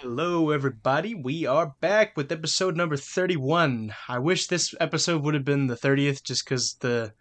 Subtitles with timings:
[0.00, 1.14] Hello, everybody.
[1.14, 3.94] We are back with episode number 31.
[4.08, 7.14] I wish this episode would have been the 30th just because the.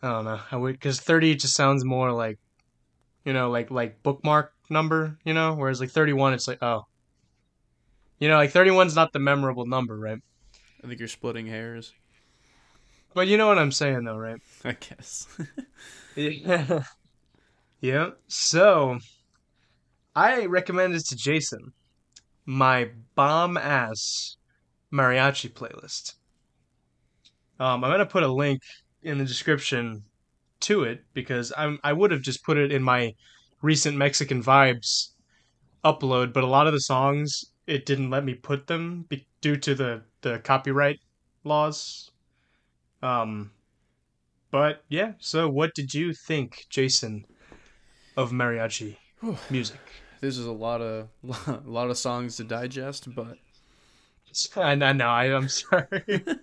[0.00, 0.40] I don't know.
[0.50, 0.72] I would.
[0.72, 2.38] Because 30 just sounds more like.
[3.26, 5.54] You know, like like bookmark number, you know?
[5.54, 6.86] Whereas like 31, it's like, oh.
[8.18, 10.20] You know, like 31's not the memorable number, right?
[10.82, 11.92] I think you're splitting hairs.
[13.12, 14.40] But you know what I'm saying, though, right?
[14.64, 15.28] I guess.
[16.16, 16.82] yeah.
[17.82, 18.10] yeah.
[18.26, 19.00] So,
[20.16, 21.74] I recommended to Jason
[22.46, 24.36] my bomb ass
[24.92, 26.14] mariachi playlist.
[27.58, 28.60] Um, I'm gonna put a link
[29.02, 30.02] in the description
[30.60, 33.14] to it because I'm I would have just put it in my
[33.62, 35.08] recent Mexican vibes
[35.84, 39.56] upload, but a lot of the songs it didn't let me put them be- due
[39.56, 40.98] to the the copyright
[41.44, 42.10] laws.
[43.02, 43.52] Um,
[44.50, 45.12] but yeah.
[45.18, 47.24] So, what did you think, Jason,
[48.16, 48.96] of mariachi
[49.48, 49.80] music?
[50.20, 51.08] This is a lot of
[51.48, 53.38] a lot of songs to digest, but
[54.56, 55.88] I know, no, I, I'm sorry.
[56.06, 56.38] it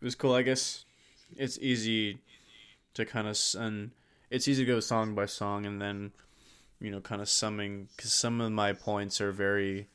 [0.00, 0.34] was cool.
[0.34, 0.84] I guess
[1.36, 2.18] it's easy
[2.94, 3.90] to kind of and
[4.30, 6.12] it's easy to go song by song and then
[6.80, 9.88] you know kind of summing because some of my points are very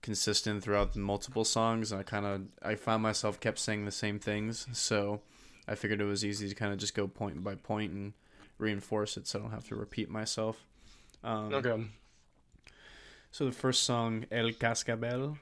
[0.00, 3.90] consistent throughout the multiple songs and i kind of i found myself kept saying the
[3.90, 5.20] same things so
[5.68, 8.12] i figured it was easy to kind of just go point by point and
[8.58, 10.64] reinforce it so i don't have to repeat myself
[11.24, 11.84] um, okay.
[13.32, 15.38] So the first song el cascabel.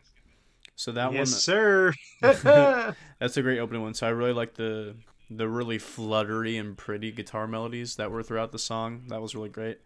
[0.77, 1.93] So that yes, one sir.
[2.21, 3.93] that's a great opening one.
[3.95, 4.95] So i really like the
[5.29, 9.03] the really fluttery and pretty guitar melodies that were throughout the song.
[9.09, 9.79] That was really great.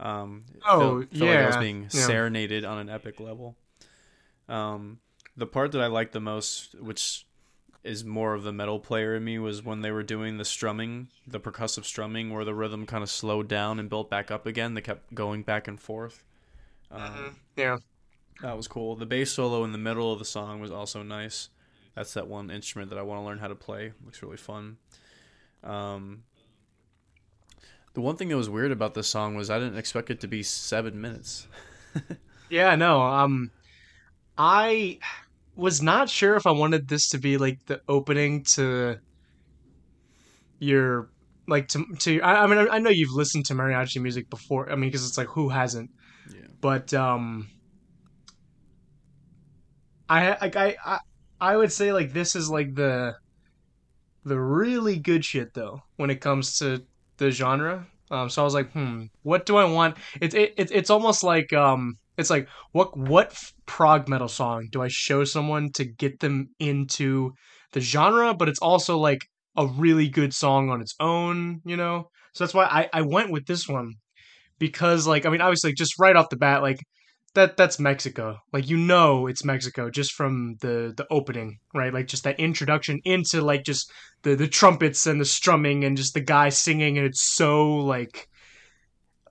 [0.00, 2.06] Um Oh, felt, felt like i was being yeah.
[2.06, 3.56] serenaded on an epic level.
[4.48, 5.00] Um
[5.36, 7.26] the part that i liked the most which
[7.82, 11.08] is more of the metal player in me was when they were doing the strumming
[11.26, 14.74] the percussive strumming where the rhythm kind of slowed down and built back up again.
[14.74, 16.22] They kept going back and forth
[16.92, 17.78] um, yeah.
[18.42, 18.96] that was cool.
[18.96, 21.48] The bass solo in the middle of the song was also nice.
[21.94, 23.92] That's that one instrument that I want to learn how to play.
[24.04, 24.78] Looks really fun.
[25.62, 26.24] Um,
[27.94, 30.26] the one thing that was weird about this song was I didn't expect it to
[30.26, 31.46] be seven minutes.
[32.52, 33.00] Yeah, no.
[33.00, 33.50] Um,
[34.36, 34.98] I
[35.56, 38.98] was not sure if I wanted this to be like the opening to
[40.58, 41.08] your
[41.48, 42.20] like to to.
[42.20, 44.70] I, I mean, I know you've listened to mariachi music before.
[44.70, 45.90] I mean, because it's like who hasn't?
[46.62, 47.48] But um,
[50.08, 50.98] I like I, I
[51.40, 53.16] I would say like this is like the
[54.24, 56.84] the really good shit though when it comes to
[57.18, 57.88] the genre.
[58.12, 59.96] Um, so I was like, hmm, what do I want?
[60.20, 63.36] It's it, it, it's almost like um, it's like what what
[63.66, 67.32] prog metal song do I show someone to get them into
[67.72, 68.34] the genre?
[68.34, 72.08] But it's also like a really good song on its own, you know.
[72.34, 73.94] So that's why I I went with this one
[74.62, 76.78] because like I mean obviously just right off the bat like
[77.34, 78.38] that that's Mexico.
[78.52, 81.92] Like you know it's Mexico just from the the opening, right?
[81.92, 83.90] Like just that introduction into like just
[84.22, 88.28] the the trumpets and the strumming and just the guy singing and it's so like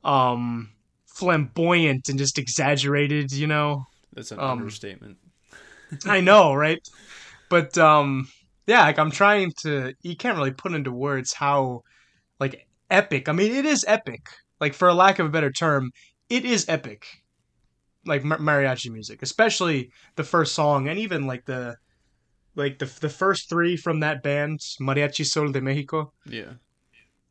[0.03, 0.69] um
[1.07, 3.83] flamboyant and just exaggerated, you know.
[4.13, 5.17] That's an Um, understatement.
[6.05, 6.79] I know, right?
[7.49, 8.29] But um
[8.67, 11.81] yeah, like I'm trying to you can't really put into words how
[12.39, 13.29] like epic.
[13.29, 14.21] I mean, it is epic.
[14.61, 15.91] Like for a lack of a better term,
[16.29, 17.05] it is epic.
[18.05, 21.75] Like mar- mariachi music, especially the first song and even like the
[22.55, 26.13] like the the first 3 from that band, Mariachi Sol de Mexico.
[26.25, 26.53] Yeah.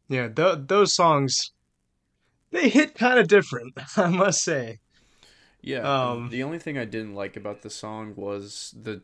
[0.09, 1.53] Yeah, th- those songs
[2.51, 4.81] they hit kind of different, I must say.
[5.63, 5.81] Yeah.
[5.81, 9.03] Um, the only thing I didn't like about the song was the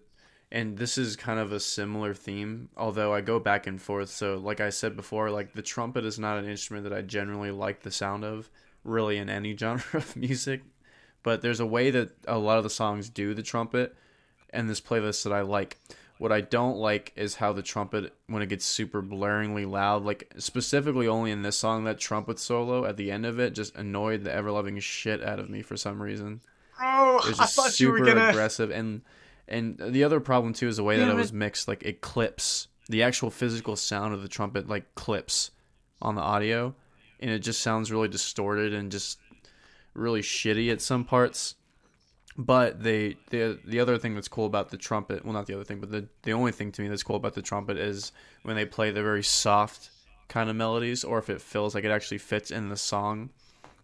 [0.51, 4.11] and this is kind of a similar theme, although I go back and forth.
[4.11, 7.51] So, like I said before, like the trumpet is not an instrument that I generally
[7.51, 8.49] like the sound of,
[8.85, 10.63] really in any genre of music.
[11.23, 13.97] But there's a way that a lot of the songs do the trumpet,
[14.51, 15.79] and this playlist that I like.
[16.19, 20.33] What I don't like is how the trumpet, when it gets super blaringly loud, like
[20.39, 24.25] specifically only in this song, that trumpet solo at the end of it just annoyed
[24.25, 26.41] the ever loving shit out of me for some reason.
[26.81, 29.03] Oh, It was I just super were gonna aggressive, and
[29.49, 31.17] and the other problem too is the way that it it.
[31.17, 31.69] was mixed.
[31.69, 35.51] Like it clips the actual physical sound of the trumpet, like clips
[36.03, 36.75] on the audio,
[37.21, 39.19] and it just sounds really distorted and just
[39.95, 41.55] really shitty at some parts.
[42.37, 45.65] But they the the other thing that's cool about the trumpet, well not the other
[45.65, 48.13] thing, but the the only thing to me that's cool about the trumpet is
[48.43, 49.91] when they play the very soft
[50.29, 53.31] kind of melodies, or if it feels like it actually fits in the song.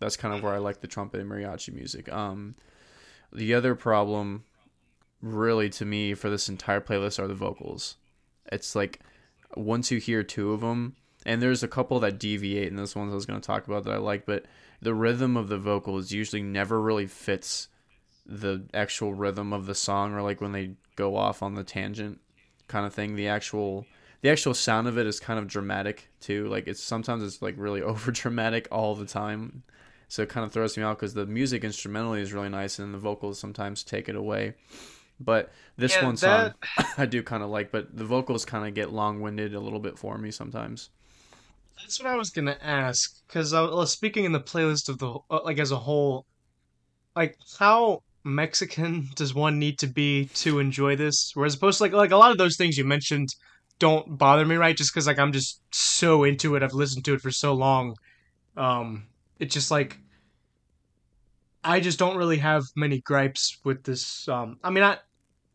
[0.00, 2.12] That's kind of where I like the trumpet and mariachi music.
[2.12, 2.56] Um,
[3.32, 4.42] the other problem,
[5.22, 7.96] really, to me for this entire playlist are the vocals.
[8.50, 9.00] It's like
[9.56, 13.12] once you hear two of them, and there's a couple that deviate, and those ones
[13.12, 14.44] I was going to talk about that I like, but
[14.80, 17.68] the rhythm of the vocals usually never really fits
[18.26, 22.20] the actual rhythm of the song or like when they go off on the tangent
[22.68, 23.14] kind of thing.
[23.14, 23.86] The actual
[24.22, 26.48] the actual sound of it is kind of dramatic too.
[26.48, 29.62] Like it's sometimes it's like really over dramatic all the time.
[30.08, 32.92] So it kind of throws me out because the music instrumentally is really nice and
[32.92, 34.54] the vocals sometimes take it away.
[35.24, 38.66] But this Yeah, one song that- I do kind of like, but the vocals kind
[38.66, 40.90] of get long winded a little bit for me sometimes.
[41.78, 43.26] That's what I was gonna ask.
[43.26, 46.26] Because I was speaking in the playlist of the uh, like as a whole,
[47.16, 51.32] like how Mexican does one need to be to enjoy this?
[51.34, 53.28] Whereas opposed to like like a lot of those things you mentioned
[53.78, 54.76] don't bother me, right?
[54.76, 57.96] Just because like I'm just so into it, I've listened to it for so long.
[58.56, 59.08] Um,
[59.40, 59.98] it's just like
[61.64, 64.28] I just don't really have many gripes with this.
[64.28, 65.00] Um, I mean, not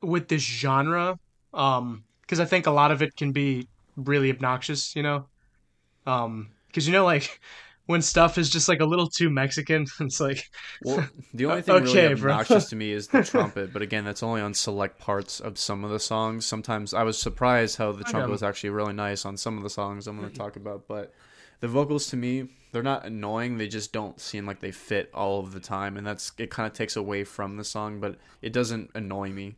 [0.07, 1.19] with this genre.
[1.53, 5.27] Um, because I think a lot of it can be really obnoxious, you know.
[6.05, 7.39] Um, because you know, like
[7.85, 10.49] when stuff is just like a little too Mexican, it's like
[10.83, 14.23] Well, the only thing Okay, really obnoxious to me is the trumpet, but again, that's
[14.23, 16.45] only on select parts of some of the songs.
[16.45, 19.69] Sometimes I was surprised how the trumpet was actually really nice on some of the
[19.69, 21.13] songs I'm going to talk about, but
[21.59, 25.39] the vocals to me, they're not annoying, they just don't seem like they fit all
[25.39, 28.51] of the time, and that's it kind of takes away from the song, but it
[28.51, 29.55] doesn't annoy me.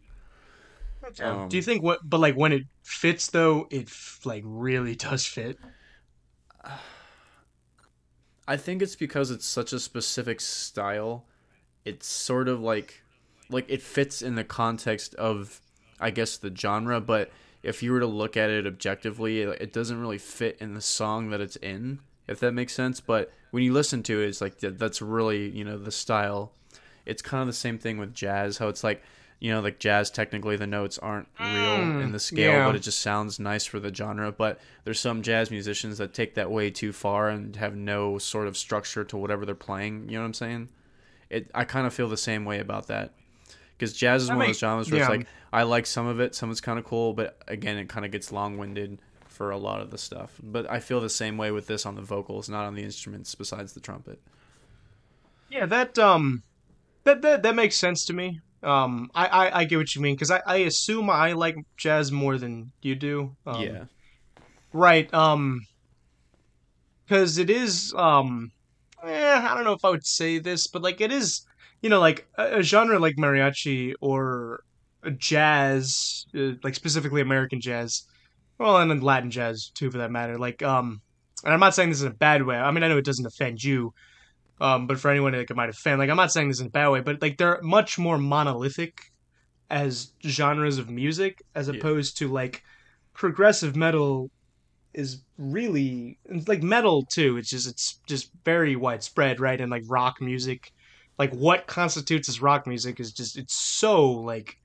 [1.22, 2.00] Um, Do you think what?
[2.04, 5.58] But like when it fits, though, it f- like really does fit.
[8.48, 11.26] I think it's because it's such a specific style.
[11.86, 13.02] It's sort of like
[13.50, 15.62] like it fits in the context of
[16.00, 17.32] I guess the genre, but
[17.62, 20.82] if you were to look at it objectively, it, it doesn't really fit in the
[20.82, 24.42] song that it's in, if that makes sense, but when you listen to it, it's
[24.42, 26.54] like that's really, you know, the style.
[27.06, 29.04] It's kind of the same thing with jazz, how it's like
[29.40, 31.48] you know, like jazz, technically the notes aren't real
[31.78, 32.66] Mm, in the scale, yeah.
[32.66, 34.32] but it just sounds nice for the genre.
[34.32, 38.48] But there's some jazz musicians that take that way too far and have no sort
[38.48, 40.10] of structure to whatever they're playing.
[40.10, 40.70] You know what I'm saying?
[41.30, 41.50] It.
[41.56, 43.14] I kind of feel the same way about that
[43.78, 45.06] because jazz is That one of those genres where yeah.
[45.06, 47.78] it's like I like some of it, some of it's kind of cool, but again,
[47.78, 50.34] it kind of gets long-winded for a lot of the stuff.
[50.44, 53.34] But I feel the same way with this on the vocals, not on the instruments
[53.36, 54.20] besides the trumpet.
[55.50, 56.44] Yeah, that um,
[57.06, 58.42] that that that makes sense to me.
[58.62, 62.12] Um, I I, I get what you mean because I I assume I like jazz
[62.12, 63.36] more than you do.
[63.46, 63.84] Um, yeah.
[64.74, 65.12] Right.
[65.14, 65.62] Um.
[67.06, 67.94] Because it is.
[67.96, 68.52] Um.
[69.04, 71.46] Eh, I don't know if I would say this, but like it is.
[71.82, 74.64] You know, like a, a genre like mariachi or
[75.18, 78.04] jazz, uh, like specifically American jazz,
[78.58, 80.38] well, and then Latin jazz too, for that matter.
[80.38, 81.02] Like, um,
[81.44, 82.58] and I'm not saying this in a bad way.
[82.58, 83.94] I mean, I know it doesn't offend you,
[84.60, 86.72] um, but for anyone that it might fan, like, I'm not saying this in a
[86.72, 89.00] bad way, but like they're much more monolithic
[89.70, 91.76] as genres of music as Yeah.
[91.76, 92.64] opposed to like
[93.14, 94.32] progressive metal
[94.94, 96.18] is really
[96.48, 100.72] like metal too it's just it's just very widespread right and like rock music
[101.20, 104.58] like what constitutes as rock music is just it's so like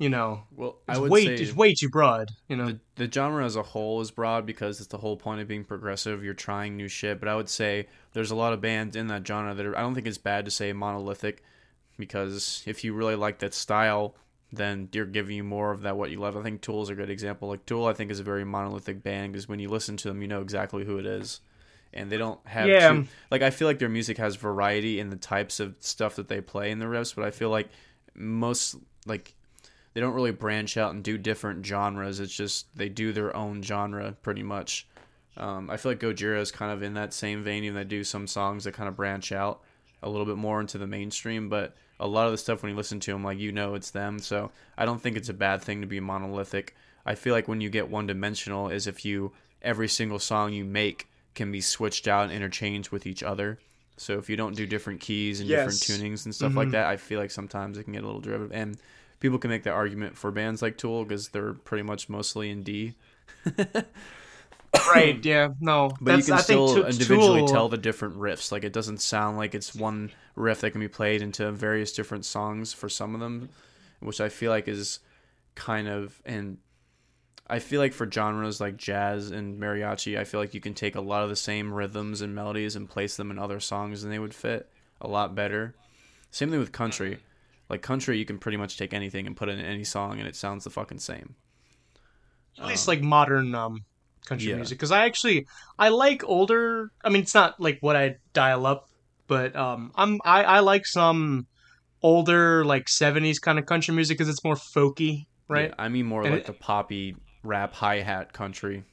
[0.00, 2.80] you know Well, it's I would way say it's way too broad you know the,
[2.96, 6.24] the genre as a whole is broad because it's the whole point of being progressive.
[6.24, 9.24] You're trying new shit, but I would say there's a lot of bands in that
[9.26, 11.44] genre that are, I don't think it's bad to say monolithic
[11.96, 14.16] because if you really like that style,
[14.52, 16.36] then they're giving you more of that what you love.
[16.36, 17.48] I think Tool is a good example.
[17.48, 20.20] Like Tool, I think is a very monolithic band because when you listen to them,
[20.22, 21.40] you know exactly who it is,
[21.92, 22.88] and they don't have Yeah.
[22.88, 26.16] too, um, like I feel like their music has variety in the types of stuff
[26.16, 27.68] that they play in the riffs, but I feel like
[28.14, 28.76] most
[29.06, 29.34] like
[29.92, 32.20] they don't really branch out and do different genres.
[32.20, 34.86] It's just they do their own genre pretty much.
[35.36, 38.04] Um, I feel like Gojira is kind of in that same vein, even they do
[38.04, 39.62] some songs that kind of branch out
[40.02, 41.48] a little bit more into the mainstream.
[41.48, 43.90] But a lot of the stuff when you listen to them, like you know, it's
[43.90, 44.18] them.
[44.18, 46.74] So I don't think it's a bad thing to be monolithic.
[47.06, 49.32] I feel like when you get one dimensional is if you
[49.62, 53.58] every single song you make can be switched out and interchanged with each other.
[53.96, 55.58] So if you don't do different keys and Yes.
[55.58, 56.72] different tunings and stuff like Mhm.
[56.72, 58.52] that, I feel like sometimes it can get a little derivative.
[58.52, 58.78] And
[59.20, 62.62] people can make the argument for bands like Tool because they're pretty much mostly in
[62.62, 62.94] D.
[64.92, 68.52] right yeah no But you can i still Tool- individually Tool- tell the different riffs.
[68.52, 72.24] Like it doesn't sound like it's one riff that can be played into various different
[72.24, 73.48] songs for some of them,
[74.00, 75.00] which I feel like is
[75.54, 76.58] kind of and
[77.48, 80.94] I feel like for genres like jazz and mariachi, I feel like you can take
[80.94, 84.12] a lot of the same rhythms and melodies and place them in other songs and
[84.12, 84.68] they would fit
[85.00, 85.74] a lot better.
[86.30, 87.18] Same thing with country.
[87.70, 90.26] Like country, you can pretty much take anything and put it in any song and
[90.28, 91.36] it sounds the fucking same.
[92.58, 93.84] at least like modern um
[94.26, 94.56] country Yeah.
[94.56, 95.46] music because i actually
[95.78, 98.88] i like older i mean it's not like what i dial up
[99.28, 101.46] but um i'm i i like some
[102.02, 106.06] older like 70s kind of country music because it's more folky right Yeah, I mean
[106.06, 108.84] more And like it- the poppy rap hi hat country.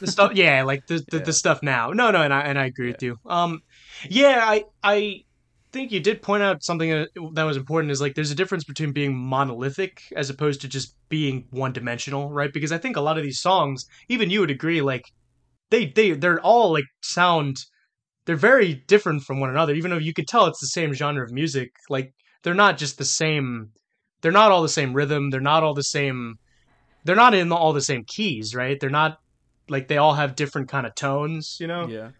[0.00, 1.22] the stuff yeah like the the, Yeah.
[1.24, 3.62] the stuff now no no and i and i agree with you um
[4.10, 5.24] yeah i i
[5.72, 8.64] think you did point out something uh, that was important is like there's a difference
[8.64, 12.52] between being monolithic as opposed to just being one dimensional, right?
[12.52, 15.04] Because I think a lot of these songs, even you would agree, like
[15.70, 17.58] they they they're all like sound
[18.24, 21.24] they're very different from one another, even though you could tell it's the same genre
[21.24, 21.70] of music.
[21.88, 23.70] Like they're not just the same
[24.20, 26.38] they're not all the same rhythm, they're not all the same
[27.04, 28.78] they're not in all the same keys, right?
[28.80, 29.18] They're not
[29.68, 31.86] like they all have different kind of tones, you know?
[31.86, 32.10] Yeah.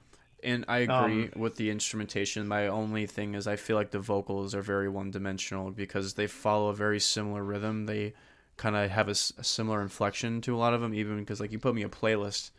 [0.43, 2.47] And I agree um, with the instrumentation.
[2.47, 6.29] My only thing is I feel like the vocals are very one dimensional because they
[6.29, 7.87] follow a very similar rhythm.
[7.87, 8.15] They
[8.57, 11.51] kind of have a, a, similar inflection to a lot of them, even because like
[11.51, 12.51] you put me a playlist,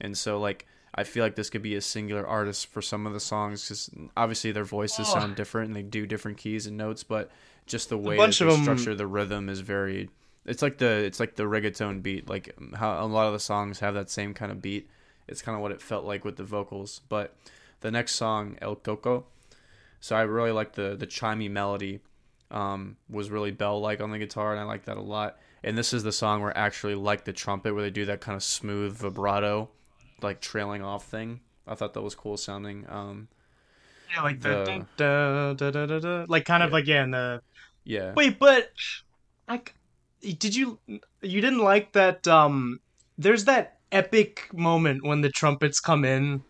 [0.00, 3.12] and so like I feel like this could be a singular artist for some of
[3.12, 5.14] the songs because obviously their voices oh.
[5.14, 7.30] sound different and they do different keys and notes, but
[7.66, 8.62] just the way that they them...
[8.62, 10.08] structure the rhythm is very.
[10.46, 13.80] It's like the it's like the reggaeton beat, like how a lot of the songs
[13.80, 14.88] have that same kind of beat
[15.26, 17.00] it's kind of what it felt like with the vocals.
[17.08, 17.36] But
[17.80, 19.26] the next song, El Coco,
[20.00, 22.00] so I really like the the chimey melody.
[22.50, 25.38] Um, was really bell like on the guitar, and I like that a lot.
[25.64, 28.20] And this is the song where I actually like the trumpet, where they do that
[28.20, 29.70] kind of smooth vibrato,
[30.22, 31.40] like trailing off thing.
[31.66, 32.84] I thought that was cool sounding.
[32.88, 33.28] Um,
[34.14, 36.74] yeah, like the, the da, da, da, da, like kind of yeah.
[36.74, 37.42] like yeah, in the
[37.84, 38.12] yeah.
[38.12, 38.70] Wait, but
[39.48, 39.74] like,
[40.20, 40.78] did you
[41.22, 42.28] you didn't like that?
[42.28, 42.80] Um,
[43.16, 46.42] there's that epic moment when the trumpets come in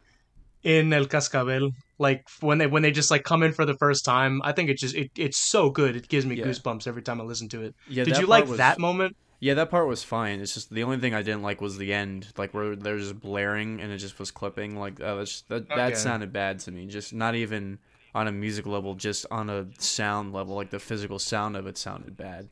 [0.64, 1.70] in El Cascabel.
[1.98, 4.70] Like when they when they just like come in for the first time, I think
[4.70, 5.94] it's just it, it's so good.
[5.94, 6.46] It gives me yeah.
[6.46, 7.74] goosebumps every time I listen to it.
[7.88, 9.16] Yeah, did you like was, that moment?
[9.38, 10.40] Yeah, that part was fine.
[10.40, 13.20] It's just the only thing I didn't like was the end, like where they're just
[13.20, 14.76] blaring and it just was clipping.
[14.76, 15.76] Like uh, that that, okay.
[15.76, 16.86] that sounded bad to me.
[16.86, 17.78] Just not even
[18.14, 21.76] on a music level, just on a sound level, like the physical sound of it
[21.76, 22.48] sounded bad.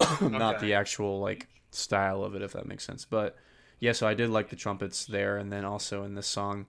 [0.20, 0.66] not okay.
[0.66, 3.04] the actual like style of it, if that makes sense.
[3.04, 3.36] But
[3.80, 6.66] yeah, so I did like the trumpets there, and then also in this song.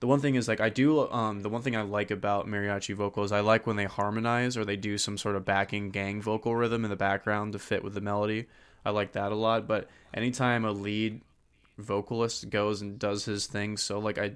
[0.00, 2.94] The one thing is like I do um the one thing I like about mariachi
[2.94, 6.54] vocals I like when they harmonize or they do some sort of backing gang vocal
[6.54, 8.46] rhythm in the background to fit with the melody.
[8.84, 11.22] I like that a lot, but anytime a lead
[11.78, 14.32] vocalist goes and does his thing, so like I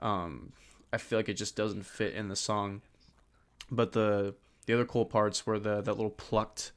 [0.00, 0.52] um
[0.92, 2.80] I feel like it just doesn't fit in the song.
[3.70, 4.34] But the
[4.66, 6.72] the other cool parts were the that little plucked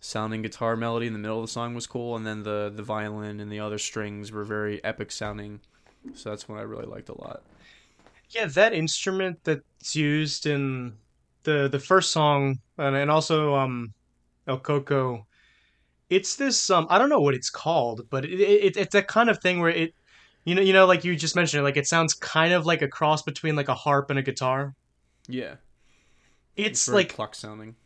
[0.00, 2.82] sounding guitar melody in the middle of the song was cool, and then the the
[2.82, 5.60] violin and the other strings were very epic sounding.
[6.14, 7.42] So that's what I really liked a lot.
[8.30, 10.96] Yeah, that instrument that's used in
[11.42, 13.92] the the first song and, and also um
[14.46, 15.26] El Coco
[16.10, 19.30] it's this um I don't know what it's called, but it, it it's that kind
[19.30, 19.94] of thing where it
[20.44, 22.82] you know you know like you just mentioned it, like it sounds kind of like
[22.82, 24.74] a cross between like a harp and a guitar.
[25.28, 25.54] Yeah.
[26.56, 27.76] It's, it's like pluck sounding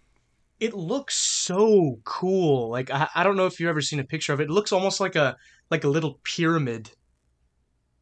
[0.64, 2.70] it looks so cool.
[2.70, 4.44] Like I, I don't know if you've ever seen a picture of it.
[4.44, 5.36] It looks almost like a
[5.70, 6.90] like a little pyramid,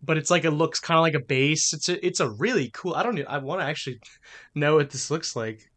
[0.02, 1.72] but it's like it looks kind of like a bass.
[1.72, 2.94] It's a it's a really cool.
[2.94, 3.20] I don't.
[3.26, 4.00] I want to actually
[4.54, 5.68] know what this looks like.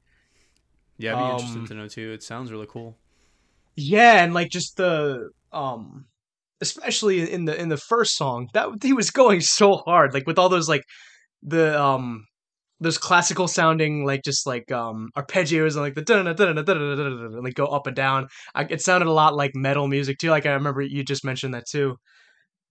[0.97, 2.11] Yeah, I'd be um, interested to know too.
[2.13, 2.95] It sounds really cool.
[3.75, 6.05] Yeah, and like just the um,
[6.61, 10.37] especially in the in the first song that he was going so hard, like with
[10.37, 10.83] all those like
[11.41, 12.25] the um
[12.79, 16.63] those classical sounding like just like um arpeggios and like the da da da da
[16.63, 18.27] da da like go up and down.
[18.53, 20.29] I, it sounded a lot like metal music too.
[20.29, 21.95] Like I remember you just mentioned that too.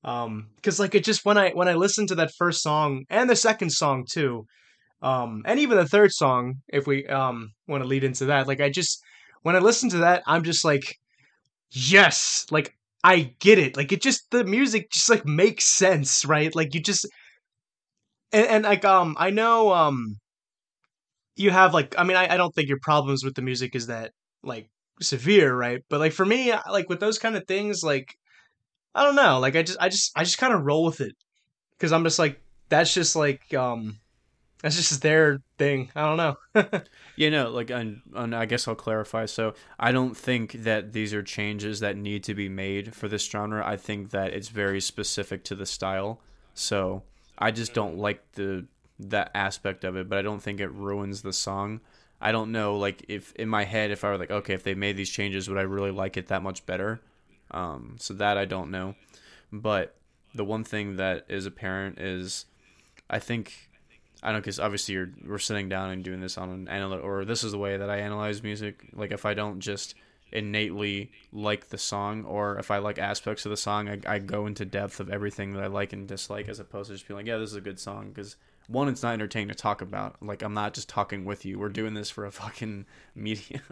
[0.04, 3.28] Um, because like it just when I when I listened to that first song and
[3.28, 4.46] the second song too,
[5.00, 8.60] um, and even the third song, if we um want to lead into that, like
[8.60, 9.02] I just
[9.42, 10.96] when I listen to that, I'm just like,
[11.70, 13.76] yes, like I get it.
[13.76, 16.54] Like it just the music just like makes sense, right?
[16.54, 17.06] Like you just
[18.34, 20.16] and, and like um I know um
[21.36, 23.86] you have like I mean I, I don't think your problems with the music is
[23.86, 24.12] that
[24.42, 24.68] like
[25.00, 25.82] severe, right?
[25.88, 28.14] But like for me, like with those kind of things, like
[28.94, 31.14] I don't know, like I just I just I just kind of roll with it
[31.76, 33.98] because I'm just like that's just like um
[34.62, 35.90] that's just their thing.
[35.94, 36.80] I don't know.
[37.16, 39.26] yeah, no, like and, I guess I'll clarify.
[39.26, 43.28] So I don't think that these are changes that need to be made for this
[43.28, 43.62] genre.
[43.66, 46.20] I think that it's very specific to the style.
[46.54, 47.02] So
[47.38, 48.66] I just don't like the
[48.98, 51.80] that aspect of it, but I don't think it ruins the song.
[52.20, 54.74] I don't know, like if in my head, if I were like, okay, if they
[54.74, 57.00] made these changes, would I really like it that much better?
[57.50, 58.94] Um, so that I don't know,
[59.52, 59.96] but
[60.34, 62.46] the one thing that is apparent is,
[63.08, 63.70] I think,
[64.22, 67.24] I don't because obviously you're we're sitting down and doing this on an analytic, or
[67.24, 68.86] this is the way that I analyze music.
[68.94, 69.94] Like if I don't just
[70.34, 74.46] innately like the song or if I like aspects of the song, I, I go
[74.46, 77.26] into depth of everything that I like and dislike as opposed to just being like,
[77.26, 78.36] yeah, this is a good song because
[78.66, 80.16] one, it's not entertaining to talk about.
[80.20, 81.58] Like I'm not just talking with you.
[81.58, 83.62] We're doing this for a fucking medium.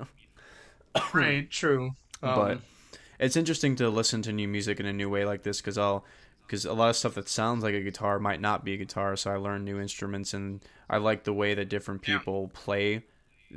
[1.12, 1.50] right.
[1.50, 1.90] True.
[2.22, 2.60] Um, but
[3.18, 6.04] it's interesting to listen to new music in a new way like this because I'll
[6.46, 9.16] because a lot of stuff that sounds like a guitar might not be a guitar.
[9.16, 13.04] So I learn new instruments, and I like the way that different people play.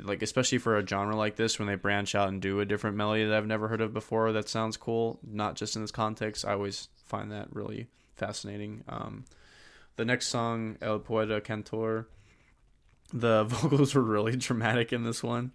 [0.02, 2.96] Like especially for a genre like this, when they branch out and do a different
[2.96, 5.18] melody that I've never heard of before, that sounds cool.
[5.22, 6.44] Not just in this context.
[6.44, 7.86] I always find that really
[8.16, 8.84] fascinating.
[8.88, 9.24] Um,
[9.96, 12.08] the next song, El Poeta Cantor,
[13.12, 15.52] the vocals were really dramatic in this one.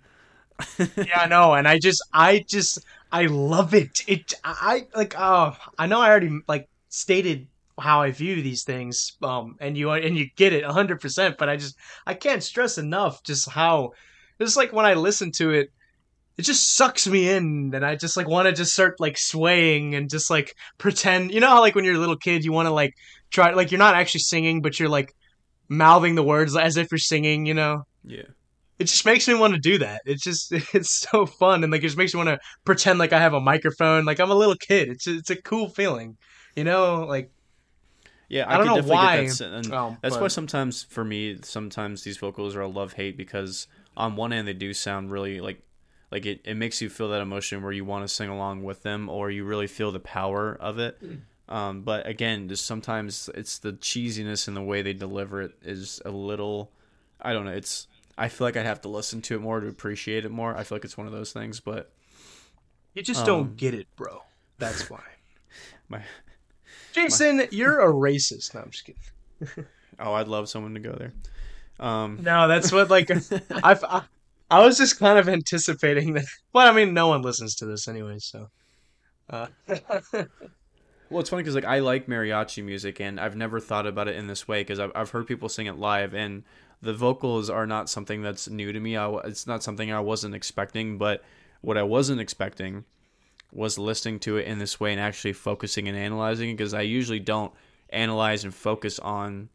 [0.79, 2.79] yeah, I know, and I just, I just,
[3.12, 4.01] I love it.
[4.07, 7.48] It, I like, oh, I know I already like stated
[7.79, 11.38] how I view these things, um, and you and you get it hundred percent.
[11.38, 13.93] But I just, I can't stress enough just how,
[14.45, 15.69] just like when I listen to it,
[16.38, 19.95] it just sucks me in, and I just like want to just start like swaying
[19.95, 21.31] and just like pretend.
[21.31, 22.93] You know how like when you're a little kid, you want to like
[23.29, 25.13] try, like you're not actually singing, but you're like
[25.69, 27.45] mouthing the words as if you're singing.
[27.45, 27.83] You know?
[28.03, 28.24] Yeah.
[28.79, 30.01] it just makes me want to do that.
[30.05, 33.13] It's just it's so fun and like it just makes me want to pretend like
[33.13, 34.89] I have a microphone, like I'm a little kid.
[34.89, 36.17] It's it's a cool feeling,
[36.55, 37.05] you know.
[37.07, 37.29] Like
[38.29, 42.55] Yeah, I don't know why, that, um, that's why sometimes for me, sometimes these vocals
[42.55, 45.62] are a love hate because on one end they do sound really like
[46.12, 48.83] like it, it makes you feel that emotion where you want to sing along with
[48.83, 50.98] them or you really feel the power of it.
[51.00, 51.15] Hmm.
[51.53, 56.01] Um, but again, just sometimes it's the cheesiness and the way they deliver it is
[56.05, 56.71] a little.
[57.21, 57.51] I don't know.
[57.51, 60.55] It's I feel like I'd have to listen to it more to appreciate it more.
[60.55, 61.91] I feel like it's one of those things, but
[62.93, 64.24] you just Um, don't get it, bro.
[64.57, 65.03] That's why.
[65.89, 66.03] my
[66.93, 68.53] Jason, you're a racist.
[68.53, 69.65] No, I'm just kidding.
[70.00, 71.13] oh, I'd love someone to go there.
[71.81, 73.09] Um, No, that's what like
[73.63, 74.03] I've, I
[74.50, 76.25] I was just kind of anticipating that.
[76.53, 78.50] Well, I mean, no one listens to this anyway, so.
[79.29, 79.47] Uh,
[81.11, 84.15] Well, it's funny because like I like mariachi music, and I've never thought about it
[84.15, 86.43] in this way because I've I've heard people sing it live, and
[86.81, 88.95] the vocals are not something that's new to me.
[88.95, 91.21] I, it's not something I wasn't expecting, but
[91.59, 92.85] what I wasn't expecting
[93.51, 96.81] was listening to it in this way and actually focusing and analyzing it because I
[96.81, 97.51] usually don't
[97.89, 99.50] analyze and focus on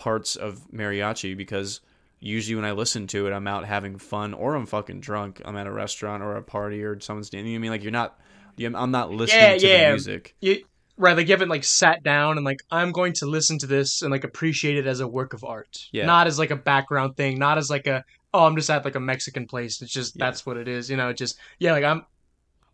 [0.00, 1.80] parts of mariachi because
[2.20, 5.42] usually when I listen to it, I'm out having fun or I'm fucking drunk.
[5.44, 7.52] I'm at a restaurant or a party or someone's standing.
[7.52, 8.18] You know what I mean like you're not.
[8.56, 9.84] you- I'm not listening Yeah, to yeah.
[9.88, 10.34] the music.
[10.40, 10.64] you,
[10.96, 14.00] right, like you haven't like sat down and like I'm going to listen to this
[14.02, 16.06] and like appreciate it as a work of art, Yeah.
[16.06, 18.94] not as like a background thing, not as like a oh I'm just at like
[18.96, 19.82] a Mexican place.
[19.82, 20.24] It's just Yeah.
[20.26, 21.08] that's what it is, you know.
[21.10, 22.06] it Just yeah, like I'm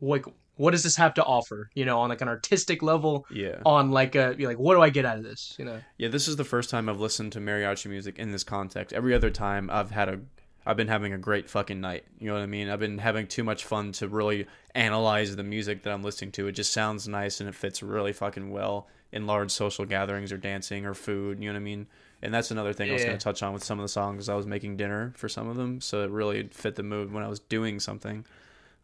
[0.00, 3.60] like what does this have to offer, you know, on like an artistic level, Yeah.
[3.64, 5.80] on like a like what do I get out of this, you know?
[5.98, 8.92] Yeah, this is the first time I've listened to mariachi music in this context.
[8.94, 10.20] Every other time I've had a
[10.68, 12.04] I've been having a great fucking night.
[12.18, 12.68] You know what I mean?
[12.68, 16.48] I've been having too much fun to really analyze the music that I'm listening to.
[16.48, 20.36] It just sounds nice and it fits really fucking well in large social gatherings or
[20.38, 21.86] dancing or food, you know what I mean?
[22.20, 24.28] And that's another thing I was going to touch on with some of the songs.
[24.28, 27.22] I was making dinner for some of them, so it really fit the mood when
[27.22, 28.24] I was doing something.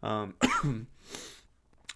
[0.04, 0.34] Um,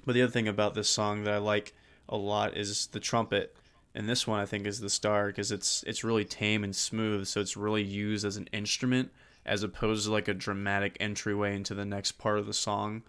[0.07, 1.75] but the other thing about this song that I like
[2.09, 3.55] a lot is the trumpet
[3.95, 7.27] and this one I think is the star because it's it's really tame and smooth,
[7.27, 9.11] so it's really used as an instrument
[9.45, 13.03] as opposed to like a dramatic entryway into the next part of the song.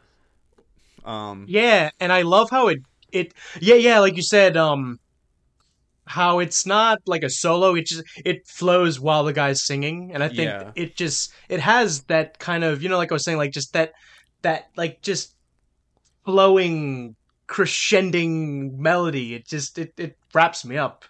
[1.06, 2.80] Um, Yeah, and I love how it
[3.12, 5.00] it yeah yeah like you said um
[6.06, 10.24] how it's not like a solo it just it flows while the guy's singing and
[10.24, 10.72] I think Yeah.
[10.76, 13.74] it just it has that kind of you know like I was saying like just
[13.74, 13.94] that
[14.42, 15.36] that like just
[16.28, 17.16] flowing
[17.48, 21.06] crescending melody it just it it wraps me up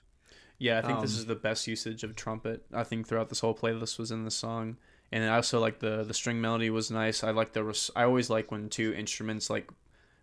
[0.60, 2.66] yeah, I think this Um, is the best usage of trumpet.
[2.74, 4.78] I think throughout this whole playlist was in the song,
[5.12, 7.24] and I also like the the string melody was nice.
[7.24, 9.70] I like the res- I always like when two instruments like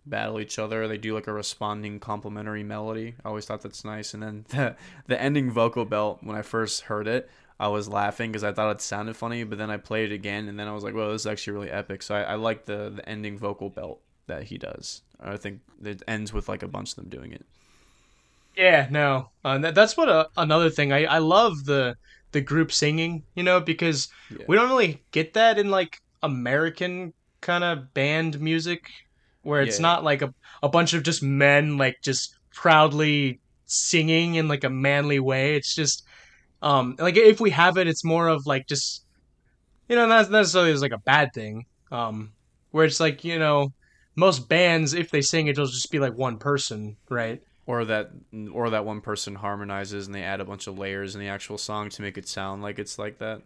[0.06, 0.88] battle each other.
[0.88, 3.14] They do like a responding complementary melody.
[3.24, 4.12] I always thought that's nice.
[4.12, 4.76] And then the
[5.06, 7.30] the ending vocal belt when I first heard it,
[7.60, 9.44] I was laughing because I thought it sounded funny.
[9.44, 11.52] But then I played it again, and then I was like, "Well, this is actually
[11.54, 15.02] really epic." So I, I like the the ending vocal belt that he does.
[15.20, 17.44] I think it ends with like a bunch of them doing it.
[18.56, 21.96] Yeah, no, uh, that, that's what uh another thing I I love the
[22.32, 24.46] the group singing, you know, because Yeah.
[24.46, 28.80] we don't really get that in like American kind of band music,
[29.42, 29.80] where it's Yeah.
[29.80, 30.32] not like a
[30.62, 35.56] a bunch of just men like just proudly singing in like a manly way.
[35.56, 36.04] It's just
[36.62, 39.04] um like if we have it, it's more of like just
[39.88, 41.64] you know not necessarily as like a bad thing.
[41.90, 42.34] Um,
[42.70, 43.70] where it's like you know
[44.16, 47.42] most bands if they sing it'll just be like one person, right?
[47.66, 48.10] or that
[48.52, 51.58] or that one person harmonizes and they add a bunch of layers in the actual
[51.58, 53.40] song to make it sound like it's like that.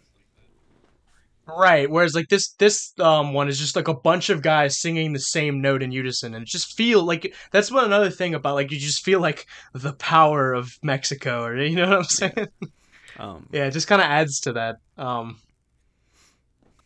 [1.46, 1.88] Right.
[1.90, 5.20] Whereas like this this um one is just like a bunch of guys singing the
[5.20, 8.70] same note in unison and it just feel like that's one another thing about like
[8.70, 12.48] you just feel like the power of Mexico or you know what I'm saying?
[13.16, 14.76] Um, Yeah, it just kind of adds to that.
[14.98, 15.40] Um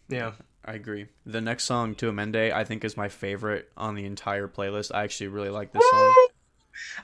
[0.09, 0.33] Yeah.
[0.64, 1.07] I agree.
[1.27, 4.92] The next song, Tu Amante, I think is my favorite on the entire playlist.
[4.94, 6.14] I actually really like this song.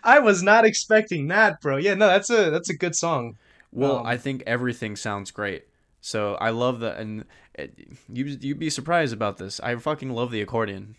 [0.02, 1.76] I was not expecting that, bro.
[1.76, 3.36] Yeah, no, that's a that's a good song.
[3.72, 5.64] Well, Um, I think everything sounds great.
[6.00, 7.74] So I love the and it,
[8.08, 9.60] you you'd be surprised about this.
[9.60, 10.94] I fucking love the accordion.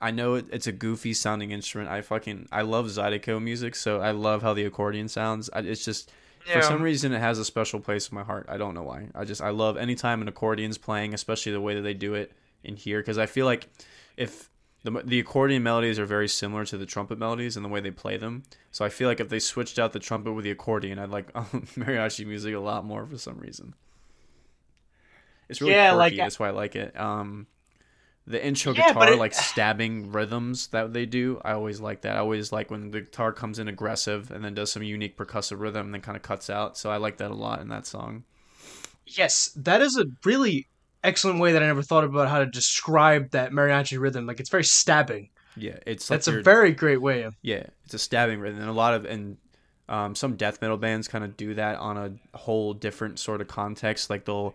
[0.00, 1.90] I know it, it's a goofy sounding instrument.
[1.90, 5.50] I fucking I love Zydeco music, so I love how the accordion sounds.
[5.52, 6.10] I, it's just
[6.44, 8.46] for some reason it has a special place in my heart.
[8.48, 9.08] I don't know why.
[9.14, 12.32] I just I love anytime an accordion's playing, especially the way that they do it
[12.64, 13.68] in here because I feel like
[14.16, 14.50] if
[14.82, 17.90] the the accordion melodies are very similar to the trumpet melodies and the way they
[17.90, 18.42] play them.
[18.70, 21.32] So I feel like if they switched out the trumpet with the accordion, I'd like
[21.34, 23.74] mariachi music a lot more for some reason.
[25.48, 25.98] It's really Yeah, quirky.
[25.98, 26.98] like- that's why I like it.
[26.98, 27.46] Um,
[28.30, 32.16] the intro Yeah, guitar, it- like stabbing rhythms that they do, I always like that.
[32.16, 35.60] I always like when the guitar comes in aggressive and then does some unique percussive
[35.60, 36.76] rhythm and then kind of cuts out.
[36.78, 38.24] So I like that a lot in that song.
[39.06, 40.68] Yes, that is a really
[41.02, 44.26] excellent way that I never thought about how to describe that mariachi rhythm.
[44.26, 45.30] Like it's very stabbing.
[45.56, 47.34] Yeah, it's like That's a very great way of.
[47.42, 49.36] Yeah, it's a stabbing rhythm, and a lot of and
[49.88, 53.48] um, some death metal bands kind of do that on a whole different sort of
[53.48, 54.10] context.
[54.10, 54.54] Like they'll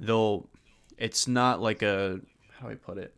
[0.00, 0.48] they'll
[0.98, 2.20] it's not like a
[2.62, 3.14] how do I put it?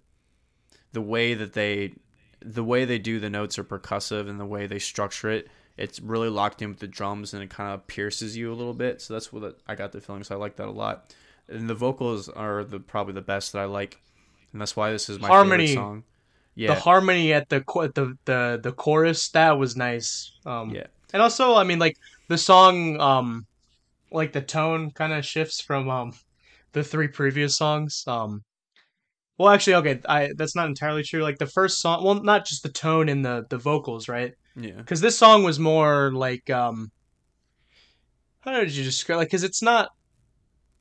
[0.92, 1.94] The way that they
[2.40, 6.00] the way they do the notes are percussive, and the way they structure it, it's
[6.00, 9.00] really locked in with the drums, and it kind of pierces you a little bit.
[9.00, 10.24] So that's what I got the feeling.
[10.24, 11.14] So I like that a lot.
[11.48, 14.00] And the vocals are the probably the best that I like,
[14.52, 15.64] and that's why this is my Harmony.
[15.64, 16.04] favorite song.
[16.54, 17.60] Yeah, The harmony at the
[17.94, 20.32] the the the chorus that was nice.
[20.46, 20.86] Um, Yeah.
[21.12, 21.96] and also I mean like
[22.28, 23.46] the song, um,
[24.10, 26.12] like the tone kind of shifts from um
[26.72, 28.04] the three previous songs.
[28.06, 28.42] Um,
[29.38, 31.22] well, actually, okay, I that's not entirely true.
[31.22, 34.34] Like the first song, well, not just the tone in the the vocals, right?
[34.56, 34.72] yeah.
[34.78, 36.90] because this song was more like um
[38.40, 39.90] how did you describe like because it's not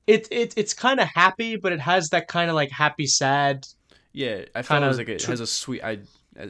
[0.08, 3.66] it, it it's kind of happy but it has that kind of like happy sad
[4.12, 5.84] Yeah, I it like it has a sweet.
[5.84, 6.00] I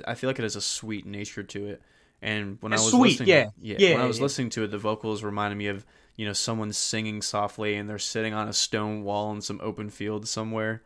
[0.08, 1.82] I feel like it has a sweet nature to it.
[2.22, 3.46] And when It's I was sweet, listening, yeah.
[3.62, 4.24] yeah, Yeah, when I was yeah.
[4.24, 5.86] listening to it, the vocals reminded me of
[6.16, 9.90] you know someone singing softly and they're sitting on a stone wall in some open
[9.90, 10.82] field somewhere.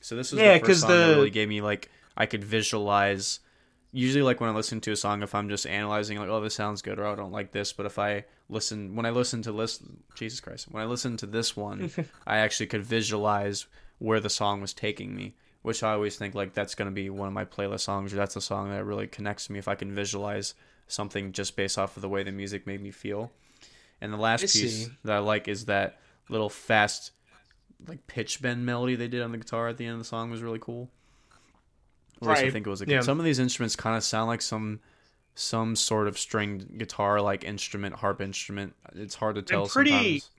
[0.00, 2.44] So this was Yeah, the first song that the- really gave me like I could
[2.44, 3.40] visualize.
[3.92, 6.54] Usually, like when I listen to a song, if I'm just analyzing, like, oh, this
[6.54, 7.72] sounds good, or oh, I don't like this.
[7.72, 11.26] But if I listen, when I listen to listen, Jesus Christ, when I listen to
[11.26, 11.90] this one,
[12.26, 13.66] I actually could visualize
[13.98, 17.26] where the song was taking me, which I always think like that's gonna be one
[17.26, 19.74] of my playlist songs, or that's a song that really connects to me if I
[19.74, 20.54] can visualize
[20.86, 23.32] something just based off of the way the music made me feel.
[24.00, 24.92] And the last I piece see.
[25.04, 27.10] that I like is that little fast,
[27.88, 30.30] like pitch bend melody they did on the guitar at the end of the song
[30.30, 30.88] was really cool.
[32.22, 33.00] At least I think it was a Yeah.
[33.00, 34.80] Some of these instruments kind of sound like some
[35.34, 38.74] some sort of stringed guitar like instrument, harp instrument.
[38.94, 39.90] It's hard to tell pretty-
[40.20, 40.30] sometimes.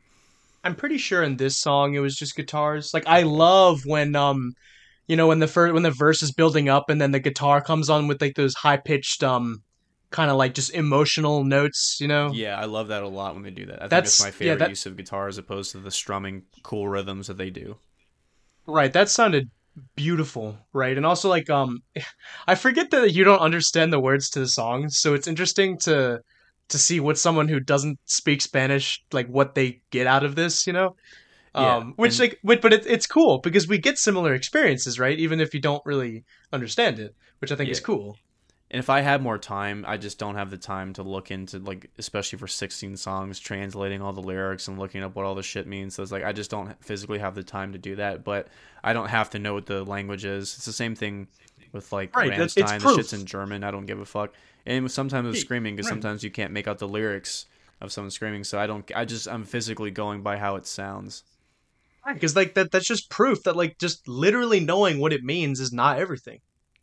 [0.64, 4.54] i'm pretty sure in this song it was just guitars like i love when um
[5.08, 7.62] you know when the first when the verse is building up and then the guitar
[7.62, 9.64] comes on with like those high pitched um
[10.12, 13.44] kind of like just emotional notes you know Yeah, I love that a lot when
[13.44, 13.78] they do that.
[13.78, 15.92] I think That's- that's my yeah, favorite that- use of guitar as opposed to the
[15.92, 17.78] strumming cool rhythms that they do.
[18.68, 19.50] Right, that sounded
[19.96, 20.96] beautiful, right?
[20.98, 21.80] And also like um
[22.48, 26.20] I forget that you don't understand the words to the songs, so it's interesting to
[26.70, 30.66] to see what someone who doesn't speak Spanish like what they get out of this,
[30.68, 30.96] you know?
[31.56, 35.00] Yeah, Um which and- like but, but it, it's cool because we get similar experiences,
[35.00, 35.18] right?
[35.20, 38.18] Even if you don't really understand it, which I think is cool.
[38.72, 41.60] And if I had more time, I just don't have the time to look into
[41.60, 45.44] like, especially for 16 songs, translating all the lyrics and looking up what all the
[45.44, 45.94] shit means.
[45.94, 48.24] So it's like I just don't physically have the time to do that.
[48.24, 48.48] But
[48.82, 50.56] I don't have to know what the language is.
[50.56, 51.28] It's the same thing
[51.74, 52.36] with like Right.
[52.38, 52.48] The
[52.96, 53.66] shit's in German.
[53.66, 54.34] I don't give a fuck.
[54.66, 55.96] And sometimes Hey, screaming, because right.
[55.96, 57.48] sometimes you can't make out the lyrics
[57.82, 58.46] of someone screaming.
[58.46, 58.90] So I don't.
[58.96, 61.24] I just I'm physically going by how it sounds.
[62.08, 65.74] Because like that that's just proof that like just literally knowing what it means is
[65.74, 66.40] not everything.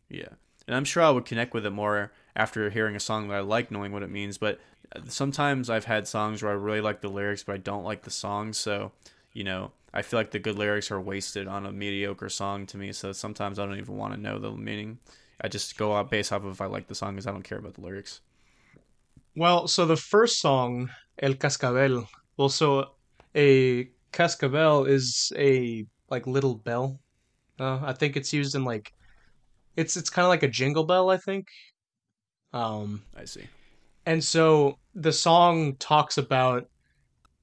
[0.07, 0.29] Yeah.
[0.69, 3.39] And I'm sure I would connect with it more after hearing a song that I
[3.39, 4.37] like knowing what it means.
[4.37, 4.59] But
[4.95, 8.03] uh, sometimes I've had songs where I really like the lyrics, but I don't like
[8.03, 8.53] the song.
[8.53, 8.91] So,
[9.33, 12.77] you know, I feel like the good lyrics are wasted on a mediocre song to
[12.77, 12.91] me.
[12.91, 14.99] So sometimes I don't even want to know the meaning.
[15.41, 17.41] I just go out based off of if I like the song because I don't
[17.41, 18.21] care about the lyrics.
[19.35, 22.91] Well, so the first song, El Cascabel, also
[23.35, 26.99] a cascabel is a like little bell.
[27.59, 28.93] Uh, I think it's used in like
[29.79, 31.47] it's it's kind of like a jingle bell, I think.
[32.53, 33.47] Um, I see.
[34.05, 36.65] and so the song talks about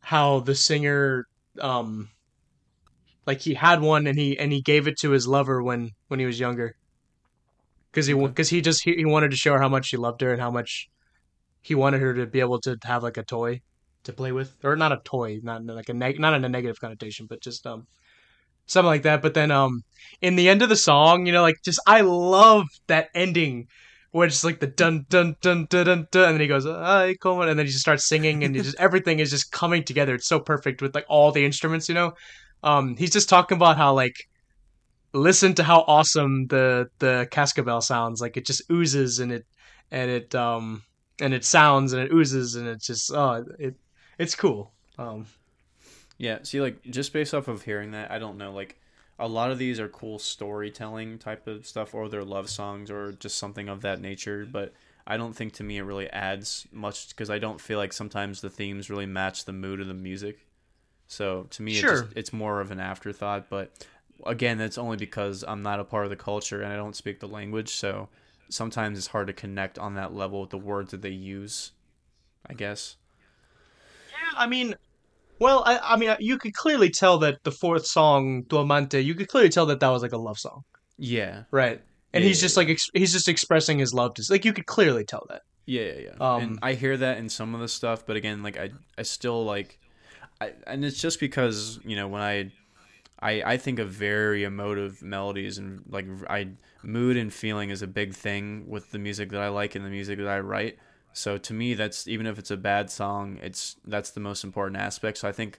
[0.00, 1.26] how the singer
[1.60, 2.10] um
[3.26, 6.20] like he had one and he and he gave it to his lover when when
[6.20, 6.74] he was younger
[7.90, 10.20] because he because he just he, he wanted to show her how much he loved
[10.20, 10.88] her and how much
[11.62, 13.60] he wanted her to be able to have like a toy
[14.04, 16.80] to play with or not a toy not like a neg- not in a negative
[16.80, 17.86] connotation but just um
[18.66, 19.82] something like that but then um
[20.20, 23.66] in the end of the song you know like just i love that ending
[24.16, 27.16] where it's like the dun dun dun dun dun dun, and then he goes, "Ay,
[27.20, 30.14] come on," and then he just starts singing, and just everything is just coming together.
[30.14, 32.14] It's so perfect with like all the instruments, you know.
[32.62, 34.16] Um, he's just talking about how like
[35.12, 38.20] listen to how awesome the the cascabel sounds.
[38.22, 39.46] Like it just oozes and it
[39.90, 40.82] and it um
[41.20, 43.74] and it sounds and it oozes and it's just oh it
[44.18, 44.72] it's cool.
[44.98, 45.26] Um,
[46.18, 48.52] Yeah, see, like just based off of hearing that, I don't know.
[48.52, 48.78] Like
[49.18, 53.12] a lot of these are cool storytelling type of stuff, or they're love songs, or
[53.12, 54.42] just something of that nature.
[54.42, 54.52] Mm-hmm.
[54.52, 54.72] But
[55.06, 58.40] I don't think to me it really adds much because I don't feel like sometimes
[58.40, 60.38] the themes really match the mood of the music.
[61.06, 61.92] So to me, Sure.
[61.92, 63.48] it just, it's more of an afterthought.
[63.48, 63.86] But
[64.24, 67.20] again, that's only because I'm not a part of the culture and I don't speak
[67.20, 67.68] the language.
[67.74, 68.08] So
[68.48, 71.72] sometimes it's hard to connect on that level with the words that they use.
[72.48, 72.96] I guess.
[74.10, 74.74] Yeah, I mean,
[75.38, 79.14] well, I, I mean, you could clearly tell that the fourth song, Tu Amante, you
[79.14, 80.64] could clearly tell that that was like a love song,
[80.98, 81.44] Yeah.
[81.50, 81.80] right?
[82.12, 82.60] And Yeah, he's yeah, just yeah.
[82.60, 85.42] like ex- he's just expressing his love to like you could clearly tell that.
[85.66, 86.10] Yeah, yeah, yeah.
[86.20, 89.02] Um, and I hear that in some of the stuff, but again, like I, I
[89.02, 89.78] still like,
[90.40, 92.52] I, and it's just because you know when I,
[93.20, 96.48] I, I think of very emotive melodies and like I
[96.82, 99.90] mood and feeling is a big thing with the music that I like and the
[99.90, 100.78] music that I write.
[101.16, 104.76] So to me, that's even if it's a bad song, it's that's the most important
[104.76, 105.16] aspect.
[105.16, 105.58] So I think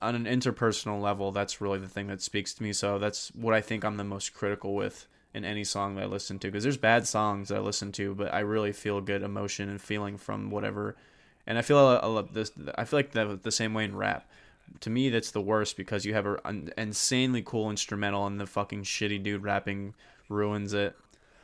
[0.00, 2.72] on an interpersonal level, that's really the thing that speaks to me.
[2.72, 6.06] So that's what I think I'm the most critical with in any song that I
[6.06, 6.46] listen to.
[6.46, 10.18] Because there's bad songs I listen to, but I really feel good emotion and feeling
[10.18, 10.94] from whatever.
[11.48, 12.52] And I feel a, a, this.
[12.76, 14.30] I feel like that the same way in rap.
[14.82, 18.84] To me, that's the worst because you have an insanely cool instrumental and the fucking
[18.84, 19.94] shitty dude rapping
[20.28, 20.96] ruins it.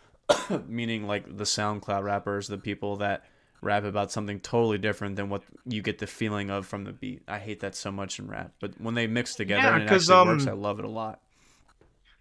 [0.69, 3.25] Meaning, like the SoundCloud rappers, the people that
[3.61, 7.23] rap about something totally different than what you get the feeling of from the beat.
[7.27, 8.53] I hate that so much in rap.
[8.61, 10.89] But when they mix together Yeah, and it actually works, um, I love it a
[10.91, 11.21] lot.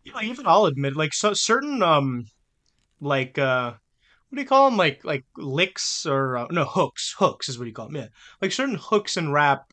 [0.03, 2.25] You know, even I'll admit, like so certain um,
[3.01, 3.71] like uh,
[4.29, 4.77] what do you call them?
[4.77, 7.13] Like like licks or uh, no hooks?
[7.19, 7.97] Hooks is what you call them.
[7.97, 8.07] Yeah,
[8.41, 9.65] like certain hooks in rap,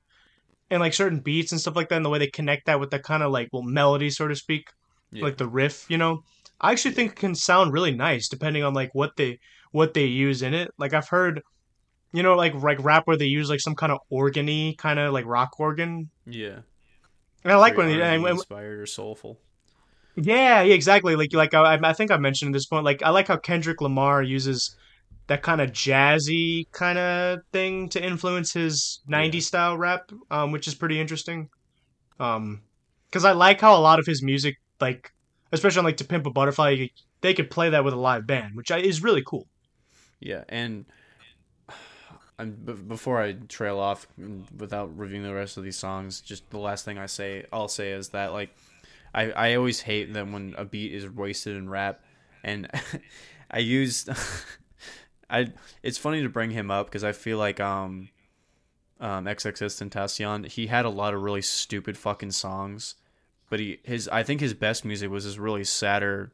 [0.70, 2.90] and like certain beats and stuff like that, and the way they connect that with
[2.90, 4.68] the kind of like well melody, so to speak,
[5.12, 5.24] Yeah.
[5.24, 5.87] like the riff.
[5.88, 6.24] You know,
[6.61, 9.38] I actually think it can sound really nice depending on like what they
[9.70, 10.70] what they use in it.
[10.79, 11.42] Like I've heard.
[12.14, 15.12] You know, like like rap where they use like some kind of organy, kind of
[15.12, 16.11] like rock organ.
[16.24, 16.61] Yeah.
[17.42, 19.40] And I like Very when, and, inspired or soulful.
[20.14, 21.16] Yeah, yeah, exactly.
[21.16, 22.85] Like, like I, I think I mentioned at this point.
[22.85, 24.77] Like, I like how Kendrick Lamar uses
[25.27, 29.40] that kind of jazzy kind of thing to influence his '90s Yeah.
[29.40, 31.48] style rap, um, which is pretty interesting.
[32.20, 32.62] Um,
[33.11, 35.12] because I like how a lot of his music, like,
[35.50, 36.87] especially on like "To Pimp a Butterfly,"
[37.22, 39.48] they could play that with a live band, which is really cool.
[40.20, 40.85] Yeah, and
[42.38, 46.49] I'm, b- before I trail off mm, without reviewing the rest of these songs, just
[46.51, 48.51] the last thing I say, I'll say is that like,
[49.14, 52.03] I I always hate that when a beat is wasted in rap,
[52.42, 52.68] and
[53.51, 54.09] I used,
[55.31, 58.09] I it's funny to bring him up because I feel like um,
[59.01, 62.97] um XXX he had a lot of really stupid fucking songs,
[63.49, 66.33] but he his I think his best music was his really sadder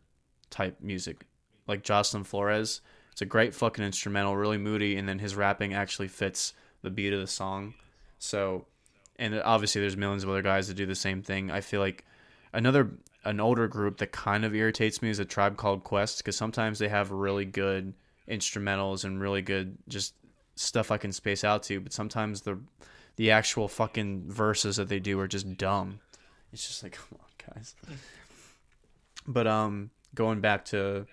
[0.49, 1.27] type music,
[1.67, 2.81] like Jocelyn Flores.
[3.12, 7.12] It's a great fucking instrumental, really moody, and then his rapping actually fits the beat
[7.12, 7.75] of the song.
[8.18, 8.66] So,
[9.16, 11.51] and obviously there's millions of other guys that do the same thing.
[11.51, 12.05] I feel like
[12.53, 12.90] another
[13.25, 16.79] an older group that kind of irritates me is a tribe called Quest because sometimes
[16.79, 17.92] they have really good
[18.29, 20.14] instrumentals and really good just
[20.55, 22.59] stuff I can space out to, but sometimes the
[23.16, 26.01] the actual fucking verses that they do are just dumb.
[26.53, 27.75] It's just like, come on, guys.
[29.27, 31.07] But um, going back to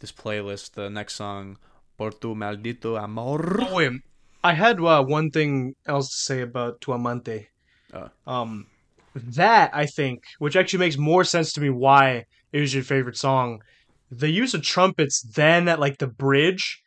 [0.00, 1.56] this playlist, the next song,
[1.96, 4.02] "Por tu maldito amor." Oh wait,
[4.42, 7.48] I had uh, one thing else to say about Tu Amante.
[7.92, 8.08] Uh.
[8.26, 8.66] Um,
[9.14, 13.16] that I think, which actually makes more sense to me, why it was your favorite
[13.16, 13.62] song.
[14.10, 16.82] The use of trumpets then at like the bridge,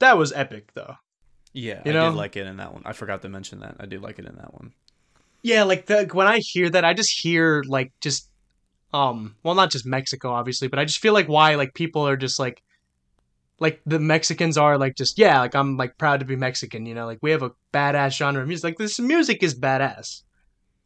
[0.00, 0.94] that was epic though.
[1.52, 2.10] Yeah, You I know?
[2.10, 2.82] did like it in that one.
[2.84, 3.76] I forgot to mention that.
[3.78, 4.72] I did like it in that one.
[5.42, 8.28] Yeah, like the, when I hear that, I just hear like just,
[8.94, 12.16] um, well, not just Mexico, obviously, but I just feel like why like people are
[12.16, 12.62] just like,
[13.58, 16.94] like the Mexicans are like just yeah, like I'm like proud to be Mexican, you
[16.94, 18.64] know, like we have a badass genre of music.
[18.64, 20.22] Like this music is badass.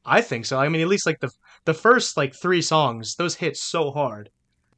[0.07, 0.59] I think so.
[0.59, 1.31] I mean, at least like the
[1.67, 4.31] the first like three songs, those hit so hard,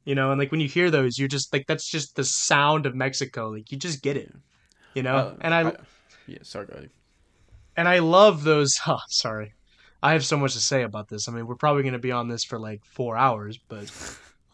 [0.03, 2.85] you know, and like when you hear those, you're just like that's just the sound
[2.85, 3.49] of Mexico.
[3.51, 4.33] Like you just get it,
[4.93, 5.15] you know.
[5.15, 5.73] Uh, and I
[6.27, 6.89] yeah, sorry,
[7.77, 8.77] and I love those.
[8.87, 9.53] Oh, sorry,
[10.03, 11.27] I have so much to say about this.
[11.27, 13.91] I mean, we're probably going to be on this for like four hours, but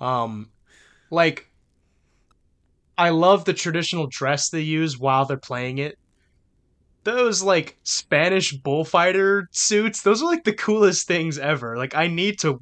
[0.01, 0.49] um,
[1.09, 1.49] like,
[2.97, 5.97] I love the traditional dress they use while they're playing it.
[7.03, 11.77] Those like Spanish bullfighter suits, those are like the coolest things ever.
[11.77, 12.59] Like, I need to,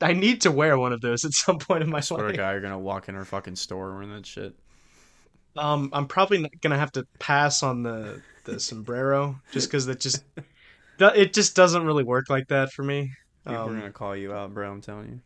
[0.00, 2.36] I need to wear one of those at some point in my I swear life.
[2.36, 4.54] God, you're gonna walk in our fucking store wearing that shit.
[5.56, 10.00] Um, I'm probably not gonna have to pass on the the sombrero just because it
[10.00, 10.24] just
[10.98, 13.10] it just doesn't really work like that for me.
[13.46, 14.70] People are Um, gonna call you out, bro.
[14.70, 15.20] I'm telling you.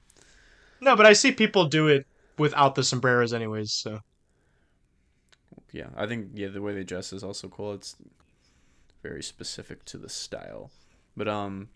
[0.81, 2.07] no, but I see people do it
[2.39, 3.73] without the sombreros, anyways.
[3.75, 3.99] So
[5.73, 7.75] Yeah, I think yeah the way they dress is also cool.
[7.75, 7.97] It's
[9.03, 10.71] very specific to the style.
[11.17, 11.69] But um,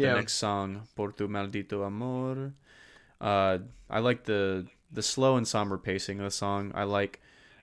[0.00, 2.54] the yeah, next song, Por tu maldito amor.
[3.20, 3.58] Uh,
[3.90, 6.72] I like the the slow and somber pacing of the song.
[6.74, 7.20] I like.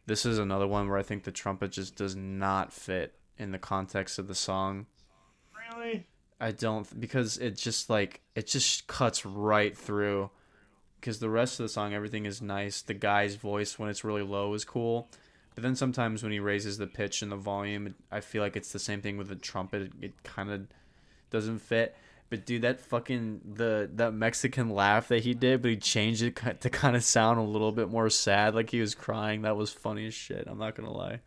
[0.07, 3.59] This is another one where I think the trumpet just does not fit in the
[3.59, 4.87] context of the song.
[5.83, 6.07] Really.
[6.39, 10.29] I don't because it just like it just cuts right through.
[10.99, 12.81] Because the rest of the song, everything is nice.
[12.81, 15.09] The guy's voice when it's really low is cool,
[15.53, 18.71] but then sometimes when he raises the pitch and the volume, I feel like it's
[18.71, 19.81] the same thing with the trumpet.
[19.81, 20.67] It, it kind of
[21.29, 21.95] doesn't fit.
[22.29, 26.61] But dude, that fucking the that Mexican laugh that he did, but he changed it
[26.61, 29.41] to kind of sound a little bit more sad, like he was crying.
[29.43, 30.47] That was funny as shit.
[30.47, 31.19] I'm not gonna lie.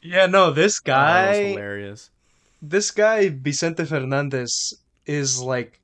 [0.00, 2.10] Yeah, no, this Oh, that was guy, hilarious.
[2.62, 4.74] This guy Vicente Fernandez
[5.06, 5.80] is like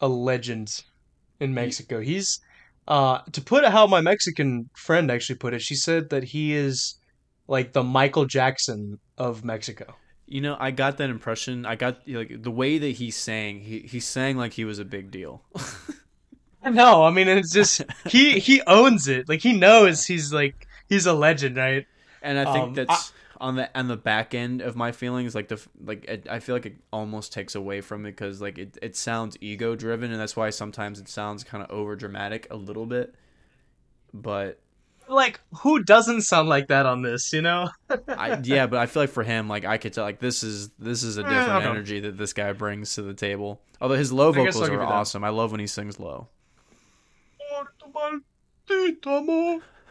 [0.00, 0.84] a legend
[1.40, 2.00] in Mexico.
[2.00, 2.40] He's
[2.86, 6.54] uh to put it how my Mexican friend actually put it, she said that he
[6.54, 6.96] is
[7.48, 9.96] like the Michael Jackson of Mexico.
[10.26, 11.64] You know, I got that impression.
[11.64, 13.60] I got like the way that he sang.
[13.60, 15.42] He he sang like he was a big deal.
[16.64, 19.28] No, I mean it's just he he owns it.
[19.28, 21.86] Like he knows he's like he's a legend, right?
[22.20, 25.34] and I think Um, that's on the on the back end of my feelings.
[25.34, 28.58] Like the like it, I feel like it almost takes away from it because like
[28.58, 32.46] it it sounds ego driven, and that's why sometimes it sounds kind of over dramatic
[32.50, 33.14] a little bit.
[34.12, 34.60] But
[35.08, 37.70] Like who doesn't sound like that on this, you know?
[38.14, 40.70] I yeah, but I feel like for him, like I could tell, like this is
[40.78, 41.68] this is a Eh, different okay.
[41.68, 43.60] energy that this guy brings to the table.
[43.80, 45.24] Although his low vocals are awesome.
[45.24, 46.28] I love when he sings low.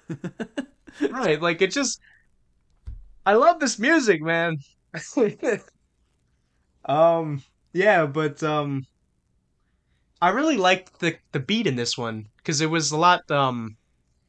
[1.10, 2.00] right, like it just
[3.28, 4.60] I love this music, man.
[6.86, 8.86] um yeah, but um
[10.22, 13.76] I really liked the the beat in this one cuz it was a lot um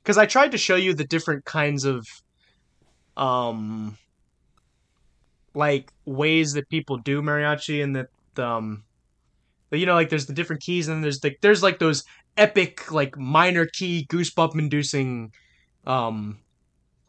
[0.03, 2.09] cuz I tried to show you the different kinds of
[3.17, 3.97] um
[5.55, 8.83] like ways that people do mariachi and that um
[9.71, 12.03] but you know like there's the different keys and there's like there's like those
[12.37, 15.33] epic like minor key goosebump inducing
[15.87, 16.41] um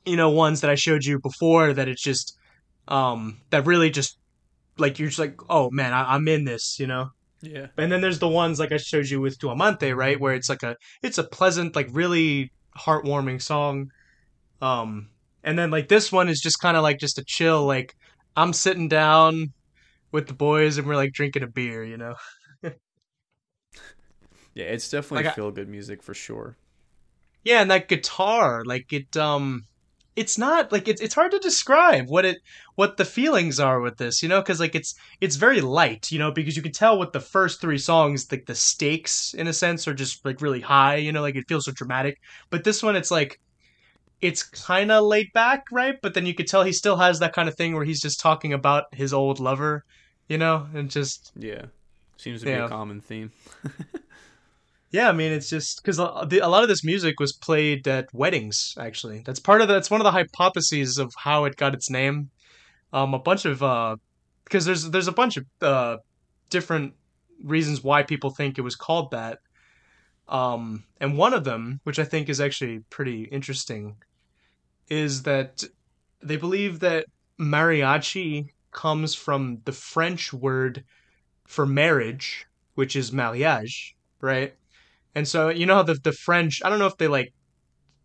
[0.09, 2.37] you know ones that I showed you before that it's just
[2.87, 4.17] um that really just
[4.77, 7.09] like you're just like oh man I, I'm in this you know
[7.41, 7.67] Yeah.
[7.77, 10.49] and then there's the ones like I showed you with Tu Amante right where it's
[10.49, 13.87] like a it's a pleasant like really heartwarming song
[14.61, 15.09] um
[15.43, 17.93] and then like this one is just kind of like just a chill like
[18.35, 19.53] I'm sitting down
[20.11, 22.15] with the boys and we're like drinking a beer you know
[24.53, 26.57] Yeah, it's definitely Like feel good music for sure.
[27.43, 29.63] Yeah, and that guitar, like it um
[30.21, 32.37] it's not like it's it's hard to describe what it
[32.75, 36.19] what the feelings are with this, you know, cuz like it's it's very light, you
[36.19, 39.53] know, because you can tell with the first 3 songs like the stakes in a
[39.53, 42.15] sense are just like really high, you know, like it feels so dramatic.
[42.51, 43.39] But this one it's like
[44.21, 45.95] it's kind of laid back, right?
[46.01, 48.19] But then you could tell he still has that kind of thing where he's just
[48.19, 49.83] talking about his old lover,
[50.27, 51.65] you know, and just Yeah.
[52.17, 52.65] Seems to be Yeah.
[52.65, 53.31] a common theme.
[54.91, 56.03] Yeah, I mean, it's just because a
[56.47, 58.73] lot of this music was played at weddings.
[58.79, 61.89] Actually, that's part of the, that's one of the hypotheses of how it got its
[61.91, 62.31] name.
[62.93, 63.97] Um, a bunch of uh,
[64.45, 65.97] because there's there's a bunch of uh
[66.49, 66.93] different
[67.43, 69.39] reasons why people think it was called that.
[70.29, 73.97] Um, and one of them, which I think is actually pretty interesting,
[74.89, 75.63] is that
[76.21, 77.05] they believe that
[77.39, 80.83] mariachi comes from the French word
[81.47, 84.55] for marriage, which is mariage, right?
[85.15, 87.33] And so you know how the the French I don't know if they like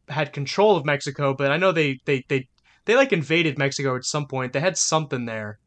[0.09, 2.49] had control of Mexico, but I know they they they
[2.85, 4.53] they like invaded Mexico at some point.
[4.53, 5.59] They had something there,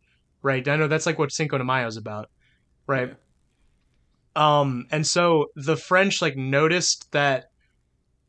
[0.42, 0.68] right?
[0.68, 2.30] I know that's like what Cinco de Mayo is about,
[2.86, 3.16] right?
[4.36, 7.46] Um, and so the French like noticed that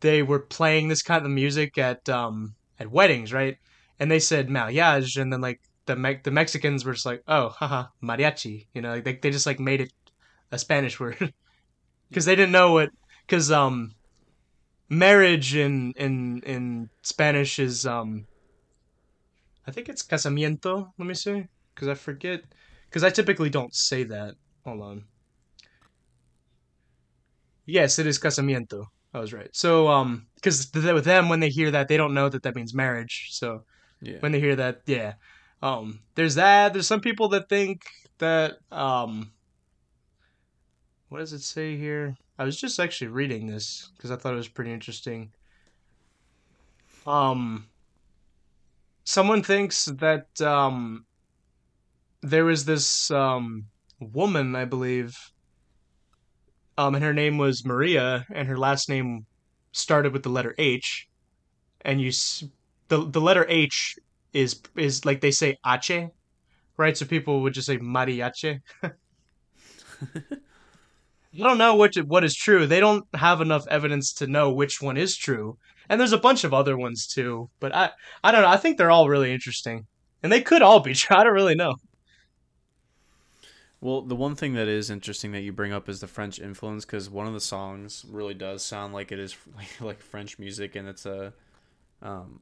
[0.01, 3.57] they were playing this kind of music at um at weddings, right?
[4.01, 7.49] And they said mariage, and then like the Me- the Mexicans were just like, oh,
[7.51, 9.93] haha, mariachi, you know, like they they just like made it
[10.53, 11.33] a Spanish word
[12.09, 12.91] because they didn't know what
[13.27, 13.93] because um
[14.89, 18.27] marriage in in in Spanish is um
[19.67, 20.91] I think it's casamiento.
[20.99, 21.45] Let me see
[21.75, 22.41] because I forget
[22.89, 24.35] because I typically don't say that.
[24.65, 25.05] Hold on.
[27.67, 28.87] Yes, it is casamiento.
[29.13, 29.51] I was right.
[29.53, 32.75] So um because with them when they hear that they don't know that that means
[32.75, 33.29] marriage.
[33.33, 33.65] So
[34.01, 34.19] Yeah.
[34.21, 35.15] when they hear that, yeah.
[35.61, 36.73] Um, there's that.
[36.73, 37.83] There's some people that think
[38.19, 39.33] that um,
[41.09, 42.17] what does it say here?
[42.39, 45.31] I was just actually reading this because I thought it was pretty interesting.
[47.07, 47.67] Um,
[49.05, 51.07] someone thinks that um,
[52.21, 53.67] there was this um,
[53.99, 55.17] woman, I believe,
[56.77, 59.27] um, and her name was Maria, and her last name
[59.73, 61.09] started with the letter H,
[61.81, 62.13] and you
[62.89, 63.97] the the letter H
[64.33, 66.11] is is like they say Ache,
[66.77, 66.97] right?
[66.97, 68.61] So people would just say mariache.
[71.35, 72.67] I don't know which what is true.
[72.67, 75.59] They don't have enough evidence to know which one is true.
[75.89, 77.91] And there's a bunch of other ones too, but I
[78.23, 78.49] I don't know.
[78.49, 79.87] I think they're all really interesting.
[80.23, 81.17] And they could all be true.
[81.17, 81.77] I don't really know.
[83.81, 86.85] Well, the one thing that is interesting that you bring up is the French influence
[86.85, 90.75] because one of the songs really does sound like it is like, like French music,
[90.75, 91.33] and it's a
[92.03, 92.41] um,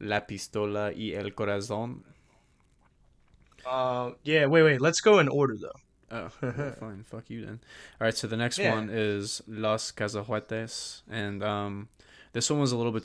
[0.00, 2.02] La pistola y el corazón.
[3.66, 4.80] Uh yeah, wait, wait.
[4.80, 5.78] Let's go in order though.
[6.10, 6.28] Oh,
[6.80, 7.04] fine.
[7.04, 7.60] Fuck you then.
[8.00, 8.74] All right, so the next Yeah.
[8.74, 11.88] one is Los Cazahuetes, and um,
[12.32, 13.02] this one was a little bit.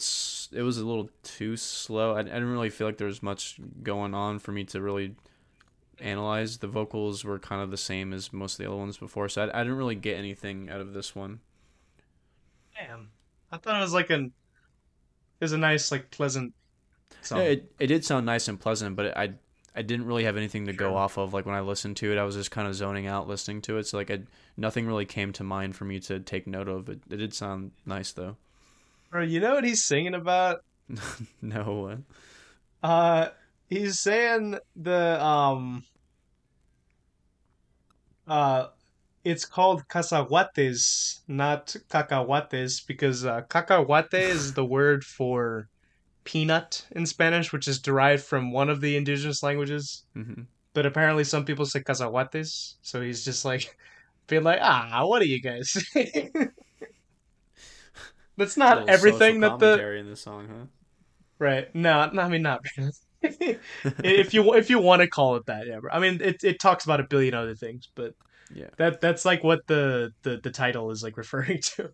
[0.52, 2.16] It was a little too slow.
[2.16, 5.16] I, I didn't really feel like there was much going on for me to really
[6.00, 6.58] analyze.
[6.60, 9.44] The vocals were kind of the same as most of the other ones before, so
[9.44, 11.40] I, I didn't really get anything out of this one.
[12.76, 13.10] Damn.
[13.52, 14.32] I thought it was like an
[15.40, 16.54] it was a nice, like pleasant
[17.22, 17.40] song.
[17.40, 19.34] Yeah, it it did sound nice and pleasant, but I
[19.80, 21.34] I didn't really have anything to go off of.
[21.34, 23.78] Like when I listened to it, I was just kind of zoning out listening to
[23.78, 23.88] it.
[23.88, 24.20] So like I,
[24.58, 26.90] nothing really came to mind for me to take note of.
[26.90, 28.36] It, it did sound nice though.
[29.10, 30.66] Bro, you know what he's singing about?
[31.42, 31.98] no.
[32.84, 33.30] Uh
[33.70, 35.86] he's saying the um
[38.28, 38.68] uh
[39.24, 45.70] it's called cacahuates, not cacahuates, because uh, cacahuate is the word for
[46.30, 50.04] peanut in Spanish, which is derived from one of the indigenous languages.
[50.14, 53.76] hmm But apparently, some people say cacahuates, so he's just like
[54.28, 56.32] being like, "Ah, what are you guys?" saying?"
[58.38, 60.66] That's not everything that the in the song, huh?
[61.40, 61.74] right.
[61.74, 62.62] No, no, I mean not.
[63.22, 65.80] if you if you want to call it that, yeah.
[65.92, 68.14] I mean, it it talks about a billion other things, but
[68.54, 68.70] Yeah.
[68.78, 71.90] that that's like what the the the title is like referring to.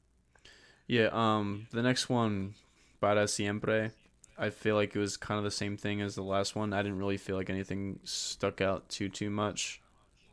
[0.88, 1.10] Yeah.
[1.14, 1.68] Um.
[1.72, 2.54] The next one,
[3.00, 3.92] para siempre.
[4.38, 6.74] I feel like it was kind of the same thing as the last one.
[6.74, 9.82] I didn't really feel like anything stuck out too too much.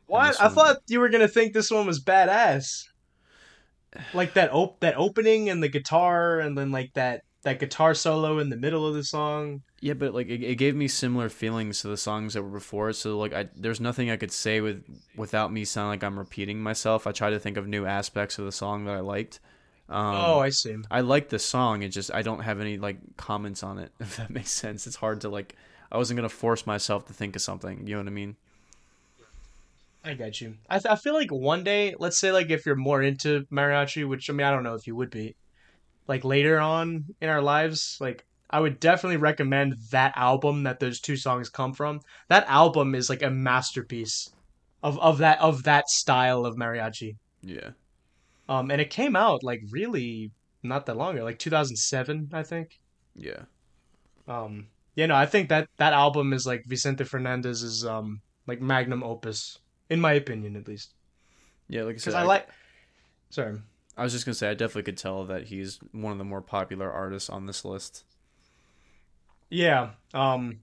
[0.07, 0.41] What?
[0.41, 2.89] I one- thought you were gonna think this one was badass.
[4.15, 8.39] Like that op- that opening and the guitar, and then like that that guitar solo
[8.39, 9.63] in the middle of the song.
[9.81, 12.93] Yeah, but like it, it gave me similar feelings to the songs that were before.
[12.95, 14.83] So like I there's nothing I could say with
[15.17, 17.07] without me sounding like I'm repeating myself.
[17.07, 19.41] I try to think of new aspects of the song that I liked.
[19.93, 20.77] Um, oh, I see.
[20.91, 21.83] I like the song.
[21.83, 23.93] It just I don't have any like comments on it.
[24.01, 25.55] If that makes sense, it's hard to like.
[25.91, 27.87] I wasn't gonna force myself to think of something.
[27.87, 28.37] You know what I mean?
[30.05, 30.55] I got you.
[30.69, 34.09] I, th- I feel like one day, let's say like if you're more into mariachi,
[34.09, 35.37] which I mean I don't know if you would be,
[36.09, 41.01] like later on in our lives, like I would definitely recommend that album that those
[41.01, 42.01] two songs come from.
[42.29, 44.31] That album is like a masterpiece
[44.83, 47.17] of of that of that style of mariachi.
[47.43, 47.71] Yeah.
[48.49, 50.33] Um, and it came out like really
[50.63, 52.79] not that long ago, like 2007, I think.
[53.15, 53.43] Yeah.
[54.29, 59.03] Um, you know, I think that that album is like Vicente Fernandez's um like magnum
[59.03, 59.59] opus,
[59.91, 60.95] in my opinion, at least.
[61.69, 61.83] Yeah.
[61.83, 62.49] Like I said, Because I like.
[63.31, 63.59] Sorry.
[63.97, 66.41] I was just gonna say I definitely could tell that he's one of the more
[66.43, 68.05] popular artists on this list.
[69.51, 69.91] Yeah.
[70.15, 70.61] Um.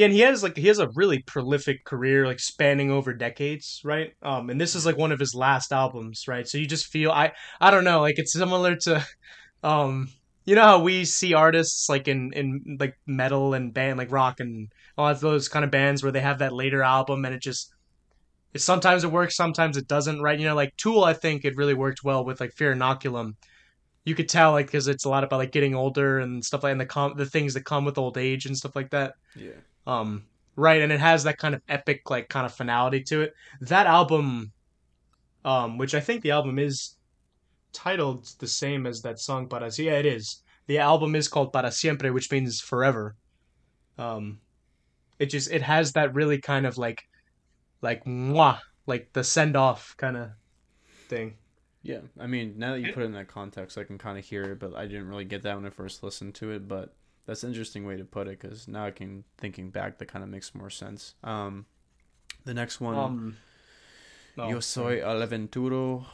[0.00, 3.82] Yeah, and he has like he has a really prolific career, like spanning over decades,
[3.84, 4.14] right?
[4.22, 6.48] Um, and this is like one of his last albums, right?
[6.48, 9.06] So you just feel I I don't know, like it's similar to,
[9.62, 10.08] um,
[10.46, 14.40] you know how we see artists like in in like metal and band like rock
[14.40, 17.70] and all those kind of bands where they have that later album and it just
[18.54, 20.38] it sometimes it works, sometimes it doesn't, right?
[20.38, 23.34] You know, like Tool, I think it really worked well with like Fear Inoculum.
[24.06, 26.72] You could tell like because it's a lot about like getting older and stuff like
[26.72, 29.12] and the com- the things that come with old age and stuff like that.
[29.36, 29.60] Yeah.
[29.90, 30.24] Um,
[30.54, 33.34] right, and it has that kind of epic like kind of finality to it.
[33.60, 34.52] That album,
[35.44, 36.96] um, which I think the album is
[37.72, 40.42] titled the same as that song Para Sie- Yeah, it is.
[40.66, 43.16] The album is called Para Siempre, which means forever.
[43.98, 44.38] Um,
[45.18, 47.02] it just it has that really kind of like,
[47.82, 50.30] like mwah, like the send off kind of
[51.08, 51.34] thing.
[51.82, 54.24] Yeah, I mean, now that you put it in that context, I can kind of
[54.24, 56.68] hear it, but I didn't really get that when I first listened to it.
[56.68, 56.94] But
[57.26, 60.22] that's an interesting way to put it because now I can thinking back, that kind
[60.22, 61.14] of makes more sense.
[61.22, 61.66] Um,
[62.44, 63.36] the next one, Um,
[64.36, 66.04] no, Yo soy el aventuro.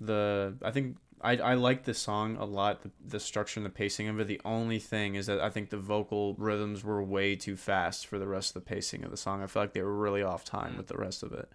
[0.00, 2.82] The I think I I like this song a lot.
[2.82, 4.26] The, the structure and the pacing of it.
[4.26, 8.18] The only thing is that I think the vocal rhythms were way too fast for
[8.18, 9.42] the rest of the pacing of the song.
[9.42, 11.48] I feel like they were really off time with the rest of it,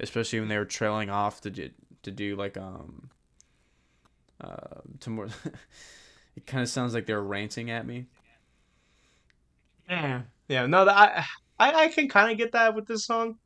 [0.00, 1.70] especially when they were trailing off to do,
[2.02, 3.10] to do like um
[4.40, 5.28] uh to more.
[6.36, 8.06] it kind of sounds like they're ranting at me.
[9.88, 10.66] Yeah, yeah.
[10.66, 11.24] No, that I
[11.58, 13.36] I, I can kind of get that with this song.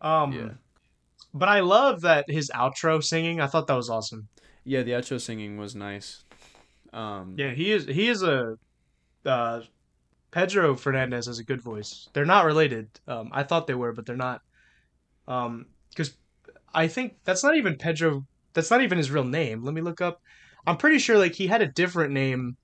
[0.00, 0.48] Um, Yeah.
[1.32, 3.40] but I love that his outro singing.
[3.40, 4.28] I thought that was awesome.
[4.64, 6.24] Yeah, the outro singing was nice.
[6.92, 8.56] Um, Yeah, he is he is a
[9.24, 9.60] uh,
[10.30, 12.08] Pedro Fernandez has a good voice.
[12.12, 12.88] They're not related.
[13.08, 14.42] Um, I thought they were, but they're not.
[15.26, 16.16] Um, because
[16.74, 18.24] I think that's not even Pedro.
[18.52, 19.64] That's not even his real name.
[19.64, 20.20] Let me look up.
[20.66, 22.56] I'm pretty sure like he had a different name,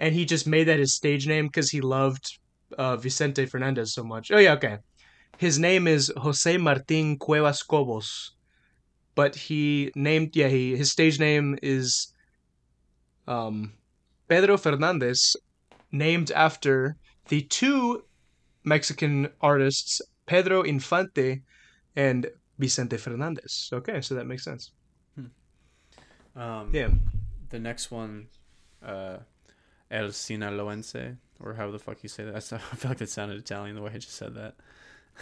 [0.00, 2.38] and he just made that his stage name because he loved
[2.78, 4.32] uh, Vicente Fernandez so much.
[4.32, 4.78] Oh yeah, okay.
[5.36, 8.32] His name is Jose Martin Cuevas Cobos,
[9.14, 12.12] but he named yeah he his stage name is
[13.28, 13.74] um,
[14.28, 15.36] Pedro Fernandez,
[15.92, 16.96] named after
[17.28, 18.04] the two
[18.64, 21.42] Mexican artists Pedro Infante
[21.94, 22.26] and
[22.58, 23.70] Vicente Fernandez.
[23.72, 24.72] Okay, so that makes sense.
[26.36, 26.90] Um, Yeah.
[27.50, 28.28] The next one,
[28.82, 29.18] uh,
[29.90, 32.34] El Sinaloense, or how the fuck you say that.
[32.52, 34.54] I feel like that sounded Italian the way I just said that.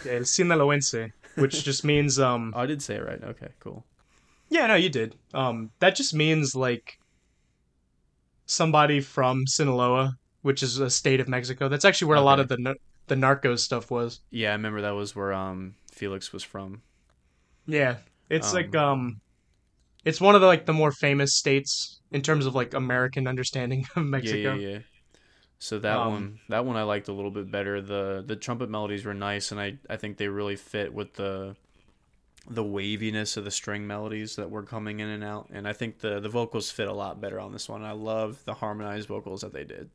[0.05, 3.23] Yeah, El Sinaloense, which just means um Oh, I did say it right.
[3.23, 3.85] Okay, cool.
[4.49, 5.15] yeah, no, you did.
[5.33, 6.99] Um that just means like
[8.45, 11.67] somebody from Sinaloa, which is a state of Mexico.
[11.69, 12.75] That's actually where a lot of the
[13.07, 14.21] the narcos stuff was.
[14.31, 16.81] Yeah, I remember that was where um Felix was from.
[17.65, 17.97] Yeah,
[18.29, 19.21] it's Um, like um,
[20.09, 23.85] it's one of the like the more famous states in terms of like American understanding
[23.95, 24.55] of Mexico.
[24.55, 24.79] Yeah, yeah, yeah.
[25.59, 27.81] So that Um, one, that one I liked a little bit better.
[27.81, 31.55] the The trumpet melodies were nice, and I I think they really fit with the
[32.49, 35.49] the waviness of the string melodies that were coming in and out.
[35.51, 37.83] And I think the the vocals fit a lot better on this one.
[37.83, 39.89] I love the harmonized vocals that they did.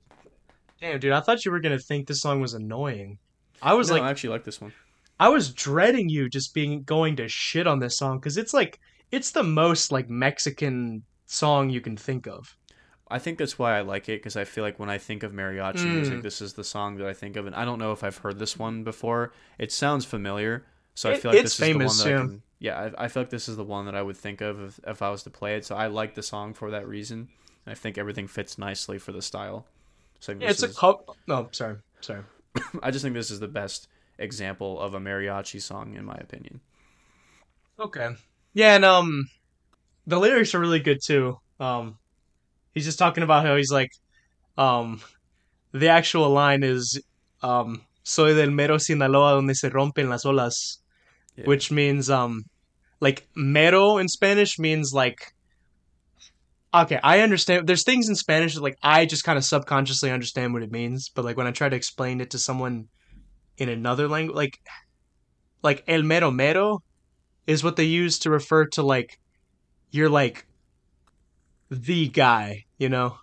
[0.81, 3.19] Damn, dude, I thought you were gonna think this song was annoying.
[3.63, 4.73] I was no, like, I actually like this one.
[5.19, 8.79] I was dreading you just being going to shit on this song because it's like
[9.11, 12.57] it's the most like Mexican song you can think of.
[13.11, 15.33] I think that's why I like it because I feel like when I think of
[15.33, 16.23] mariachi music, Mm.
[16.23, 18.39] this is the song that I think of, and I don't know if I've heard
[18.39, 19.33] this one before.
[19.59, 22.25] It sounds familiar, so I feel like it's this famous, is the one that yeah.
[22.25, 22.43] I can.
[22.91, 24.81] Yeah, I, I feel like this is the one that I would think of if,
[24.87, 25.67] if I was to play it.
[25.67, 27.29] So I like the song for that reason.
[27.67, 29.67] And I think everything fits nicely for the style.
[30.21, 32.23] So Yeah, it's this a is- co- no, sorry, sorry.
[32.83, 33.89] I just think this is the best
[34.19, 36.61] example of a mariachi song in my opinion.
[37.79, 38.15] Okay.
[38.55, 39.27] Yeah, and um,
[40.07, 41.37] the lyrics are really good too.
[41.59, 41.99] Um,
[42.73, 43.91] he's just talking about how he's like,
[44.57, 45.01] um,
[45.73, 47.01] the actual line is,
[47.43, 50.79] um, "Soy del mero Sinaloa donde se rompen las olas,"
[51.37, 51.47] Yeah.
[51.47, 52.45] which means um,
[53.01, 55.19] like mero in Spanish means like.
[56.73, 57.67] Okay, I understand.
[57.69, 61.09] There's things in Spanish that like I just kind of subconsciously understand what it means,
[61.09, 62.89] but like when I try to explain it to someone
[63.59, 64.59] in another language, like
[65.63, 66.83] like el mero mero
[67.47, 69.19] is what they use to refer to like
[69.91, 70.47] you're like
[71.71, 73.19] the guy, you know?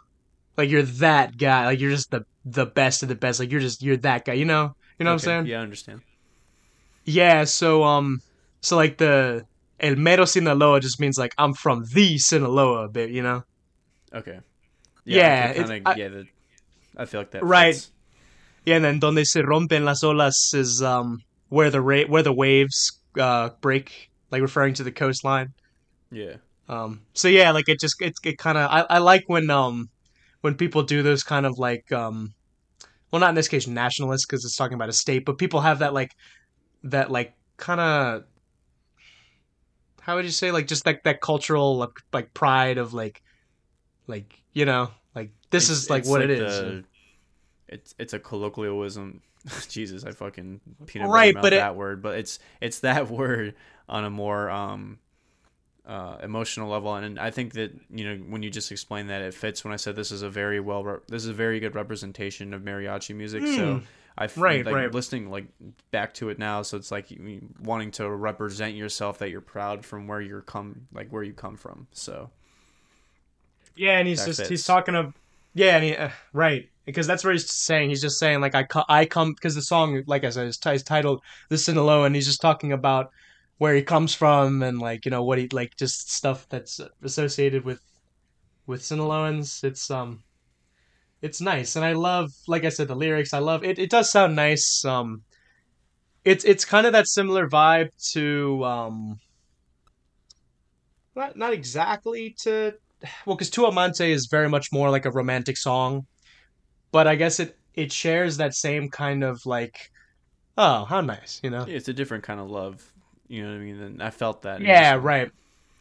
[0.58, 1.66] Like you're that guy.
[1.66, 3.40] Like you're just the the best of the best.
[3.40, 4.76] Like you're just you're that guy, you know?
[5.00, 5.46] You know what I'm saying?
[5.48, 6.02] Yeah, I understand.
[7.06, 8.22] Yeah, so um
[8.62, 9.46] so like the
[9.80, 13.44] El Mero Sinaloa just means like I'm from the Sinaloa bit, you know?
[14.14, 14.40] Okay.
[15.06, 16.08] Yeah, okay, it's- kinda, I- yeah.
[16.10, 16.26] The,
[16.98, 17.44] I feel like that.
[17.44, 17.74] Right.
[17.74, 17.92] fits.
[18.66, 22.34] Yeah, and then donde se rompen las olas is um where the ra- where the
[22.34, 25.54] waves uh break, like referring to the coastline.
[26.12, 26.36] Yeah.
[26.70, 29.90] Um, so yeah, like it just it, it kind of I, I like when um
[30.42, 32.34] when people do those kind of like um
[33.12, 35.80] well not in this case nationalists because it's talking about a state, but people have
[35.80, 36.12] that like
[36.84, 38.24] that like kind of
[40.02, 43.22] how would you say like just that that cultural like, like pride of like
[44.08, 46.60] like you know like this It's- is like what it is.
[46.60, 46.84] the-
[47.68, 49.22] it's it's a colloquialism.
[49.70, 53.56] Jesus, I fucking peanut Right, butter but it- that word, but it's it's that word
[53.92, 54.98] on a more um
[55.86, 59.34] uh, emotional level, and I think that you know when you just explained that, it
[59.34, 59.64] fits.
[59.64, 62.54] When I said this is a very well, re- this is a very good representation
[62.54, 63.42] of mariachi music.
[63.48, 63.84] So Mm.
[64.18, 64.92] I Right, like, right.
[64.92, 65.48] listening like
[65.90, 66.62] back to it now.
[66.62, 67.08] So it's like
[67.64, 71.58] wanting to represent yourself that you're proud from where you're come like where you come
[71.58, 71.88] from.
[71.92, 72.30] So
[73.76, 75.14] Yeah, and he's That just he's talking of
[75.54, 77.90] yeah, and he, uh, right because that's what he's saying.
[77.90, 80.58] He's just saying like I co- I come because the song like I said is,
[80.58, 83.12] t- is titled "The Sinaloa," and he's just talking about
[83.62, 87.64] where he comes from and like you know what he like just stuff that's associated
[87.64, 87.80] with
[88.66, 89.64] with Sinaloans.
[89.64, 90.24] It's um
[91.22, 93.36] it's nice, and I love like I said the lyrics.
[93.36, 93.78] I love it.
[93.78, 94.84] It does sound nice.
[94.84, 95.22] Um,
[96.26, 99.20] it's it's kind of that similar vibe to um.
[101.16, 102.74] Not, not exactly to
[103.28, 106.08] well, because Tu Amante is very much more like a romantic song,
[106.92, 109.92] but I guess it it shares that same kind of like,
[110.58, 111.66] oh, how nice, you know?
[111.68, 112.92] it's a different kind of love.
[113.32, 113.82] You know what I mean?
[113.82, 114.60] And I felt that.
[114.62, 115.32] Yeah, right.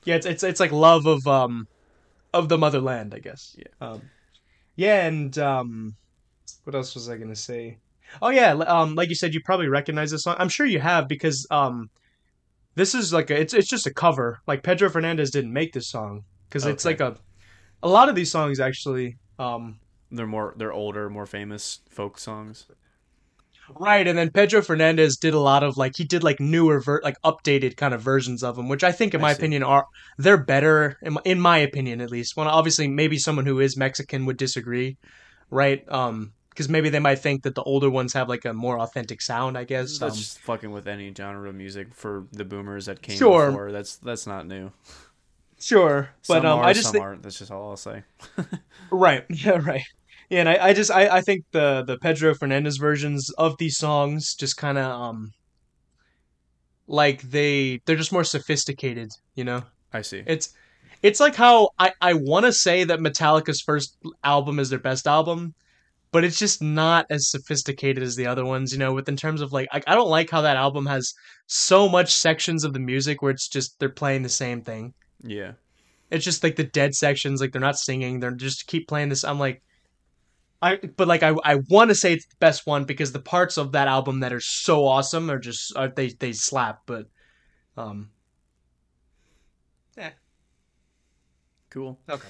[0.04, 1.66] Yeah, it's it's it's like love of um
[2.32, 3.56] of the motherland, I guess.
[3.58, 3.88] Yeah.
[3.88, 4.02] Um,
[4.76, 5.94] yeah, and um,
[6.62, 7.78] what else was I gonna say?
[8.22, 10.36] Oh yeah, um, like you said, you probably recognize this song.
[10.38, 11.90] I'm sure you have because um,
[12.76, 14.38] this is like a, it's it's just a cover.
[14.46, 17.16] Like Pedro Fernandez didn't make this song because it's like a
[17.82, 19.80] a lot of these songs actually um
[20.12, 22.66] They're more they're older, more famous folk songs.
[23.78, 27.00] Right and then Pedro Fernandez did a lot of like he did like newer ver-
[27.04, 29.38] like updated kind of versions of them which I think in I my see.
[29.38, 29.86] opinion are
[30.18, 32.36] they're better in my, in my opinion at least.
[32.36, 34.96] Well obviously maybe someone who is Mexican would disagree,
[35.50, 35.84] right?
[35.88, 39.22] Um because maybe they might think that the older ones have like a more authentic
[39.22, 39.98] sound, I guess.
[39.98, 43.46] That's Um, just fucking with any genre of music for the boomers that came Sure.
[43.50, 43.72] before.
[43.72, 44.72] That's that's not new.
[45.60, 47.22] sure, but Some um are, I just some think aren't.
[47.22, 48.02] That's just all I'll say.
[48.90, 49.24] Right.
[49.30, 49.58] Yeah.
[49.64, 49.84] Right.
[50.30, 53.76] Yeah, and I, I just I, I think the the Pedro Fernandez versions of these
[53.76, 55.32] songs just kind of um
[56.86, 59.62] like they they're just more sophisticated, you know.
[59.92, 60.22] I see.
[60.26, 60.54] It's
[61.02, 65.06] it's like how I I want to say that Metallica's first album is their best
[65.06, 65.54] album,
[66.12, 68.92] but it's just not as sophisticated as the other ones, you know.
[68.92, 71.12] With in terms of like I, I don't like how that album has
[71.46, 75.52] so much sections of the music where it's just they're playing the same thing Yeah.
[76.10, 79.24] it's just like the dead sections like they're not singing they're just keep playing this
[79.24, 79.60] i'm like
[80.62, 83.56] i but like i i want to say it's the best one because the parts
[83.56, 87.06] of that album that are so awesome are just are, they they slap but
[87.76, 88.10] um
[91.70, 91.98] Cool.
[92.08, 92.28] okay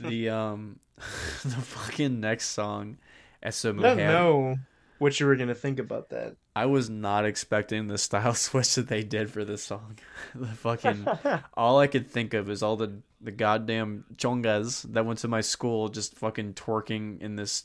[0.00, 2.98] the um the fucking next song,
[3.42, 4.56] Esa i don't Mujer.
[5.00, 8.74] Know what you were gonna think about that I was not expecting the style switch
[8.74, 9.98] that they did for this song.
[10.34, 11.06] the fucking
[11.54, 15.40] all I could think of is all the the goddamn chongas that went to my
[15.42, 17.64] school just fucking twerking in this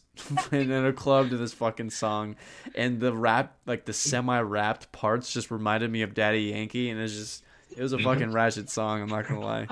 [0.52, 2.36] in a club to this fucking song,
[2.74, 7.00] and the rap like the semi rapped parts just reminded me of Daddy Yankee, and
[7.00, 7.44] it's just
[7.76, 8.06] it was a mm-hmm.
[8.06, 9.02] fucking ratchet song.
[9.02, 9.68] I'm not gonna lie.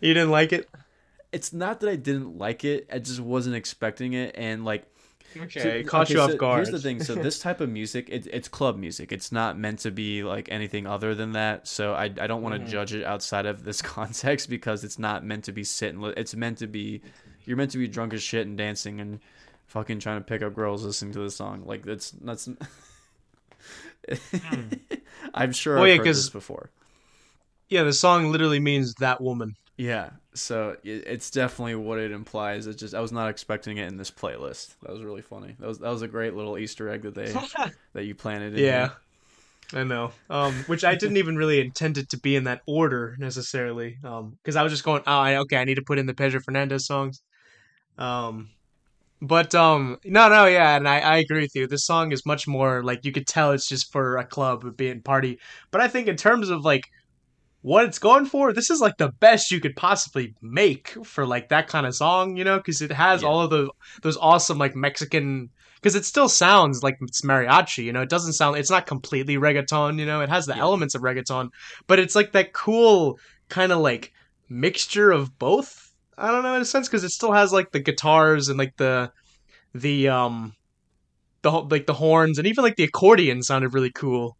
[0.00, 0.68] you didn't like it
[1.32, 4.84] It's not that I didn't like it; I just wasn't expecting it, and like
[5.42, 7.68] okay So- caught okay, you so off guard Here's the thing: so this type of
[7.70, 9.12] music, it, it's club music.
[9.12, 11.66] It's not meant to be like anything other than that.
[11.68, 12.68] So I, I don't want to Mhm.
[12.68, 16.02] judge it outside of this context because it's not meant to be sitting.
[16.16, 17.02] It's meant to be,
[17.44, 19.20] you're meant to be drunk as shit and dancing and
[19.66, 21.62] fucking trying to pick up girls listening to the song.
[21.66, 22.48] Like that's that's.
[25.34, 26.70] I'm sure Well, I've yeah, heard this before.
[27.68, 32.66] yeah the song literally means that woman Yeah, so it's definitely what it implies.
[32.66, 34.76] It's just I was not expecting it in this playlist.
[34.82, 35.56] That was really funny.
[35.58, 37.34] That was that was a great little Easter egg that they
[37.92, 38.54] that you planted.
[38.54, 38.96] In yeah here.
[39.74, 40.12] I know.
[40.30, 43.98] Um, which I didn't even really intend it to be in that order necessarily.
[44.04, 46.14] Um, because I was just going, oh, I, okay, I need to put in the
[46.14, 47.20] Pedro Fernandez songs.
[47.98, 48.50] Um,
[49.20, 51.66] but um, no, no, yeah, and I, I agree with you.
[51.66, 55.00] This song is much more like you could tell it's just for a club, being
[55.00, 55.38] party.
[55.70, 56.90] But I think in terms of like
[57.66, 61.48] what it's going for, this is like the best you could possibly make for like
[61.48, 63.28] that kind of song, you know, because it has Yeah.
[63.28, 63.70] all of those
[64.02, 68.02] those awesome like Mexican because it still sounds like it's mariachi, you know.
[68.02, 68.56] It doesn't sound.
[68.56, 70.20] It's not completely reggaeton, you know.
[70.20, 70.60] It has the Yeah.
[70.62, 71.48] elements of reggaeton,
[71.88, 74.12] but it's like that cool kind of like
[74.48, 75.90] mixture of both.
[76.16, 78.76] I don't know in a sense because it still has like the guitars and like
[78.76, 79.10] the
[79.74, 80.52] the um
[81.42, 84.36] the like the horns and even like the accordion sounded really cool.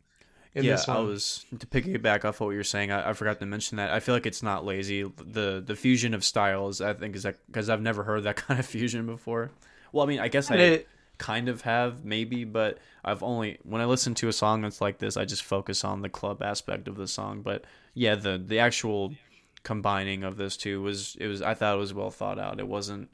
[0.54, 1.06] In yeah, this I one.
[1.08, 2.90] was to piggyback off what you were saying.
[2.90, 3.90] I, I forgot to mention that.
[3.90, 5.02] I feel like it's not lazy.
[5.02, 8.58] The the fusion of styles, I think, is that because I've never heard that kind
[8.58, 9.50] of fusion before.
[9.92, 10.88] Well, I mean, I guess I And it-
[11.18, 14.98] kind of have maybe, but I've only when I listen to a song that's like
[14.98, 17.42] this, I just focus on the club aspect of the song.
[17.42, 19.14] But yeah, the the actual
[19.62, 22.58] combining of those two was it was I thought it was well thought out.
[22.60, 23.10] It wasn't.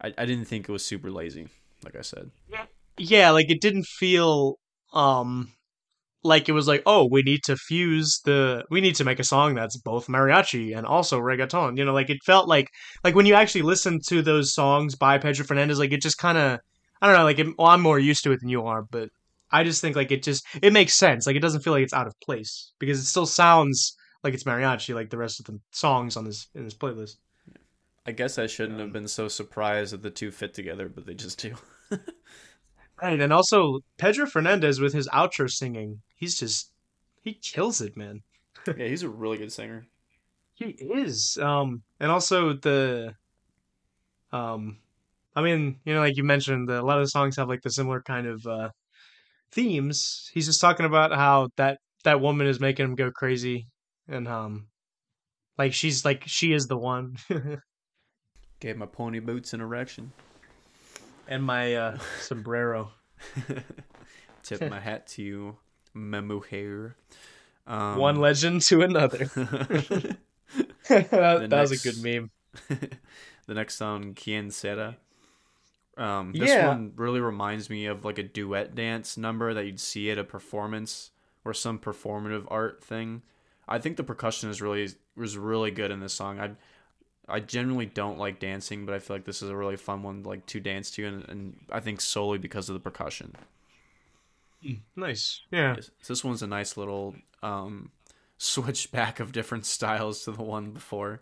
[0.00, 1.48] I, I didn't think it was super lazy.
[1.84, 2.30] Like I said.
[2.98, 4.58] yeah, like it didn't feel
[4.92, 5.52] um
[6.22, 9.24] like it was like, oh, we need to fuse the we need to make a
[9.24, 11.78] song that's both mariachi and also reggaeton.
[11.78, 12.68] You know, like it felt like
[13.04, 16.38] like when you actually listen to those songs by Pedro Fernandez, like it just kind
[16.38, 16.60] of
[17.00, 19.08] I don't know, like it, well, I'm more used to it than you are, but
[19.50, 21.26] I just think like it just it makes sense.
[21.26, 24.44] Like it doesn't feel like it's out of place because it still sounds like it's
[24.44, 27.16] mariachi, like the rest of the songs on this in this playlist.
[28.06, 31.14] I guess I shouldn't have been so surprised that the two fit together, but they
[31.14, 31.54] just do.
[33.02, 36.70] Right, and also Pedro Fernandez with his outro singing, he's just
[37.22, 38.22] he kills it, man.
[38.66, 39.86] yeah, he's a really good singer.
[40.54, 41.38] He is.
[41.40, 43.14] Um, and also the,
[44.32, 44.78] um,
[45.34, 47.62] I mean, you know, like you mentioned, the, a lot of the songs have like
[47.62, 48.68] the similar kind of uh,
[49.50, 50.30] themes.
[50.34, 53.66] He's just talking about how that that woman is making him go crazy,
[54.08, 54.66] and um,
[55.56, 57.16] like she's like she is the one,
[58.60, 60.12] Gave my pony boots an erection.
[61.30, 62.90] And my uh, sombrero.
[64.42, 65.56] Tip my hat to you,
[65.94, 66.96] my mujer.
[67.66, 69.24] Um, one legend to another.
[70.88, 72.30] that, that was a good meme.
[73.46, 74.96] the next song, Quien Será.
[75.96, 76.68] Um, this Yeah.
[76.68, 80.24] one really reminds me of like a duet dance number that you'd see at a
[80.24, 81.10] performance
[81.44, 83.22] or some performative art thing.
[83.68, 86.40] I think the percussion is really was really good in this song.
[86.40, 86.52] I
[87.28, 90.22] I generally don't like dancing, but I feel like this is a really fun one
[90.24, 93.34] like to dance to, and, and I think solely because of the percussion.
[94.96, 95.40] Nice.
[95.50, 95.76] Yeah.
[95.76, 97.90] Yes, This one's a nice little um,
[98.38, 101.20] switch back of different styles to the one before.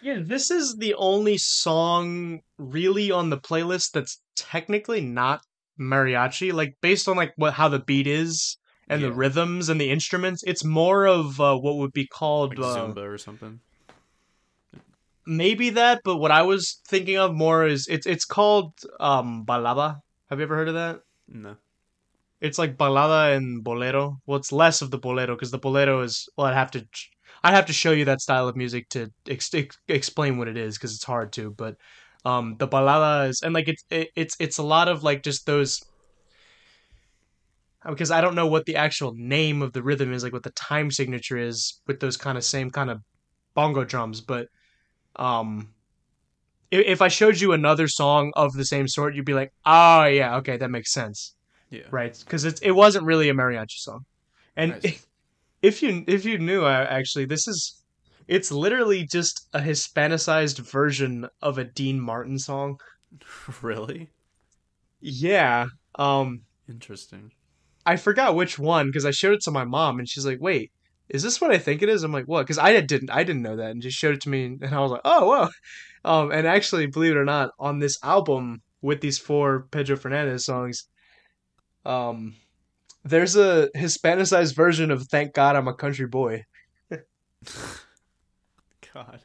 [0.00, 5.42] Yeah, this is the only song really on the playlist that's technically not
[5.78, 6.52] mariachi.
[6.52, 8.56] Like based on like what how the beat is
[8.88, 12.66] and the rhythms and the instruments, it's more of uh, what would be called Like
[12.66, 13.60] uh, Zumba or something.
[15.26, 16.00] Maybe that.
[16.04, 20.00] But what I was thinking of more is it's it's called um balada.
[20.30, 21.00] Have you ever heard of that?
[21.28, 21.56] No.
[22.40, 24.18] It's like balada and bolero.
[24.26, 26.28] Well, it's less of the bolero because the bolero is.
[26.36, 26.86] Well, I'd have to.
[27.44, 30.56] I'd have to show you that style of music to ex- ex- explain what it
[30.56, 31.50] is because it's hard to.
[31.50, 31.76] But
[32.24, 35.46] um, the balada is and like it's it, it's it's a lot of like just
[35.46, 35.80] those.
[37.84, 40.50] Because I don't know what the actual name of the rhythm is, like what the
[40.50, 43.00] time signature is with those kind of same kind of
[43.54, 44.46] bongo drums, but
[45.16, 45.72] um,
[46.70, 50.36] if I showed you another song of the same sort, you'd be like, oh yeah,
[50.36, 51.34] okay, that makes sense
[51.70, 51.82] Yeah.
[51.90, 54.00] right because it's it wasn't really a mariachi song
[54.56, 55.06] and Nice.
[55.62, 57.82] if you if you knew uh, actually this is
[58.28, 62.76] it's literally just a hispanicized version of a dean martin song
[63.62, 64.10] really?
[65.00, 67.32] yeah um Interesting.
[67.86, 70.70] i forgot which one because i showed it to my mom and she's like wait
[71.12, 73.42] is this what i think it is i'm like what because i didn't i didn't
[73.42, 75.48] know that and just showed it to me and i was like oh whoa
[76.10, 80.44] um and actually believe it or not on this album with these four pedro fernandez
[80.44, 80.88] songs
[81.84, 82.34] um
[83.04, 86.44] there's a hispanicized version of thank god i'm a country boy
[88.94, 89.20] God.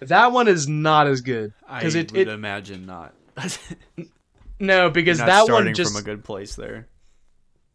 [0.00, 3.14] that one is not as good I it, would it imagine not.
[4.60, 6.88] no because Not that starting one just from a good place there.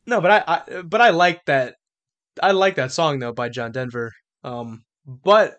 [0.06, 1.77] no but I, I but i like that
[2.44, 4.12] i like that song though by john denver.
[4.44, 5.58] Um but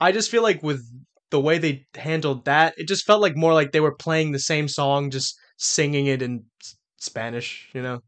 [0.00, 0.82] i just feel like with
[1.30, 4.38] the way they handled that it just felt like more like they were playing the
[4.38, 6.44] same song just singing it in
[6.98, 8.00] spanish you know?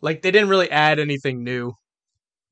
[0.00, 1.74] Like they didn't really add anything new.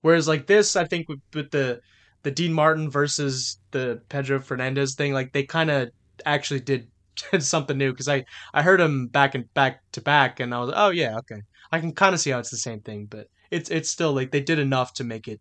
[0.02, 1.80] Whereas like this i think with, with the
[2.22, 5.90] the dean martin versus the pedro fernandez thing like they kind of
[6.26, 6.88] actually did
[7.38, 10.72] something new because i i heard them back and back to back and i was
[10.74, 11.40] oh yeah okay.
[11.72, 14.30] I can kind of see how it's the same thing but it's it's still like
[14.30, 15.40] they did enough to make it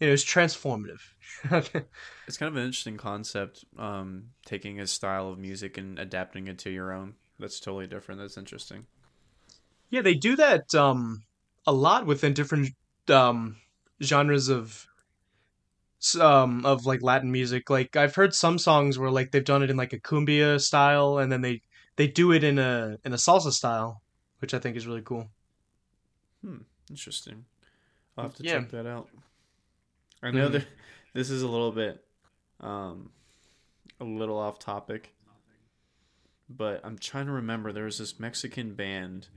[0.00, 1.00] you know it's transformative
[2.26, 6.58] It's kind of an interesting concept, um, taking a style of music and adapting it
[6.60, 7.14] to your own.
[7.38, 8.20] That's totally different.
[8.20, 8.86] That's interesting.
[9.90, 11.22] Yeah, they do that um
[11.66, 12.70] a lot within different
[13.08, 13.56] um
[14.02, 14.86] genres of
[16.20, 17.70] um of like Latin music.
[17.70, 21.18] Like I've heard some songs where like they've done it in like a cumbia style
[21.18, 21.62] and then they
[21.96, 24.02] they do it in a in a salsa style,
[24.40, 25.28] which I think is really cool.
[26.90, 27.44] Interesting.
[28.16, 28.60] I'll have to Yeah.
[28.60, 29.08] check that out.
[30.22, 30.52] I know Mhm.
[30.52, 30.66] that
[31.12, 32.04] this is a little bit,
[32.60, 33.10] um,
[34.00, 35.14] a little off topic,
[36.48, 37.72] but I'm trying to remember.
[37.72, 39.28] There was this Mexican band.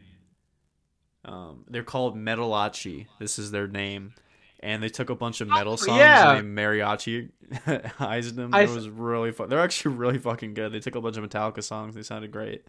[1.26, 3.08] Um, they're called Metalachi.
[3.20, 4.14] This is their name,
[4.62, 6.32] and they took a bunch of metal songs yeah.
[6.38, 8.54] and they mariachi-ized them.
[8.56, 9.50] I It was really fun.
[9.50, 10.72] They're actually really fucking good.
[10.72, 11.96] They took a bunch of Metallica songs.
[11.96, 12.64] They sounded great.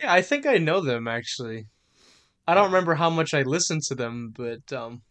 [0.00, 1.66] Yeah, I think I know them actually.
[2.46, 5.02] I don't remember how much I listened to them, but um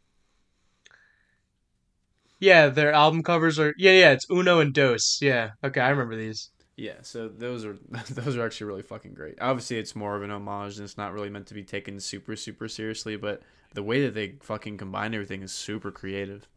[2.40, 5.20] Yeah, their album covers are yeah, yeah, it's Uno and Dos.
[5.22, 5.52] Yeah.
[5.64, 6.50] Okay, I remember these.
[6.76, 7.78] Yeah, so those are
[8.10, 9.36] those are actually really fucking great.
[9.40, 12.36] Obviously, it's more of an homage, and it's not really meant to be taken super
[12.36, 13.16] super seriously.
[13.16, 13.42] But
[13.74, 16.48] the way that they fucking combine everything is super creative.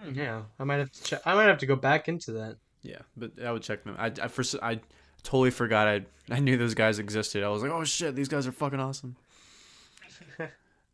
[0.00, 1.20] Hmm, Yeah, I might have to check.
[1.26, 2.56] I might have to go back into that.
[2.82, 3.96] Yeah, but I would check them.
[3.98, 4.80] I I, first, I
[5.24, 7.42] totally forgot I I knew those guys existed.
[7.42, 9.16] I was like, oh shit, these guys are fucking awesome.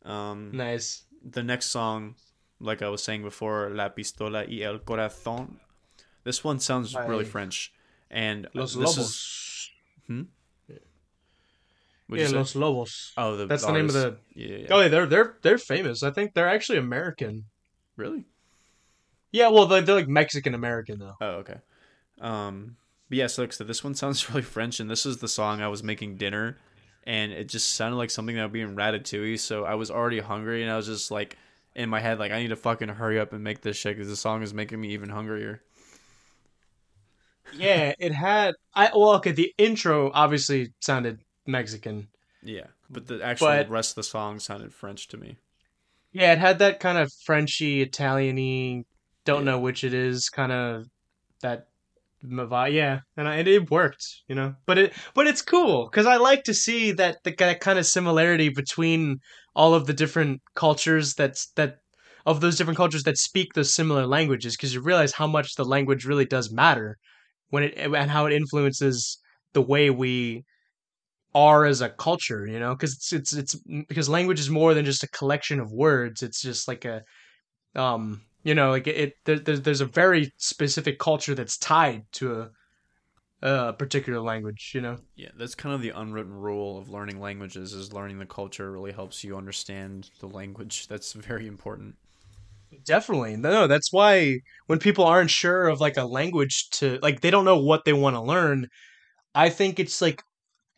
[0.05, 1.01] Um, Nice.
[1.23, 2.13] the next song,
[2.59, 5.55] like I was saying before, La Pistola y el Corazón.
[6.23, 7.73] This one sounds really French,
[8.11, 8.99] and Los this Lobos.
[8.99, 9.71] is
[12.07, 12.37] what'd yeah.
[12.37, 13.13] Los Lobos.
[13.17, 14.17] Oh, the That's the name of the.
[14.33, 14.67] Yeah, yeah.
[14.69, 16.03] Oh, yeah, they're they're they're famous.
[16.03, 17.45] I think they're actually American.
[17.97, 18.25] Really?
[19.31, 21.15] Yeah, well, they're, they're like Mexican American though.
[21.19, 21.57] Oh, okay.
[22.21, 22.77] Um,
[23.09, 25.61] but yeah, so like said, this one sounds really French, and this is the song
[25.61, 26.57] I was making dinner,
[27.05, 29.39] and it just sounded like something that would be in Ratatouille.
[29.39, 31.37] So I was already hungry, and I was just like
[31.75, 34.09] in my head, like I need to fucking hurry up and make this shit because
[34.09, 35.61] the song is making me even hungrier.
[37.53, 38.55] Yeah, it had.
[38.73, 39.31] I well, okay.
[39.31, 42.07] The intro obviously sounded Mexican.
[42.41, 45.37] Yeah, but the actual But- rest of the song sounded French to me.
[46.11, 48.85] Yeah, it had that kind of Frenchy, Italiany,
[49.25, 49.51] don't Yeah.
[49.51, 50.85] know which it is, kind of
[51.41, 51.67] that
[52.29, 54.55] yeah, and, I, it worked, you know.
[54.65, 57.85] But it but it's cool because I like to see that the that kind of
[57.85, 59.19] similarity between
[59.55, 61.77] all of the different cultures that's that
[62.25, 65.65] of those different cultures that speak those similar languages because you realize how much the
[65.65, 66.97] language really does matter
[67.49, 69.19] when it and how it influences
[69.53, 70.43] the way we
[71.33, 73.55] are as a culture, you know, because it's it's it's
[73.87, 76.23] because language is more than just a collection of words.
[76.23, 77.03] It's just like a
[77.75, 82.03] um you know like it, it there, there's there's a very specific culture that's tied
[82.13, 82.51] to a
[83.41, 84.97] a particular language, you know.
[85.15, 88.91] Yeah, that's kind of the unwritten rule of learning languages is learning the culture really
[88.91, 90.87] helps you understand the language.
[90.89, 91.95] That's very important.
[92.85, 93.37] Definitely.
[93.37, 97.45] No, that's why when people aren't sure of like a language to like they don't
[97.45, 98.67] know what they want to learn,
[99.35, 100.21] I think it's like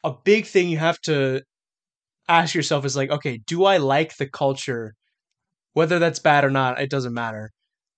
[0.04, 1.44] a big thing you have to
[2.30, 4.96] ask yourself is like, okay, do I like the culture?
[5.74, 7.52] Whether that's bad or not, it doesn't matter.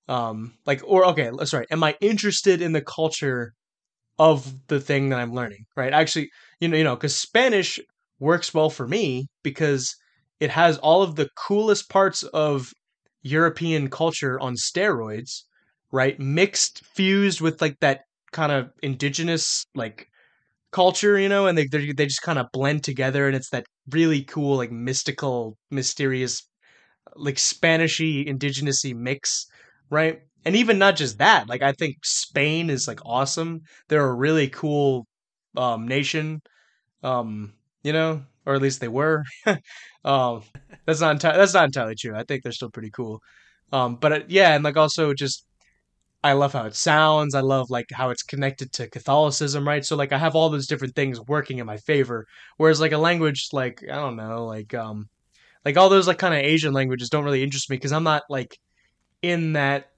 [0.10, 3.53] Um, like, or okay, sorry, am I interested in the culture
[4.20, 5.66] of the thing that I'm learning?
[5.78, 5.93] Right?
[5.93, 6.30] Actually,
[6.60, 7.80] you know, you know, because Spanish
[8.20, 9.95] works well for me because
[10.39, 12.72] it has all of the coolest parts of
[13.24, 15.43] European culture on steroids,
[15.91, 16.20] right?
[16.20, 18.01] Mixed, fused with like that
[18.32, 20.07] kind of indigenous like
[20.72, 24.24] culture, you know, and they they just kind of blend together, and it's that really
[24.24, 26.47] cool, like mystical, mysterious,
[27.16, 29.45] like Spanishy, indigenousy mix,
[29.89, 30.21] right?
[30.45, 33.61] And even not just that, like I think Spain is like awesome.
[33.87, 35.05] They're a really cool
[35.57, 36.41] um, nation,
[37.03, 39.23] um, you know, or at least they were.
[40.05, 40.43] um,
[40.85, 42.15] that's not enti- that's not entirely true.
[42.15, 43.21] I think they're still pretty cool.
[43.71, 45.45] Um, but uh, yeah, and like also just
[46.23, 47.33] I love how it sounds.
[47.35, 49.85] I love like how it's connected to Catholicism, right?
[49.85, 52.25] So like I have all those different things working in my favor.
[52.57, 55.07] Whereas like a language like I don't know, like um
[55.65, 58.23] like all those like kind of Asian languages don't really interest me because I'm not
[58.29, 58.57] like
[59.22, 59.89] in that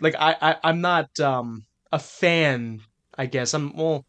[0.00, 2.82] like I, I I'm not um a fan,
[3.16, 3.54] I guess.
[3.54, 4.06] I'm well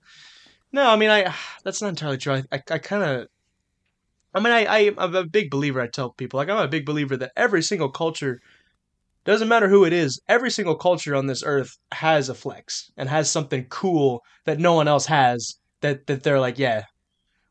[0.73, 1.33] no, I mean I
[1.63, 2.33] that's not entirely true.
[2.35, 3.27] I I, I kind of
[4.33, 6.85] I mean I, I I'm a big believer I tell people like I'm a big
[6.85, 8.39] believer that every single culture
[9.25, 13.09] doesn't matter who it is, every single culture on this earth has a flex and
[13.09, 16.85] has something cool that no one else has that that they're like, yeah,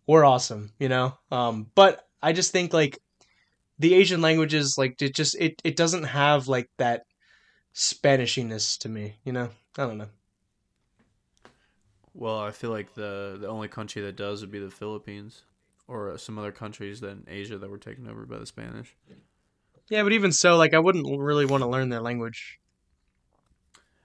[0.06, 1.18] we're awesome, you know?
[1.30, 2.98] Um but I just think like
[3.82, 7.02] the Asian languages like it just it it doesn't have like that
[7.74, 9.50] Spanishiness to me, you know?
[9.76, 10.08] I don't know.
[12.14, 15.42] Well, I feel like the the only country that does would be the Philippines
[15.88, 18.94] or uh, some other countries in Asia that were taken over by the Spanish.
[19.88, 22.60] Yeah, but even so, like I wouldn't really want to learn their language.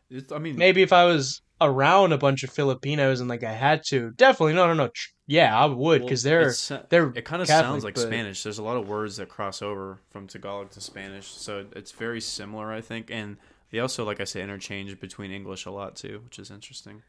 [0.09, 3.53] It's, I mean, Maybe if I was around a bunch of Filipinos and like I
[3.53, 4.89] had to, definitely no, no, no.
[5.25, 6.53] Yeah, I would well, because they're
[6.89, 8.43] they're it kind of sounds like but- Spanish.
[8.43, 12.21] There's a lot of words that cross over from Tagalog to Spanish, so it's very
[12.21, 13.11] similar, I think.
[13.11, 13.37] And
[13.71, 17.03] they also, like I say, interchange between English a lot too, which is interesting.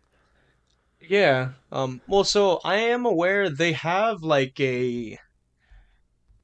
[1.01, 1.51] Yeah.
[1.71, 2.01] Um.
[2.09, 5.19] Well, so I am aware they have like a.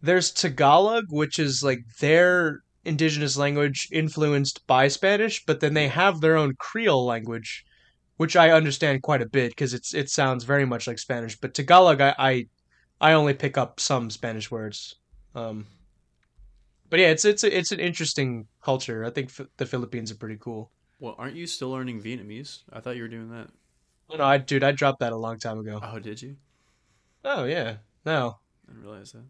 [0.00, 6.20] There's Tagalog, which is like their indigenous language influenced by Spanish, but then they have
[6.20, 7.64] their own Creole language,
[8.16, 11.38] which I understand quite a bit because it's it sounds very much like Spanish.
[11.38, 12.46] But Tagalog, I I,
[13.00, 14.96] I only pick up some Spanish words.
[15.34, 15.66] Um.
[16.90, 19.04] But yeah, it's it's a, it's an interesting culture.
[19.04, 20.70] I think F- the Philippines are pretty cool.
[21.00, 22.60] Well, aren't you still learning Vietnamese?
[22.72, 23.48] I thought you were doing that.
[24.16, 25.80] No, I dude, I dropped that a long time ago.
[25.82, 26.36] Oh, did you?
[27.24, 28.38] Oh yeah, no.
[28.68, 29.24] I didn't realize that.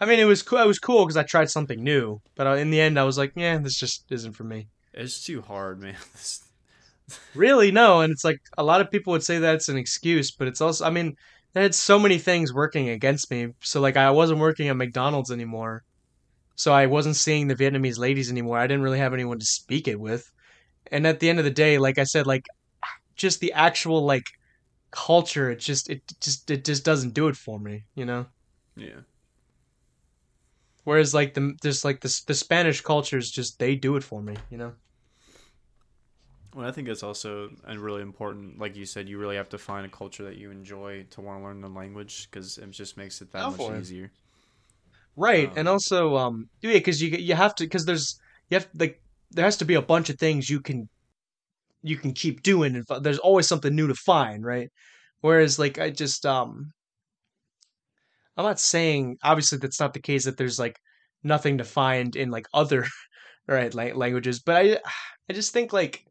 [0.00, 0.60] I mean, it was cool.
[0.60, 3.32] It was cool because I tried something new, but in the end, I was like,
[3.34, 5.96] "Yeah, this just isn't for me." It's too hard, man.
[7.34, 8.00] Really, no.
[8.00, 10.84] And it's like a lot of people would say that's an excuse, but it's also,
[10.84, 11.16] I mean,
[11.54, 13.48] I had so many things working against me.
[13.60, 15.82] So like, I wasn't working at McDonald's anymore,
[16.56, 18.58] so I wasn't seeing the Vietnamese ladies anymore.
[18.58, 20.30] I didn't really have anyone to speak it with,
[20.92, 22.46] and at the end of the day, like I said, like
[23.16, 24.24] just the actual like
[24.90, 28.26] culture, it just it just it just doesn't do it for me, you know.
[28.76, 29.00] yeah.
[30.84, 34.36] Whereas like the just like the the Spanish cultures, just they do it for me,
[34.50, 34.74] you know.
[36.58, 38.58] Well, I think it's also a really important.
[38.58, 41.38] Like you said, you really have to find a culture that you enjoy to want
[41.38, 44.10] to learn the language because it just makes it that Go much easier.
[45.14, 48.18] Right, Um, and also um yeah, because you you have to because there's
[48.50, 49.00] you have like
[49.30, 50.88] there has to be a bunch of things you can
[51.82, 54.68] you can keep doing and there's always something new to find, right?
[55.20, 56.72] Whereas like I just um
[58.36, 60.76] I'm not saying obviously that's not the case that there's like
[61.22, 62.84] nothing to find in like other
[63.46, 64.80] right like languages, but I
[65.30, 66.04] I just think like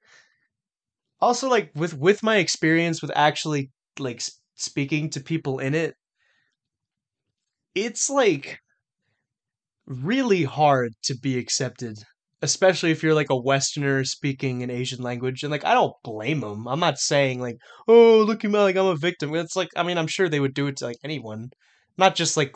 [1.20, 4.22] also like with with my experience with actually like
[4.56, 5.96] speaking to people in it
[7.76, 8.60] it's like
[9.86, 11.98] really hard to be accepted
[12.42, 16.42] especially if you're like a Westerner speaking an Asian language, and like I don't blame
[16.42, 16.68] them.
[16.68, 17.58] I'm not saying like,
[17.88, 19.34] oh, look at me, like I'm a victim.
[19.36, 21.50] It's like I mean, I'm sure they would do it to like anyone,
[21.98, 22.56] not just like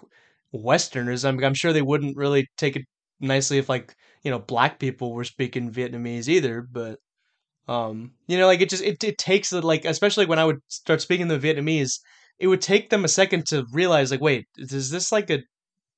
[0.51, 1.26] Westerners.
[1.26, 2.84] I'm I'm sure they wouldn't really take it
[3.20, 3.93] nicely if like
[4.24, 6.97] you know black people were speaking Vietnamese either, but.
[7.68, 11.01] Um, you know, like it just it, it takes like especially when I would start
[11.01, 11.99] speaking the Vietnamese,
[12.39, 15.43] it would take them a second to realize like, wait, is this like a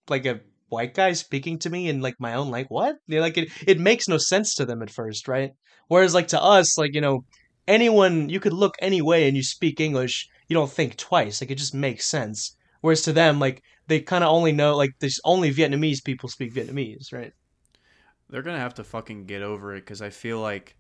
[0.09, 2.97] like a white guy speaking to me in like my own like what?
[3.07, 5.51] You know, like it it makes no sense to them at first, right?
[5.88, 7.26] Whereas like to us, like you know,
[7.68, 11.41] anyone you could look any way and you speak English, you don't think twice.
[11.41, 12.55] Like it just makes sense.
[12.82, 16.53] Whereas to them, like they kind of only know like there's only Vietnamese people speak
[16.53, 17.34] Vietnamese, right?
[18.30, 20.76] They're gonna have to fucking get over it because I feel like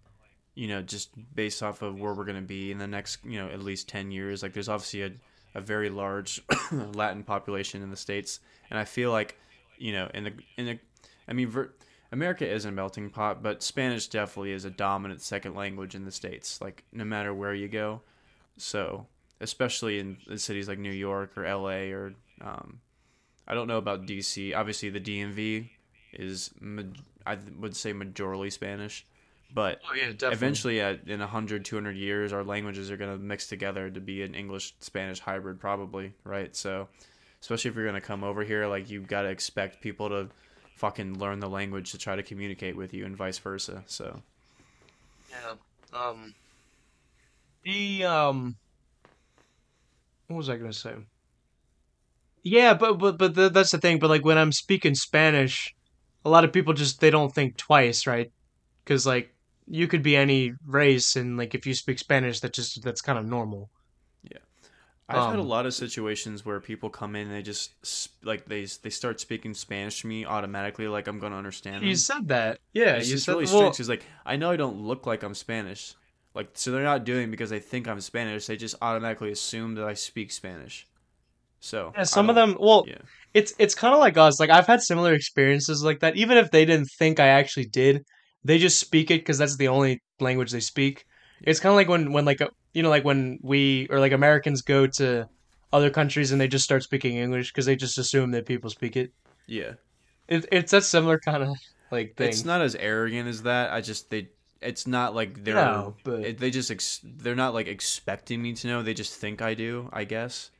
[0.55, 3.39] you know, just based off of where we're going to be in the next, you
[3.39, 4.43] know, at least 10 years.
[4.43, 5.11] Like, there's obviously a,
[5.55, 8.39] a very large Latin population in the States.
[8.69, 9.37] And I feel like,
[9.77, 10.79] you know, in the, in the,
[11.27, 11.73] I mean, ver-
[12.11, 16.11] America is a melting pot, but Spanish definitely is a dominant second language in the
[16.11, 18.01] States, like, no matter where you go.
[18.57, 19.07] So,
[19.41, 22.79] especially in, cities like New York or LA or, um,
[23.47, 24.55] I don't know about DC.
[24.55, 25.69] Obviously, the DMV
[26.13, 26.51] is,
[27.25, 29.07] I would say, majorly Spanish
[29.53, 33.47] but oh, yeah, eventually, uh, in 100, 200 years, our languages are going to mix
[33.47, 36.55] together to be an English Spanish hybrid, probably, right?
[36.55, 36.87] So,
[37.41, 40.29] especially if you're going to come over here, like, you've got to expect people to
[40.75, 43.83] fucking learn the language to try to communicate with you and vice versa.
[43.85, 44.21] So,
[45.29, 45.53] yeah.
[45.93, 46.33] Um,
[47.63, 48.55] the, um,
[50.27, 50.95] what was I going to say?
[52.41, 53.99] Yeah, but, but, but the, that's the thing.
[53.99, 55.75] But, like, when I'm speaking Spanish,
[56.25, 58.31] a lot of people just, they don't think twice, right?
[58.83, 59.32] Because, like,
[59.67, 63.17] you could be any race and like if you speak Spanish that just that's kind
[63.17, 63.69] of normal.
[64.23, 64.39] Yeah.
[65.09, 67.73] I've um, had a um, lot of situations where people come in and they just
[68.23, 71.89] like they they start speaking Spanish to me automatically like I'm going to understand them.
[71.89, 72.59] You said that.
[72.73, 75.35] Yeah, it's you said really strange cuz like I know I don't look like I'm
[75.35, 75.95] Spanish.
[76.33, 79.85] Like so they're not doing because they think I'm Spanish, they just automatically assume that
[79.85, 80.87] I speak Spanish.
[81.59, 82.97] So Yeah, some of them well yeah.
[83.33, 84.39] it's it's kind of like us.
[84.39, 88.05] Like I've had similar experiences like that even if they didn't think I actually did
[88.43, 91.05] they just speak it because that's the only language they speak.
[91.41, 94.11] It's kind of like when when like a, you know like when we or like
[94.11, 95.27] Americans go to
[95.71, 98.95] other countries and they just start speaking English because they just assume that people speak
[98.95, 99.11] it.
[99.47, 99.73] Yeah,
[100.27, 101.57] it, it's that similar kind of
[101.91, 102.29] like thing.
[102.29, 103.71] It's not as arrogant as that.
[103.71, 104.29] I just they.
[104.61, 105.55] It's not like they're.
[105.55, 108.81] No, but it, they just ex, they're not like expecting me to know.
[108.81, 109.89] They just think I do.
[109.91, 110.51] I guess.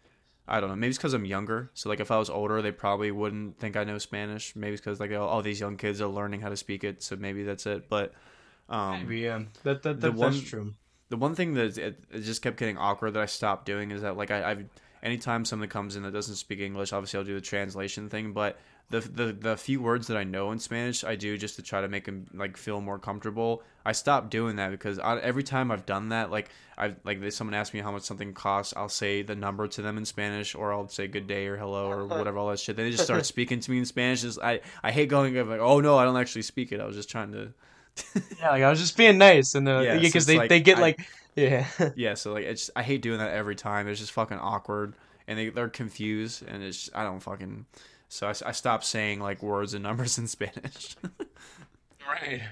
[0.48, 0.76] I don't know.
[0.76, 1.72] Maybe it's because I'm younger.
[1.74, 4.56] So like if I was older, they probably wouldn't think I know Spanish.
[4.56, 7.02] Maybe it's because like all, all, these young kids are learning how to speak it.
[7.02, 7.88] So maybe that's it.
[7.88, 8.14] But
[8.68, 10.74] um, maybe yeah, that that, that one, that's true.
[11.10, 14.02] The one thing that it, it, just kept getting awkward that I stopped doing is
[14.02, 14.66] that like I, I've
[15.02, 18.34] anytime someone comes in that doesn't speak English, obviously I'll do the translation thing.
[18.34, 18.60] But
[18.90, 21.82] the, the the few words that I know in Spanish, I do just to try
[21.82, 23.64] to make them like feel more comfortable.
[23.86, 27.54] I stopped doing that because I, every time I've done that, like I like someone
[27.54, 30.72] asks me how much something costs, I'll say the number to them in Spanish, or
[30.72, 32.76] I'll say good day or hello or whatever all that shit.
[32.76, 34.22] Then they just start speaking to me in Spanish.
[34.22, 36.80] Just, I I hate going like oh no, I don't actually speak it.
[36.80, 37.54] I was just trying to.
[38.40, 40.78] yeah, like I was just being nice, and uh, yeah, because they, like, they get
[40.78, 41.00] I, like
[41.36, 42.14] yeah yeah.
[42.14, 43.88] So like it's I hate doing that every time.
[43.88, 44.96] It's just fucking awkward,
[45.28, 47.66] and they they're confused, and it's I don't fucking.
[48.14, 50.96] So I, I stopped saying like words and numbers in Spanish.
[52.08, 52.44] right.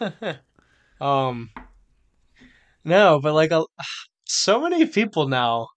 [1.00, 1.50] um.
[2.84, 3.64] No, but like a,
[4.24, 5.68] so many people now.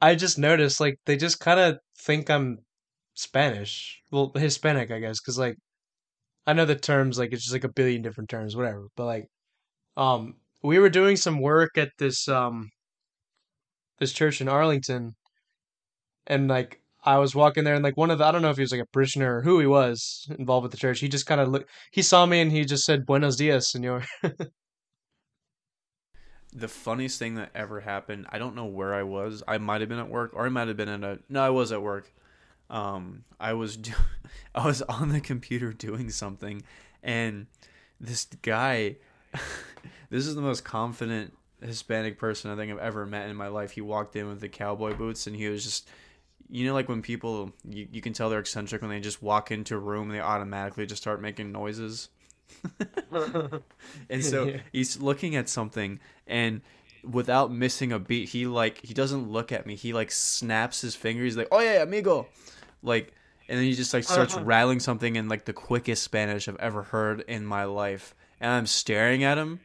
[0.00, 2.60] I just noticed like they just kind of think I'm
[3.12, 4.02] Spanish.
[4.10, 5.56] Well, Hispanic, I guess, because like
[6.46, 8.86] I know the terms like it's just like a billion different terms, whatever.
[8.96, 9.26] But like,
[9.98, 12.70] um, we were doing some work at this um
[13.98, 15.14] this church in Arlington,
[16.26, 18.56] and like I was walking there and like one of the I don't know if
[18.56, 21.00] he was like a parishioner or who he was involved with the church.
[21.00, 21.70] He just kind of looked.
[21.90, 24.04] He saw me and he just said "Buenos dias, señor."
[26.52, 28.26] the funniest thing that ever happened.
[28.30, 29.42] I don't know where I was.
[29.46, 31.18] I might have been at work or I might have been in a.
[31.28, 32.12] No, I was at work.
[32.68, 33.92] Um, I was do,
[34.54, 36.62] I was on the computer doing something,
[37.02, 37.46] and
[38.00, 38.96] this guy.
[40.10, 41.32] this is the most confident
[41.62, 43.72] Hispanic person I think I've ever met in my life.
[43.72, 45.88] He walked in with the cowboy boots and he was just
[46.50, 49.50] you know like when people you, you can tell they're eccentric when they just walk
[49.50, 52.08] into a room and they automatically just start making noises
[54.10, 54.56] and so yeah.
[54.72, 56.60] he's looking at something and
[57.08, 60.94] without missing a beat he like he doesn't look at me he like snaps his
[60.94, 62.26] fingers he's like oh yeah amigo
[62.82, 63.14] like
[63.48, 64.44] and then he just like starts uh-huh.
[64.46, 68.66] rattling something in like the quickest spanish i've ever heard in my life and i'm
[68.66, 69.60] staring at him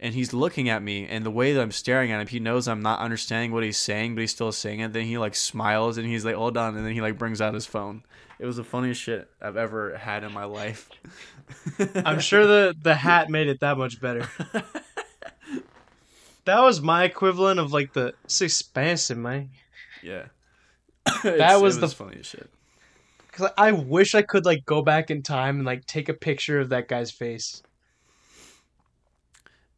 [0.00, 2.66] and he's looking at me and the way that I'm staring at him, he knows
[2.66, 4.92] I'm not understanding what he's saying, but he's still saying it.
[4.92, 7.54] Then he like smiles and he's like, "Hold on," and then he like brings out
[7.54, 8.02] his phone.
[8.38, 10.88] It was the funniest shit I've ever had in my life.
[11.94, 14.28] I'm sure the the hat made it that much better.
[16.46, 19.50] That was my equivalent of like the it's expensive, man.
[20.02, 20.26] Yeah.
[21.22, 22.50] That was it the- funniest shit.
[23.32, 26.58] Cause I wish I could like go back in time and like take a picture
[26.58, 27.62] of that guy's face.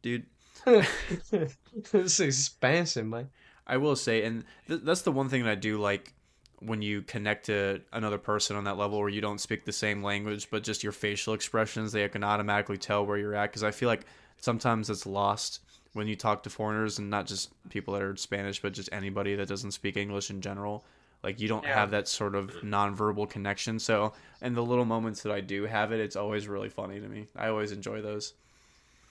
[0.03, 0.25] Dude,
[0.67, 3.29] it's expensive, man.
[3.65, 6.13] I will say, and th- that's the one thing that I do like
[6.59, 10.03] when you connect to another person on that level where you don't speak the same
[10.03, 13.49] language, but just your facial expressions, they can automatically tell where you're at.
[13.49, 14.05] Because I feel like
[14.39, 15.59] sometimes it's lost
[15.93, 19.35] when you talk to foreigners and not just people that are Spanish, but just anybody
[19.35, 20.85] that doesn't speak English in general.
[21.23, 21.75] Like you don't Yeah.
[21.75, 23.79] have that sort of nonverbal connection.
[23.79, 27.07] So, in the little moments that I do have it, it's always really funny to
[27.07, 27.27] me.
[27.35, 28.33] I always enjoy those.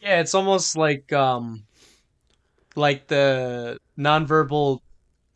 [0.03, 1.63] Yeah, it's almost like um
[2.75, 4.81] like the nonverbal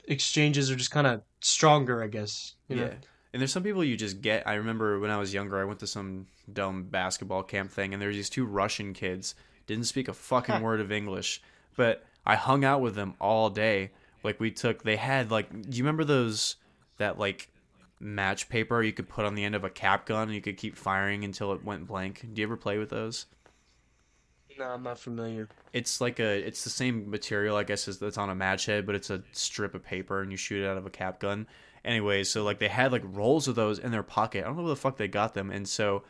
[0.08, 2.54] exchanges are just kind of stronger, I guess.
[2.68, 2.84] You know?
[2.86, 2.94] Yeah.
[3.32, 4.46] And there's some people you just get.
[4.46, 8.00] I remember when I was younger, I went to some dumb basketball camp thing, and
[8.00, 9.34] there was these two Russian kids.
[9.66, 11.42] Didn't speak a fucking word of English,
[11.76, 13.90] but I hung out with them all day.
[14.22, 16.56] Like we took, they had like, do you remember those
[16.98, 17.50] that like
[18.00, 20.56] match paper you could put on the end of a cap gun and you could
[20.56, 22.20] keep firing until it went blank?
[22.32, 23.26] Do you ever play with those?
[24.58, 25.48] No, I'm not familiar.
[25.72, 28.86] It's like a, it's the same material, I guess, as that's on a match head,
[28.86, 31.46] but it's a strip of paper and you shoot it out of a cap gun.
[31.84, 34.42] Anyway, so like they had like rolls of those in their pocket.
[34.42, 36.02] I don't know where the fuck they got them, and so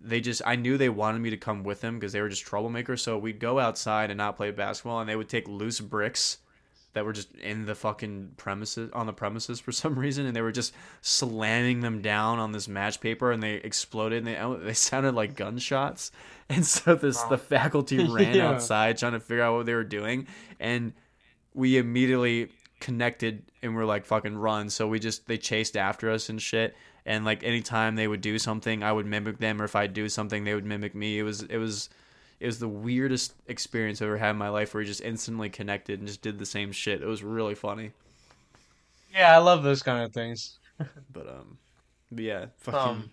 [0.00, 2.44] they just, I knew they wanted me to come with them because they were just
[2.44, 3.00] troublemakers.
[3.00, 6.38] So we'd go outside and not play basketball, and they would take loose bricks
[6.94, 10.42] that were just in the fucking premises on the premises for some reason, and they
[10.42, 10.72] were just
[11.02, 15.14] slamming them down on this match paper, and they exploded, and they oh, they sounded
[15.14, 16.10] like gunshots,
[16.48, 18.50] and so this the faculty ran Yeah.
[18.50, 20.26] outside trying to figure out what they were doing,
[20.60, 20.92] and
[21.54, 22.48] we immediately
[22.80, 26.74] connected and we're like fucking run so we just they chased after us and shit
[27.06, 30.06] and like anytime they would do something i would mimic them or if i'd do
[30.06, 31.88] something they would mimic me it was it was
[32.40, 35.48] it was the weirdest experience i've ever had in my life where we just instantly
[35.48, 37.92] connected and just did the same shit it was really funny
[39.14, 40.58] Yeah, I love those kind of things.
[41.10, 41.56] but um
[42.12, 43.10] but yeah fucking Um.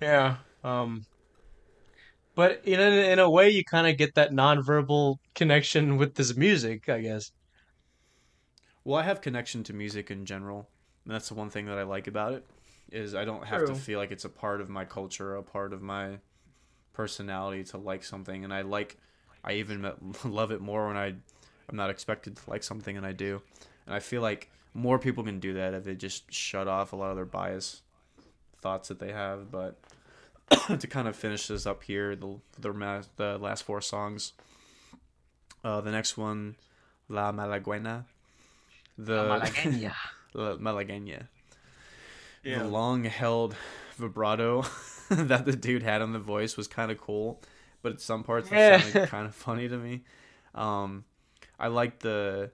[0.00, 0.36] Yeah.
[0.64, 1.06] Um
[2.34, 6.34] but in a, in a way you kind of get that nonverbal connection with this
[6.36, 7.30] music, I guess.
[8.84, 10.68] well i have connection to music in general
[11.04, 12.44] and that's the one thing that i like about it
[12.90, 15.72] is i don't have to feel like it's a part of my culture a part
[15.72, 16.18] of my
[16.92, 18.96] personality to like something and i like
[19.44, 19.90] i even
[20.24, 23.40] love it more when i i'm not expected to like something and i do
[23.86, 26.96] and i feel like more people can do that if they just shut off a
[26.96, 27.82] lot of their bias
[28.60, 29.78] thoughts that they have but
[30.78, 34.32] to kind of finish this up here the the, the last four songs
[35.64, 36.56] uh the next one
[37.08, 38.04] la malaguena
[38.98, 39.92] the Malagueña.
[40.34, 41.28] La Malagueña.
[42.44, 42.58] Yeah.
[42.58, 43.56] The long held
[43.96, 44.66] vibrato
[45.10, 47.40] that the dude had on the voice was kind of cool,
[47.82, 48.76] but at some parts Yeah.
[48.76, 50.02] it sounded kind of funny to me.
[50.54, 51.04] Um,
[51.58, 52.50] I liked the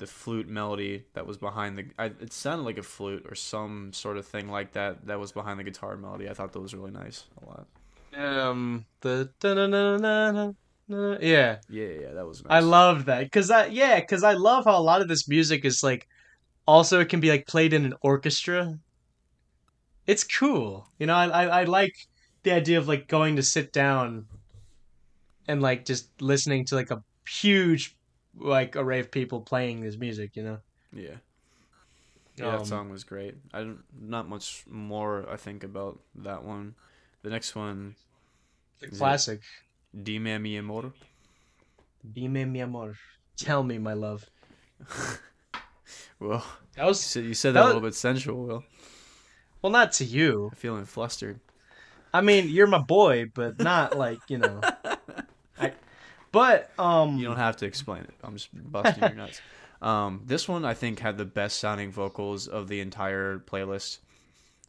[0.00, 1.84] the flute melody that was behind the.
[1.98, 5.30] I, it sounded like a flute or some sort of thing like that that was
[5.30, 6.28] behind the guitar melody.
[6.28, 7.24] I thought that was really nice.
[7.40, 7.66] A lot.
[8.48, 9.30] Um the
[10.88, 11.58] yeah.
[11.68, 12.50] Yeah, yeah, that was nice.
[12.50, 15.64] I loved that cuz I yeah, cuz I love how a lot of this music
[15.64, 16.08] is like
[16.66, 18.78] also it can be like played in an orchestra.
[20.06, 20.88] It's cool.
[20.98, 21.94] You know, I I, I like
[22.42, 24.26] the idea of like going to sit down
[25.46, 27.96] and like just listening to like a huge
[28.36, 30.58] like array of people playing this music, you know.
[30.92, 31.16] Yeah.
[32.36, 33.34] Yeah, Um, that song was great.
[33.52, 36.74] I don't not much more I think about that one.
[37.22, 37.96] The next one,
[38.80, 39.42] The classic.
[39.94, 40.92] Dime mi amor.
[42.14, 42.94] Dime mi amor.
[43.36, 44.24] Tell me, my love.
[46.18, 46.44] Well,
[46.76, 48.64] That you was said, you said That that a little bit sensual, Will.
[49.62, 50.48] well, not to you.
[50.52, 51.40] I'm feeling flustered.
[52.12, 54.60] I mean, you're my boy, but not like you know.
[56.32, 58.14] But um, You don't have to explain it.
[58.22, 59.40] I'm just busting your nuts.
[59.82, 64.00] Um, this one I think had the best sounding vocals of the entire playlist.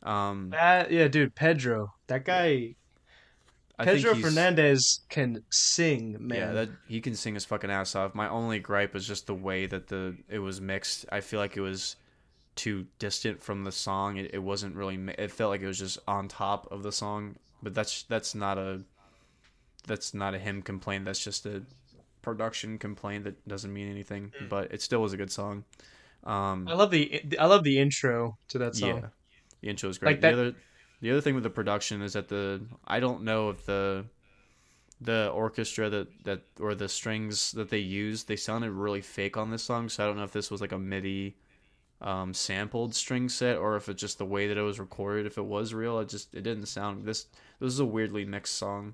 [0.04, 2.76] Um, that yeah, dude, Pedro, that guy,
[3.78, 6.38] I Pedro Fernandez can sing, man.
[6.38, 8.16] Yeah, that he can sing his fucking ass off.
[8.16, 11.06] My only gripe was just the way that the it was mixed.
[11.12, 11.98] I feel like it was
[12.56, 14.18] too distant from the song.
[14.18, 14.98] It, it wasn't really.
[15.18, 17.36] It felt like it was just on top of the song.
[17.62, 18.82] But that's that's not a
[19.88, 21.06] that's not a him complaint.
[21.06, 21.64] That's just a
[22.22, 24.32] production complaint that doesn't mean anything.
[24.50, 25.64] But it still was a good song.
[26.24, 28.90] Um, I love the I love the intro to that song.
[28.90, 29.08] yeah,
[29.62, 30.14] the intro is great.
[30.14, 30.56] Like that- The other,
[31.02, 34.06] the other thing with the production is that the I don't know if the
[35.04, 39.50] the orchestra that that or the strings that they used they sounded really fake on
[39.50, 41.36] this song so i don't know if this was like a midi
[42.02, 45.40] um, sampled string set or if it's just the way that it was recorded if
[45.40, 47.26] it was real it just it didn't sound this
[47.60, 48.94] this is a weirdly mixed song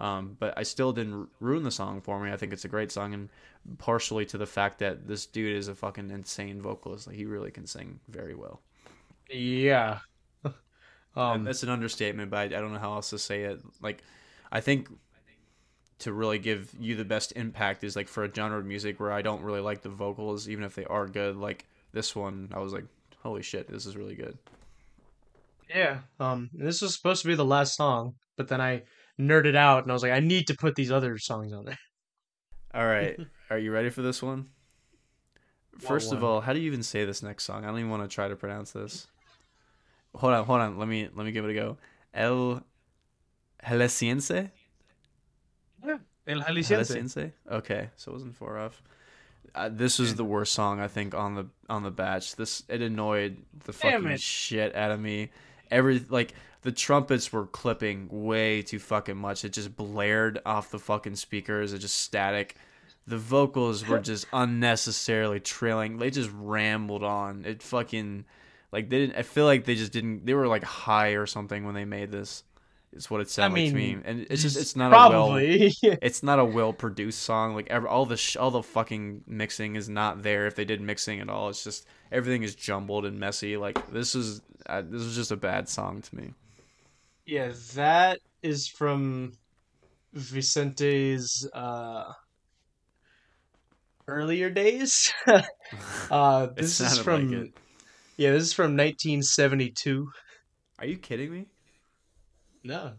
[0.00, 2.90] um, but i still didn't ruin the song for me i think it's a great
[2.90, 3.28] song and
[3.78, 7.50] partially to the fact that this dude is a fucking insane vocalist like he really
[7.50, 8.60] can sing very well
[9.28, 9.98] Yeah.
[11.16, 14.02] um, that's an understatement but I, I don't know how else to say it like
[14.50, 14.88] i think
[16.00, 19.12] to really give you the best impact is like for a genre of music where
[19.12, 21.36] I don't really like the vocals, even if they are good.
[21.36, 22.86] Like this one, I was like,
[23.22, 24.38] holy shit, this is really good.
[25.68, 25.98] yeah.
[26.18, 28.84] Um, this was supposed to be the last song, but then I
[29.20, 31.78] nerded out and I was like, I need to put these other songs on there.
[32.74, 33.18] All right,
[33.50, 34.48] are you ready for this one?
[35.78, 36.30] First of one?
[36.30, 37.64] all, how do you even say this next song?
[37.64, 39.06] I don't even want to try to pronounce this.
[40.14, 40.78] Hold on, hold on.
[40.78, 41.78] Let me let me give it a go.
[42.12, 42.62] El
[43.64, 44.50] Helesiense?
[45.86, 45.98] Yeah.
[46.26, 47.32] El Helesiense?
[47.50, 48.82] Okay, so it wasn't far off.
[49.54, 52.36] Uh, this was the worst song I think on the on the batch.
[52.36, 54.20] This it annoyed the Damn fucking it.
[54.20, 55.30] shit out of me.
[55.70, 59.44] Every like the trumpets were clipping way too fucking much.
[59.44, 61.72] It just blared off the fucking speakers.
[61.72, 62.56] It just static.
[63.06, 65.98] The vocals were just unnecessarily trailing.
[65.98, 67.44] They just rambled on.
[67.44, 68.24] It fucking
[68.72, 69.16] like they didn't.
[69.16, 70.26] I feel like they just didn't.
[70.26, 72.44] They were like high or something when they made this.
[72.92, 73.96] It's what it sounded like to me.
[74.04, 75.72] And it's just it's not a well Probably.
[75.82, 77.54] it's not a well produced song.
[77.54, 80.46] Like every, all the sh- all the fucking mixing is not there.
[80.46, 83.56] If they did mixing at all, it's just everything is jumbled and messy.
[83.56, 86.34] Like this is uh, this is just a bad song to me.
[87.26, 89.32] Yeah, that is from
[90.14, 92.12] Vicente's uh
[94.08, 95.12] earlier days.
[96.10, 97.52] uh this is from like.
[98.16, 100.10] Yeah, this is from 1972.
[100.78, 101.46] Are you kidding me?
[102.62, 102.92] No.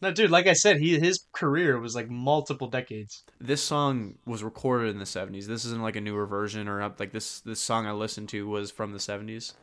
[0.00, 3.24] No, dude, like I said, he his career was like multiple decades.
[3.40, 5.46] This song was recorded in the seventies.
[5.46, 7.40] This isn't like a newer version or up like this.
[7.40, 9.54] This song I listened to was from the seventies.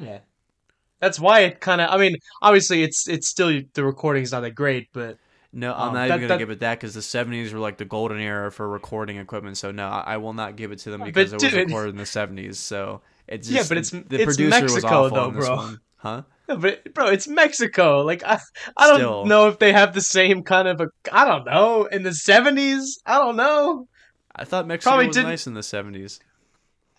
[0.00, 0.20] Yeah.
[1.00, 4.54] That's why it kind of I mean, obviously it's it's still the recording's not that
[4.54, 5.18] great, but
[5.52, 7.58] No, I'm Um, not that- even gonna that- give it that because the '70s were
[7.58, 9.56] like the golden era for recording equipment.
[9.58, 11.96] So no, I will not give it to them because it was dude- recorded in
[11.96, 12.58] the '70s.
[12.58, 15.56] So it's just, Yeah, but it's- the it's producer was Mexico, awful though, bro.
[15.56, 15.80] one.
[15.96, 16.22] huh?
[16.48, 18.02] No, but bro, it's Mexico.
[18.02, 18.38] Like I,
[18.76, 19.24] I don't Still.
[19.26, 20.86] know if they have the same kind of a.
[21.10, 23.00] I don't know in the seventies.
[23.06, 23.88] I don't know.
[24.36, 26.20] I thought Mexico Probably was didn't- nice in the '70s.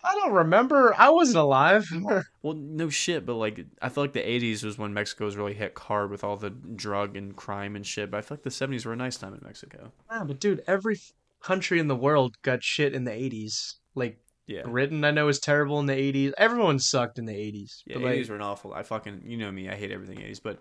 [0.04, 0.94] I don't remember.
[0.98, 1.86] I wasn't alive.
[2.42, 5.54] Well, no shit, but like I feel like the '80s was when Mexico was really
[5.54, 8.10] hit hard with all the drug and crime and shit.
[8.10, 9.92] But I feel like the '70s were a nice time in Mexico.
[10.10, 10.98] Ah, but dude, every
[11.40, 13.76] country in the world got shit in the eighties.
[13.94, 14.18] Like
[14.48, 16.32] Yeah, Britain, I know was terrible in the eighties.
[16.36, 17.84] Everyone sucked in the eighties.
[17.86, 18.74] yeah, but like, '80s were an awful.
[18.74, 20.40] I fucking you know me, I hate everything '80s.
[20.42, 20.58] But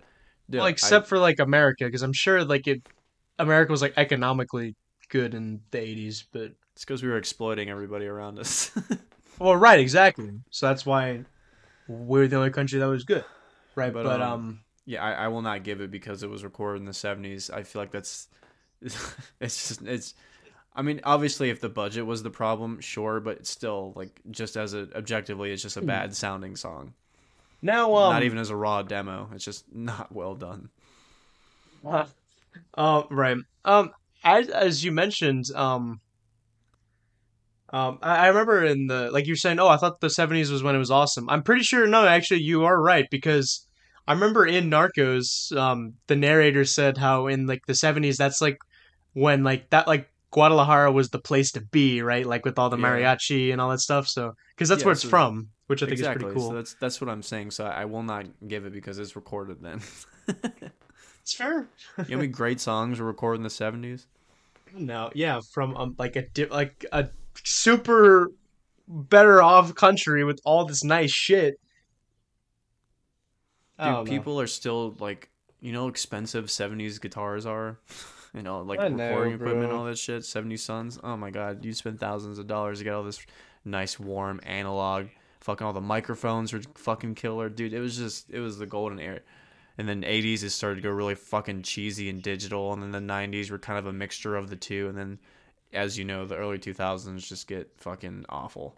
[0.48, 2.84] dude, well, I- except for like America, because I'm sure like it,
[3.40, 4.76] America was like economically
[5.10, 6.28] good in the eighties.
[6.32, 8.70] But it's because we were exploiting everybody around us.
[9.40, 10.32] well, right, exactly.
[10.50, 11.26] So that's why
[11.88, 13.26] we're the only country that was good,
[13.76, 13.94] right?
[13.94, 16.80] But, But, um, um Yeah, I, I will not give it because it was recorded
[16.80, 17.50] in the seventies.
[17.50, 18.28] I feel like that's
[18.82, 20.16] it's just it's.
[20.74, 24.56] I mean, obviously, if the budget was the problem, sure, but it's still like just
[24.56, 26.94] as a objectively, it's just a bad sounding song.
[27.62, 29.30] now um not even as a raw demo.
[29.34, 30.70] It's just not well done.
[31.86, 32.06] Uh,
[32.76, 33.38] uh, right.
[33.66, 33.92] Um,
[34.24, 36.00] as as you mentioned, um,
[37.74, 40.64] um, I, I remember in the like you're saying, oh, I thought the '70s was
[40.64, 41.30] when it was awesome.
[41.30, 43.66] I'm pretty sure no, actually, you are right because
[44.08, 48.58] I remember in Narcos, um, the narrator said how in like the '70s, that's like
[49.14, 52.26] when like that like Guadalajara was the place to be, right?
[52.26, 52.84] Like with all the Yeah.
[52.86, 54.08] mariachi and all that stuff.
[54.08, 56.26] So because that's Yeah, where it's so- from, which I think exactly.
[56.28, 56.50] is pretty cool.
[56.52, 57.52] So that's that's what I'm saying.
[57.52, 59.82] So I will not give it because it's recorded then.
[61.22, 61.60] it's fair.
[61.60, 61.66] you
[61.98, 64.08] know how many great songs were recorded in the seventies?
[64.74, 67.10] No, yeah, from um, like a di- like a
[67.44, 68.32] super
[68.88, 71.60] better off country with all this nice shit.
[73.80, 74.12] Dude, don't know.
[74.12, 75.30] people are still like
[75.60, 77.80] you know expensive seventies guitars are?
[78.34, 80.26] you know, like I know, recording equipment, all that shit.
[80.26, 81.00] Seventy Sons.
[81.04, 83.26] Oh my god, you spend thousands of dollars to get all this
[83.66, 85.08] nice warm analog.
[85.42, 87.74] Fucking all the microphones were fucking killer, dude.
[87.74, 89.20] It was just it was the golden era.
[89.78, 93.02] And then eighties it started to go really fucking cheesy and digital, and then the
[93.02, 95.18] nineties were kind of a mixture of the two, and then
[95.74, 98.76] as you know, the early two thousands just get fucking awful.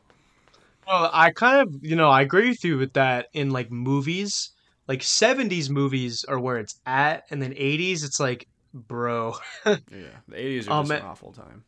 [0.88, 4.52] Well, I kind of you know I agree with you with that in like movies.
[4.88, 9.36] Like '70s movies are where it's at, and then '80s it's like, bro,
[9.91, 11.64] Yeah, the eighties are Oh, just an awful time.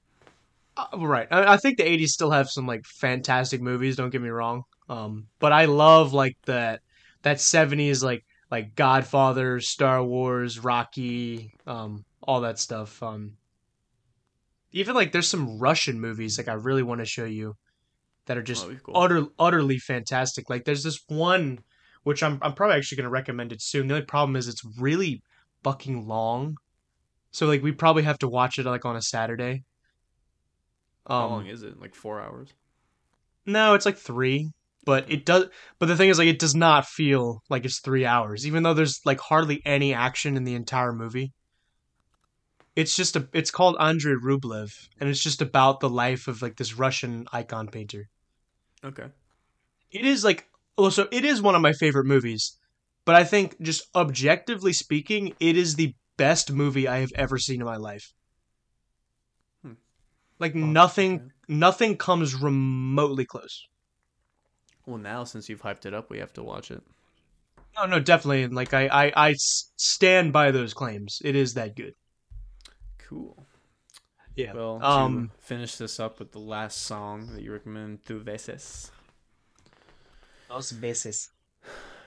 [0.77, 1.27] Uh, right.
[1.31, 3.95] I, I think the '80s still have some like fantastic movies.
[3.95, 4.63] Don't get me wrong.
[4.89, 6.81] Um, but I love like that
[7.23, 13.01] that '70s like like Godfather, Star Wars, Rocky, um, all that stuff.
[13.01, 13.37] Um,
[14.75, 17.55] even like there's some Russian movies like I really want to show you
[18.27, 18.95] that are just cool.
[18.95, 20.49] utter utterly fantastic.
[20.49, 21.59] Like there's this one
[22.03, 23.87] which I'm I'm probably actually gonna recommend it soon.
[23.87, 25.23] The only problem is it's really
[25.63, 26.57] fucking long,
[27.31, 29.63] so like we probably have to watch it like on a Saturday.
[31.17, 31.79] How Um, long is it?
[31.79, 32.53] Like four hours?
[33.45, 34.51] no, it's like three,
[34.85, 35.45] but it does.
[35.79, 38.73] But the thing is, like, it does not feel like it's three hours, even though
[38.73, 41.33] there's like hardly any action in the entire movie.
[42.75, 43.27] It's just a.
[43.31, 47.67] It's called Andrei Rublev, and it's just about the life of like this Russian icon
[47.67, 48.09] painter.
[48.83, 49.05] Okay.
[49.91, 50.45] It is like,
[50.77, 52.57] well, so it is one of my favorite movies,
[53.05, 57.61] but I think just objectively speaking, it is the best movie I have ever seen
[57.61, 58.13] in my life.
[59.61, 59.73] Hmm.
[60.37, 63.67] Like nothing, nothing comes remotely close.
[64.85, 66.83] Well, now since you've hyped it up, we have to watch it.
[67.77, 68.43] No, no, definitely.
[68.43, 71.21] And like I stand by those claims.
[71.23, 71.93] It is that good.
[73.07, 73.45] Cool.
[74.35, 74.53] Yeah.
[74.53, 75.31] Well, to um.
[75.39, 78.91] finish this up with the last song that you recommend, Tu Veces.
[80.49, 81.29] Dos veces.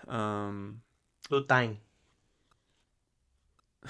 [0.07, 0.83] Um,
[1.31, 1.77] Lutang.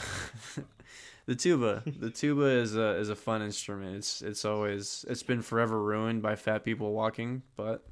[1.26, 1.82] the tuba.
[1.86, 3.97] The tuba is a is a fun instrument.
[3.97, 7.85] It's it's always it's been forever ruined by fat people walking, but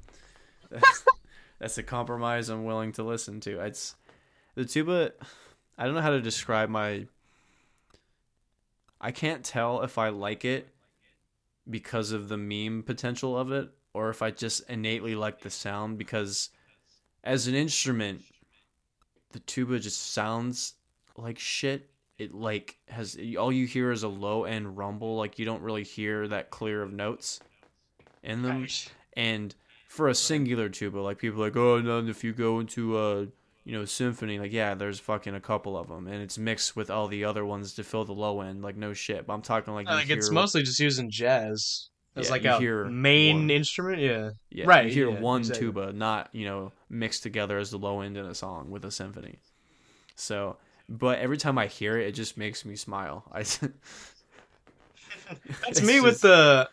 [0.69, 1.05] that's,
[1.59, 3.59] that's a compromise I'm willing to listen to.
[3.61, 3.95] It's
[4.55, 5.13] the tuba.
[5.77, 7.07] I don't know how to describe my.
[8.99, 10.69] I can't tell if I like it
[11.69, 15.97] because of the meme potential of it, or if I just innately like the sound
[15.97, 16.49] because,
[17.23, 18.21] as an instrument,
[19.31, 20.73] the tuba just sounds
[21.15, 21.89] like shit.
[22.17, 25.17] It like has all you hear is a low end rumble.
[25.17, 27.39] Like you don't really hear that clear of notes
[28.23, 28.67] in them.
[29.15, 29.53] And
[29.87, 33.27] for a singular tuba, like people are like, oh, no, if you go into a
[33.67, 36.89] you know symphony, like yeah, there's fucking a couple of them, and it's mixed with
[36.89, 38.61] all the other ones to fill the low end.
[38.61, 42.31] Like no shit, but I'm talking like Like it's mostly just using jazz as Yeah,
[42.31, 43.49] like a hear main one.
[43.49, 43.99] instrument.
[43.99, 44.29] Yeah.
[44.49, 45.65] Yeah, Right, You hear yeah, one exactly.
[45.67, 48.91] tuba, not you know mixed together as the low end in a song with a
[48.91, 49.39] symphony.
[50.15, 50.55] So,
[50.87, 53.25] but every time I hear it, it just makes me smile.
[53.33, 53.43] I
[55.61, 56.69] That's me with the.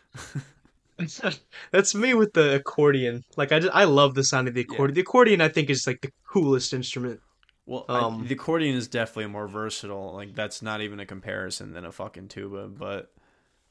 [1.71, 3.25] That's me with the accordion.
[3.35, 4.95] Like I, just, I love the sound of the accordion.
[4.95, 7.19] The accordion, I think, is like the coolest instrument.
[7.65, 10.13] well, Um, I, the accordion is definitely more versatile.
[10.13, 12.67] Like that's not even a comparison than a fucking tuba.
[12.67, 13.11] But,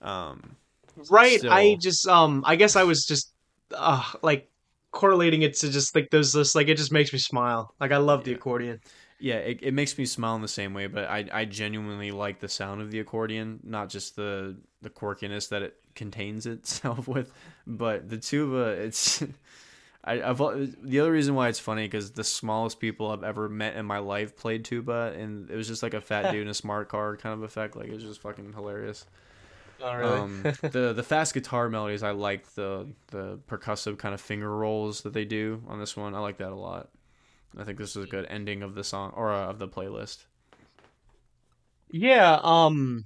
[0.02, 0.56] um,
[1.10, 1.38] Right.
[1.40, 3.32] Still- I just um I guess I was just
[3.72, 4.48] uh like
[4.92, 7.74] correlating it to just like those this like it just makes me smile.
[7.80, 8.80] Like I love the accordion.
[9.18, 10.86] yeah, it, it makes me smile in the same way.
[10.86, 15.48] But I I genuinely like the sound of the accordion, not just the the quirkiness
[15.48, 17.32] that it contains itself with.
[17.66, 19.22] But the tuba, it's.
[20.04, 23.76] I, I've the other reason why it's funny because the smallest people I've ever met
[23.76, 26.54] in my life played tuba, and it was just like a fat dude in a
[26.54, 27.74] smart car kind of effect.
[27.76, 29.06] Like it was just fucking hilarious.
[29.80, 34.54] Oh Um, the the fast guitar melodies, I like the the percussive kind of finger
[34.54, 36.14] rolls that they do on this one.
[36.14, 36.90] I like that a lot.
[37.58, 40.26] I think this is a good ending of the song or uh, of the playlist.
[41.90, 43.04] yeah, um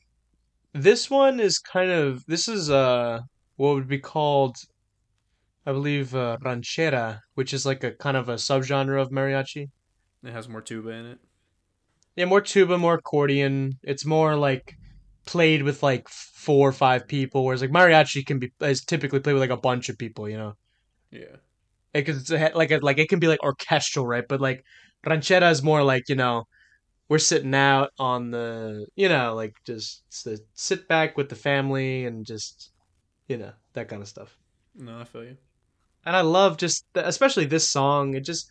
[0.75, 3.20] this one is kind of this is uh
[3.57, 4.57] what would be called
[5.69, 9.69] I believe uh, ranchera, which is like a kind of a subgenre of mariachi.
[10.24, 11.19] It has more tuba in it.
[12.16, 13.74] Yeah, more tuba, more accordion.
[13.82, 14.77] It's more like
[15.27, 19.35] played with like four or five people, whereas like mariachi can be is typically played
[19.35, 20.55] with like a bunch of people, you know.
[21.11, 21.36] Yeah.
[21.93, 24.24] because it's like a, like it can be like orchestral, right?
[24.27, 24.65] But like
[25.07, 26.45] ranchera is more like you know
[27.11, 30.03] we're sitting out on the you know like just
[30.55, 32.70] sit back with the family and just
[33.28, 34.39] you know that kind of stuff.
[34.74, 35.36] No, I feel you.
[36.09, 38.14] And I love just the, especially this song.
[38.14, 38.51] It just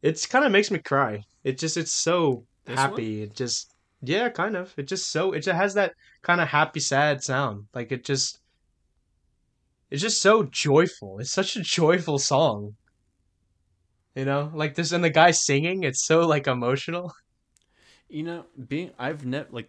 [0.00, 1.24] it's kind of makes me cry.
[1.44, 3.22] It just it's so This happy.
[3.22, 4.72] It just yeah, kind of.
[4.78, 5.92] It just so it just has that
[6.22, 7.66] kind of happy sad sound.
[7.74, 8.40] Like it just
[9.90, 11.18] it's just so joyful.
[11.18, 12.76] It's such a joyful song.
[14.14, 17.12] You know, like this and the guy singing, it's so like emotional.
[18.08, 19.68] You know, being I've never like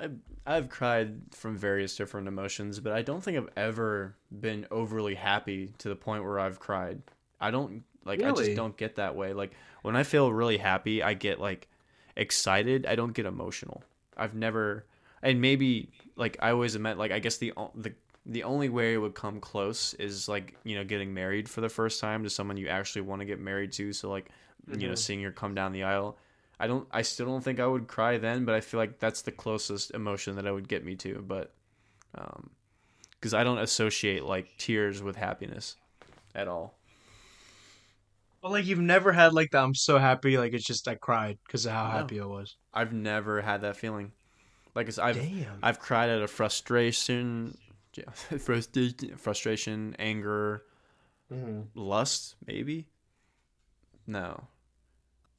[0.00, 0.16] I've
[0.46, 5.72] I've cried from various different emotions, but I don't think I've ever been overly happy
[5.78, 7.02] to the point where I've cried.
[7.40, 9.32] I don't like I just don't get that way.
[9.32, 9.52] Like
[9.82, 11.68] when I feel really happy, I get like
[12.16, 12.86] excited.
[12.86, 13.82] I don't get emotional.
[14.16, 14.86] I've never
[15.22, 17.92] and maybe like I always admit like I guess the the
[18.26, 21.68] the only way it would come close is like you know getting married for the
[21.68, 23.92] first time to someone you actually want to get married to.
[23.92, 24.30] So like
[24.68, 24.98] you know Mhm.
[24.98, 26.18] seeing her come down the aisle.
[26.60, 26.88] I don't.
[26.90, 29.92] I still don't think I would cry then, but I feel like that's the closest
[29.92, 31.24] emotion that I would get me to.
[31.26, 31.52] But,
[32.14, 32.50] um,
[33.12, 35.76] because I don't associate like tears with happiness,
[36.34, 36.74] at all.
[38.42, 39.62] But like you've never had like that.
[39.62, 40.38] I'm so happy.
[40.38, 41.90] Like it's just I cried because of how No.
[41.90, 42.56] happy I was.
[42.72, 44.12] I've never had that feeling.
[44.74, 45.58] Like I said, I've Damn.
[45.62, 47.56] I've cried out of frustration,
[48.12, 50.62] frustration, frustration, anger,
[51.32, 51.66] Mhm.
[51.74, 52.86] lust, maybe.
[54.06, 54.46] No,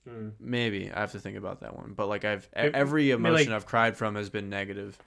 [0.07, 0.33] Mm.
[0.39, 1.93] maybe I have to think about that one.
[1.95, 4.97] But like I've e- Maybe- every maybe, emotion like- I've cried from has been negative.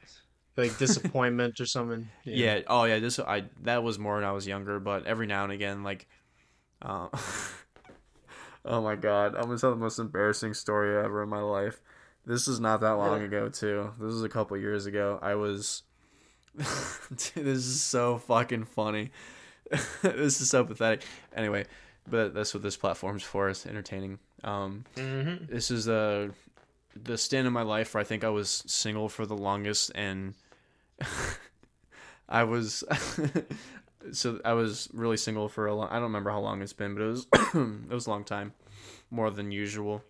[0.57, 2.09] Like disappointment or something.
[2.25, 2.61] Yeah.
[2.67, 2.99] Oh yeah.
[2.99, 6.07] This I that was more when I was younger, but every now and again, like,
[6.83, 7.09] um,
[8.65, 11.81] oh my god, I'm gonna tell the most embarrassing story ever in my life.
[12.27, 13.25] This is not that long Really?
[13.25, 13.93] ago too.
[13.99, 15.19] This is a couple years ago.
[15.23, 15.83] I was.
[16.59, 19.11] Dude, this is so fucking funny.
[20.03, 21.03] this is so pathetic.
[21.35, 21.65] Anyway,
[22.07, 23.49] but that's what this platform's for.
[23.49, 24.19] Is entertaining.
[24.45, 25.53] Um, Mm-hmm.
[25.53, 26.29] this is uh,
[27.01, 30.35] the stand in my life where I think I was single for the longest, and
[32.29, 32.85] I was
[34.13, 35.89] so I was really single for a long.
[35.91, 38.53] I don't remember how long it's been, but it was it was a long time,
[39.11, 40.03] more than usual.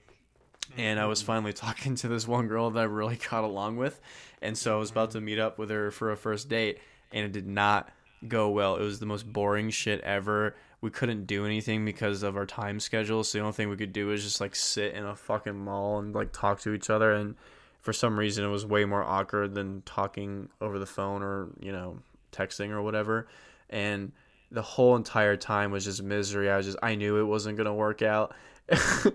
[0.76, 4.00] And I was finally talking to this one girl that I really got along with,
[4.40, 6.78] and so I was about to meet up with her for a first date,
[7.12, 7.90] and it did not
[8.26, 8.76] go well.
[8.76, 10.54] It was the most boring shit ever.
[10.82, 13.92] We couldn't do anything because of our time schedule, so the only thing we could
[13.92, 17.12] do was just like sit in a fucking mall and like talk to each other
[17.12, 17.36] and
[17.80, 21.72] for some reason it was way more awkward than talking over the phone or you
[21.72, 21.98] know
[22.32, 23.28] texting or whatever.
[23.70, 24.12] And
[24.50, 26.50] the whole entire time was just misery.
[26.50, 28.34] I was just i knew it wasn't going to work out.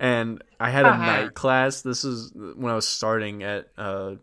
[0.00, 1.82] And i had a night class.
[1.82, 4.14] This is when i was starting at uh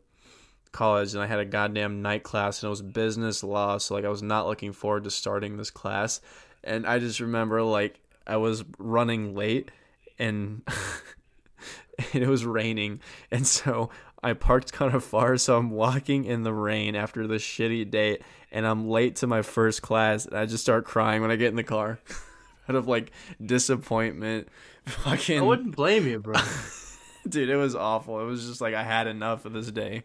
[0.72, 4.04] college and i had a goddamn night class and it was business law so like
[4.04, 6.20] i was not looking forward to starting this class
[6.66, 9.72] and i just remember like i was running late
[10.20, 10.62] and
[12.14, 13.00] and it was raining.
[13.32, 13.90] And so
[14.24, 18.22] i parked kind of far so i'm walking in the rain after this shitty date
[18.52, 21.50] and i'm late to my first class and i just start crying when i get
[21.50, 22.00] in the car.
[22.68, 23.12] Out of like
[23.46, 24.48] disappointment.
[24.86, 26.40] Fucking I wouldn't blame you, bro.
[27.30, 28.20] dude it was awful.
[28.20, 30.04] It was just like i had enough of this day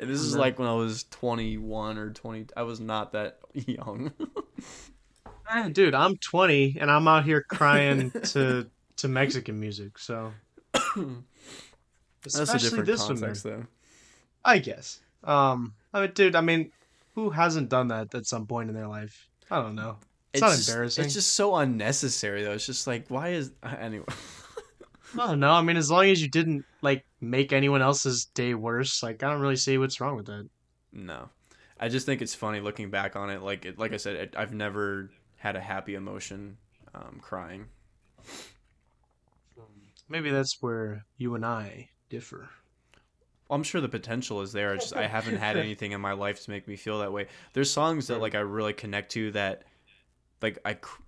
[0.00, 0.40] and this is No.
[0.40, 4.12] like when i was 21 or 20 i was not that young
[5.72, 8.68] Dude, I'm 20 and I'm out here crying to
[8.98, 9.98] to Mexican music.
[9.98, 10.32] So
[10.74, 13.66] that's a Especially different this one, though
[14.44, 15.00] I guess.
[15.24, 16.70] Um, I mean, dude, I mean,
[17.14, 19.26] who hasn't done that at some point in their life?
[19.50, 19.96] I don't know.
[20.34, 21.04] It's, not just- embarrassing.
[21.06, 22.52] It's just so unnecessary though.
[22.52, 23.50] It's just like why is
[23.80, 24.04] anyway.
[25.14, 25.52] I don't know.
[25.52, 29.30] I mean, as long as you didn't like make anyone else's day worse, like I
[29.30, 30.48] don't really see what's wrong with that.
[30.92, 31.28] no,
[31.80, 33.42] I just think it's funny looking back on it.
[33.42, 36.56] Like it, like I said, it, I've never had a happy emotion
[36.94, 37.66] um, crying.
[40.08, 42.48] Maybe that's where you and I differ.
[43.50, 44.74] I'm sure the potential is there.
[44.74, 47.26] It's just I haven't had anything in my life to make me feel that way.
[47.52, 49.64] There's songs that like I really connect to that,
[50.42, 51.02] like I, cr-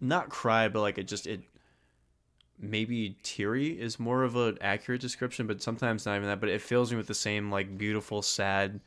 [0.00, 1.42] not cry, but like it just it.
[2.58, 6.40] Maybe teary is more of an accurate description, but sometimes not even that.
[6.40, 8.80] But it fills me with the same like beautiful, sad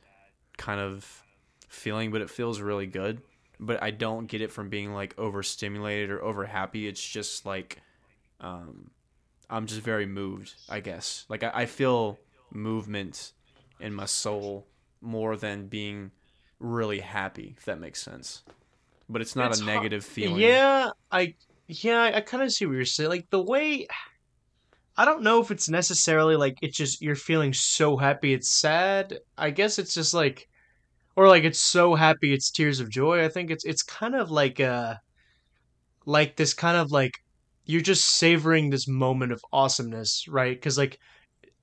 [0.58, 1.24] kind of
[1.68, 3.22] feeling, but it feels really good.
[3.60, 6.88] But I don't get it from being like overstimulated or over happy.
[6.88, 7.82] It's just like,
[8.40, 8.90] um,
[9.50, 10.54] I'm just very moved.
[10.70, 12.18] I guess like I, I feel
[12.52, 13.34] movement
[13.80, 14.66] in my soul
[15.02, 16.12] more than being
[16.60, 18.44] really happy if that makes sense
[19.08, 21.36] but it's not It's a hard- negative feeling Yeah, I
[21.70, 23.10] yeah, I, kind of see what you're saying.
[23.10, 23.86] Like the way
[24.98, 29.20] I don't know if it's necessarily like it's just you're feeling so happy it's sad.
[29.38, 30.48] I guess it's just like
[31.16, 33.24] or like it's so happy it's tears of joy.
[33.26, 34.96] I think it's it's kind of like uh
[36.06, 37.14] like this kind of like
[37.66, 40.60] you're just savoring this moment of awesomeness, right?
[40.62, 40.98] Cuz like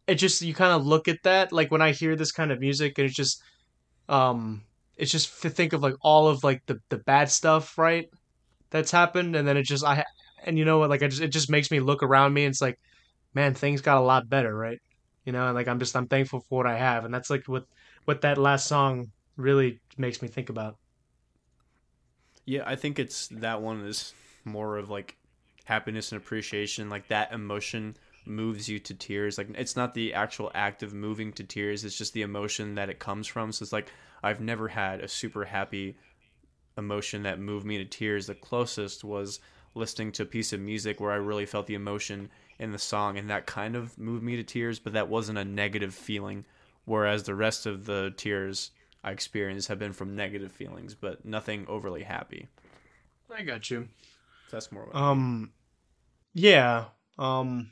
[0.07, 2.61] it just you kind of look at that like when I hear this kind of
[2.61, 3.43] music and it's just
[4.09, 4.65] um
[4.97, 8.09] it's just to think of like all of like the the bad stuff, right?
[8.77, 10.05] That's happened and then it just I
[10.45, 12.53] and you know what like I just it just makes me look around me and
[12.53, 12.79] it's like
[13.35, 14.81] man, things got a lot better, right?
[15.25, 17.45] You know, and like I'm just I'm thankful for what I have and that's like
[17.47, 17.65] what
[18.07, 20.77] what that last song really makes me think about.
[22.45, 25.17] yeah i think it's that one is more of like
[25.65, 30.51] happiness and appreciation like that emotion moves you to tears like it's not the actual
[30.55, 33.73] act of moving to tears it's just the emotion that it comes from so it's
[33.73, 33.91] like
[34.23, 35.97] i've never had a super happy
[36.77, 39.41] emotion that moved me to tears the closest was
[39.75, 43.19] listening to a piece of music where i really felt the emotion in the song
[43.19, 46.45] and that kind of moved me to tears but that wasn't a negative feeling
[46.85, 48.71] whereas the rest of the tears
[49.05, 52.49] i experienced have been from negative feelings but nothing overly happy
[53.35, 53.89] I got you.
[54.51, 55.53] that's more what Um
[56.35, 56.87] yeah,
[57.19, 57.71] um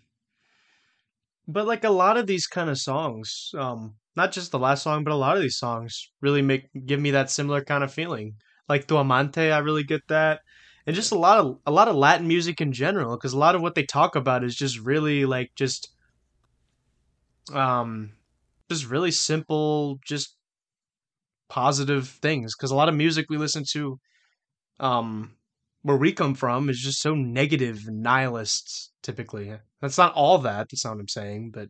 [1.47, 5.05] but like a lot of these kind of songs, um not just the last song,
[5.05, 8.37] but a lot of these songs really make give me that similar kind of feeling.
[8.69, 10.41] Like Tu Amante, I really get that.
[10.87, 13.55] And just a lot of a lot of Latin music in general because a lot
[13.55, 15.89] of what they talk about is just really like just
[17.53, 18.13] um,
[18.71, 20.37] just really simple, just
[21.49, 22.55] positive things.
[22.55, 23.99] Because a lot of music we listen to,
[24.81, 25.37] um,
[25.83, 28.93] where we come from, is just so negative negative, nihilist.
[29.03, 30.69] Typically, that's not all that.
[30.71, 31.69] That's not what I'm saying, but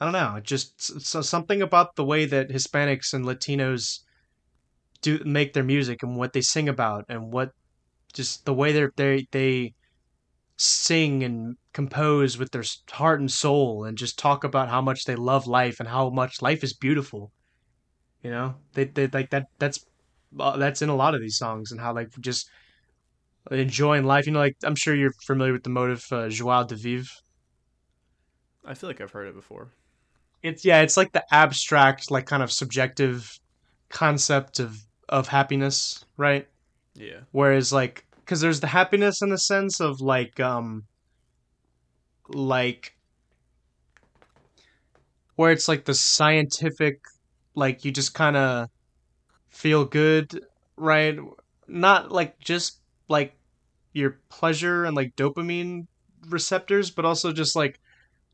[0.00, 0.40] I don't know.
[0.42, 4.00] Just so something about the way that Hispanics and Latinos
[5.00, 7.50] do make their music and what they sing about and what
[8.12, 9.72] just the way they're they they
[10.56, 15.14] sing and compose with their heart and soul and just talk about how much they
[15.14, 17.30] love life and how much life is beautiful.
[18.22, 19.46] You know, they they like that.
[19.58, 19.84] That's
[20.38, 22.48] uh, that's in a lot of these songs and how like just
[23.50, 24.26] enjoying life.
[24.26, 27.06] You know, like I'm sure you're familiar with the motive uh, "Joie de vivre."
[28.64, 29.68] I feel like I've heard it before.
[30.42, 33.38] It's yeah, it's like the abstract, like kind of subjective
[33.88, 36.48] concept of of happiness, right?
[36.94, 37.20] Yeah.
[37.32, 40.84] Whereas like because there's the happiness in the sense of like um
[42.28, 42.96] like
[45.36, 47.00] where it's like the scientific
[47.54, 48.68] like you just kind of
[49.48, 50.44] feel good
[50.76, 51.18] right
[51.68, 53.36] not like just like
[53.92, 55.86] your pleasure and like dopamine
[56.28, 57.78] receptors but also just like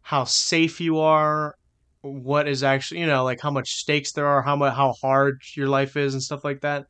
[0.00, 1.54] how safe you are
[2.02, 5.40] what is actually you know like how much stakes there are how much how hard
[5.54, 6.86] your life is and stuff like that.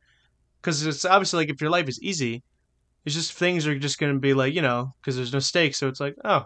[0.61, 2.43] Because it's obviously like if your life is easy
[3.05, 5.77] it's just things are just going to be like you know because there's no stakes
[5.77, 6.43] so it's like oh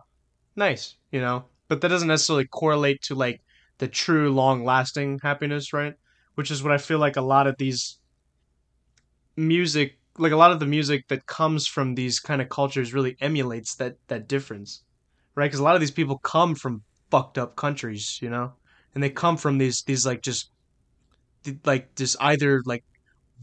[0.55, 1.45] nice you know?
[1.69, 3.41] But that doesn't necessarily correlate to like
[3.77, 5.93] the true long lasting happiness right?
[6.35, 7.99] Which is what i feel like a lot of these
[9.35, 13.15] music like a lot of the music that comes from these kind of cultures really
[13.21, 14.83] emulates that that difference
[15.35, 15.45] right?
[15.45, 18.51] Because a lot of these people come from fucked up countries you know
[18.97, 20.49] and they come from these these like just
[21.65, 22.83] like just either like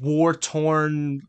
[0.00, 1.20] war torn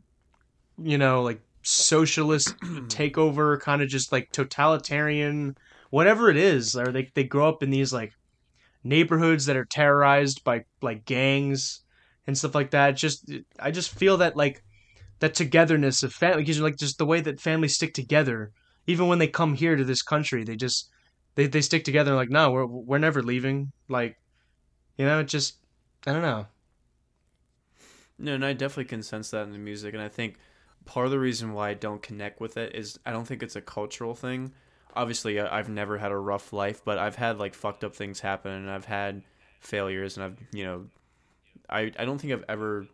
[0.81, 2.57] you know like socialist
[2.87, 5.55] takeover kind of just like totalitarian
[5.91, 8.13] whatever it is or they they grow up in these like
[8.83, 11.81] neighborhoods that are terrorized by like gangs
[12.25, 12.95] and stuff like that.
[12.95, 14.63] Just i just feel that like
[15.19, 18.51] that togetherness of family because like just the way that families stick together
[18.87, 20.89] even when they come here to this country they just
[21.35, 24.17] they, they stick together like no we're we're never leaving like
[24.97, 25.57] you know it just
[26.07, 26.47] i don't know
[28.17, 30.37] No, and I definitely can sense that in the music, and I think
[30.85, 33.55] part of the reason why I don't connect with it is I don't think it's
[33.55, 34.53] a cultural thing.
[34.95, 38.51] Obviously, I've never had a rough life, but I've had like fucked up things happen,
[38.51, 39.23] and I've had
[39.59, 40.85] failures, and I've you know,
[41.69, 42.87] I I don't think I've ever,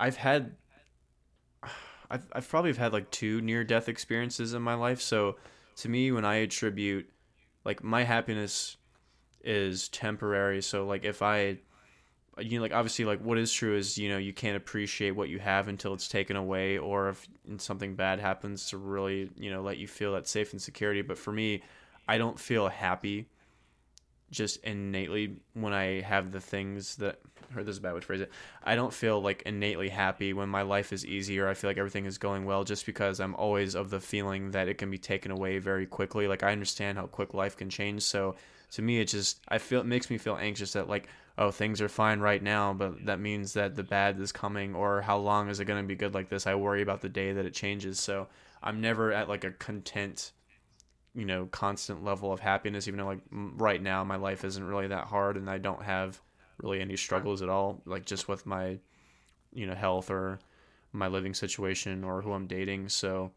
[0.00, 0.56] I've had,
[2.10, 5.00] I've I've probably had like two near death experiences in my life.
[5.00, 5.36] So
[5.76, 7.10] to me, when I attribute,
[7.66, 8.76] like my happiness
[9.42, 10.62] is temporary.
[10.62, 11.58] So like if I
[12.38, 15.28] you know, like obviously like what is true is you know you can't appreciate what
[15.28, 17.26] you have until it's taken away or if
[17.58, 21.16] something bad happens to really you know let you feel that safe and security but
[21.16, 21.62] for me
[22.06, 23.26] i don't feel happy
[24.30, 27.18] just innately when i have the things that
[27.54, 28.30] or this is a bad way to phrase it
[28.64, 31.78] i don't feel like innately happy when my life is easy or i feel like
[31.78, 34.98] everything is going well just because i'm always of the feeling that it can be
[34.98, 36.28] taken away very quickly.
[36.28, 38.02] Like i understand how quick life can change.
[38.02, 38.36] So
[38.72, 41.08] to me it just i feel it makes me feel anxious that like
[41.38, 45.02] oh things are fine right now but that means that the bad is coming or
[45.02, 46.46] how long is it going to be good like this?
[46.46, 48.00] I worry about the day that it changes.
[48.00, 48.26] So
[48.62, 50.32] i'm never at like a content
[51.16, 54.88] you know constant level of happiness even though like right now my life isn't really
[54.88, 56.20] that hard and i don't have
[56.58, 58.78] really any struggles at all like just with my
[59.52, 60.38] you know health or
[60.92, 63.30] my living situation or who i'm dating so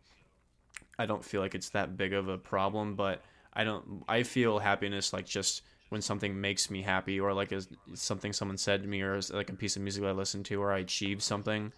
[0.98, 3.22] i don't feel like it's that big of a problem but
[3.54, 7.68] i don't i feel happiness like just when something makes me happy or like is
[7.94, 10.72] something someone said to me or like a piece of music I listen to or
[10.72, 11.74] I achieve something.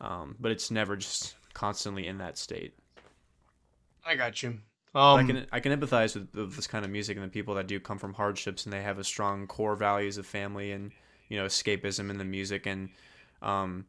[0.00, 2.74] Um, but it's never just constantly in that state.
[4.06, 4.58] I got you.
[4.94, 7.66] Um, I can I can empathize with, this kind of music and the people that
[7.66, 10.92] do come from hardships and they have a strong core values of family and
[11.28, 12.90] you know escapism in the music and
[13.42, 13.86] um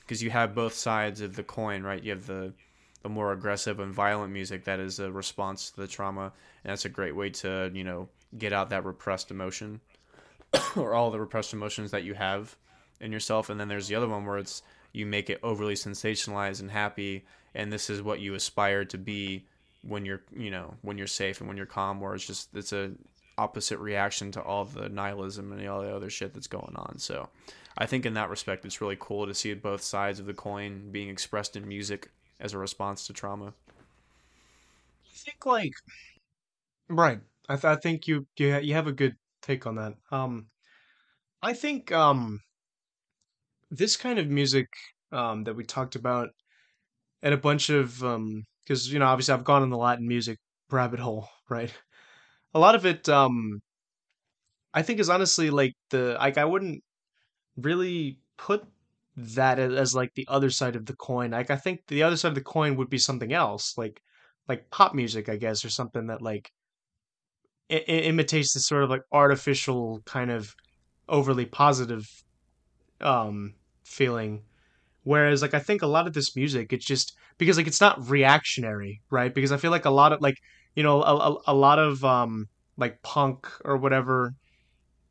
[0.00, 2.02] because you have both sides of the coin right?
[2.02, 2.52] You have the
[3.02, 6.32] the more aggressive and violent music that is a response to the trauma
[6.64, 9.80] and that's a great way to you know get out that repressed emotion
[10.76, 12.56] or all the repressed emotions that you have
[13.00, 13.50] in yourself.
[13.50, 17.24] And then there's the other one where it's you make it overly sensationalized and happy
[17.54, 19.44] and this is what you aspire to be
[19.86, 22.72] when you're you know when you're safe and when you're calm where it's just it's
[22.72, 22.92] a
[23.38, 26.98] opposite reaction to all the nihilism and all the other shit that's going on.
[26.98, 27.28] So
[27.78, 30.88] i think in that respect it's really cool to see both sides of the coin
[30.90, 32.10] being expressed in music
[32.40, 33.52] as a response to trauma.
[35.04, 35.72] I think like
[36.88, 37.20] right.
[37.48, 39.94] I, th- I think you, you you have a good take on that.
[40.10, 40.46] Um,
[41.42, 42.40] I think um,
[43.70, 44.68] this kind of music
[45.12, 46.30] um, that we talked about,
[47.22, 48.02] and a bunch of
[48.66, 50.38] because you know obviously I've gone in the Latin music
[50.70, 51.72] rabbit hole, right?
[52.54, 53.60] A lot of it um,
[54.74, 56.82] I think is honestly like the like I wouldn't
[57.56, 58.66] really put
[59.16, 61.32] that as like the other side of the coin.
[61.32, 64.02] Like I think the other side of the coin would be something else, like
[64.48, 66.52] like pop music, I guess, or something that like
[67.70, 70.54] I- imitates this sort of like artificial kind of
[71.08, 72.06] overly positive
[73.00, 74.44] um feeling.
[75.06, 78.10] Whereas like I think a lot of this music, it's just because like it's not
[78.10, 79.32] reactionary, right?
[79.32, 80.34] Because I feel like a lot of like
[80.74, 84.34] you know a, a, a lot of um like punk or whatever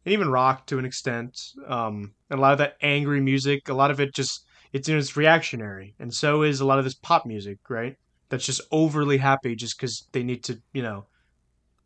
[0.04, 1.40] and even rock to an extent.
[1.66, 4.96] Um, and a lot of that angry music, a lot of it just it's you
[4.96, 7.96] know, it's reactionary, and so is a lot of this pop music, right?
[8.28, 11.06] That's just overly happy just because they need to, you know,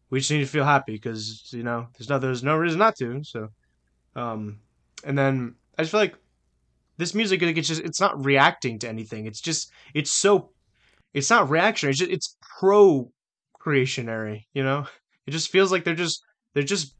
[0.09, 2.95] we just need to feel happy because you know there's no there's no reason not
[2.97, 3.23] to.
[3.23, 3.49] So,
[4.15, 4.61] um,
[5.03, 6.15] and then I just feel like
[6.99, 9.25] this music, like it's just it's not reacting to anything.
[9.25, 10.49] It's just it's so
[11.13, 11.91] it's not reactionary.
[11.91, 13.09] It's just, it's pro
[13.57, 14.43] creationary.
[14.53, 14.85] You know,
[15.25, 16.21] it just feels like they're just
[16.53, 16.95] they're just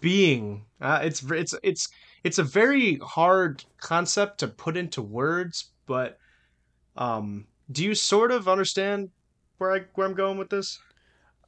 [0.00, 0.64] being.
[0.80, 1.88] Uh, it's it's it's
[2.24, 6.18] it's a very hard concept to put into words, but
[6.96, 9.10] um, do you sort of understand
[9.58, 10.80] where I where I'm going with this?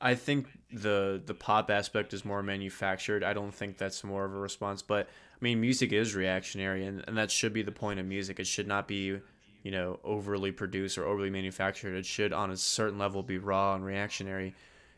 [0.00, 3.24] I think the the pop aspect is more manufactured.
[3.24, 5.08] I don't think that's more of a response, but
[5.40, 8.38] I mean, music is reactionary, and, and that should be the point of music.
[8.38, 9.18] It should not be,
[9.62, 11.94] you know, overly produced or overly manufactured.
[11.96, 14.54] It should, on a certain level, be raw and reactionary.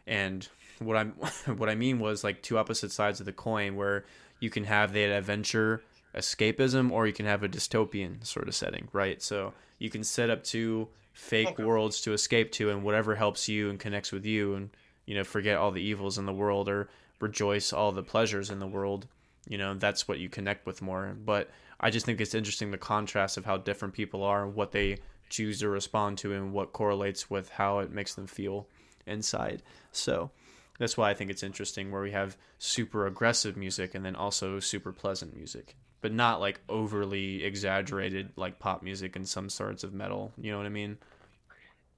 [0.07, 0.47] And
[0.81, 1.11] what I'm
[1.57, 4.05] what I mean was like two opposite sides of the coin, where
[4.41, 5.85] you can have that adventure
[6.17, 9.23] escapism, or you can have a dystopian sort of setting, right?
[9.23, 11.63] So you can set up two fake Okay.
[11.65, 14.71] worlds to escape to, and whatever helps you and connects with you, and
[15.07, 16.89] you know, forget all the evils in the world or
[17.21, 19.07] rejoice all the pleasures in the world.
[19.49, 21.17] You know, that's what you connect with more.
[21.25, 21.51] But
[21.81, 24.99] I just think it's interesting the contrast of how different people are and what they
[25.29, 28.69] choose to respond to and what correlates with how it makes them feel
[29.07, 29.63] inside.
[29.91, 30.31] So
[30.79, 34.61] that's why I think it's interesting where we have super aggressive music and then also
[34.61, 35.77] super pleasant music.
[36.01, 40.33] But not like overly exaggerated like pop music and some sorts of metal.
[40.37, 40.99] You know what I mean?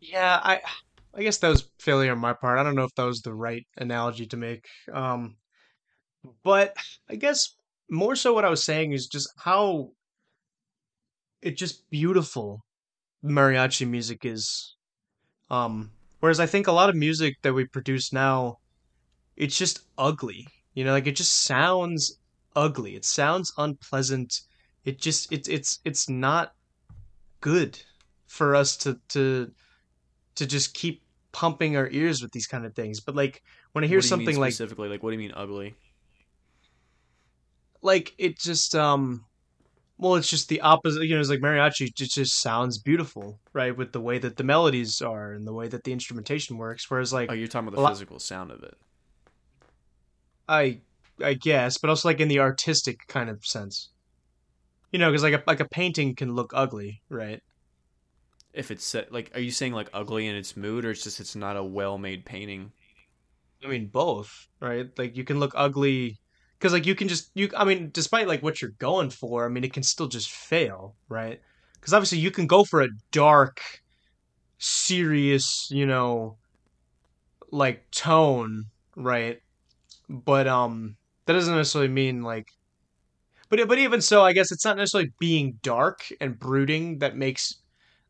[0.00, 0.60] Yeah, I
[1.14, 2.58] I guess that was failure on my part.
[2.58, 4.66] I don't know if that was the right analogy to make.
[4.92, 5.36] Um,
[6.42, 6.76] but
[7.08, 7.54] I guess
[7.90, 9.90] more so what I was saying is just how
[11.42, 12.64] it just beautiful
[13.24, 14.76] mariachi music is.
[15.50, 15.90] Um,
[16.20, 18.58] whereas I think a lot of music that we produce now,
[19.36, 20.46] it's just ugly.
[20.74, 22.18] You know, like it just sounds
[22.56, 22.96] ugly.
[22.96, 24.40] It sounds unpleasant.
[24.84, 26.52] It just it's it's it's not
[27.40, 27.80] good
[28.26, 29.52] for us to to
[30.36, 31.02] to just keep
[31.32, 33.00] pumping our ears with these kind of things.
[33.00, 33.42] But like
[33.72, 34.88] when I hear What do you mean something like specifically?
[34.88, 35.74] Like what do you mean ugly?
[37.84, 39.24] Like it just um
[39.98, 43.76] well it's just the opposite you know it's like mariachi it just sounds beautiful right
[43.76, 47.12] with the way that the melodies are and the way that the instrumentation works whereas
[47.12, 48.74] like Oh, you're talking about the lot- physical sound of it.
[50.48, 50.80] i
[51.22, 53.90] i guess but also like in the artistic kind of sense
[54.92, 57.40] you know because like a like a painting can look ugly right
[58.52, 61.20] If it's set like are you saying like ugly in its mood or it's just
[61.20, 62.72] it's not a well-made painting?
[63.64, 66.18] i mean both right like you can look ugly
[66.64, 69.48] because like you can just you i mean despite like what you're going for i
[69.50, 71.42] mean it can still just fail right?
[71.74, 73.60] Because obviously you can go for a dark
[74.56, 76.38] serious you know
[77.50, 78.64] like tone
[78.96, 79.40] right?
[80.08, 80.96] But um
[81.26, 82.48] that doesn't necessarily mean like
[83.50, 87.56] but but even so i guess it's not necessarily being dark and brooding that makes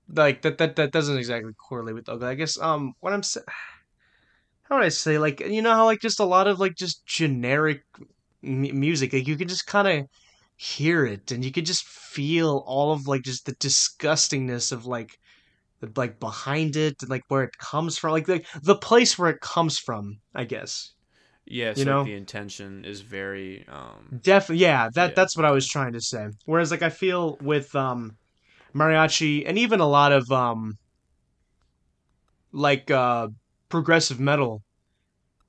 [0.08, 3.44] like that that that doesn't exactly correlate with ugly i guess um what i'm saying
[4.64, 7.04] how would I say like you know how like just a lot of like just
[7.04, 7.82] generic
[8.44, 10.06] m- music like you can just kind of
[10.56, 15.10] hear it and you could just feel all of like just the disgustingness of like
[15.80, 19.30] the, like behind it and like where it comes from like the the place where
[19.30, 20.92] it comes from I guess
[21.46, 22.04] Yeah, so You like, know?
[22.04, 25.14] the intention is very um definitely yeah that Yeah.
[25.14, 28.16] that's what I was trying to say whereas like I feel with um
[28.74, 30.74] mariachi and even a lot of um
[32.52, 33.28] like uh
[33.68, 34.62] progressive metal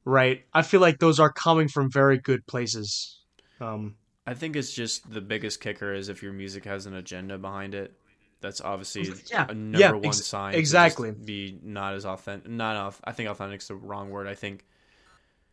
[0.05, 3.19] right I feel like those are coming from very good places
[3.59, 3.95] um
[4.27, 7.75] I think it's just the biggest kicker is if your music has an agenda behind
[7.75, 7.93] it.
[8.41, 10.53] That's obviously Yeah, a number yeah, one ex- sign.
[10.53, 11.11] to exactly.
[11.11, 12.49] be not as authentic.
[12.49, 12.99] Not off.
[13.03, 14.25] I think authentic's the wrong word.
[14.27, 14.65] I think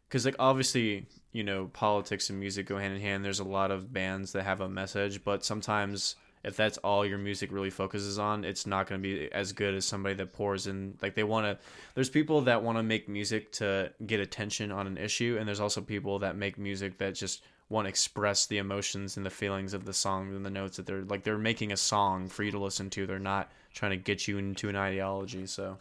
[0.08, 3.24] because like obviously you know politics and music go hand in hand.
[3.24, 7.18] There's a lot of bands that have a message, but sometimes if that's all your
[7.18, 10.66] music really focuses on, it's not going to be as good as somebody that pours
[10.66, 10.96] in.
[11.00, 11.58] Like they want to.
[11.94, 15.60] There's people that want to make music to get attention on an issue, and there's
[15.60, 19.72] also people that make music that just want to express the emotions and the feelings
[19.72, 22.50] of the song and the notes that they're like they're making a song for you
[22.50, 23.06] to listen to.
[23.06, 25.46] They're not trying to get you into an ideology.
[25.46, 25.78] So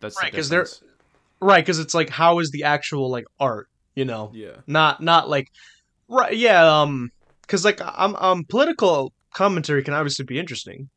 [0.00, 0.66] that's Right, the 'cause they're-
[1.40, 4.52] right because it's like how is the actual like art you know yeah.
[4.66, 5.50] not not like
[6.08, 6.34] Right?
[6.36, 6.80] Yeah.
[6.82, 7.10] Um.
[7.42, 10.88] Because like I'm um political commentary can obviously be interesting.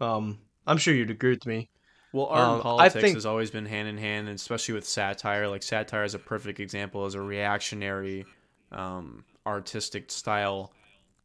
[0.00, 0.38] Um.
[0.66, 1.68] I'm sure you'd agree with me.
[2.14, 4.74] Well, art and Um, I politics think- has always been hand in hand, and especially
[4.74, 5.46] with satire.
[5.46, 8.24] Like satire is a perfect example as a reactionary,
[8.72, 10.72] um, artistic style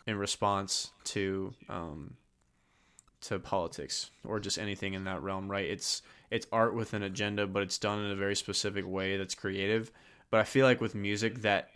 [0.08, 2.18] in response to um,
[3.22, 5.50] to politics or just anything in that realm.
[5.50, 5.70] Right?
[5.70, 6.02] It's
[6.32, 9.92] it's art with an agenda, but it's done in a very specific way that's creative.
[10.32, 11.70] But I feel like with music that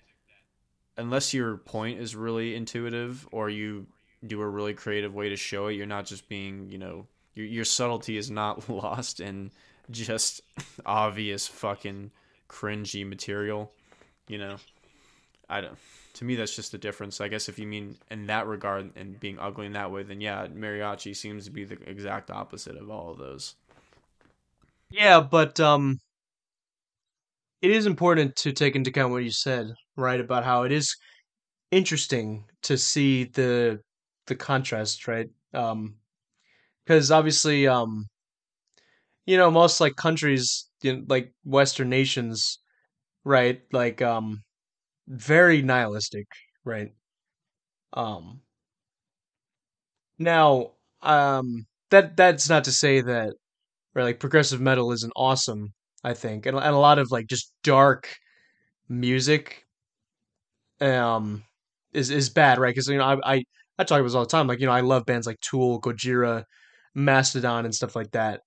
[0.97, 3.87] unless your point is really intuitive or you
[4.25, 7.45] do a really creative way to show it, you're not just being, you know, your
[7.45, 9.51] your subtlety is not lost in
[9.91, 10.41] just
[10.85, 12.11] obvious fucking
[12.49, 13.71] cringy material,
[14.27, 14.57] you know.
[15.49, 15.77] I don't.
[16.15, 17.21] To me, that's just the difference.
[17.21, 20.21] I guess if you mean in that regard and being ugly in that way, then
[20.21, 23.55] yeah, mariachi seems to be the exact opposite of all of those.
[24.91, 25.99] Yeah, but um,
[27.63, 30.19] it is important to take into account what you said, right?
[30.19, 30.95] About how it is
[31.71, 33.79] interesting to see the
[34.27, 35.29] the contrast, right?
[35.53, 35.95] Um,
[36.85, 38.07] because obviously, um,
[39.25, 42.59] you know, most like countries, you know, like Western nations,
[43.25, 43.61] right?
[43.73, 44.43] Like um,
[45.07, 46.27] very nihilistic,
[46.65, 46.93] right?
[47.93, 48.41] Um,
[50.17, 50.71] now,
[51.01, 53.33] um, that that's not to say that
[53.95, 55.73] right, like progressive metal isn't awesome,
[56.03, 58.15] I think, and and a lot of like just dark
[58.89, 59.65] music,
[60.81, 61.43] um,
[61.93, 62.69] is is bad, right?
[62.73, 63.43] Because you know I I
[63.79, 65.81] I talk about this all the time, like you know I love bands like Tool,
[65.81, 66.45] Gojira,
[66.93, 68.41] Mastodon, and stuff like that.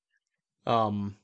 [0.67, 1.17] Um,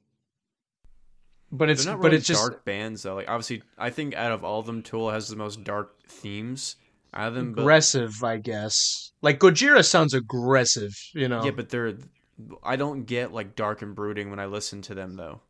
[1.51, 3.15] but it's They're not but really it's just dark bands though.
[3.15, 6.77] Like obviously, I think out of all of them, Tool has the most dark themes
[7.15, 7.53] out of them.
[7.53, 9.13] But aggressive, I guess.
[9.23, 11.45] Like Gojira sounds aggressive, you know.
[11.45, 11.95] yeah, but they're.
[12.65, 15.41] I don't get like dark and brooding when I listen to them though.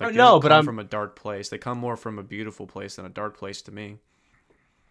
[0.00, 1.48] Oh, Like, no, don't but come I'm- from a dark place.
[1.48, 3.98] They come more from a beautiful place than a dark place to me.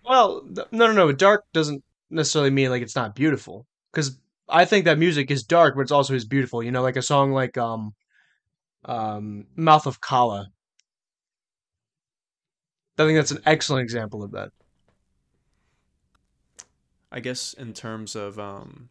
[0.04, 1.12] Well, no, no, no.
[1.12, 3.66] Dark doesn't necessarily mean like it's not beautiful.
[3.92, 4.18] Because
[4.50, 6.62] I think that music is dark, but it's also is beautiful.
[6.62, 7.94] You know, like a song like um,
[8.86, 10.50] um, "Mouth of Kala."
[12.98, 14.52] I think that's an excellent example of that.
[17.12, 18.90] I guess in terms of um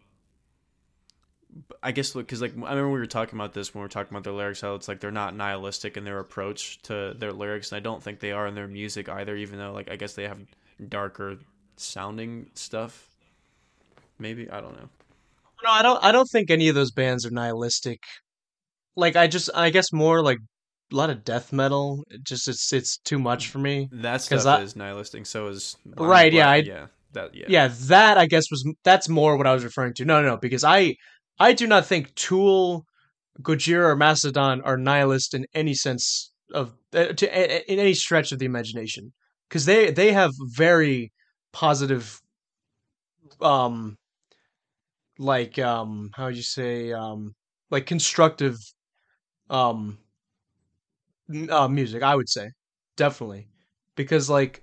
[1.82, 4.12] I guess because like I remember we were talking about this when we were talking
[4.12, 7.72] about their lyrics how it's like they're not nihilistic in their approach to their lyrics
[7.72, 10.14] and I don't think they are in their music either even though like I guess
[10.14, 10.38] they have
[10.88, 11.38] darker
[11.76, 13.10] sounding stuff
[14.20, 14.88] maybe I don't know
[15.64, 16.02] No, I don't.
[16.05, 18.01] I don't think any of those bands are nihilistic.
[18.97, 20.38] Like I just, I guess more like
[20.92, 22.05] a lot of death metal.
[22.10, 23.88] It just it's it's too much for me.
[23.92, 28.18] that stuff I- is nihilistic so is Right, yeah, I- yeah that yeah yeah that
[28.18, 30.94] i guess was that's more what i was referring to no no no because i
[31.40, 32.84] i do not think tool
[33.42, 38.30] gojira or mastodon are nihilist in any sense of uh, to a- in any stretch
[38.30, 39.12] of the imagination
[39.48, 41.10] because they they have very
[41.52, 42.20] positive
[43.40, 43.97] um
[45.20, 47.34] like um how would you say um
[47.70, 48.56] like constructive
[49.51, 49.98] um
[51.51, 52.51] uh, music i would say
[52.97, 53.48] definitely
[53.97, 54.62] because like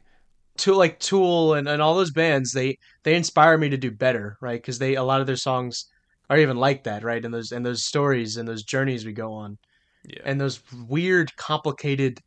[0.58, 4.38] to like Tool and, and all those bands, they they inspire me to do better,
[4.42, 4.62] right?
[4.62, 5.86] Because they a lot of their songs
[6.30, 7.26] are even like that, right?
[7.26, 9.58] And those and those stories and those journeys we go on,
[10.06, 12.20] yeah and those weird, complicated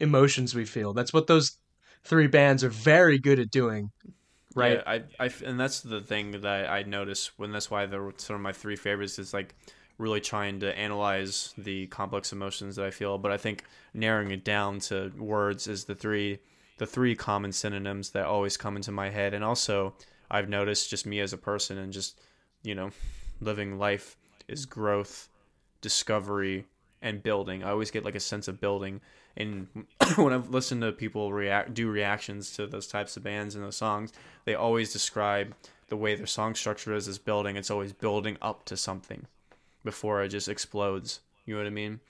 [0.00, 0.92] emotions we feel.
[0.94, 1.58] That's what those
[2.04, 3.90] three bands are very good at doing,
[4.58, 4.82] right?
[4.86, 8.36] Yeah, I, I and that's the thing that I notice when that's why they're some
[8.36, 9.54] of my three favorites is like
[9.98, 13.18] really trying to analyze the complex emotions that I feel.
[13.18, 13.64] But I think
[13.94, 16.38] narrowing it down to words is the three
[16.78, 19.34] the three common synonyms that always come into my head.
[19.34, 19.94] And also
[20.30, 22.20] I've noticed just me as a person and just
[22.62, 22.90] you know
[23.40, 24.16] living life
[24.46, 25.28] is growth,
[25.80, 26.64] discovery,
[27.02, 27.62] and building.
[27.62, 29.00] I always get like a sense of building.
[29.38, 29.68] And
[30.16, 33.76] when I've listened to people react do reactions to those types of bands and those
[33.76, 34.12] songs,
[34.44, 35.54] they always describe
[35.88, 37.56] the way their song structure is as building.
[37.56, 39.26] It's always building up to something
[39.84, 41.20] before it just explodes.
[41.46, 42.00] You know what I mean?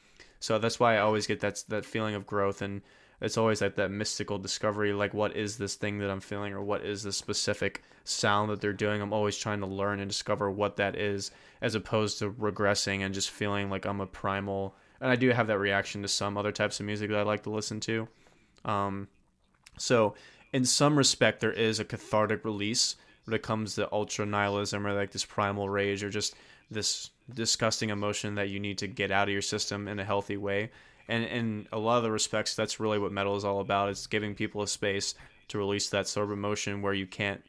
[0.41, 2.83] So that's why I always get that that feeling of growth, and
[3.21, 4.93] it's always like that mystical discovery.
[4.93, 8.61] Like, what is this thing that I'm feeling, or what is this specific sound that
[8.61, 9.03] they're doing?
[9.03, 11.31] I'm always trying to learn and discover what that is,
[11.61, 14.75] as opposed to regressing and just feeling like I'm a primal.
[15.01, 17.45] And I do have that reaction to some other types of music that I like
[17.45, 18.09] to listen to.
[18.65, 19.09] Um,
[19.79, 20.15] so,
[20.53, 24.93] in some respect, there is a cathartic release when it comes to ultra nihilism or
[24.95, 26.35] like this primal rage or just
[26.70, 30.37] this disgusting emotion that you need to get out of your system in a healthy
[30.37, 30.70] way.
[31.09, 33.91] And in a lot of the respects, that's really what metal is all about.
[33.91, 35.15] It's giving people a space
[35.49, 37.43] to release that sort of emotion where you can't.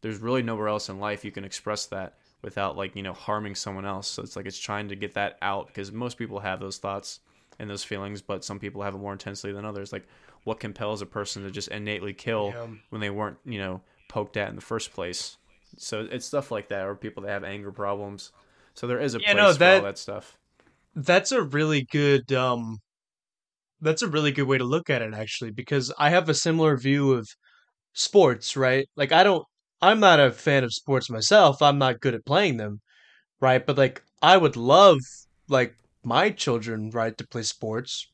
[0.00, 2.14] There's really nowhere else in life you can express that
[2.44, 4.06] without like you know harming someone else.
[4.08, 7.20] So it's like it's trying to get that out because most people have those thoughts
[7.58, 9.92] and those feelings, but some people have it more intensely than others.
[9.92, 10.06] Like,
[10.44, 12.66] what compels a person to just innately kill Yeah.
[12.90, 15.38] when they weren't, you know, poked at in the first place?
[15.76, 18.32] So it's stuff like that, or people that have anger problems.
[18.74, 20.36] So there is a Yeah, place no, for all that stuff.
[20.96, 22.78] That's a really good um
[23.80, 26.76] that's a really good way to look at it actually because I have a similar
[26.76, 27.26] view of
[27.94, 28.88] sports, right?
[28.96, 29.44] Like I don't
[29.84, 31.60] I'm not a fan of sports myself.
[31.62, 32.80] I'm not good at playing them,
[33.40, 33.64] right?
[33.64, 34.98] But like I would love
[35.48, 38.08] like my children, right, to play sports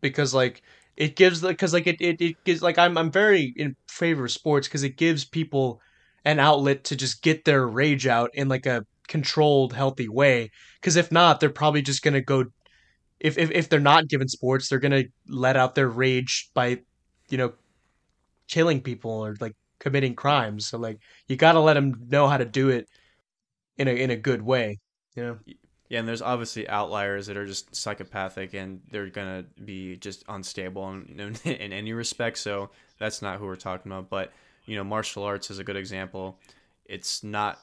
[0.00, 0.62] because like
[0.96, 4.24] it gives the because like it, it it gives like I'm I'm very in favor
[4.24, 5.80] of sports because it gives people
[6.24, 10.50] an outlet to just get their rage out in like a controlled, healthy way.
[10.80, 12.46] Because if not, they're probably just gonna go.
[13.20, 16.80] If, if if they're not given sports, they're gonna let out their rage by,
[17.30, 17.52] you know,
[18.48, 20.66] killing people or like committing crimes.
[20.66, 22.88] So like you gotta let them know how to do it
[23.76, 24.78] in a in a good way.
[25.16, 25.38] You know.
[25.88, 30.90] Yeah, and there's obviously outliers that are just psychopathic and they're gonna be just unstable
[30.90, 32.38] in, in, in any respect.
[32.38, 34.10] So that's not who we're talking about.
[34.10, 34.32] But
[34.66, 36.38] you know, martial arts is a good example.
[36.84, 37.58] It's not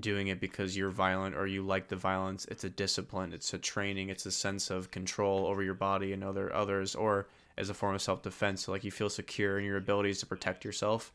[0.00, 2.46] doing it because you're violent or you like the violence.
[2.46, 3.32] It's a discipline.
[3.32, 4.08] It's a training.
[4.08, 7.94] It's a sense of control over your body and other others, or as a form
[7.94, 8.64] of self defense.
[8.64, 11.12] So like you feel secure in your abilities to protect yourself.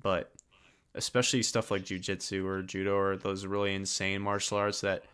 [0.00, 0.32] But
[0.94, 5.04] especially stuff like jujitsu or judo or those really insane martial arts that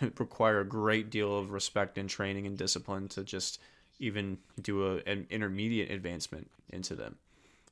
[0.18, 3.60] require a great deal of respect and training and discipline to just
[3.98, 7.16] even do a, an intermediate advancement into them.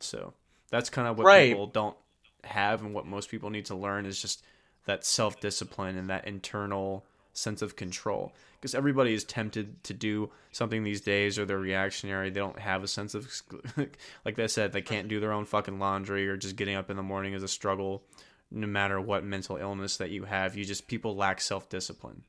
[0.01, 0.34] So
[0.70, 1.51] that's kind of what Right.
[1.51, 1.96] people don't
[2.44, 4.42] have and what most people need to learn is just
[4.86, 7.05] that self discipline and that internal
[7.35, 8.32] sense of control.
[8.55, 12.31] Because everybody is tempted to do something these days or they're reactionary.
[12.31, 13.31] They don't have a sense of,
[14.24, 16.97] like I said, they can't do their own fucking laundry or just getting up in
[16.97, 18.02] the morning is a struggle
[18.51, 20.56] no matter what mental illness that you have.
[20.56, 22.23] You just, people lack self discipline.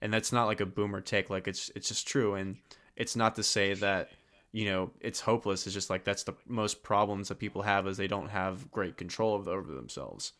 [0.00, 1.30] And that's not like a boomer take.
[1.30, 2.34] Like it's, it's just true.
[2.34, 2.58] And
[2.94, 4.10] it's not to say that,
[4.52, 5.66] you know, it's hopeless.
[5.66, 8.96] It's just like that's the most problems that people have is they don't have great
[8.96, 10.32] control of over themselves.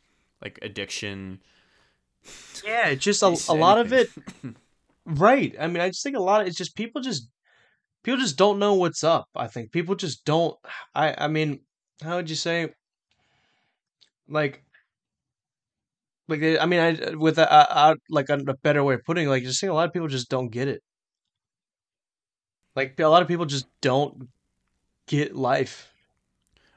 [0.42, 1.40] Like addiction.
[2.64, 4.08] Yeah, just a, a lot of it.
[5.08, 5.54] Right.
[5.60, 7.30] I mean, I just think a lot of it's just people just
[8.02, 9.28] people just don't know what's up.
[9.36, 10.56] I think people just don't.
[10.96, 11.60] I I mean,
[12.02, 12.74] how would you say?
[14.28, 14.64] Like,
[16.26, 19.30] like I mean, I with a, a, a like a, better way of putting, it,
[19.30, 20.82] like just think a lot of people just don't get it.
[22.74, 24.28] Like a lot of people just don't
[25.06, 25.92] get life.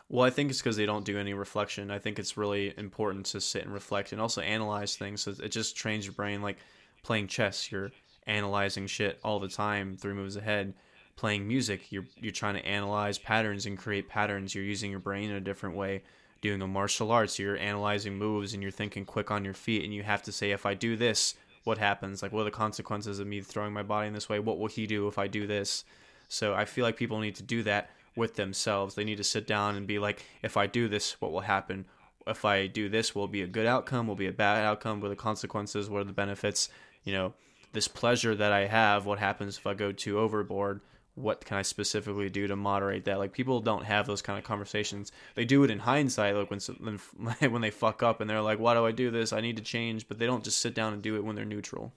[0.09, 1.91] Well, I think it's because they don't do any reflection.
[1.91, 5.21] I think it's really important to sit and reflect and also analyze things.
[5.21, 6.41] So it just trains your brain.
[6.41, 6.57] Like
[7.03, 7.91] playing chess, you're
[8.25, 10.73] analyzing shit all the time, three moves ahead.
[11.15, 14.55] Playing music, you're you're trying to analyze patterns and create patterns.
[14.55, 16.01] You're using your brain in a different way.
[16.41, 19.93] Doing a martial arts, you're analyzing moves and you're thinking quick on your feet, and
[19.93, 22.23] you have to say, if I do this, what happens?
[22.23, 24.39] Like, what are the consequences of me throwing my body in this way?
[24.39, 25.83] What will he do if I do this?
[26.29, 27.89] So I feel like people need to do that
[28.19, 28.93] with themselves.
[28.93, 31.85] They need to sit down and be like, if I do this, what will happen?
[32.27, 34.05] If I do this, will be a good outcome?
[34.05, 35.01] Will be a bad outcome?
[35.01, 35.89] What are the consequences?
[35.89, 36.69] What are the benefits?
[37.03, 37.33] You know,
[37.73, 40.81] this pleasure that I have, what happens if I go too overboard?
[41.15, 43.17] What can I specifically do to moderate that?
[43.17, 45.11] Like people don't have those kind of conversations.
[45.35, 46.99] They do it in hindsight, like when
[47.51, 49.33] when they fuck up and they're like, "Why do I do this?
[49.33, 51.45] I need to change." But they don't just sit down and do it when they're
[51.45, 51.91] neutral.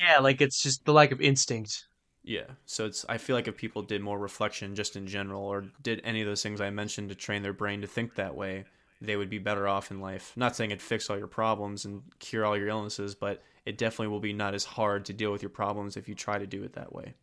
[0.00, 1.87] Yeah, like it's just the lack of instinct.
[2.28, 2.42] Yeah.
[2.66, 6.02] So it's I feel like if people did more reflection just in general or did
[6.04, 8.66] any of those things I mentioned to train their brain to think that way,
[9.00, 10.34] they would be better off in life.
[10.36, 14.08] Not saying it'd fix all your problems and cure all your illnesses, but it definitely
[14.08, 16.62] will be not as hard to deal with your problems if you try to do
[16.64, 17.14] it that way.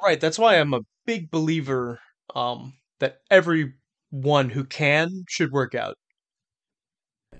[0.00, 0.20] Right.
[0.20, 1.98] That's why I'm a big believer
[2.36, 5.98] um, that everyone who can should work out.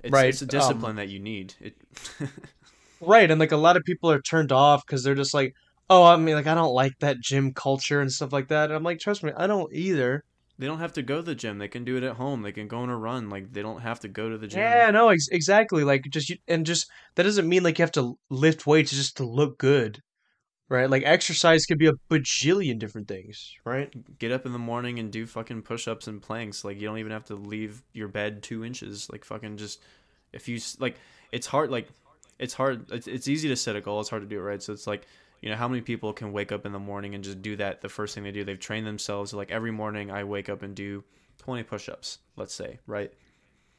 [0.02, 1.55] It's, Right, it's a um, discipline that you need.
[1.60, 1.76] It
[3.01, 5.55] Right, and like a lot of people are turned off because they're just like,
[5.90, 8.65] oh, I mean, like I don't like that gym culture and stuff like that.
[8.66, 10.24] And I'm like, trust me, I don't either.
[10.59, 11.59] they don't have to go to the gym.
[11.59, 12.43] They can do it at home.
[12.43, 13.31] They can go on a run.
[13.31, 14.60] Like they don't have to go to the gym.
[14.60, 15.85] Yeah, no, ex- exactly.
[15.85, 19.16] Like just you, and just that doesn't mean like you have to lift weights just
[19.19, 20.02] to look good,
[20.69, 20.90] right?
[20.90, 23.93] Like exercise could be a bajillion different things, right?
[24.19, 26.65] Get up in the morning and do fucking push-ups and planks.
[26.65, 29.09] Like you don't even have to leave your bed two inches.
[29.10, 29.81] Like fucking just
[30.32, 30.97] if you like,
[31.32, 31.70] it's hard.
[31.70, 31.89] Like
[32.39, 32.90] it's hard.
[32.90, 34.01] It's, it's easy to set a goal.
[34.01, 34.62] It's hard to do it right.
[34.62, 35.06] So it's like
[35.40, 37.81] you know how many people can wake up in the morning and just do that.
[37.81, 39.32] The first thing they do, they've trained themselves.
[39.32, 41.05] Like every morning, I wake up and do
[41.39, 42.19] twenty push-ups.
[42.36, 43.12] Let's say right.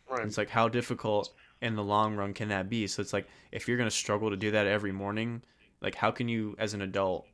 [0.09, 0.25] Right.
[0.25, 2.87] It's like how difficult in the long run can that be?
[2.87, 5.43] So it's like if you're gonna struggle to do that every morning,
[5.81, 7.27] like how can you as an adult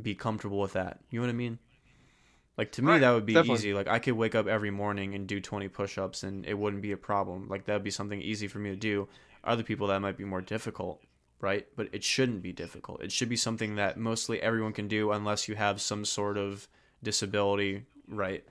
[0.00, 1.00] be comfortable with that?
[1.10, 1.58] You know what I mean?
[2.56, 3.54] Like to me Right, that would be definitely.
[3.54, 3.72] easy.
[3.72, 6.92] Like I could wake up every morning and do 20 push-ups and it wouldn't be
[6.92, 7.48] a problem.
[7.48, 9.08] Like that would be something easy for me to do.
[9.44, 11.00] Other people that might be more difficult.
[11.40, 11.66] Right?
[11.76, 13.02] But it shouldn't be difficult.
[13.02, 16.68] It should be something that mostly everyone can do unless you have some sort of
[17.02, 18.44] disability, right?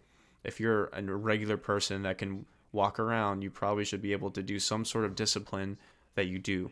[0.43, 4.41] If you're a regular person that can walk around, you probably should be able to
[4.41, 5.77] do some sort of discipline
[6.15, 6.71] that you do.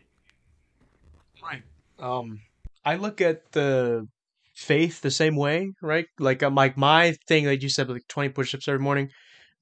[1.42, 1.62] Right.
[1.98, 2.40] Um,
[2.84, 4.06] I look at the
[4.54, 6.06] faith the same way, right?
[6.18, 9.10] Like, I'm like my thing, like you said, like 20 push-ups every morning.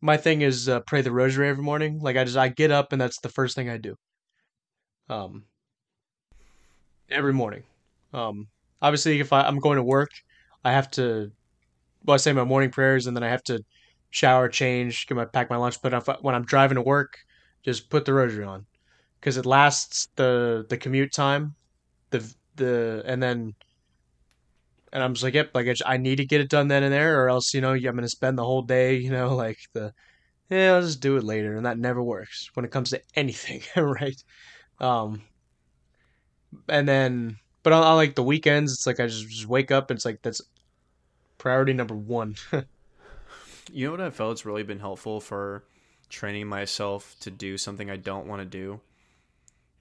[0.01, 1.99] My thing is uh, pray the rosary every morning.
[2.01, 3.97] Like, I just I get up and that's the first thing I do.
[5.09, 5.45] Um,
[7.15, 7.62] every morning.
[8.12, 8.49] Um,
[8.82, 10.11] obviously, if I, I'm going to work,
[10.65, 11.31] I have to,
[12.05, 13.61] well, I say my morning prayers, and then I have to
[14.11, 15.81] shower, change, get my pack my lunch.
[15.82, 17.15] But if when I'm driving to work,
[17.65, 18.66] just put the rosary on,
[19.20, 21.55] because it lasts the the commute time,
[22.11, 23.55] the the and then.
[24.93, 26.85] And I'm just like, yep, like I, just, I need to get it done then
[26.85, 29.59] and there, or else, you know, I'm gonna spend the whole day, you know, like
[29.73, 29.93] the,
[30.51, 33.62] yeah, I'll just do it later, and that never works when it comes to anything,
[33.77, 34.23] right?
[34.81, 35.23] Um,
[36.69, 39.91] and then but on, on, like the weekends it's like i just, just wake up
[39.91, 40.43] and it's like that's
[41.39, 42.37] priority number one.
[43.73, 45.65] You know what i felt it's really been helpful for
[46.11, 48.79] training myself to do something i don't want to do?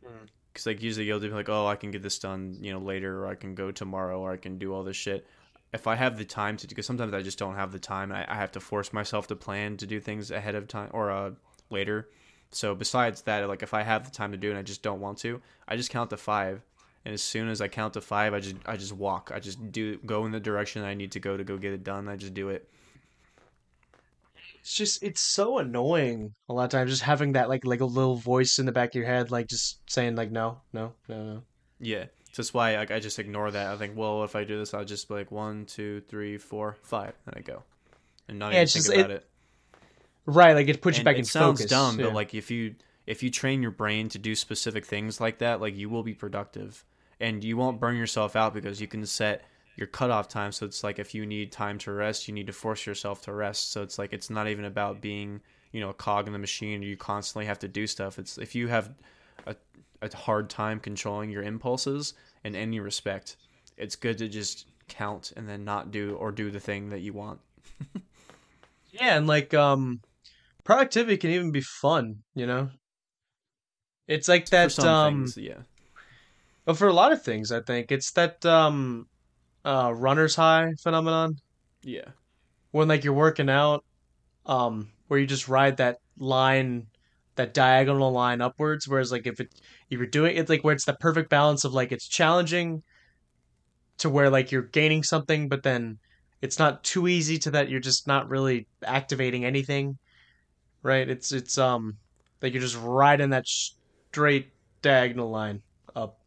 [0.02, 0.68] Because mm.
[0.68, 3.28] like usually you'll be like oh i can get this done you know later or
[3.28, 5.28] i can go tomorrow or i can do all this shit.
[5.74, 8.26] If i have the time to because sometimes i just don't have the time I,
[8.28, 11.32] I have to force myself to plan to do things ahead of time or uh,
[11.70, 12.08] later
[12.54, 14.84] so besides that, like if I have the time to do it and I just
[14.84, 16.62] don't want to, I just count to five.
[17.06, 19.32] And as soon as I count to five, I just I just walk.
[19.34, 21.84] I just do go in the direction I need to go to go get it
[21.84, 22.08] done.
[22.08, 22.70] I just do it.
[24.62, 27.86] It's just it's so annoying a lot of times just having that like like a
[27.86, 31.24] little voice in the back of your head like just saying like no no no
[31.24, 31.44] no.
[31.82, 33.74] Yeah, so that's why like I just ignore that.
[33.74, 36.78] I think well if I do this I'll just be like one two three four
[36.84, 37.64] five and I go,
[38.30, 39.28] and not yeah, even think just, about it, it
[40.26, 41.72] Right, like it puts you back it in sounds focus.
[41.72, 42.06] Sounds dumb, yeah.
[42.08, 42.76] but like if you
[43.06, 46.14] if you train your brain to do specific things like that, like you will be
[46.14, 46.86] productive
[47.20, 49.44] and you won't burn yourself out because you can set
[49.76, 50.52] your cutoff time.
[50.52, 53.34] So it's like if you need time to rest, you need to force yourself to
[53.34, 53.72] rest.
[53.72, 55.42] So it's like it's not even about being
[55.72, 56.82] you know a cog in the machine.
[56.82, 58.18] You constantly have to do stuff.
[58.18, 58.94] It's if you have
[59.46, 59.56] a
[60.02, 62.14] a hard time controlling your impulses
[62.44, 63.36] in any respect,
[63.78, 67.14] it's good to just count and then not do or do the thing that you
[67.14, 67.40] want.
[68.92, 70.02] yeah, and like um
[70.64, 72.70] productivity can even be fun, you know?
[74.08, 75.62] It's like that for um things, yeah.
[76.66, 79.08] But for a lot of things, I think it's that um
[79.66, 81.36] uh runner's high phenomenon.
[81.82, 82.10] Yeah.
[82.72, 83.84] When like you're working out
[84.46, 86.88] um where you just ride that line
[87.36, 89.48] that diagonal line upwards whereas like if it
[89.90, 92.84] if you're doing it like where it's the perfect balance of like it's challenging
[93.98, 95.98] to where like you're gaining something but then
[96.42, 99.98] it's not too easy to that you're just not really activating anything
[100.84, 101.10] right?
[101.10, 101.98] It's it's um
[102.42, 104.50] like you're just riding that straight
[104.82, 105.62] diagonal line
[105.96, 106.20] up.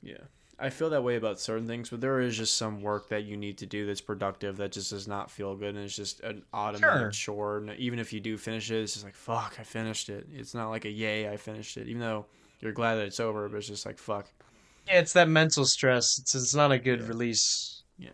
[0.00, 0.22] Yeah.
[0.62, 3.36] I feel that way about certain things, but there is just some work that you
[3.36, 6.42] need to do that's productive that just does not feel good, and it's just an
[6.52, 7.34] automatic sure.
[7.34, 7.56] chore.
[7.58, 10.26] And even if you do finish it, it's just like fuck, I finished it.
[10.30, 12.26] It's not like a yay, I finished it, even though
[12.60, 14.30] you're glad that it's over, but it's just like fuck.
[14.86, 16.18] Yeah, it's that mental stress.
[16.18, 17.08] It's it's not a good yeah.
[17.08, 17.82] release.
[17.98, 18.10] Yeah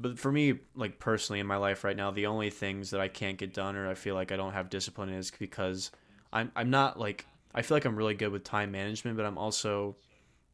[0.00, 3.08] but for me, like personally in my life right now, the only things that I
[3.08, 5.90] can't get done or I feel like I don't have discipline is because
[6.32, 9.36] I'm I'm not like I feel like I'm really good with time management, but I'm
[9.36, 9.96] also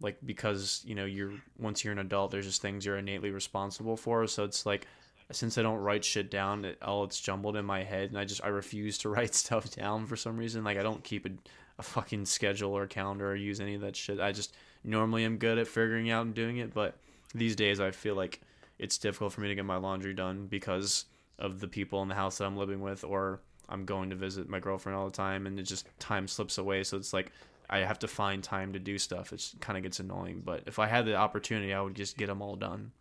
[0.00, 3.96] like because you know you're once you're an adult, there's just things you're innately responsible
[3.96, 4.26] for.
[4.26, 4.86] So it's like
[5.30, 8.24] since I don't write shit down, it, all it's jumbled in my head, and I
[8.24, 10.64] just I refuse to write stuff down for some reason.
[10.64, 11.30] Like I don't keep a,
[11.78, 14.20] a fucking schedule or calendar or use any of that shit.
[14.20, 14.54] I just
[14.84, 16.96] normally am good at figuring out and doing it, but
[17.34, 18.40] these days I feel like
[18.78, 21.06] it's difficult for me to get my laundry done because
[21.38, 24.48] of the people in the house that I'm living with, or I'm going to visit
[24.48, 26.84] my girlfriend all the time, and it just time slips away.
[26.84, 27.32] So it's like
[27.70, 29.32] I have to find time to do stuff.
[29.32, 30.42] It kind of gets annoying.
[30.44, 32.92] But if I had the opportunity, I would just get them all done.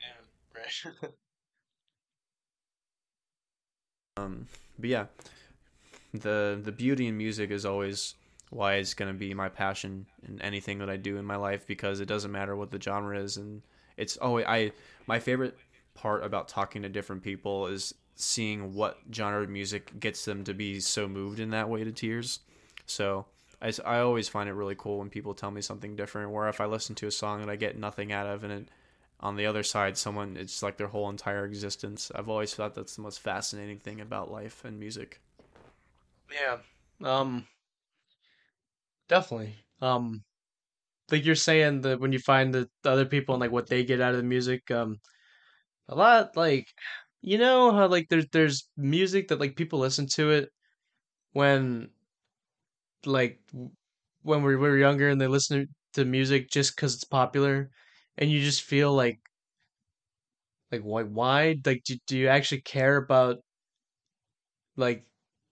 [0.00, 0.06] Yeah,
[0.54, 1.12] right.
[4.16, 4.46] um,
[4.78, 5.06] but yeah,
[6.14, 8.14] the the beauty in music is always
[8.50, 12.00] why it's gonna be my passion in anything that I do in my life because
[12.00, 13.62] it doesn't matter what the genre is and
[13.96, 14.72] it's oh I
[15.06, 15.56] my favorite
[15.94, 20.54] part about talking to different people is seeing what genre of music gets them to
[20.54, 22.40] be so moved in that way to tears.
[22.86, 23.26] So
[23.60, 26.30] I, I always find it really cool when people tell me something different.
[26.30, 28.68] Where if I listen to a song and I get nothing out of, and it,
[29.20, 32.10] on the other side, someone it's like their whole entire existence.
[32.14, 35.20] I've always thought that's the most fascinating thing about life and music.
[36.32, 36.58] Yeah,
[37.02, 37.46] um,
[39.08, 39.56] definitely.
[39.80, 40.24] Um,
[41.10, 43.84] like you're saying that when you find the, the other people and like what they
[43.84, 44.96] get out of the music, um,
[45.88, 46.66] a lot like
[47.22, 50.50] you know how like there's there's music that like people listen to it
[51.32, 51.90] when
[53.04, 53.40] like
[54.22, 57.70] when we were younger and they listen to music just because it's popular,
[58.18, 59.20] and you just feel like
[60.70, 63.38] like why why like do, do you actually care about
[64.76, 65.06] like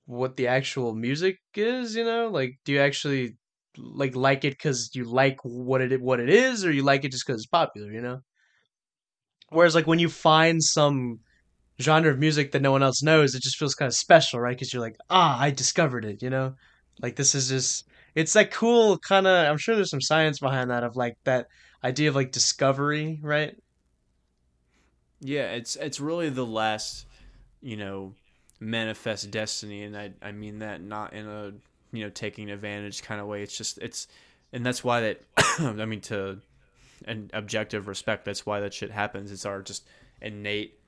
[0.07, 1.95] what the actual music is?
[1.97, 3.39] You know, like do you actually
[3.77, 7.13] like like it because you like what it what it is, or you like it
[7.13, 7.91] just because it's popular?
[7.91, 8.21] You know.
[9.51, 11.21] Whereas like when you find some
[11.81, 14.57] genre of music that no one else knows, it just feels kind of special, right?
[14.57, 16.55] Because you're like, ah, I discovered it, you know?
[17.01, 20.71] Like this is just it's that cool kind of I'm sure there's some science behind
[20.71, 21.49] that of like that
[21.83, 23.57] idea of like discovery, right?
[25.21, 27.07] Yeah, it's it's really the last,
[27.61, 28.15] you know,
[28.61, 31.53] manifest destiny, and I I mean that not in a
[31.95, 33.43] you know taking advantage kind of way.
[33.43, 34.09] It's just it's,
[34.53, 35.23] and that's why that
[35.59, 36.41] I mean to
[37.07, 38.25] an objective respect.
[38.25, 39.31] That's why that shit happens.
[39.31, 39.87] It's our just
[40.21, 40.79] innate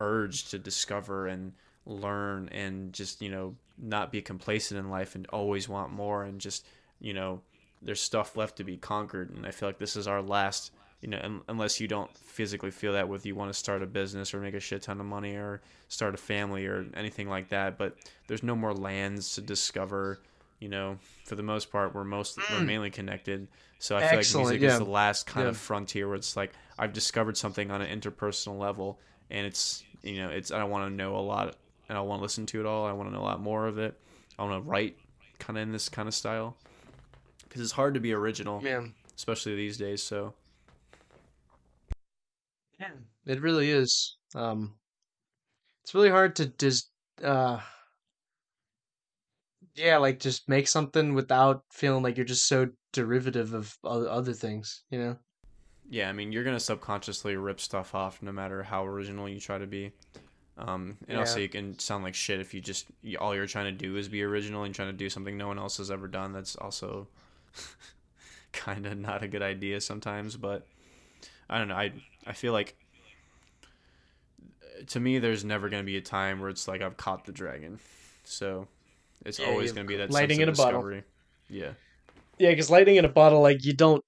[0.00, 1.52] urge to discover and
[1.86, 6.40] learn and just you know not be complacent in life and always want more and
[6.40, 6.66] just
[7.00, 7.40] you know
[7.80, 11.08] there's stuff left to be conquered and i feel like this is our last you
[11.08, 14.32] know un- unless you don't physically feel that with you want to start a business
[14.34, 17.78] or make a shit ton of money or start a family or anything like that
[17.78, 17.96] but
[18.26, 20.18] there's no more lands to discover
[20.58, 22.66] you know for the most part we're most we're mm.
[22.66, 23.46] mainly connected
[23.78, 24.72] so i feel like music yeah.
[24.72, 25.50] is the last kind Yeah.
[25.50, 28.98] of frontier where it's like i've discovered something on an interpersonal level
[29.30, 31.56] and it's you know it's i don't want to know a lot
[31.88, 33.66] and i want to listen to it all i want to know a lot more
[33.66, 33.98] of it
[34.38, 34.96] i want to write
[35.38, 36.56] kind of in this kind of style
[37.44, 38.94] because it's hard to be original Man.
[39.14, 40.32] especially these days so
[42.78, 42.90] Yeah.
[43.26, 44.16] It really is.
[44.34, 44.78] Um
[45.82, 46.90] it's really hard to just
[47.22, 47.60] uh
[49.74, 54.84] yeah, like just make something without feeling like you're just so derivative of other things,
[54.90, 55.16] you know?
[55.88, 59.56] yeah i mean you're gonna subconsciously rip stuff off no matter how original you try
[59.58, 59.92] to be
[60.58, 61.44] um, and also Yeah.
[61.44, 64.08] you can sound like shit if you just you, all you're trying to do is
[64.08, 67.06] be original and trying to do something no one else has ever done that's also
[68.52, 70.66] kind of not a good idea sometimes but
[71.48, 71.92] i don't know i
[72.26, 72.76] i feel like
[74.62, 77.24] uh, to me there's never going to be a time where it's like i've caught
[77.24, 77.78] the dragon
[78.24, 78.66] so
[79.24, 80.88] it's Yeah, always going to be that lighting in a bottle.
[81.48, 81.72] yeah
[82.38, 84.04] Yeah, because lighting in a bottle, like you don't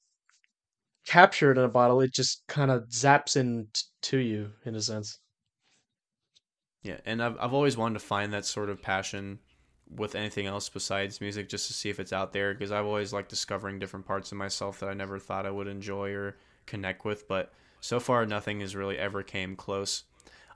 [1.07, 4.77] capture it in a bottle; it just kind of zaps in t- to you, in
[4.77, 5.19] a sense.
[6.83, 9.41] Yeah, and I've I've always wanted to find that sort of passion
[9.91, 12.53] with anything else besides music, just to see if it's out there.
[12.53, 15.67] Because I've always liked discovering different parts of myself that I never thought I would
[15.69, 16.37] enjoy or
[16.69, 17.27] connect with.
[17.29, 20.05] But so far, nothing has really ever came close.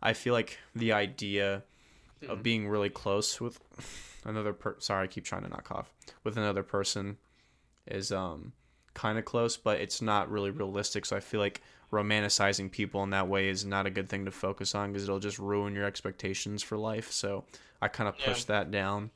[0.02, 1.62] I feel like the idea
[2.28, 3.58] of being really close with
[4.24, 5.92] another per sorry, I keep trying to not cough
[6.24, 7.16] with another person
[7.86, 8.52] is um
[8.94, 11.04] kind of close, but it's not really realistic.
[11.06, 11.62] So I feel like
[11.92, 15.18] romanticizing people in that way is not a good thing to focus on because it'll
[15.18, 17.10] just ruin your expectations for life.
[17.10, 17.44] So
[17.80, 19.10] I kind of push that down.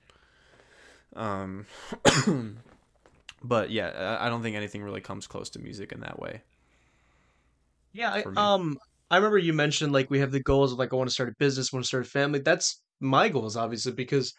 [1.15, 1.67] Um,
[3.43, 6.43] but yeah, I don't think anything really comes close to music in that way.
[7.97, 8.77] Yeah, I, um,
[9.11, 11.29] I remember you mentioned like we have the goals of like I want to start
[11.31, 12.41] a business, want to start a family.
[12.41, 14.33] That's my goals, obviously, because,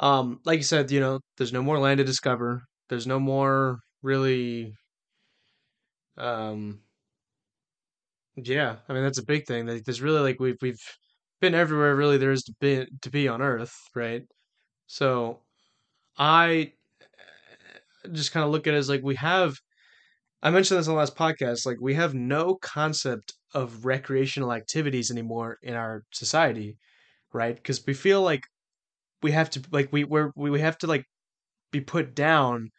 [0.00, 2.62] um, like you said, you know, there's no more land to discover.
[2.88, 4.74] There's no more really,
[6.16, 6.82] um,
[8.36, 8.78] yeah.
[8.88, 9.66] I mean, that's a big thing.
[9.66, 10.80] Like, there's really like we've we've
[11.40, 14.22] been everywhere really there is to be to be on Earth, right?
[14.86, 15.42] So,
[16.18, 16.74] I
[18.12, 19.56] just kind of look at it as like we have
[20.42, 21.66] I mentioned this in the last podcast.
[21.66, 26.76] Like, we have no concept of recreational activities anymore in our society,
[27.32, 27.56] right?
[27.56, 28.42] Because we feel like
[29.22, 31.04] we have to, like, we we're, we we have to like
[31.72, 32.70] be put down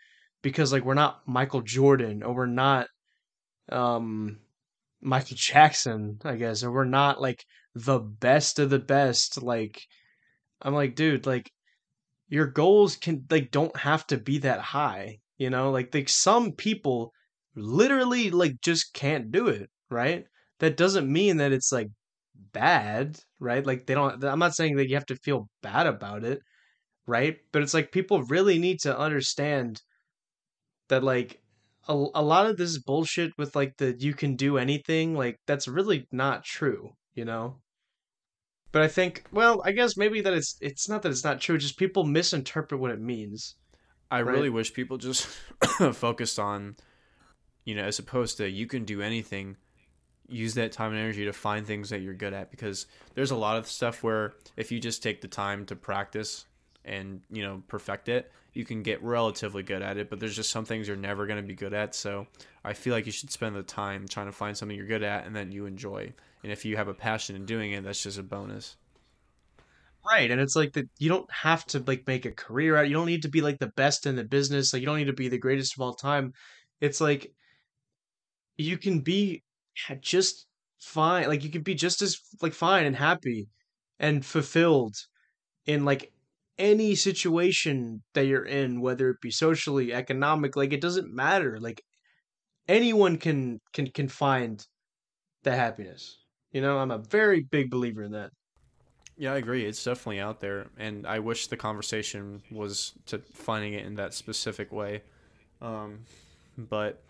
[0.41, 2.87] because like we're not Michael Jordan or we're not
[3.71, 4.39] um
[5.01, 7.43] Michael Jackson, I guess, or we're not like
[7.75, 9.41] the best of the best.
[9.41, 9.81] Like,
[10.61, 11.51] I'm like, dude, like
[12.29, 15.71] your goals can like don't have to be that high, you know?
[15.71, 17.13] Like, like some people
[17.55, 20.25] literally like just can't do it, right?
[20.59, 21.87] That doesn't mean that it's like
[22.35, 23.65] bad, right?
[23.65, 26.41] Like they don't I'm not saying that you have to feel bad about it,
[27.07, 27.37] right?
[27.53, 29.81] But it's like people really need to understand
[30.89, 31.41] that like
[31.87, 35.67] a, a lot of this bullshit with like the you can do anything, like that's
[35.67, 37.61] really not true, you know?
[38.71, 41.57] But I think well, I guess maybe that it's it's not that it's not true,
[41.57, 43.57] just people misinterpret what it means.
[44.11, 44.33] I Right.
[44.33, 45.27] really wish people just
[45.93, 46.77] focused on,
[47.69, 49.55] you know, as opposed to you can do anything.
[50.27, 53.35] Use that time and energy to find things that you're good at because there's a
[53.35, 56.47] lot of stuff where if you just take the time to practice
[56.83, 60.09] and you know perfect it, you can get relatively good at it.
[60.09, 61.93] But there's just some things you're never going to be good at.
[61.93, 62.25] So
[62.63, 65.27] I feel like you should spend the time trying to find something you're good at
[65.27, 66.11] and that you enjoy.
[66.41, 68.77] And if you have a passion in doing it, that's just a bonus.
[70.09, 72.87] Right, and it's like that you don't have to like make a career out.
[72.87, 74.73] You don't need to be like the best in the business.
[74.73, 76.33] Like you don't need to be the greatest of all time.
[76.81, 77.31] It's like
[78.59, 79.43] you can be
[80.01, 80.47] just
[80.79, 81.27] fine.
[81.27, 83.49] Like you can be just as like fine and happy
[83.99, 84.95] and fulfilled
[85.65, 86.11] in like
[86.57, 91.59] any situation that you're in, whether it be socially, economic, like it doesn't matter.
[91.59, 91.81] Like
[92.67, 94.65] anyone can can can find
[95.43, 96.17] the happiness.
[96.51, 98.31] You know, I'm a very big believer in that.
[99.17, 99.65] Yeah, I agree.
[99.65, 104.13] It's definitely out there, and I wish the conversation was to finding it in that
[104.13, 105.03] specific way.
[105.61, 106.05] Um,
[106.57, 107.03] but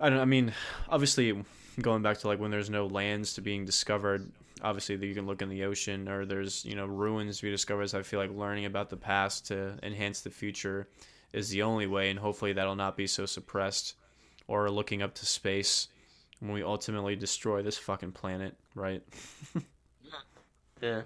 [0.00, 0.18] I don't.
[0.20, 0.52] I mean,
[0.88, 1.42] obviously,
[1.80, 4.30] going back to like when there's no lands to being discovered,
[4.62, 7.50] obviously that you can look in the ocean or there's you know ruins to be
[7.50, 7.88] discovered.
[7.90, 10.88] So I feel like learning about the past to enhance the future
[11.32, 13.94] is the only way, and hopefully that'll not be so suppressed
[14.46, 15.88] or looking up to space
[16.40, 19.02] when we ultimately destroy this fucking planet, right?
[20.80, 21.02] Yeah.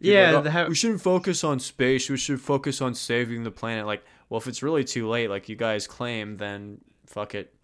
[0.00, 2.08] People Yeah, uh, like, "Oh, ha- we shouldn't focus on space.
[2.08, 3.86] We should focus on saving the planet.
[3.86, 7.54] Like, well, if it's really too late, like you guys claim, then fuck it.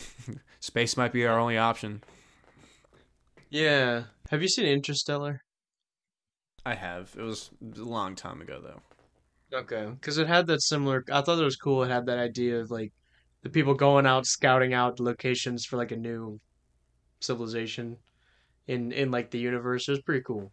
[0.60, 2.02] space might be our only option.
[3.50, 4.04] yeah.
[4.30, 5.42] Have you seen Interstellar?
[6.64, 7.14] I have.
[7.18, 8.80] It was a long time ago, though.
[9.58, 11.04] Okay, because it had that similar.
[11.12, 11.82] I thought it was cool.
[11.82, 12.92] It had that idea of like
[13.42, 16.40] the people going out scouting out locations for like a new
[17.20, 17.98] civilization
[18.66, 19.88] in in like the universe.
[19.88, 20.50] It was pretty cool.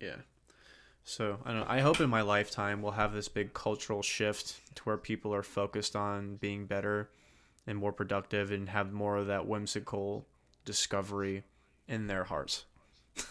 [0.00, 0.16] Yeah.
[1.04, 1.68] So I don't.
[1.68, 5.44] I hope in my lifetime we'll have this big cultural shift to where people are
[5.44, 7.10] focused on being better
[7.68, 10.26] and more productive and have more of that whimsical
[10.64, 11.44] discovery
[11.86, 12.64] in their hearts.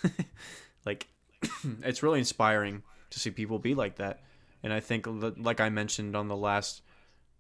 [0.86, 1.08] like,
[1.82, 4.22] it's really inspiring to see people be like that.
[4.62, 6.84] And I think, like I mentioned on the last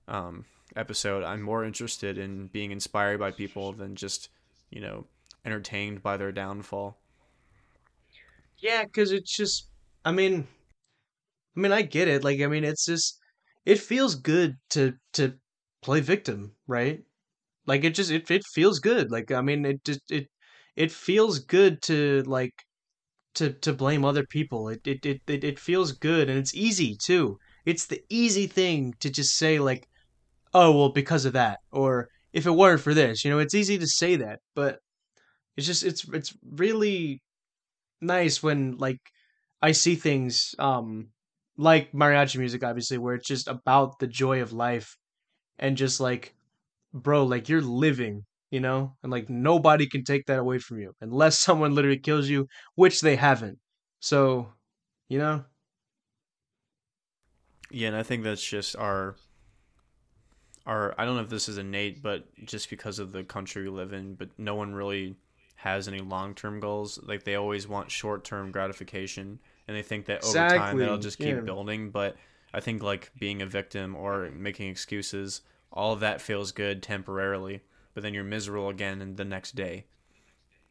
[0.07, 0.45] um,
[0.75, 4.29] episode, I'm more interested in being inspired by people than just,
[4.71, 5.05] you know,
[5.45, 6.97] entertained by their downfall.
[8.57, 9.67] Yeah, because it's just.
[10.03, 10.47] I mean,
[11.55, 12.23] I mean, I get it.
[12.23, 13.19] Like, I mean, it's just.
[13.65, 15.35] It feels good to to
[15.81, 17.03] play victim, right?
[17.67, 19.11] Like, it just it it feels good.
[19.11, 20.27] Like, I mean, it just it
[20.75, 22.53] it feels good to like
[23.35, 24.69] to to blame other people.
[24.69, 27.37] It it it it, it feels good and it's easy too.
[27.65, 29.87] It's the easy thing to just say like,
[30.53, 33.77] "Oh, well because of that." Or if it weren't for this, you know, it's easy
[33.79, 34.79] to say that, but
[35.57, 37.21] it's just it's it's really
[38.01, 38.99] nice when like
[39.61, 41.09] I see things um
[41.57, 44.95] like mariachi music obviously where it's just about the joy of life
[45.59, 46.35] and just like
[46.93, 48.97] bro, like you're living, you know?
[49.03, 53.01] And like nobody can take that away from you unless someone literally kills you, which
[53.01, 53.59] they haven't.
[54.01, 54.53] So,
[55.09, 55.45] you know?
[57.69, 59.15] Yeah, and I think that's just our
[60.65, 63.69] our I don't know if this is innate, but just because of the country we
[63.69, 65.15] live in, but no one really
[65.55, 66.99] has any long term goals.
[67.03, 71.19] Like they always want short term gratification and they think that over time that'll just
[71.19, 71.41] keep Yeah.
[71.43, 71.91] building.
[71.91, 72.17] But
[72.53, 75.41] I think like being a victim or making excuses,
[75.71, 77.61] all of that feels good temporarily,
[77.93, 79.85] but then you're miserable again in the next day.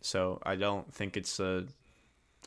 [0.01, 1.66] So I don't think it's a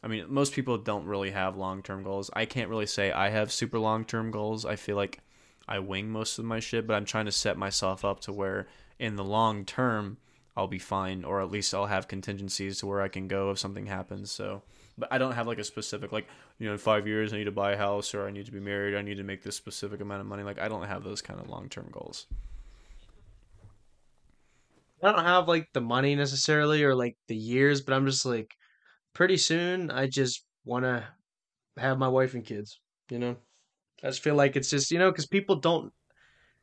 [0.01, 2.29] I mean, most people don't really have long term goals.
[2.33, 4.65] I can't really say I have super long term goals.
[4.65, 5.19] I feel like
[5.67, 8.67] I wing most of my shit, but I'm trying to set myself up to where
[8.97, 10.17] in the long term
[10.55, 13.59] I'll be fine, or at least I'll have contingencies to where I can go if
[13.59, 14.31] something happens.
[14.31, 14.63] So,
[14.99, 16.27] but I don't have like a specific like
[16.57, 18.51] you know in five years I need to buy a house or I need to
[18.51, 18.95] be married.
[18.95, 20.43] I need to make this specific amount of money.
[20.43, 22.27] Like I don't have those kind of long term goals.
[25.01, 28.55] I don't have like the money necessarily or like the years, but I'm just like
[29.13, 31.07] pretty soon I just want to
[31.77, 33.37] have my wife and kids, you know?
[34.03, 35.93] I just feel like it's just, you know, cuz people don't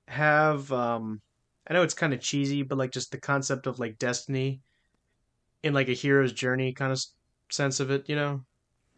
[0.08, 1.22] have um
[1.66, 4.62] I know it's kind of cheesy, but like just the concept of like destiny
[5.62, 7.02] in like a hero's journey kind of
[7.50, 8.42] sense of it, you know?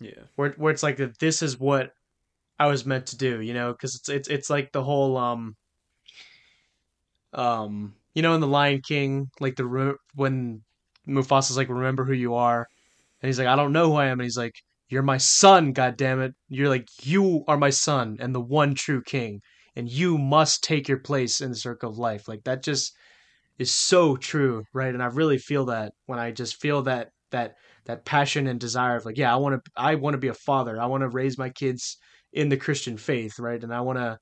[0.00, 0.24] Yeah.
[0.36, 1.92] Where where it's like this is what
[2.58, 5.56] I was meant to do, you know, cuz it's it's it's like the whole um
[7.32, 10.62] um you know in the Lion King like the re- when
[11.06, 12.66] Mufasa's like remember who you are.
[13.22, 14.20] And he's like I don't know who I am.
[14.20, 14.54] And he's like
[14.88, 18.74] you're my son god damn it you're like you are my son and the one
[18.74, 19.40] true king
[19.76, 22.28] and you must take your place in the circle of life.
[22.28, 22.94] Like that just
[23.58, 24.94] is so true right?
[24.94, 27.54] And I really feel that when I just feel that that
[27.88, 30.34] that passion and desire of like yeah I want to I want to be a
[30.34, 31.96] father I want to raise my kids
[32.32, 34.18] in the Christian faith right and I want to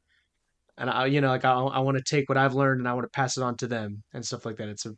[0.78, 2.92] and I, you know, like I, I want to take what I've learned and I
[2.92, 4.68] want to pass it on to them and stuff like that.
[4.68, 4.94] It's a,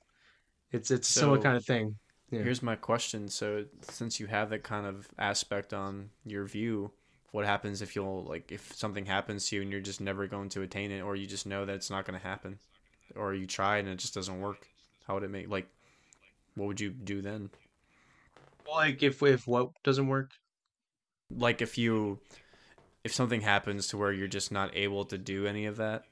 [0.72, 1.96] it's it's a similar kind of thing.
[2.30, 2.42] Yeah.
[2.42, 3.28] Here's my question.
[3.28, 6.90] So, since you have that kind of aspect on your view,
[7.30, 10.48] what happens if you'll like if something happens to you and you're just never going
[10.50, 12.58] to attain it, or you just know that it's not going to happen,
[13.16, 14.66] or you try and it just doesn't work?
[15.06, 15.68] How would it make like?
[16.54, 17.50] What would you do then?
[18.68, 20.30] Like if if what doesn't work?
[21.30, 22.20] Like if you
[23.04, 26.04] if something happens to where you're just not able to do any of that.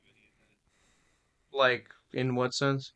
[1.53, 2.93] Like in what sense?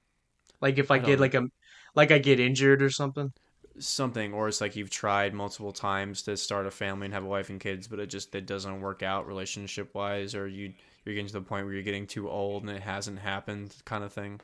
[0.61, 1.49] Like if I, I get like a
[1.95, 3.33] like I get injured or something.
[3.79, 7.27] something or it's like you've tried multiple times to start a family and have a
[7.27, 10.73] wife and kids but it just it doesn't work out relationship wise or you
[11.05, 14.05] you're getting to the point where you're getting too old and it hasn't happened kind
[14.05, 14.41] of thing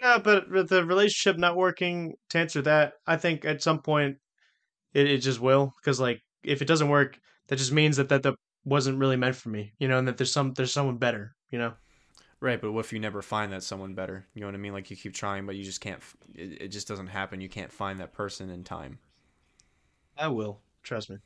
[0.00, 4.16] Yeah, but the relationship not working, to answer that, I think at some point
[4.94, 5.72] it, it just will.
[5.80, 7.18] Because like if it doesn't work,
[7.48, 10.16] that just means that, that that wasn't really meant for me, you know, and that
[10.16, 11.74] there's some there's someone better, you know.
[12.40, 14.72] right but what if you never find that someone better you know what i mean
[14.72, 16.02] like you keep trying but you just can't
[16.34, 18.98] it, it just doesn't happen you can't find that person in time
[20.16, 20.60] I will.
[20.82, 21.16] Trust me.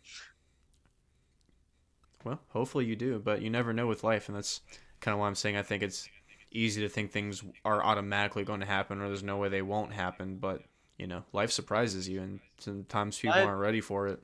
[2.24, 4.60] well hopefully you do but you never know with life and that's
[5.00, 6.08] kind of why i'm saying i think it's
[6.54, 9.92] easy to think things are automatically going to happen or there's no way they won't
[9.92, 10.62] happen but
[10.98, 14.22] you know life surprises you and sometimes people I- aren't ready for it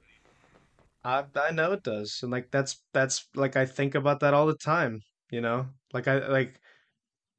[1.05, 4.47] I I know it does, and like that's that's like I think about that all
[4.47, 5.01] the time,
[5.31, 5.70] you know.
[5.93, 6.61] Like I like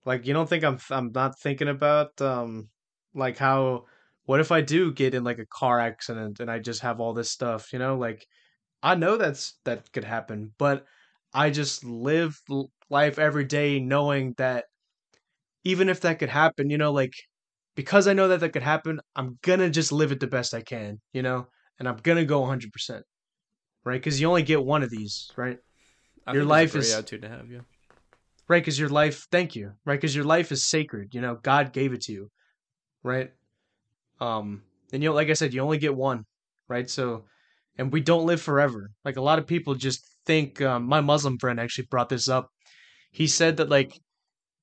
[0.06, 2.70] like you don't think I'm I'm not thinking about um
[3.16, 3.86] like how
[4.26, 7.14] what if I do get in like a car accident and I just have all
[7.14, 7.98] this stuff, you know?
[7.98, 8.26] Like
[8.84, 10.86] I know that's that could happen, but
[11.34, 12.40] I just live
[12.90, 14.66] life every day knowing that
[15.64, 17.14] even if that could happen, you know, like
[17.76, 20.62] because I know that that could happen, I'm gonna just live it the best I
[20.62, 21.48] can, you know,
[21.80, 23.04] and I'm gonna go 100%,
[23.86, 23.94] right?
[24.00, 25.58] Because you only get one of these, right?
[26.28, 27.62] I Your think that's a life is- attitude to have yeah
[28.48, 28.62] Right?
[28.62, 29.96] Because your life, thank you, right?
[29.96, 32.30] Because your life is sacred, you know, God gave it to you,
[33.02, 33.32] right?
[34.20, 36.26] Um, and you know, like I said, you only get one,
[36.68, 36.90] right?
[36.90, 37.26] So,
[37.78, 38.92] and we don't live forever.
[39.06, 40.62] Like a lot of people just think.
[40.62, 42.50] Um, my Muslim friend actually brought this up.
[43.12, 43.98] He said that like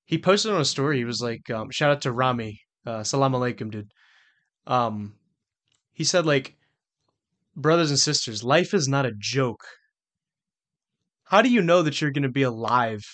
[0.09, 0.97] he posted on a story.
[0.97, 3.93] He was like, um, "Shout out to Rami, uh, salam alaikum, dude."
[4.67, 5.15] Um,
[5.93, 6.57] he said like,
[7.55, 9.65] brothers and sisters, life is not a joke.
[11.25, 13.05] How do you know that you're going to be alive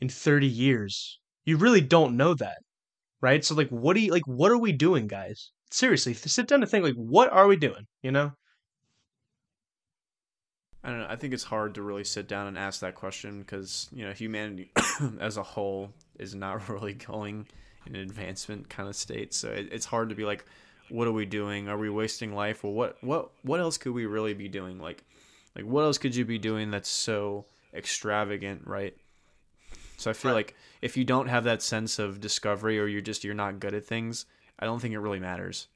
[0.00, 1.20] in 30 years?
[1.44, 2.58] You really don't know that,
[3.20, 3.44] right?
[3.44, 4.26] So like, what do you like?
[4.26, 5.52] What are we doing, guys?
[5.70, 7.86] Seriously, sit down and think like, what are we doing?
[8.02, 8.32] You know?
[10.82, 11.06] I don't know.
[11.08, 14.12] I think it's hard to really sit down and ask that question because you know
[14.12, 14.72] humanity
[15.20, 17.46] as a whole is not really going
[17.86, 19.34] in an advancement kind of state.
[19.34, 20.44] So it, it's hard to be like,
[20.88, 21.68] what are we doing?
[21.68, 22.62] Are we wasting life?
[22.62, 24.78] Well, what what what else could we really be doing?
[24.78, 25.02] Like,
[25.56, 28.96] like what else could you be doing that's so extravagant, right?
[29.96, 30.36] So I feel Right.
[30.38, 33.74] like if you don't have that sense of discovery or you're just you're not good
[33.74, 34.26] at things,
[34.58, 35.68] I don't think it really matters.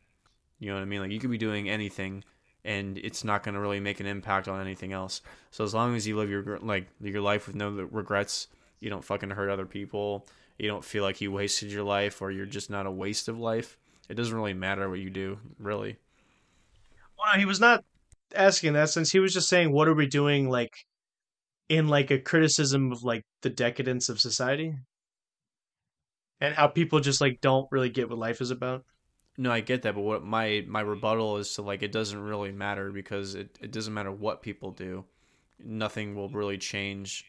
[0.58, 1.00] You know what I mean?
[1.00, 2.24] Like you could be doing anything
[2.64, 5.22] and it's not going to really make an impact on anything else.
[5.50, 8.48] So as long as you live your like your life with no regrets,
[8.80, 10.26] you don't fucking hurt other people,
[10.58, 13.38] you don't feel like you wasted your life or you're just not a waste of
[13.38, 13.78] life.
[14.08, 15.96] It doesn't really matter what you do, really.
[17.18, 17.84] Well, no, he was not
[18.34, 20.72] asking that since He was just saying, what are we doing, like,
[21.68, 24.74] in like a criticism of like the decadence of society,
[26.40, 28.84] and how people just like don't really get what life is about.
[29.36, 32.52] No, I get that, but what my my rebuttal is to like it doesn't really
[32.52, 35.04] matter because it, it doesn't matter what people do.
[35.62, 37.24] Nothing will really change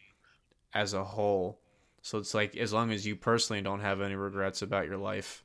[0.73, 1.59] as a whole.
[2.01, 5.43] So it's like as long as you personally don't have any regrets about your life,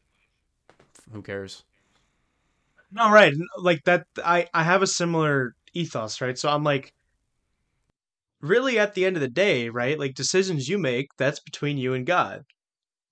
[1.12, 1.64] who cares?
[2.90, 3.34] No, right.
[3.58, 6.38] Like that I I have a similar ethos, right?
[6.38, 6.92] So I'm like
[8.40, 9.98] really at the end of the day, right?
[9.98, 12.42] Like decisions you make, that's between you and God.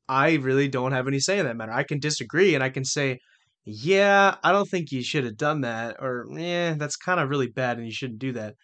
[0.09, 1.73] I really don't have any say in that matter.
[1.73, 3.19] I can disagree and I can say,
[3.65, 7.49] "Yeah, I don't think you should have done that," or "Yeah, that's kind of really
[7.49, 8.57] bad and you shouldn't do that."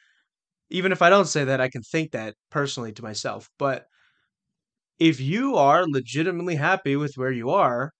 [0.70, 3.48] Even if I don't say that, I can think that personally to myself.
[3.58, 3.86] But
[4.98, 7.92] if you are legitimately happy with where you are,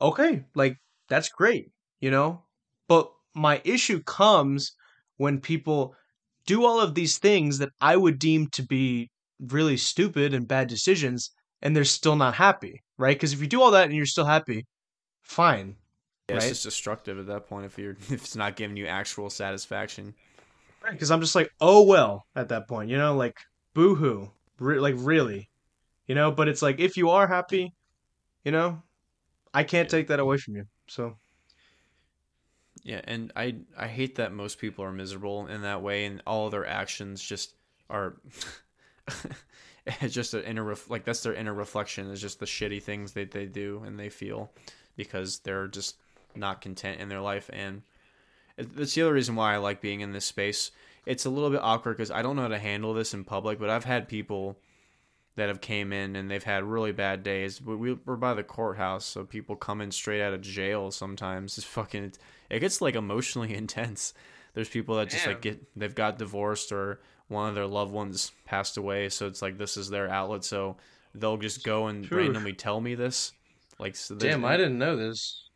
[0.00, 0.76] okay, like
[1.08, 1.70] that's great
[2.00, 2.42] you know?
[2.88, 4.72] But my issue comes
[5.18, 5.94] when people
[6.46, 10.68] do all of these things that I would deem to be really stupid and bad
[10.68, 11.30] decisions
[11.62, 13.16] and they're still not happy, right?
[13.16, 14.66] Because if you do all that and you're still happy,
[15.22, 15.76] fine.
[16.28, 19.30] Yeah, It's just destructive at that point if you're if it's not giving you actual
[19.30, 20.14] satisfaction.
[20.88, 23.38] Because I'm just like, oh well at that point, you know, like
[23.74, 24.28] boohoo.
[24.58, 25.48] Re- like really.
[26.06, 27.72] You know, but it's like if you are happy,
[28.44, 28.82] you know,
[29.54, 30.64] I can't take that away from you.
[30.88, 31.16] So
[32.82, 36.50] Yeah, and I I hate that most people are miserable in that way, and all
[36.50, 37.54] their actions just
[37.88, 38.16] are.
[39.86, 43.30] it's just an inner like that's their inner reflection is just the shitty things that
[43.30, 44.50] they do and they feel
[44.96, 45.96] because they're just
[46.34, 47.82] not content in their life, and
[48.62, 50.70] that's the other reason why I like being in this space.
[51.06, 53.58] It's a little bit awkward because I don't know how to handle this in public,
[53.58, 54.58] but I've had people
[55.36, 57.62] that have came in and they've had really bad days.
[57.62, 61.56] We, we- we're by the courthouse, so people come in straight out of jail sometimes.
[61.58, 62.12] It's fucking
[62.50, 64.12] it gets like emotionally intense.
[64.54, 68.32] there's people that just like get they've got divorced or one of their loved ones
[68.44, 70.44] passed away, so it's like this is their outlet.
[70.44, 70.76] So
[71.14, 72.18] they'll just go and Phew.
[72.18, 73.32] randomly tell me this.
[73.78, 75.48] Like so Damn, I didn't know this.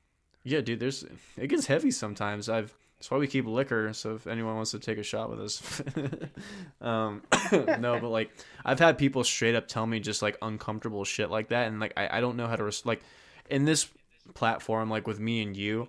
[0.44, 1.04] yeah, dude, there's
[1.36, 2.48] it gets heavy sometimes.
[2.48, 2.72] I've
[3.04, 3.92] that's why we keep liquor.
[3.92, 5.82] So if anyone wants to take a shot with us,
[6.80, 7.20] um,
[7.52, 8.30] no, but like
[8.64, 11.92] I've had people straight up tell me just like uncomfortable shit like that, and like
[11.98, 13.02] I, I don't know how to res- like
[13.50, 13.90] in this
[14.32, 15.88] platform like with me and you.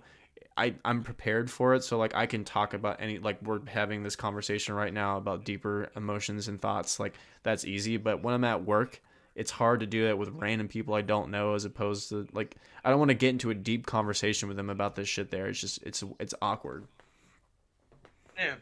[0.58, 4.02] I, I'm prepared for it, so like I can talk about any like we're having
[4.02, 7.00] this conversation right now about deeper emotions and thoughts.
[7.00, 9.00] Like that's easy, but when I'm at work,
[9.34, 12.56] it's hard to do that with random people I don't know as opposed to like
[12.84, 15.46] I don't want to get into a deep conversation with them about this shit there.
[15.46, 16.86] It's just it's it's awkward.
[18.38, 18.54] Yeah.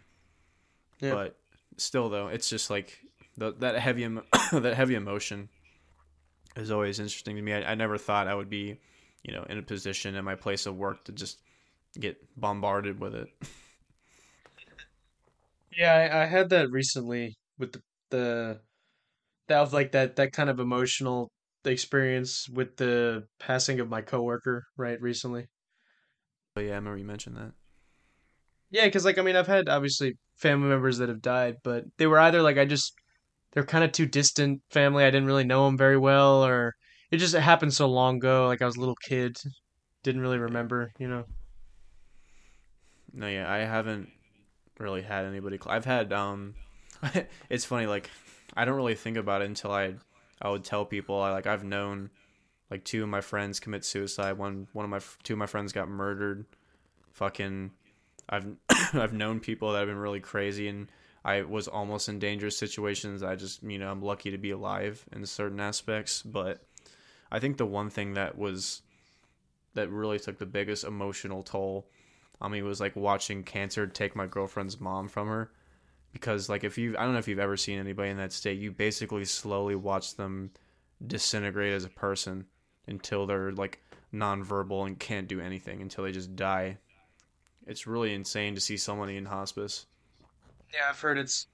[1.01, 1.15] Yeah.
[1.15, 1.37] But
[1.77, 2.99] still though, it's just like
[3.37, 4.07] the, that heavy
[4.53, 5.49] that heavy emotion
[6.57, 7.53] is always interesting to me.
[7.53, 8.79] I, I never thought I would be,
[9.23, 11.39] you know, in a position in my place of work to just
[11.99, 13.29] get bombarded with it.
[15.77, 18.61] Yeah, I, I had that recently with the the
[19.49, 21.31] that was like that that kind of emotional
[21.65, 25.49] experience with the passing of my coworker, right, recently.
[26.55, 27.53] But yeah, I remember you mentioned that.
[28.75, 32.09] Yeah, because like I mean, I've had obviously family members that have died, but they
[32.09, 32.93] were either like I just
[33.53, 35.05] they're kind of too distant family.
[35.05, 36.75] I didn't really know them very well, or
[37.13, 38.49] it just it happened so long ago.
[38.49, 39.37] Like I was a little kid,
[40.03, 41.25] didn't really remember, you know.
[43.13, 44.09] No, yeah, I haven't
[44.81, 45.57] really had anybody.
[45.57, 46.57] Cl- I've had um,
[47.49, 48.11] it's funny like
[48.57, 49.95] I don't really think about it until I
[50.43, 52.11] I would tell people I like I've known
[52.73, 54.37] like two of my friends commit suicide.
[54.37, 56.45] One one of my two of my friends got murdered.
[57.13, 57.71] Fucking,
[58.29, 58.47] I've
[58.95, 60.89] I've known people that have been really crazy and.
[61.27, 63.23] I was almost in dangerous situations.
[63.23, 66.23] I just, you know, I'm lucky to be alive in certain aspects.
[66.23, 66.63] But
[67.33, 68.83] I think the one thing that was,
[69.73, 71.89] that really took the biggest emotional toll
[72.43, 75.51] on me was like watching cancer take my girlfriend's mom from her.
[76.13, 78.59] Because, like, if you, I don't know if you've ever seen anybody in that state,
[78.59, 80.51] you basically slowly watch them
[81.07, 82.45] disintegrate as a person
[82.87, 83.83] until they're like
[84.13, 86.77] nonverbal and can't do anything until they just die.
[87.67, 89.87] It's really insane to see somebody in hospice.
[90.73, 91.47] Yeah, I've heard it's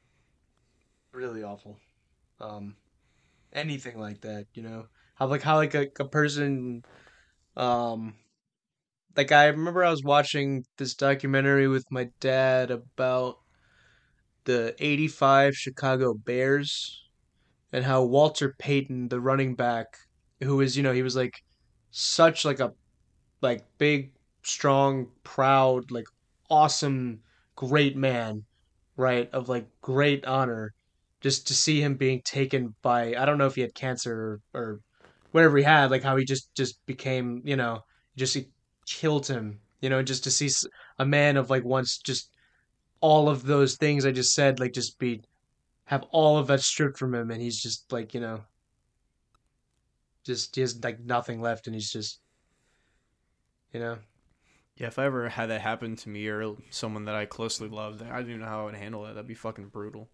[1.13, 1.79] really awful.
[2.41, 2.77] Um,
[3.53, 6.83] anything like that, you know, how like how like a, a person,
[7.57, 8.15] um,
[9.17, 13.37] like I remember I was watching this documentary with my dad about
[14.45, 17.03] the '85 Chicago Bears
[17.73, 19.87] and how Walter Payton, the running back,
[20.43, 21.35] who was you know he was like
[21.91, 22.73] such like a
[23.43, 24.13] like big,
[24.43, 26.07] strong, proud, like
[26.49, 27.21] awesome,
[27.57, 28.45] great man
[28.97, 30.75] right of like great honor
[31.21, 34.61] just to see him being taken by I don't know if he had cancer or,
[34.61, 34.81] or
[35.33, 37.81] whatever he had like how he just just became you know
[38.17, 38.49] just he
[38.87, 40.51] killed him you know just to see
[40.99, 42.31] a man of like once just
[43.01, 45.23] all of those things I just said like just be
[45.85, 48.43] have all of that stripped from him and he's just like you know
[50.25, 52.21] just he has like nothing left and he's just
[53.73, 53.99] you know
[54.81, 58.01] Yeah, if I ever had that happen to me or someone that I closely loved,
[58.01, 59.15] I don't even know how I would handle that.
[59.15, 60.09] That'd be fucking brutal.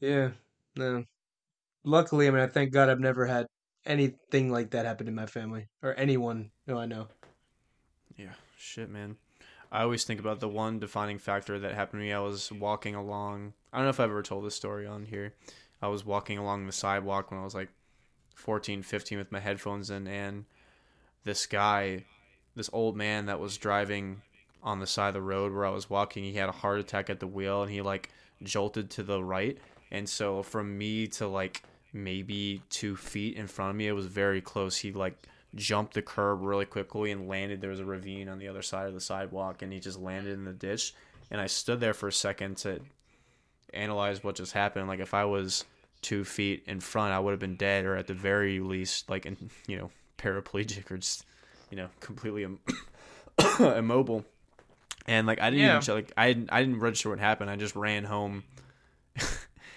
[0.00, 0.30] Yeah,
[0.74, 1.04] no.
[1.84, 3.46] Luckily, I mean, I thank God I've never had
[3.84, 7.08] anything like that happen in my family or anyone who I know.
[8.16, 9.16] Yeah, shit, man.
[9.70, 12.12] I always think about the one defining factor that happened to me.
[12.14, 13.52] I was walking along.
[13.70, 15.34] I don't know if I've ever told this story on here.
[15.82, 17.68] I was walking along the sidewalk when I was like
[18.34, 20.46] 14, 15 with my headphones in, and
[21.24, 22.06] this guy,
[22.54, 24.22] this old man that was driving
[24.62, 27.10] on the side of the road where I was walking, he had a heart attack
[27.10, 28.10] at the wheel and he like
[28.42, 29.58] jolted to the right.
[29.90, 31.62] And so from me to like
[31.92, 34.76] maybe two feet in front of me, it was very close.
[34.76, 37.60] He like jumped the curb really quickly and landed.
[37.60, 40.32] There was a ravine on the other side of the sidewalk, and he just landed
[40.32, 40.94] in the ditch.
[41.30, 42.80] And I stood there for a second to
[43.74, 44.88] analyze what just happened.
[44.88, 45.64] Like if I was
[46.00, 49.26] two feet in front, I would have been dead, or at the very least, like
[49.26, 51.24] in, you know, paraplegic or just
[51.72, 52.60] you know completely Im-
[53.60, 54.24] immobile.
[55.06, 55.80] And like I didn't Yeah.
[55.80, 57.50] even like I didn't, I didn't register what happened.
[57.50, 58.44] I just ran home,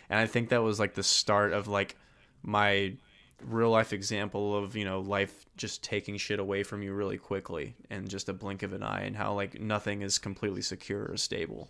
[0.10, 1.98] and I think that was like the start of like
[2.44, 2.96] my
[3.44, 7.76] real life example of you know life just taking shit away from you really quickly
[7.90, 11.18] and just a blink of an eye and how like nothing is completely secure or
[11.18, 11.70] stable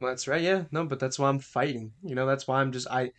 [0.00, 0.42] Well, that's right.
[0.42, 1.92] Yeah, no, but that's why I'm fighting.
[2.02, 3.12] You know, that's why I'm just I,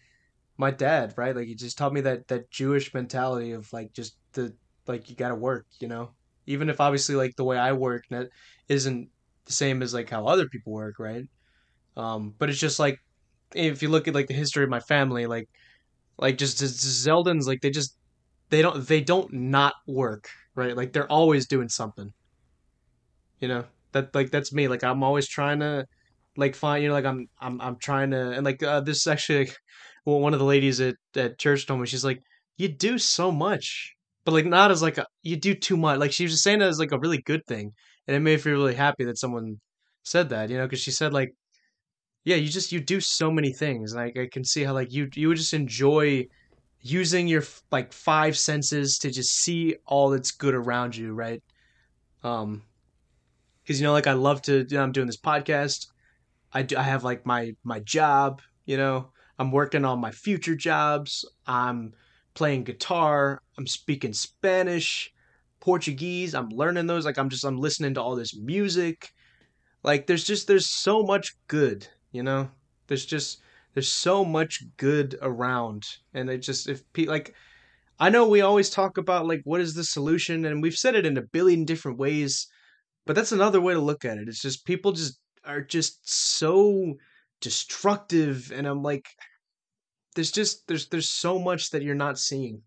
[0.57, 1.35] my dad, right?
[1.35, 4.55] Like he just taught me that that Jewish mentality of like just the
[4.87, 5.65] like you gotta work.
[5.79, 6.11] You know,
[6.45, 8.29] even if obviously like the way I work that
[8.69, 9.09] isn't
[9.45, 11.25] the same as like how other people work, right?
[11.97, 12.97] Um, but it's just like
[13.55, 15.49] if you look at like the history of my family, like
[16.17, 17.97] like just Zeldins, like they just
[18.49, 20.75] they don't they don't not work, right?
[20.77, 22.13] Like they're always doing something.
[23.39, 24.67] You know, That like that's me.
[24.67, 25.85] Like I'm always trying to
[26.37, 29.07] like find you know like I'm I'm I'm trying to and like uh, this is
[29.07, 29.51] actually
[30.05, 32.21] well one of the ladies at at church told me she's like
[32.57, 33.95] you do so much
[34.25, 36.59] but like not as like a you do too much like she was just saying
[36.59, 37.71] that as like a really good thing
[38.07, 39.59] and it made me really happy that someone
[40.03, 41.33] said that you know because she said like
[42.23, 45.09] yeah you just you do so many things like I can see how like you
[45.15, 46.25] you would just enjoy
[46.81, 51.43] using your like five senses to just see all that's good around you right
[52.23, 52.63] um
[53.61, 55.87] because you know like I love to you know I'm doing this podcast
[56.53, 59.11] I do, I have like my my job, you know.
[59.39, 61.25] I'm working on my future jobs.
[61.47, 61.93] I'm
[62.33, 63.41] playing guitar.
[63.57, 65.11] I'm speaking Spanish,
[65.59, 66.33] Portuguese.
[66.35, 67.05] I'm learning those.
[67.05, 69.13] Like I'm just I'm listening to all this music.
[69.83, 72.49] Like there's just there's so much good, you know.
[72.87, 73.41] There's just
[73.73, 77.33] there's so much good around, and it just if pe- like
[77.99, 81.05] I know we always talk about like what is the solution, and we've said it
[81.05, 82.47] in a billion different ways
[83.05, 84.27] but that's another way to look at it.
[84.27, 86.95] It's just people just are just so
[87.39, 89.07] destructive and I'm like
[90.15, 92.61] there's just there's there's so much that you're not seeing.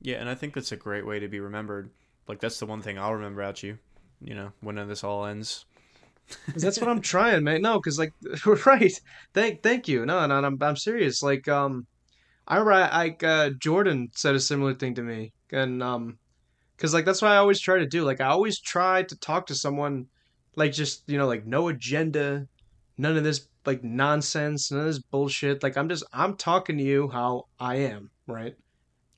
[0.00, 1.90] Yeah, and I think that's a great way to be remembered.
[2.26, 3.78] Like that's the one thing I'll remember about you.
[4.20, 5.64] You know, when this all ends.
[6.56, 7.62] that's what I'm trying, man.
[7.62, 8.12] No, cuz like
[8.66, 8.92] right.
[9.34, 10.06] Thank thank you.
[10.06, 11.22] No, no, I'm I'm serious.
[11.22, 11.86] Like um
[12.46, 15.32] I remember like uh Jordan said a similar thing to me.
[15.50, 16.18] And um
[16.78, 18.04] cuz like that's what I always try to do.
[18.04, 20.06] Like I always try to talk to someone
[20.56, 22.46] like just, you know, like no agenda,
[22.98, 25.62] none of this like nonsense, none of this bullshit.
[25.62, 28.56] Like I'm just I'm talking to you how I am, right?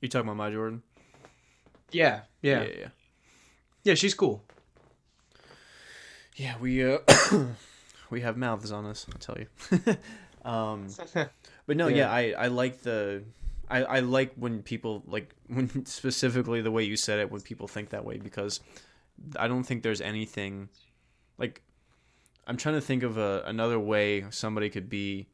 [0.01, 0.83] You talking about my Jordan?
[1.91, 2.69] Yeah, Yeah, yeah.
[2.79, 2.87] yeah.
[3.83, 4.43] Yeah, she's cool.
[6.35, 6.99] Yeah, we uh
[8.09, 9.97] we have mouths on us, I'll tell you.
[10.49, 10.87] um
[11.67, 12.11] But no, yeah, Yeah.
[12.11, 13.23] I I like the
[13.69, 17.67] I I like when people like when specifically the way you said it when people
[17.67, 18.59] think that way because
[19.37, 20.69] I don't think there's anything
[21.37, 21.61] like
[22.47, 25.27] I'm trying to think of a another way somebody could be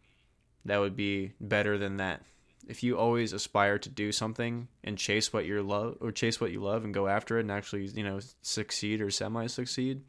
[0.66, 2.22] that would be better than that.
[2.68, 6.52] If you always aspire to do something and chase what you love or chase what
[6.52, 10.04] you love and go after it and actually, you know, succeed or semi succeed,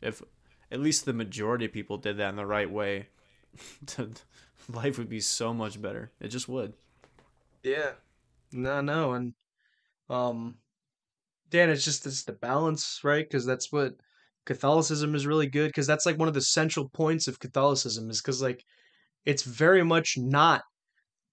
[0.00, 0.22] if
[0.70, 3.08] at least the majority of people did that in the right way,
[4.72, 6.12] life would be so much better.
[6.20, 6.74] It just would.
[7.62, 7.92] Yeah.
[8.52, 9.34] No, no, and
[10.08, 10.56] um
[11.50, 13.28] Dan, it's just it's the balance, right?
[13.28, 13.96] Because that's what
[14.46, 15.68] Catholicism is really good.
[15.68, 18.64] Because that's like one of the central points of Catholicism is because like
[19.26, 20.62] it's very much not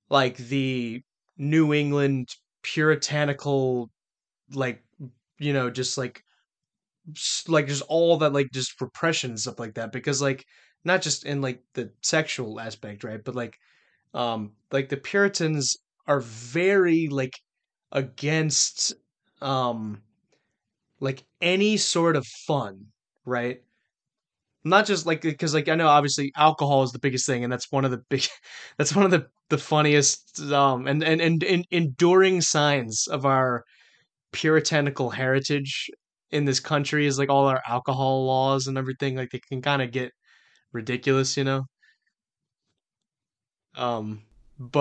[0.09, 1.01] like the
[1.37, 2.29] New England
[2.63, 3.89] puritanical,
[4.53, 4.83] like
[5.39, 6.23] you know, just like
[7.47, 9.91] like just all that like just repression and stuff like that.
[9.91, 10.45] Because like
[10.85, 13.23] not just in like the sexual aspect, right?
[13.23, 13.57] But like
[14.13, 15.77] um like the Puritans
[16.07, 17.33] are very like
[17.91, 18.93] against
[19.41, 20.01] um
[20.99, 22.87] like any sort of fun,
[23.25, 23.61] right?
[24.65, 27.69] Not just like because like I know obviously alcohol is the biggest thing, and that's
[27.71, 28.23] one of the big,
[28.77, 33.65] that's one of the the funniest um and and and, and enduring signs of our
[34.33, 35.89] puritanical heritage
[36.31, 39.15] in this country is like all our alcohol laws and everything.
[39.17, 40.11] Like they can kind of get
[40.73, 41.65] ridiculous, you know.
[43.75, 44.25] Um,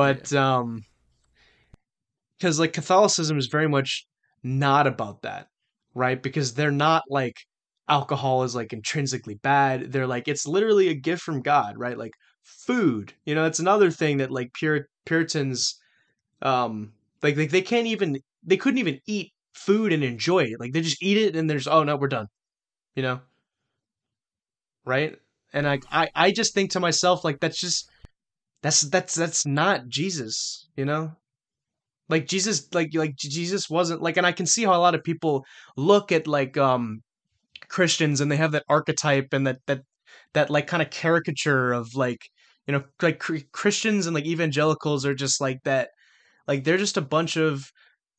[0.02, 0.27] Yeah.
[0.27, 0.85] but um,
[2.39, 4.06] because like Catholicism is very much
[4.43, 5.48] not about that,
[5.94, 6.20] right?
[6.23, 7.36] Because they're not like
[7.88, 9.92] alcohol is like intrinsically bad.
[9.92, 11.98] They're like it's literally a gift from God, right?
[11.98, 15.78] Like food, you know, that's another thing that like Pur- Puritans,
[16.42, 16.92] um,
[17.22, 20.60] like they, they can't even they couldn't even eat food and enjoy it.
[20.60, 22.28] Like they just eat it and there's oh no, we're done,
[22.94, 23.20] you know,
[24.84, 25.16] right?
[25.52, 27.88] And I I I just think to myself like that's just
[28.62, 31.12] that's that's that's not Jesus, you know?
[32.09, 35.04] like jesus like like jesus wasn't like and i can see how a lot of
[35.04, 35.44] people
[35.76, 37.00] look at like um
[37.72, 39.80] christians and they have that archetype and that that
[40.34, 42.20] that like kind of caricature of like
[42.66, 43.18] you know like
[43.52, 45.88] christians and like evangelicals are just like that
[46.46, 47.70] like they're just a bunch of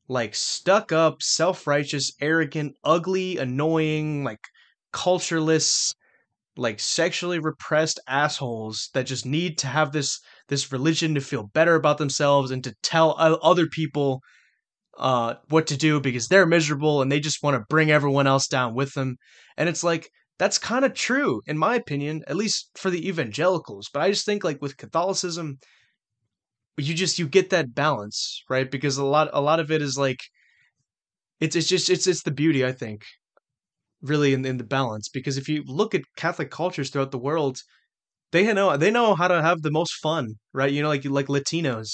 [0.08, 4.42] like stuck up self-righteous arrogant ugly annoying like
[4.92, 5.94] cultureless
[6.58, 10.20] like sexually repressed assholes that just need to have this
[10.50, 14.22] this religion to feel better about themselves and to tell other people
[14.98, 18.48] uh what to do because they're miserable and they just want to bring everyone else
[18.48, 19.18] down with them.
[19.58, 20.10] And it's like
[20.40, 23.90] that's kind of true in my opinion at least for the evangelicals.
[23.94, 25.58] But i just think like with catholicism
[26.78, 28.70] you just you get that balance right?
[28.70, 30.20] Because a lot a lot of it is like
[31.40, 33.04] it's it's just it's it's the beauty i think
[34.02, 35.10] really in, in the balance.
[35.10, 37.60] Because if you look at catholic cultures throughout the world
[38.32, 40.72] they know they know how to have the most fun right?
[40.74, 41.92] You know like like latinos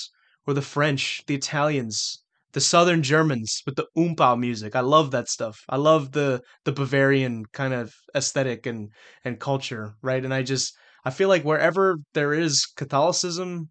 [0.48, 2.24] or the french the italians
[2.54, 4.76] the Southern Germans with the Oompah music.
[4.76, 5.60] I love that stuff.
[5.70, 8.92] I love the the Bavarian kind of aesthetic and
[9.24, 10.24] and culture, right?
[10.24, 13.70] And I just I feel like wherever there is Catholicism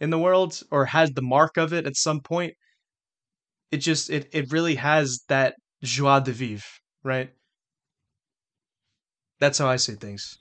[0.00, 2.54] in the world or has the mark of it at some point,
[3.70, 6.64] it just it it really has that joie de vivre,
[7.02, 7.30] right?
[9.40, 10.38] That's how I see things.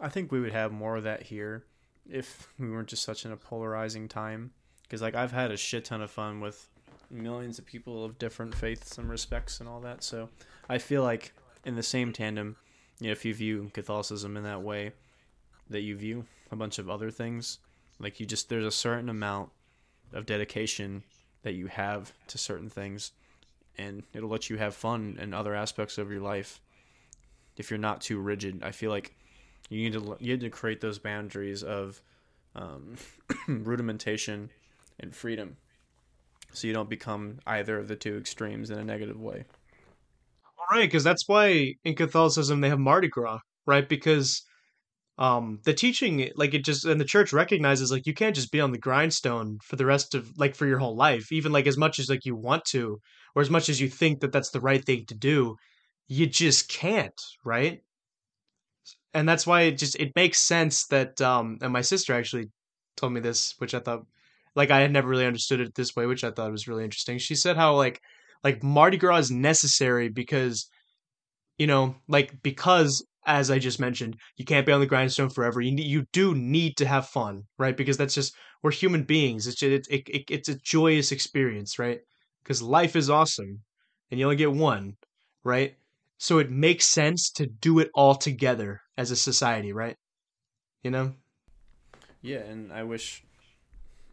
[0.00, 1.64] I think we would have more of that here
[2.08, 4.52] if we weren't just such in a polarizing time.
[4.84, 6.68] Because like I've had a shit ton of fun with
[7.10, 10.02] millions of people of different faiths and respects and all that.
[10.02, 10.28] So
[10.68, 11.32] I feel like
[11.64, 12.56] in the same tandem,
[13.00, 14.92] you know, if you view Catholicism in that way,
[15.70, 17.58] that you view a bunch of other things,
[17.98, 19.50] like you just there's a certain amount
[20.12, 21.02] of dedication
[21.42, 23.12] that you have to certain things,
[23.78, 26.60] and it'll let you have fun in other aspects of your life.
[27.56, 29.14] If you're not too rigid, I feel like
[29.68, 32.00] you need to you need to create those boundaries of
[32.54, 32.96] um,
[33.48, 34.48] rudimentation
[35.00, 35.56] and freedom,
[36.52, 39.44] so you don't become either of the two extremes in a negative way.
[40.58, 43.88] All right, because that's why in Catholicism they have Mardi Gras, right?
[43.88, 44.42] Because
[45.18, 48.60] um the teaching like it just and the church recognizes like you can't just be
[48.60, 51.76] on the grindstone for the rest of like for your whole life even like as
[51.76, 53.00] much as like you want to
[53.36, 55.54] or as much as you think that that's the right thing to do
[56.08, 57.80] you just can't right
[59.12, 62.50] and that's why it just it makes sense that um and my sister actually
[62.96, 64.04] told me this which i thought
[64.54, 67.18] like i had never really understood it this way which i thought was really interesting.
[67.18, 68.00] She said how like
[68.42, 70.68] like mardi gras is necessary because
[71.58, 75.60] you know like because as i just mentioned you can't be on the grindstone forever.
[75.60, 77.76] You you do need to have fun right?
[77.76, 79.46] Because that's just we're human beings.
[79.46, 82.00] It's just, it, it, it's a joyous experience right?
[82.42, 83.62] Because life is awesome
[84.10, 84.96] and you only get one
[85.44, 85.76] right?
[86.18, 89.96] So it makes sense to do it all together as a society, right?
[90.82, 91.14] You know?
[92.22, 93.22] Yeah, and I wish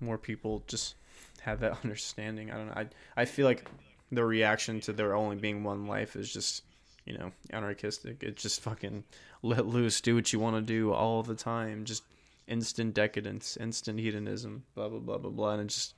[0.01, 0.95] more people just
[1.41, 2.51] have that understanding.
[2.51, 2.73] I don't know.
[2.75, 3.69] I I feel like
[4.11, 6.63] the reaction to there only being one life is just,
[7.05, 8.23] you know, anarchistic.
[8.23, 9.03] It's just fucking
[9.41, 11.85] let loose, do what you want to do all the time.
[11.85, 12.03] Just
[12.47, 15.95] instant decadence, instant hedonism, blah blah blah blah blah, and it just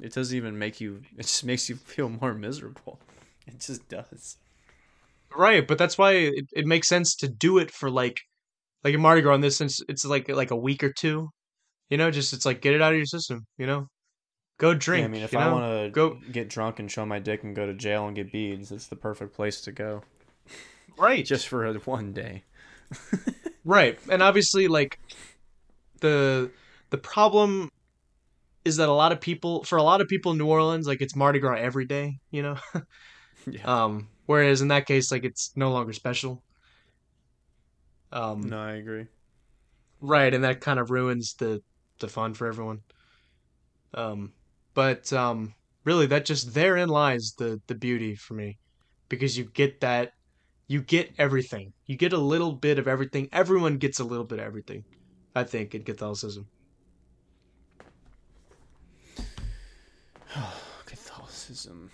[0.00, 1.02] it doesn't even make you.
[1.18, 3.00] It just makes you feel more miserable.
[3.48, 4.38] It just does.
[5.36, 8.18] Right, but that's why it, it makes sense to do it for like
[8.82, 11.30] like in Mardi Gras in this sense it's like like a week or two.
[11.90, 13.88] You know, just it's like get it out of your system, you know?
[14.58, 15.02] Go drink.
[15.02, 17.44] Yeah, I mean if you I want to go get drunk and show my dick
[17.44, 20.02] and go to jail and get beads, it's the perfect place to go.
[20.96, 21.24] right.
[21.32, 22.44] Just for one day.
[23.66, 23.98] Right.
[24.08, 25.00] And obviously like
[26.00, 26.50] the
[26.90, 27.68] the problem
[28.64, 31.02] is that a lot of people for a lot of people in New Orleans like
[31.02, 32.56] it's Mardi Gras every day, you know?
[33.48, 33.62] Yeah.
[33.64, 36.42] um whereas in that case like it's no longer special.
[38.12, 39.06] Um no, I agree.
[40.00, 41.62] right and that kind of ruins the
[41.98, 42.80] the fun for everyone.
[43.94, 44.32] Um
[44.74, 48.58] but um really that just therein lies the the beauty for me
[49.08, 50.12] because you get that
[50.68, 51.72] you get everything.
[51.86, 53.28] You get a little bit of everything.
[53.32, 54.84] Everyone gets a little bit of everything.
[55.34, 56.46] I think in Catholicism.
[60.86, 61.90] Catholicism.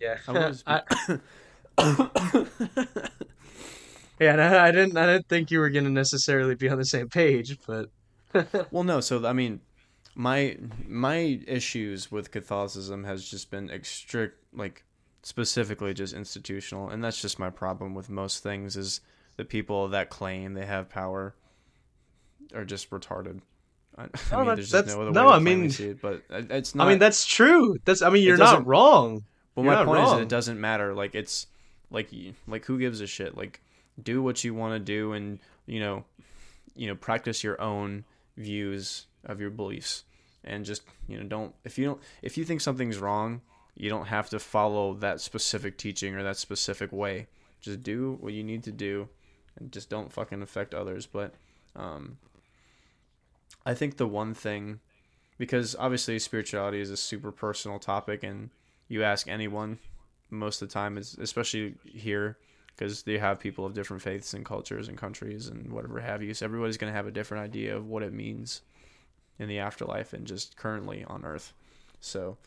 [0.00, 0.16] Yeah.
[0.26, 0.82] I was I,
[4.18, 6.84] yeah, I, I didn't I didn't think you were going to necessarily be on the
[6.84, 7.88] same page, but
[8.70, 9.00] well, no.
[9.00, 9.60] So I mean,
[10.14, 14.84] my my issues with Catholicism has just been strict, like
[15.22, 19.00] specifically just institutional, and that's just my problem with most things is
[19.36, 21.34] the people that claim they have power
[22.54, 23.40] are just retarded.
[23.96, 26.22] I, I No, mean, there's just no other no, way to I mean- it, but
[26.30, 26.86] it's not.
[26.86, 27.78] I mean that's true.
[27.84, 29.24] That's I mean you're doesn't- wrong.
[29.54, 30.94] But You're my not point is that it doesn't matter.
[30.94, 31.46] Like it's
[31.90, 32.08] like
[32.48, 33.36] like who gives a shit?
[33.36, 33.60] Like
[34.02, 36.04] do what you want to do and you know
[36.74, 40.04] you know practice your own views of your beliefs.
[40.44, 43.42] And just you know don't if you don't if you think something's wrong
[43.74, 47.28] you don't have to follow that specific teaching or that specific way.
[47.60, 49.08] Just do what you need to do
[49.58, 51.06] and just don't fucking affect others.
[51.06, 51.34] But
[51.76, 52.18] um
[53.64, 54.80] i think the one thing
[55.38, 58.50] because obviously spirituality is a super personal topic and
[58.88, 59.78] you ask anyone
[60.30, 62.36] most of the time especially here
[62.76, 66.34] because they have people of different faiths and cultures and countries and whatever have you.
[66.34, 68.62] So everybody's going to have a different idea of what it means
[69.38, 71.52] in the afterlife and just currently on earth.
[72.00, 72.38] So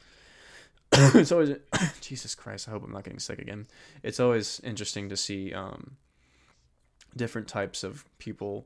[0.91, 1.55] it's always
[2.01, 3.67] jesus christ i hope i'm not getting sick again.
[4.03, 5.97] It's always interesting to see um,
[7.15, 8.65] different types of people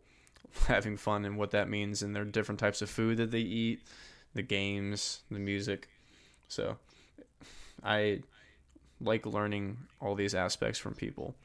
[0.65, 3.81] having fun and what that means and their different types of food that they eat
[4.33, 5.88] the games the music.
[6.47, 6.77] So
[7.83, 8.21] I
[8.99, 11.35] like learning all these aspects from people.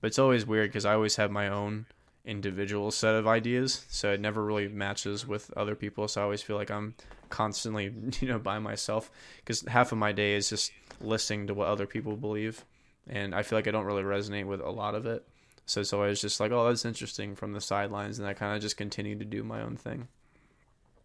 [0.00, 1.86] But it's always weird because I always have my own
[2.24, 6.08] individual set of ideas, so it never really matches with other people.
[6.08, 6.94] So I always feel like I'm
[7.28, 11.68] constantly, you know, by myself because half of my day is just listening to what
[11.68, 12.64] other people believe,
[13.08, 15.26] and I feel like I don't really resonate with a lot of it.
[15.66, 18.62] So it's always just like, oh, that's interesting from the sidelines, and I kind of
[18.62, 20.08] just continue to do my own thing.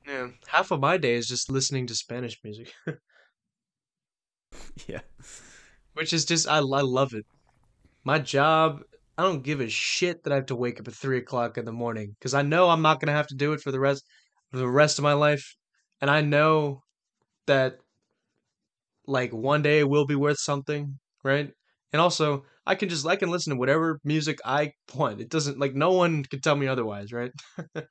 [0.07, 2.73] Yeah, half of my day is just listening to Spanish music,
[4.87, 5.01] yeah,
[5.93, 7.25] which is just I, I love it.
[8.05, 8.81] My job,
[9.17, 11.65] I don't give a shit that I have to wake up at three o'clock in
[11.65, 14.03] the morning because I know I'm not gonna have to do it for the rest
[14.51, 15.55] the rest of my life,
[15.99, 16.83] and I know
[17.47, 17.77] that
[19.07, 21.51] like one day it will be worth something, right?
[21.91, 25.19] And also, I can just I can listen to whatever music I want.
[25.21, 27.31] It doesn't like no one can tell me otherwise, right?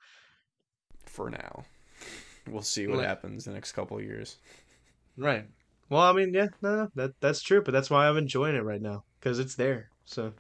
[1.07, 1.65] for now.
[2.49, 4.37] We'll see what Like- happens the next couple of years.
[5.17, 5.47] Right.
[5.89, 8.65] Well, I mean, yeah, no, no, that that's true, but that's why I'm enjoying it
[8.65, 9.91] right now because it's there.
[10.05, 10.33] So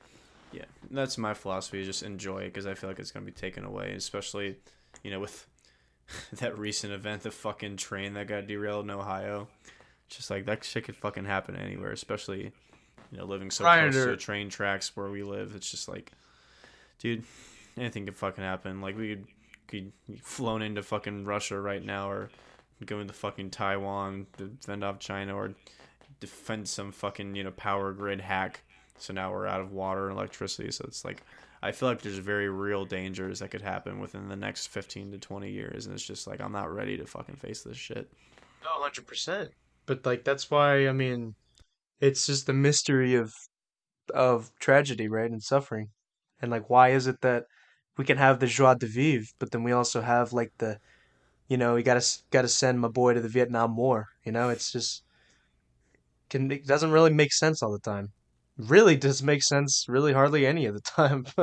[0.53, 1.85] Yeah, that's my philosophy.
[1.85, 4.57] Just enjoy it because I feel like it's gonna be taken away, especially,
[5.03, 5.47] you know, with
[6.35, 9.49] that recent event, the fucking train that got derailed in Ohio.
[10.09, 12.53] Just like that shit could fucking happen anywhere, especially,
[13.11, 15.55] you know, living so Prior close to- to train tracks where we live.
[15.57, 16.13] It's just like,
[16.99, 17.25] dude,
[17.77, 18.81] anything could fucking happen.
[18.81, 19.27] Like we could
[19.67, 22.31] could flown into fucking Russia right now, or
[22.85, 25.55] go into fucking Taiwan, defend off China, or
[26.21, 28.61] defend some fucking you know power grid hack.
[28.99, 30.71] So now we're out of water and electricity.
[30.71, 31.23] So it's like
[31.63, 35.19] I feel like there's very real dangers that could happen within the next 15 to
[35.19, 38.11] 20 years, and it's just like I'm not ready to fucking face this shit.
[38.67, 39.49] Oh, 100%.
[39.87, 41.35] But like that's why I mean
[42.01, 43.33] it's just the mystery of
[44.13, 45.31] of tragedy, right?
[45.31, 45.89] And suffering.
[46.41, 47.45] And like why is it that
[47.97, 50.79] we can have the joie de vivre, but then we also have like the
[51.49, 54.33] you know, we got to got to send my boy to the Vietnam War, you
[54.33, 54.49] know?
[54.49, 55.03] It's just
[56.31, 58.13] can it doesn't really make sense all the time.
[58.57, 61.27] Really does make sense really hardly any of the time.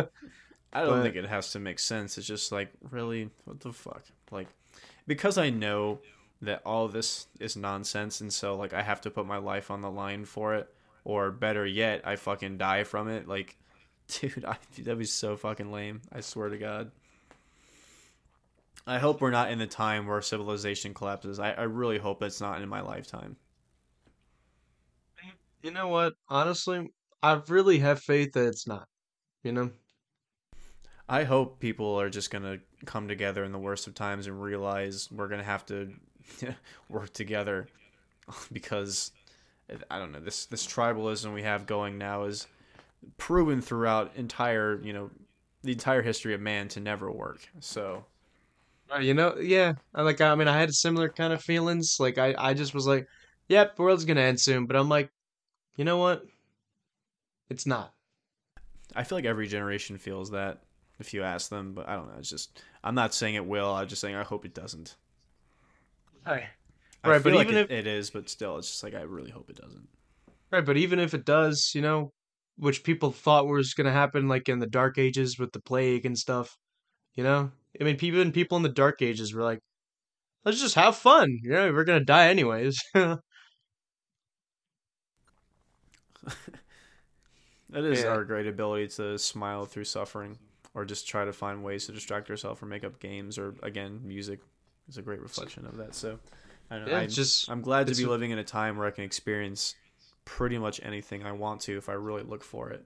[0.74, 2.18] I don't But- think it has to make sense.
[2.18, 4.04] It's just like, really, what the fuck?
[4.32, 4.48] Like,
[5.08, 6.00] because I know
[6.42, 9.82] that all this is nonsense, and so like I have to put my life on
[9.82, 10.74] the line for it,
[11.04, 13.28] or better yet, I fucking die from it.
[13.28, 13.58] Like,
[14.08, 16.02] dude, I, that'd be so fucking lame.
[16.12, 16.92] I swear to God.
[18.88, 21.40] I hope we're not in the time where civilization collapses.
[21.40, 23.36] I, I really hope it's not in my lifetime.
[25.62, 26.14] you know what?
[26.30, 26.90] Honestly,
[27.24, 28.88] I really have faith that it's not.
[29.44, 29.72] You know?
[31.10, 35.10] I hope people are just gonna come together in the worst of times and realize
[35.12, 35.92] we're gonna have to
[36.90, 37.68] work together
[38.54, 39.12] because
[39.90, 42.48] I don't know this this tribalism we have going now is
[43.18, 45.10] proven throughout entire you know
[45.64, 47.48] the entire history of man to never work.
[47.60, 48.06] So
[48.94, 49.74] Uh, you know, yeah.
[49.96, 50.20] I like.
[50.22, 51.98] I mean, I had similar kind of feelings.
[52.00, 53.08] Like, I, I just was like,
[53.48, 55.10] "Yep, the world's gonna end soon." But I'm like,
[55.78, 56.26] you know what?
[57.52, 57.94] It's not.
[58.96, 60.64] I feel like every generation feels that
[61.00, 62.18] if you ask them, but I don't know.
[62.18, 63.74] It's just I'm not saying it will.
[63.74, 64.96] I'm just saying I hope it doesn't.
[66.26, 66.46] Right.
[67.04, 68.94] I Right, feel but like even it, if- it is, but still, it's just like
[68.94, 69.88] I really hope it doesn't.
[70.52, 70.66] Right.
[70.66, 72.12] But even if it does, you know,
[72.58, 76.18] which people thought was gonna happen, like in the Dark Ages with the plague and
[76.18, 76.56] stuff.
[77.16, 79.60] You know, I mean, people even people in the Dark Ages were like,
[80.46, 82.80] "Let's just have fun." You know, we're gonna die anyways.
[87.72, 88.10] That is Yeah.
[88.10, 90.38] our great ability to smile through suffering,
[90.74, 94.02] or just try to find ways to distract ourselves or make up games, or again,
[94.04, 94.40] music
[94.90, 95.96] is a great reflection of that.
[95.96, 96.20] So,
[96.70, 96.92] I don't know.
[96.92, 99.76] yeah, I'm, just I'm glad to be living in a time where I can experience
[100.26, 102.86] pretty much anything I want to if I really look for it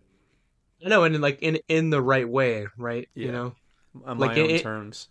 [0.84, 3.08] I know, and in, like in in the right way, right?
[3.16, 3.26] Yeah.
[3.26, 3.56] You know.
[4.06, 5.08] on Like, my own it- terms.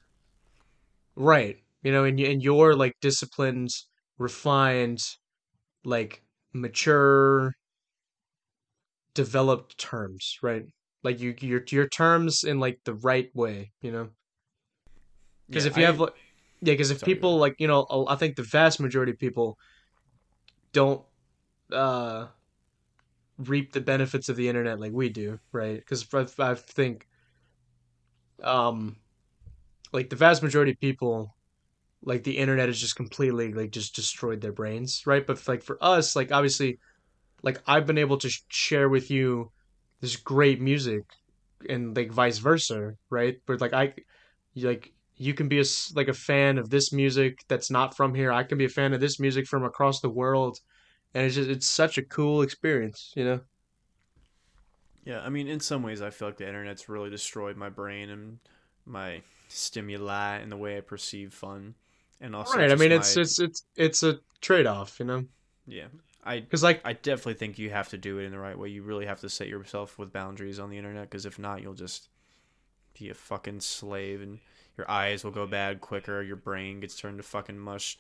[1.16, 1.58] Right.
[1.82, 3.70] You know, in in your like disciplined,
[4.18, 5.00] refined,
[5.84, 6.22] like
[6.52, 7.54] mature,
[9.14, 10.64] developed terms, right?
[11.02, 14.10] Like you your your terms in like the right way, you know?
[15.50, 16.12] Because Yeah, if you I- have like
[16.60, 19.56] yeah, because if Sorry, people like you know, I think the vast majority of people
[20.72, 21.04] don't
[21.72, 22.28] uh
[23.38, 25.76] reap the benefits of the internet like we do, right?
[25.78, 27.06] Because I, I think
[28.42, 28.96] um
[29.92, 31.36] like the vast majority of people
[32.02, 35.78] like the internet has just completely like just destroyed their brains right but like for
[35.82, 36.78] us like obviously
[37.44, 39.50] like i've been able to share with you
[40.00, 41.04] this great music
[41.68, 43.36] and like vice versa right?
[43.46, 43.94] But like i
[44.56, 45.64] like you can be a
[45.94, 48.32] like a fan of this music that's not from here.
[48.32, 50.58] I can be a fan of this music from across the world.
[51.14, 53.40] And it's just it's such a cool experience you know?
[55.04, 58.10] Yeah, I mean, in some ways, I feel like the internet's really destroyed my brain
[58.10, 58.38] and
[58.86, 61.74] my stimuli and the way I perceive fun,
[62.20, 65.24] and also right i mean it's my- it's it's it's a trade-off you know?
[65.66, 65.86] Yeah.
[66.24, 68.68] I because like I definitely think you have to do it in the right way.
[68.68, 71.74] You really have to set yourself with boundaries on the internet because if not, you'll
[71.74, 72.08] just
[72.98, 74.38] be a fucking slave and
[74.76, 77.98] your eyes will go bad quicker, your brain gets turned to fucking mush.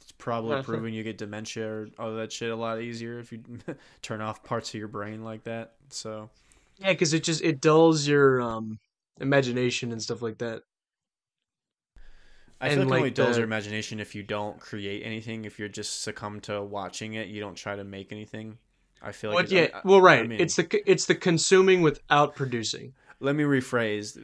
[0.00, 3.42] It's probably proven you get dementia or all that shit a lot easier if you
[4.02, 5.74] turn off parts of your brain like that.
[5.90, 6.28] So
[6.78, 8.78] Yeah, because it just it dulls your um
[9.20, 10.62] imagination and stuff like that.
[12.62, 15.44] I feel like, it only like, dulls your imagination if you don't create anything.
[15.44, 18.58] If you're just succumb to watching it, you don't try to make anything.
[19.02, 20.20] I feel like uh, Well, yeah, I- well, right.
[20.20, 22.94] I mean- it's the it's the consuming without producing.
[23.20, 24.16] let me rephrase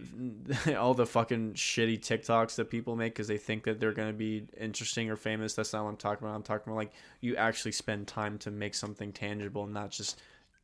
[0.77, 4.17] all the fucking shitty TikToks that people make because they think that they're going to
[4.17, 5.55] be interesting or famous.
[5.55, 6.35] That's not what I'm talking about.
[6.37, 10.21] I'm talking about like you actually spend time to make something tangible and not just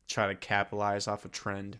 [0.07, 1.79] try to capitalize off a trend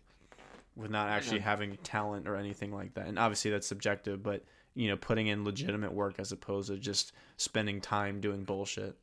[0.76, 3.06] with not actually having talent or anything like that.
[3.06, 4.42] And obviously that's subjective, but
[4.76, 8.96] you know, putting in legitimate work as opposed to just spending time doing bullshit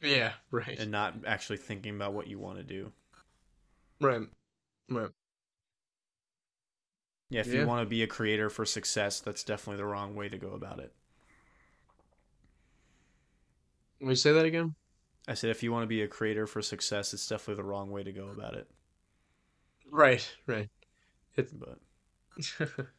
[0.00, 2.92] Yeah, right, and not actually thinking about what you want to do.
[4.00, 4.28] right,
[4.90, 5.10] right.
[7.30, 7.54] Yeah, if Yeah.
[7.54, 10.52] you want to be a creator for success, that's definitely the wrong way to go
[10.52, 10.92] about it.
[14.00, 14.74] Let me say that again.
[15.28, 17.92] I said if you want to be a creator for success, it's definitely the wrong
[17.92, 18.68] way to go about it.
[19.90, 20.70] Right, right.
[21.52, 21.78] But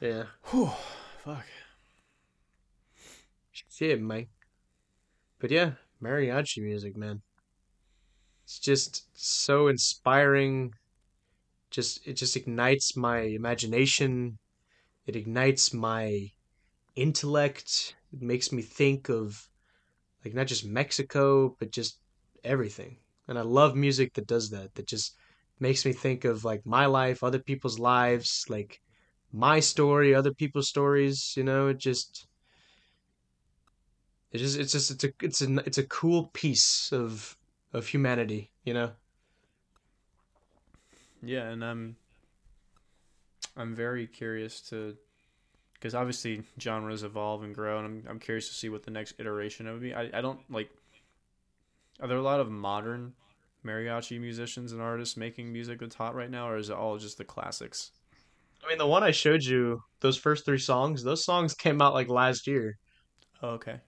[0.00, 0.70] Yeah, whew,
[1.22, 1.46] fuck.
[3.52, 4.28] shit, Mike.
[5.38, 7.22] But yeah, mariachi music, man.
[8.44, 10.72] It's just so inspiring.
[11.70, 14.38] Just it just ignites my imagination.
[15.06, 16.28] It ignites my
[16.96, 17.94] intellect.
[18.12, 19.48] It makes me think of
[20.24, 21.98] like not just Mexico, but just
[22.42, 22.98] everything.
[23.28, 24.74] And I love music that does that.
[24.74, 25.16] That just
[25.60, 28.80] makes me think of like my life, other people's lives, like
[29.34, 32.28] my story, other people's stories, you know, it just
[34.30, 37.36] it just it's just it's a it's a it's a cool piece of
[37.72, 38.92] of humanity, you know.
[41.20, 41.96] Yeah, and I'm
[43.56, 44.96] I'm very curious to
[45.74, 49.14] because obviously genres evolve and grow, and I'm I'm curious to see what the next
[49.18, 49.94] iteration of it would be.
[49.94, 50.70] I I don't like.
[52.00, 53.14] Are there a lot of modern
[53.66, 57.18] mariachi musicians and artists making music that's hot right now, or is it all just
[57.18, 57.90] the classics?
[58.64, 61.94] I mean, the one I showed you, those first three songs, those songs came out
[61.94, 62.76] like last year.
[63.42, 63.80] Oh, okay.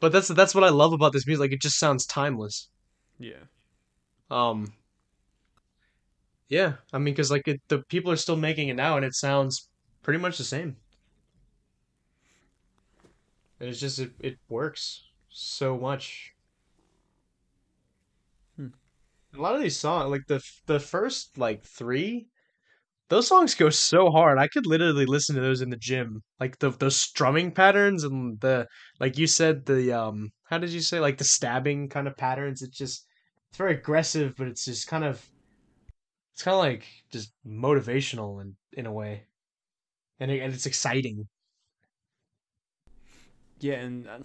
[0.00, 1.40] But that's that's what I love about this music.
[1.40, 2.68] Like it just sounds timeless.
[3.18, 3.44] Yeah.
[4.30, 4.72] Um
[6.48, 9.14] Yeah, I mean cuz like it, the people are still making it now and it
[9.14, 9.68] sounds
[10.02, 10.76] pretty much the same.
[13.60, 16.32] And it's just it, it works so much.
[18.56, 18.68] Hmm.
[19.34, 22.28] A lot of these songs, like the the first like 3
[23.10, 24.38] those songs go so hard.
[24.38, 26.22] I could literally listen to those in the gym.
[26.38, 28.68] Like the those strumming patterns and the
[29.00, 32.62] like you said the um how did you say like the stabbing kind of patterns.
[32.62, 33.04] It's just
[33.48, 35.28] it's very aggressive, but it's just kind of
[36.32, 39.24] it's kind of like just motivational in in a way.
[40.20, 41.26] And it, and it's exciting.
[43.58, 44.18] Yeah, and uh,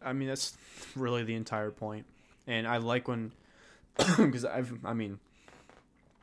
[0.00, 0.56] I mean that's
[0.94, 2.06] really the entire point.
[2.46, 3.32] And I like when
[4.16, 5.18] because I've I mean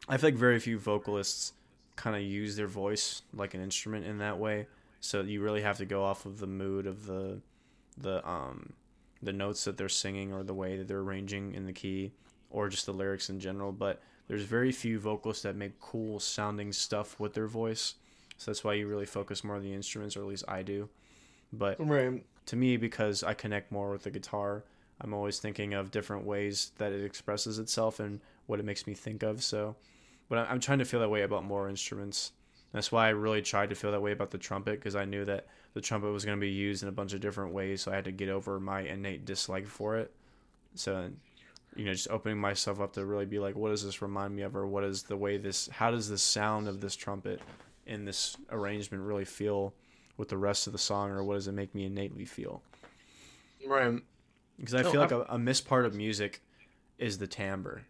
[0.08, 1.52] I feel like very few vocalists
[1.96, 4.68] kind of use their voice like an instrument in that way.
[5.00, 7.42] So you really have to go off of the mood of the
[7.98, 8.74] the um
[9.22, 12.12] the notes that they're singing or the way that they're arranging in the key
[12.50, 16.72] or just the lyrics in general, but there's very few vocalists that make cool sounding
[16.72, 17.96] stuff with their voice.
[18.38, 20.90] So that's why you really focus more on the instruments or at least I do.
[21.54, 22.24] But Right.
[22.48, 24.64] to me because I connect more with the guitar.
[25.02, 28.94] I'm always thinking of different ways that it expresses itself and what it makes me
[28.94, 29.44] think of.
[29.44, 29.76] So,
[30.30, 32.32] but I'm trying to feel that way about more instruments.
[32.74, 35.24] That's why I really tried to feel that way about the trumpet because I knew
[35.26, 37.82] that the trumpet was going to be used in a bunch of different ways.
[37.82, 40.12] So I had to get over my innate dislike for it.
[40.74, 41.10] So,
[41.76, 44.42] you know, just opening myself up to really be like, what does this remind me
[44.42, 47.42] of, or what is the way this, how does the sound of this trumpet
[47.86, 49.74] in this arrangement really feel
[50.18, 52.62] with the rest of the song, or what does it make me innately feel?
[53.66, 54.02] Right.
[54.58, 56.42] Because I No, feel like I- a, a missed part of music
[56.98, 57.84] is the timbre,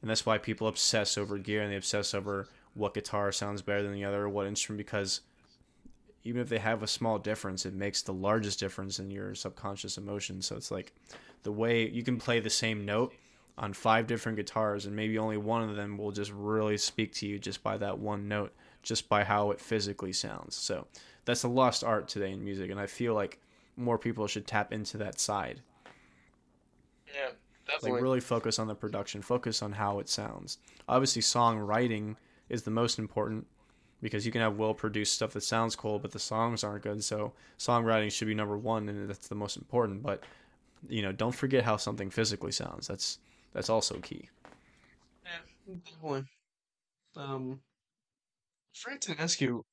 [0.00, 3.82] and that's why people obsess over gear and they obsess over what guitar sounds better
[3.82, 4.78] than the other, or what instrument.
[4.78, 5.20] Because
[6.24, 9.98] even if they have a small difference, it makes the largest difference in your subconscious
[9.98, 10.42] emotion.
[10.42, 10.92] So it's like
[11.42, 13.14] the way you can play the same note
[13.58, 17.26] on five different guitars, and maybe only one of them will just really speak to
[17.26, 20.54] you just by that one note, just by how it physically sounds.
[20.54, 20.86] So
[21.26, 23.38] that's a lost art today in music, and I feel like
[23.76, 25.60] more people should tap into that side
[27.14, 27.30] Yeah.
[27.82, 30.58] Like really focus on the production focus on how it sounds.
[30.88, 32.16] Obviously songwriting
[32.48, 33.46] is the most important
[34.02, 37.04] because you can have well produced stuff that sounds cool but the songs aren't good
[37.04, 40.24] so songwriting should be number one and that's the most important but
[40.88, 42.86] you know don't forget how something physically sounds.
[42.86, 43.18] That's
[43.52, 44.28] that's also key.
[45.24, 46.24] Yeah, definitely.
[47.16, 47.60] Um,
[48.74, 49.64] forgot to ask you,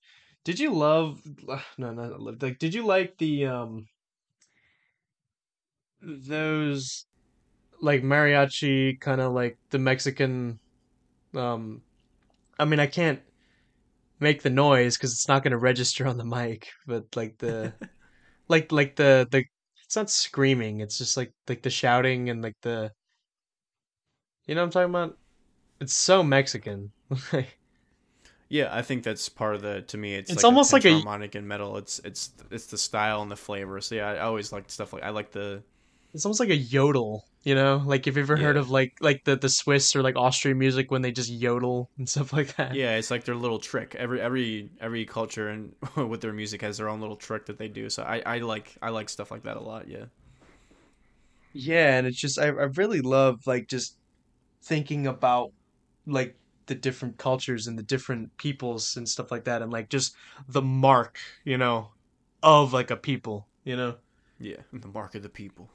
[0.43, 1.22] did you love
[1.77, 3.88] no not love like did you like the um
[6.01, 7.06] those
[7.81, 10.59] like mariachi kind of like the Mexican
[11.35, 11.81] um
[12.59, 13.22] I mean I can't
[14.19, 17.73] make the noise because it's not gonna register on the mic, but like the
[18.47, 19.45] like like the the
[19.85, 22.91] it's not screaming, it's just like like the shouting and like the
[24.45, 25.17] you know what I'm talking about?
[25.80, 26.91] It's so Mexican.
[27.33, 27.57] Like
[28.49, 29.81] Yeah, I think that's part of the.
[29.81, 31.77] To me, it's it's like almost like a harmonic and metal.
[31.77, 33.81] It's it's it's the style and the flavor.
[33.81, 35.64] So yeah, I always like stuff like I like the
[36.18, 37.84] it's almost like a yodel, you know?
[37.86, 40.90] Like if you've ever heard of like like the the Swiss or like Austrian music
[40.90, 42.74] when they just yodel and stuff like that.
[42.74, 42.96] yeah.
[42.96, 43.96] It's like their little trick.
[43.96, 47.68] Every every every culture and with their music has their own little trick that they
[47.68, 47.92] do.
[47.92, 49.88] So I I like I like stuff like that a lot.
[49.88, 50.06] Yeah.
[51.54, 53.96] Yeah, and it's just I I really love like just
[54.64, 55.52] thinking about
[56.08, 60.16] like the different cultures and the different peoples and stuff like that and like just
[60.50, 61.90] the mark, you know,
[62.42, 63.96] of like a people, you know.
[64.40, 65.70] Yeah, the mark of the people.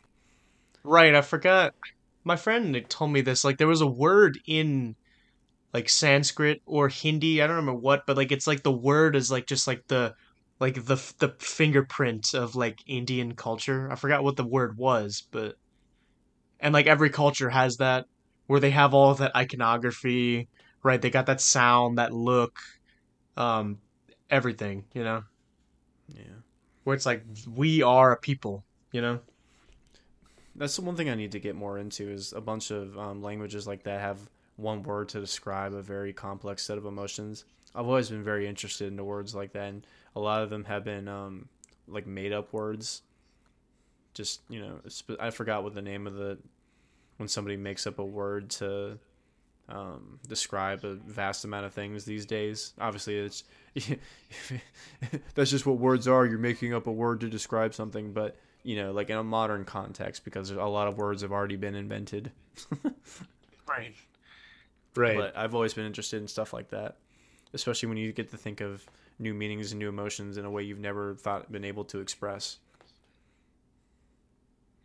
[0.85, 1.75] Right, I forgot.
[2.25, 4.97] My friend told me this like there was a word in
[5.73, 9.31] like Sanskrit or Hindi, I don't remember what, but like it's like the word is
[9.31, 10.15] like just like the
[10.61, 13.91] like the the fingerprint of like Indian culture.
[13.91, 15.57] I forgot what the word was, but
[16.61, 18.07] and like every culture has that
[18.47, 20.49] where they have all of that iconography,
[20.83, 21.01] right?
[21.01, 22.59] They got that sound, that look,
[23.37, 23.79] um
[24.31, 25.25] everything, you know.
[26.09, 26.41] Yeah.
[26.85, 29.21] Where it's like we are a people, you know.
[30.55, 33.23] That's the one thing I need to get more into is a bunch of um,
[33.23, 34.19] languages like that have
[34.57, 37.45] one word to describe a very complex set of emotions.
[37.75, 40.65] I've always been very interested in the words like that, and a lot of them
[40.65, 41.49] have been um,
[41.89, 43.03] like made up words.
[44.15, 44.81] Just you know,
[45.19, 46.39] I forgot what the name of the
[47.17, 48.99] when somebody makes up a word to
[49.69, 52.75] um, describe a vast amount of things these days.
[52.79, 53.45] Obviously, it's
[55.35, 56.27] that's just what words are.
[56.27, 59.65] You're making up a word to describe something, but you know, like in a modern
[59.65, 62.31] context, because a lot of words have already been invented.
[63.69, 63.95] Right.
[64.95, 65.17] Right.
[65.17, 66.97] but I've always been interested in stuff like that,
[67.55, 68.85] especially when you get to think of
[69.19, 72.59] new meanings and new emotions in a way you've never thought been able to express.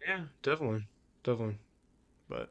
[0.08, 0.88] Yeah, definitely.
[1.24, 1.58] Definitely.
[2.30, 2.50] But,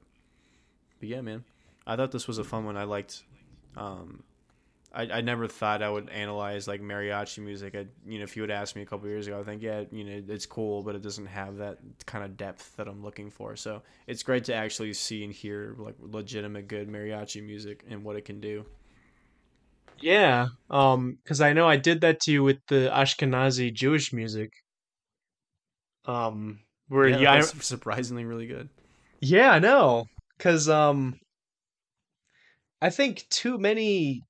[1.00, 1.44] but yeah, man,
[1.86, 2.76] I thought this was a fun one.
[2.76, 3.22] I liked.
[3.76, 4.22] Um,
[4.96, 7.74] I, I never thought I would analyze like mariachi music.
[7.74, 9.84] I, you know, if you had asked me a couple years ago, I think yeah,
[9.92, 13.30] you know, it's cool, but it doesn't have that kind of depth that I'm looking
[13.30, 13.56] for.
[13.56, 18.16] So it's great to actually see and hear like legitimate good mariachi music and what
[18.16, 18.64] it can do.
[20.00, 24.52] Yeah, um, because I know I did that to you with the Ashkenazi Jewish music.
[26.06, 28.68] Um, where Yeah, yeah, surprisingly really good.
[29.20, 31.18] yeah, I know, because um,
[32.80, 34.22] I think too many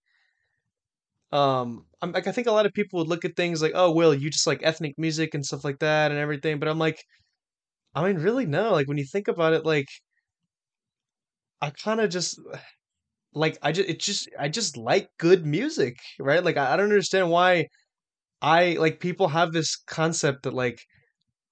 [1.37, 3.93] um, I'm like I think a lot of people would look at things like, oh,
[3.93, 7.03] Will, you just like ethnic music and stuff like that and everything, but I'm like,
[7.95, 8.73] I mean, really no.
[8.73, 9.89] Like when you think about it, like
[11.61, 12.39] I kind of just
[13.35, 16.45] like I just it just I just like good music, right?
[16.45, 17.67] Like I, I don't understand why
[18.43, 20.81] I like people have this concept that like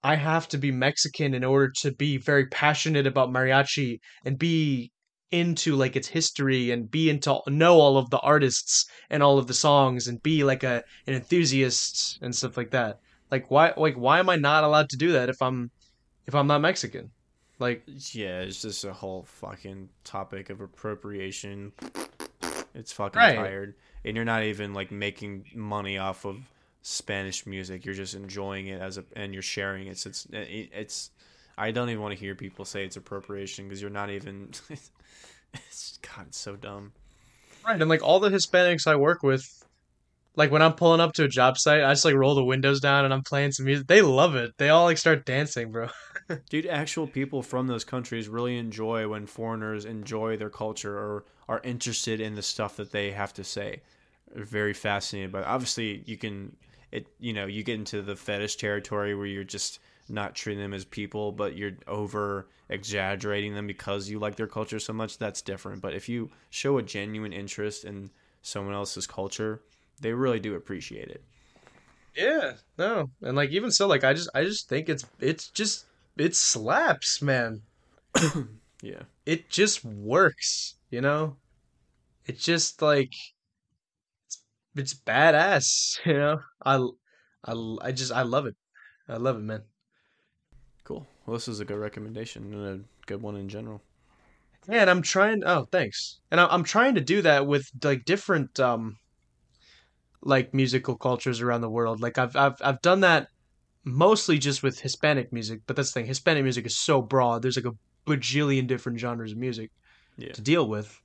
[0.05, 4.93] I have to be Mexican in order to be very passionate about mariachi and be
[5.35, 9.47] into like its history and be into know all of the artists and all of
[9.47, 13.01] the songs and be like a an enthusiast and stuff like that.
[13.31, 15.71] Like why like why am I not allowed to do that if I'm
[16.27, 17.11] if I'm not Mexican?
[17.59, 17.83] Like
[18.13, 21.73] Yeah, it's just a whole fucking topic of appropriation.
[22.75, 23.37] It's fucking right.
[23.37, 23.75] tired.
[24.05, 26.39] And you're not even like making money off of
[26.83, 27.85] Spanish music.
[27.85, 29.99] You're just enjoying it as a and you're sharing it.
[29.99, 31.11] So it's it's
[31.57, 34.51] I don't even want to hear people say it's appropriation because you're not even
[35.55, 36.93] it's god, it's so dumb.
[37.67, 37.81] Right.
[37.81, 39.65] And like all the Hispanics I work with
[40.37, 42.81] like when I'm pulling up to a job site, I just like roll the windows
[42.81, 43.87] down and I'm playing some music.
[43.87, 44.53] They love it.
[44.59, 45.89] They all like start dancing, bro.
[46.51, 51.61] Dude, actual people from those countries really enjoy when foreigners enjoy their culture or are
[51.63, 53.83] interested in the stuff that they have to say.
[54.35, 55.41] They're very fascinated by.
[55.41, 55.47] it.
[55.47, 56.57] Obviously, you can
[56.91, 60.75] it you know you get into the fetish territory where you're just not treating them
[60.75, 65.19] as people, but you're over exaggerating them because you like their culture so much.
[65.19, 65.83] That's different.
[65.83, 68.11] But if you show a genuine interest in
[68.43, 69.63] someone else's culture,
[70.01, 71.23] they really do appreciate it.
[72.17, 75.87] Yeah, no, and like even so, like I just I just think it's it's just
[76.17, 77.63] it slaps, man.
[78.83, 79.05] Yeah.
[79.25, 81.39] It just works, you know.
[82.27, 83.15] It's just like
[84.77, 86.41] it's badass, you know.
[86.65, 86.87] I
[87.45, 88.57] I I just I love it.
[89.09, 89.63] I love it, man.
[91.27, 93.83] Well, this is a good recommendation and a good one in general.
[94.69, 95.43] Yeah, and I'm trying.
[95.45, 96.21] Oh, thanks.
[96.31, 98.97] And I- I'm trying to do that with like different um
[100.23, 102.01] like musical cultures around the world.
[102.01, 103.29] Like I've I've I've done that
[103.85, 106.07] mostly just with Hispanic music, but that's the thing.
[106.07, 107.43] Hispanic music is so broad.
[107.43, 107.77] There's like a
[108.11, 109.71] bajillion different genres of music
[110.17, 110.33] Yeah.
[110.33, 110.99] to deal with.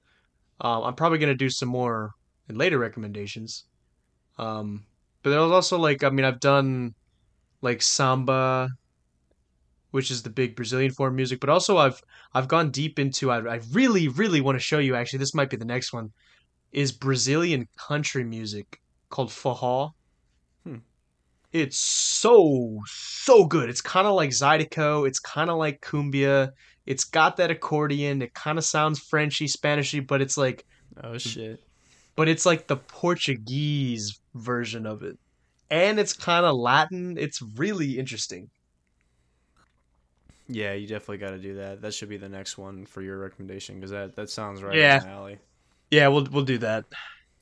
[0.62, 2.12] Um, I'm probably gonna do some more
[2.48, 3.66] in later recommendations.
[4.38, 4.86] Um,
[5.24, 6.94] but there was also like I mean I've done
[7.62, 8.70] like samba,
[9.92, 12.02] which is the big Brazilian form music, but also I've
[12.34, 15.50] I've gone deep into I I really really want to show you actually this might
[15.50, 16.12] be the next one
[16.72, 19.92] is Brazilian country music called forró.
[20.64, 20.78] Hmm.
[21.52, 23.70] It's so so good.
[23.70, 25.08] It's kind of like Zydeco.
[25.08, 26.52] It's kind of like cumbia.
[26.86, 28.22] It's got that accordion.
[28.22, 30.66] It kind of sounds Frenchy, Spanishy, but it's like
[31.04, 31.60] Oh shit.
[32.16, 35.18] but it's like the Portuguese version of it.
[35.72, 37.18] And it's kind of Latin.
[37.18, 38.50] It's really interesting.
[40.52, 41.82] Yeah, you definitely got to do that.
[41.82, 45.02] That should be the next one for your recommendation because that that sounds right Yeah.
[45.06, 45.38] alley.
[45.92, 46.86] Yeah, we'll we'll do that.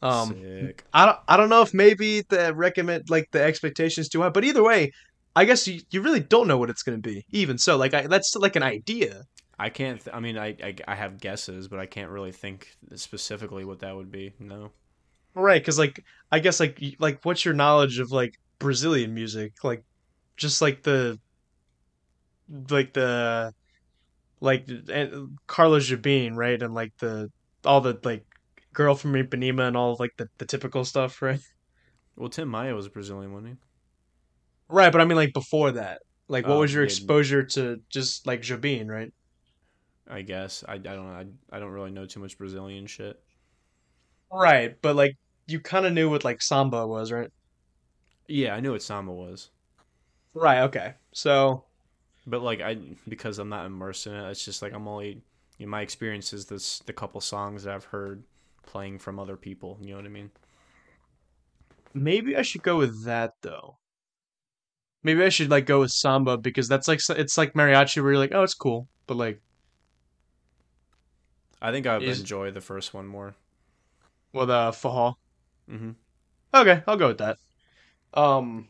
[0.02, 0.84] Um Sick.
[0.94, 4.44] I don't I don't know if maybe the recommend like the expectations too high, but
[4.44, 4.92] either way,
[5.36, 7.26] I guess you, you really don't know what it's going to be.
[7.32, 9.24] Even so, like I, that's like an idea.
[9.58, 10.00] I can't.
[10.03, 13.80] Th- I mean, I, I I have guesses, but I can't really think specifically what
[13.80, 14.34] that would be.
[14.40, 14.72] No.
[15.34, 19.64] Right, cuz like I guess like like what's your knowledge of like Brazilian music?
[19.64, 19.84] Like
[20.36, 21.19] just like the
[22.50, 23.53] like the
[24.42, 26.61] like and Carlos Jobim, right?
[26.61, 27.30] And like the
[27.66, 28.26] all the like
[28.74, 31.42] girl from Ipanema and all like the, the typical stuff, right?
[32.17, 33.59] Well, Tim Maia was a Brazilian, wasn't
[34.69, 36.01] Right, but I mean like before that.
[36.27, 36.93] Like what Oh, was your yeah.
[36.93, 39.11] exposure to just like Jobim, right?
[40.08, 40.64] I guess.
[40.67, 41.14] I, I don't know.
[41.51, 43.22] I, I don't really know too much Brazilian shit.
[44.32, 45.17] Right, but like
[45.48, 47.30] you kind of knew what like samba was, right?
[48.27, 49.50] Yeah, I knew what samba was,
[50.34, 50.95] Right, okay.
[51.14, 51.67] So,
[52.28, 55.22] but like I because I'm not immersed in it, it's just like I'm only.
[55.58, 58.22] You know, my experience is this the couple songs that I've heard
[58.68, 59.80] playing from other people.
[59.82, 60.30] You know what I mean?
[61.94, 63.78] maybe I should go with that though.
[65.02, 68.20] Maybe I should like go with samba because that's like it's like mariachi where you're
[68.20, 69.42] like, "Oh, it's cool." But like,
[71.62, 73.36] I think I would Is- enjoy the first one more.
[74.34, 75.16] well, the forró.
[75.68, 75.92] hmm
[76.54, 77.38] Okay, I'll go with that.
[78.14, 78.68] Um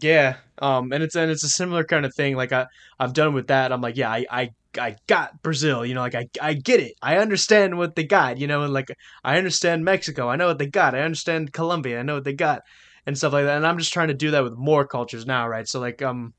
[0.00, 2.66] yeah, um and it's and it's a similar kind of thing like I
[2.98, 3.72] I've done with that.
[3.72, 6.94] I'm like, yeah, I I I got Brazil, you know, like I I get it.
[7.02, 8.88] I understand what they got, you know, and like
[9.24, 10.28] I understand Mexico.
[10.28, 10.94] I know what they got.
[10.94, 12.00] I understand Colombia.
[12.00, 12.62] I know what they got
[13.06, 13.56] and stuff like that.
[13.56, 15.68] And I'm just trying to do that with more cultures now, right?
[15.68, 16.34] So like um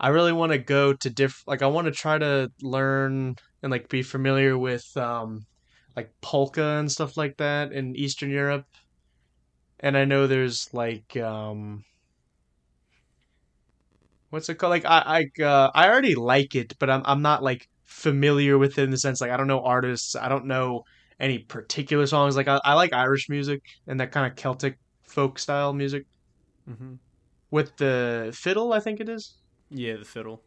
[0.00, 3.70] I really want to go to diff like I want to try to learn and
[3.70, 5.46] like be familiar with um
[5.96, 8.66] like polka and stuff like that in Eastern Europe
[9.80, 11.84] and I know there's like um
[14.32, 14.70] what's it called?
[14.72, 18.78] Like I I uh, I already like it, but I'm I'm not like familiar with
[18.78, 20.84] it in the sense like I don't know artists, I don't know
[21.20, 22.36] any particular songs.
[22.36, 26.06] Like I, I like Irish music and that kind of Celtic folk style music
[26.66, 26.94] hmm
[27.50, 29.38] with the fiddle, I think it is.
[29.70, 30.42] Yeah, the fiddle.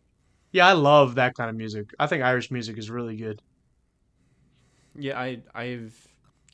[0.51, 1.91] Yeah, I love that kind of music.
[1.99, 3.41] I think Irish music is really good.
[4.97, 6.07] Yeah, I I've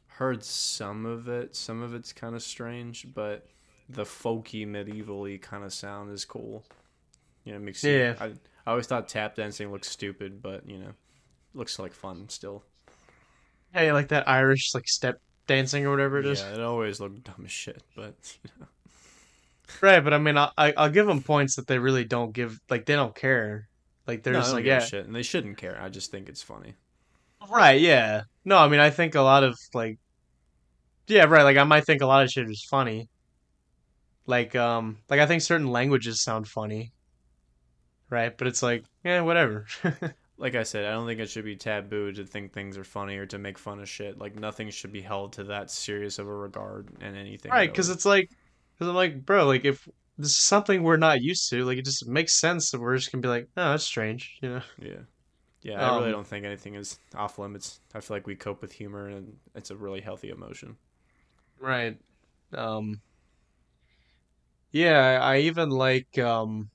[0.07, 1.55] heard some of it.
[1.55, 3.47] Some of it's kind of strange, but
[3.89, 6.63] the folky medievally kind of sound is cool.
[7.43, 8.15] You know, it makes Yeah.
[8.19, 8.25] I
[8.65, 10.91] I always thought tap dancing looked stupid, but you know,
[11.53, 12.63] looks like fun still.
[13.73, 16.41] Hey, like that Irish like step dancing or whatever it is.
[16.41, 18.13] Yeah, it always looked dumb as shit, but
[18.43, 18.67] you know.
[19.81, 22.59] Right, but I mean, I I- I'll give them points that they really don't give.
[22.69, 23.67] Like they don't care.
[24.07, 25.79] Like they're no, just don't like give yeah, shit, and they shouldn't care.
[25.81, 26.75] I just think it's funny.
[27.49, 28.23] right, yeah.
[28.45, 29.97] No, I mean, I think a lot of like,
[31.07, 31.43] yeah, right.
[31.43, 33.09] Like I might think a lot of shit is funny.
[34.25, 36.91] Like um, like I think certain languages sound funny.
[38.11, 39.65] Right, but it's like yeah, whatever.
[40.35, 43.15] Like I said, I don't think it should be taboo to think things are funny
[43.17, 44.17] or to make fun of shit.
[44.17, 47.51] Like nothing should be held to that serious of a regard in anything.
[47.51, 48.29] right, because it's like,
[48.75, 51.85] because I'm like, bro, like if this is something we're not used to, like it
[51.85, 54.61] just makes sense that we're just gonna be like, oh, that's strange, you know.
[54.81, 55.01] Yeah.
[55.63, 57.81] Yeah, I really Um, don't think anything is off limits.
[57.93, 60.77] I feel like we cope with humor and it's a really healthy emotion.
[61.59, 61.97] Right.
[62.53, 63.01] Um
[64.71, 66.70] Yeah, I even like um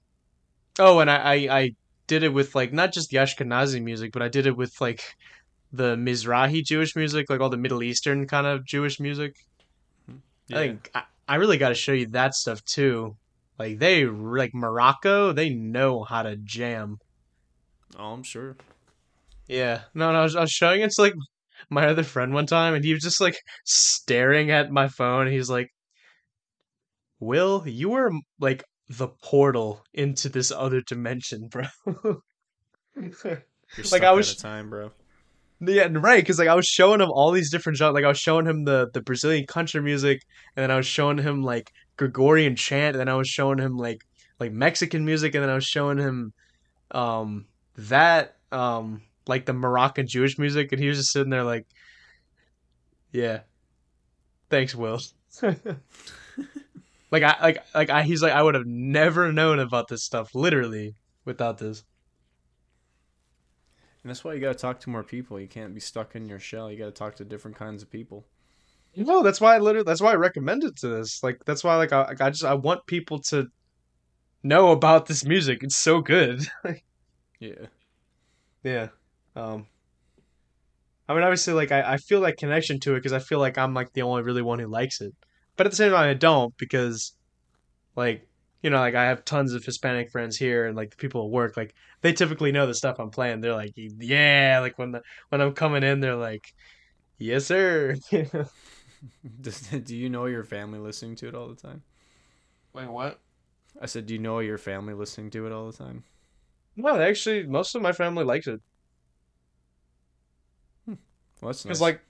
[0.78, 1.70] Oh, and I, I I
[2.06, 5.02] did it with like not just the Ashkenazi music, but I did it with like
[5.72, 9.34] the Mizrahi Jewish music, like all the Middle Eastern kind of Jewish music.
[10.10, 10.18] Mm-hmm.
[10.48, 10.58] Yeah.
[10.58, 13.16] I think I, I really got to show you that stuff too.
[13.58, 16.98] Like they like Morocco, they know how to jam.
[17.98, 18.56] oh, I'm sure.
[19.48, 19.82] Yeah.
[19.94, 21.14] No, no, I was, I was showing it to like
[21.70, 25.26] my other friend one time, and he was just like staring at my phone.
[25.28, 25.70] He's like,
[27.20, 31.64] "Will, you were like the portal into this other dimension, bro."
[32.96, 33.42] You're
[33.90, 34.92] Like, I was- time, bro.
[35.60, 36.22] Yeah, right.
[36.22, 37.94] Because like I was showing him all these different genres.
[37.94, 40.20] Like I was showing him the the Brazilian country music,
[40.54, 43.76] and then I was showing him like Gregorian chant, and then I was showing him
[43.78, 44.04] like
[44.38, 46.34] like Mexican music, and then I was showing him
[46.90, 51.66] um that um like the Moroccan Jewish music, and he was just sitting there like,
[53.12, 53.40] yeah,
[54.50, 55.00] thanks, Will.
[57.10, 60.34] like I like like I he's like I would have never known about this stuff
[60.34, 60.94] literally
[61.24, 61.84] without this.
[64.02, 65.40] And that's why you got to talk to more people.
[65.40, 66.70] You can't be stuck in your shell.
[66.70, 68.24] You got to talk to different kinds of people.
[68.94, 71.22] No, that's why I literally that's why I recommend it to this.
[71.22, 73.46] Like that's why like I, I just I want people to
[74.42, 75.58] know about this music.
[75.62, 76.40] It's so good.
[77.38, 77.66] Yeah.
[78.64, 78.88] yeah.
[79.34, 79.66] Um
[81.06, 83.58] I mean obviously like I, I feel that connection to it because I feel like
[83.58, 85.12] I'm like the only really one who likes it.
[85.56, 87.14] But at the same time I don't because
[87.96, 88.26] like
[88.62, 91.30] you know like I have tons of Hispanic friends here and like the people at
[91.30, 93.40] work like they typically know the stuff I'm playing.
[93.40, 96.52] They're like yeah, like when the when I'm coming in they're like
[97.18, 97.96] yes sir.
[99.40, 101.82] Does, do you know your family listening to it all the time?
[102.72, 103.20] Wait, what?
[103.80, 106.04] I said, do you know your family listening to it all the time?
[106.76, 108.60] No, actually, most of my family likes it.
[110.84, 110.94] Hmm.
[111.40, 112.00] Well, that's Because, like,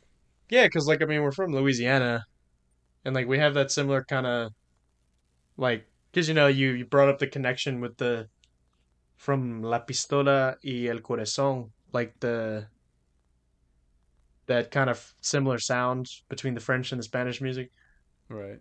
[0.49, 2.25] yeah, because, like, I mean, we're from Louisiana,
[3.07, 4.52] and, like, we have that similar kind of,
[5.57, 8.26] like, because, you know, you, you brought up the connection with the,
[9.17, 12.67] from La Pistola y El Corazón, like, the,
[14.47, 17.70] that kind of similar sound between the French and the Spanish music.
[18.28, 18.59] right.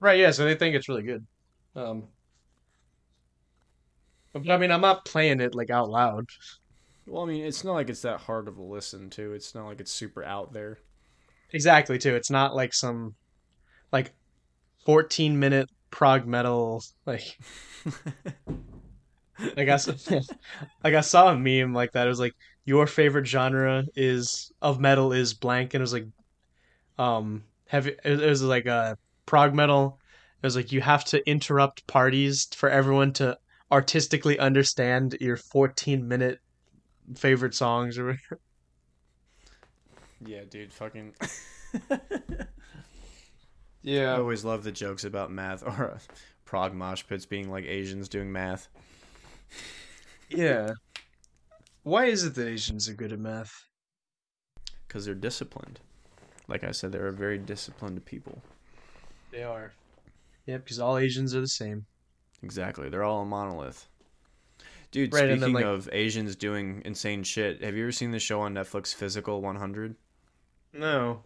[0.00, 1.26] Right, yeah, so they think it's really good.
[1.74, 2.04] Um,
[4.32, 6.24] but, I mean, I'm not playing it, like, out loud.
[7.06, 9.34] Well, I mean, it's not like it's that hard of a listen to.
[9.34, 10.78] It's not like it's super out there.
[11.52, 12.14] Exactly, too.
[12.14, 13.14] It's not like some,
[13.92, 14.14] like,
[14.84, 17.38] 14 minute prog metal, like,
[19.56, 20.10] Like I, s-
[20.84, 22.06] like I saw a meme like that.
[22.06, 22.34] It was like
[22.64, 26.06] your favorite genre is of metal is blank, and it was like,
[26.98, 27.92] um, heavy.
[28.04, 30.00] It it was like a prog metal.
[30.42, 33.38] It was like you have to interrupt parties for everyone to
[33.72, 36.40] artistically understand your 14 minute
[37.16, 38.40] favorite songs or whatever.
[40.24, 41.14] yeah, dude, fucking.
[43.86, 45.98] I always love the jokes about math or
[46.44, 48.68] prog mosh pits being like Asians doing math.
[50.28, 50.70] Yeah.
[51.82, 53.52] Why is it that Asians are good at math?
[54.86, 55.78] Because they're disciplined.
[56.48, 58.42] Like I said, they're a very disciplined people.
[59.30, 59.72] They are.
[60.46, 61.86] Yep, because all Asians are the same.
[62.42, 62.88] Exactly.
[62.88, 63.88] They're all a monolith.
[64.92, 68.12] Dude, Right, and then, speaking like- of Asians doing insane shit, have you ever seen
[68.12, 69.96] the show on Netflix, Physical 100?
[70.72, 71.22] No.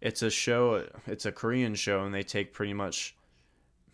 [0.00, 3.16] It's a show, it's a Korean show, and they take pretty much,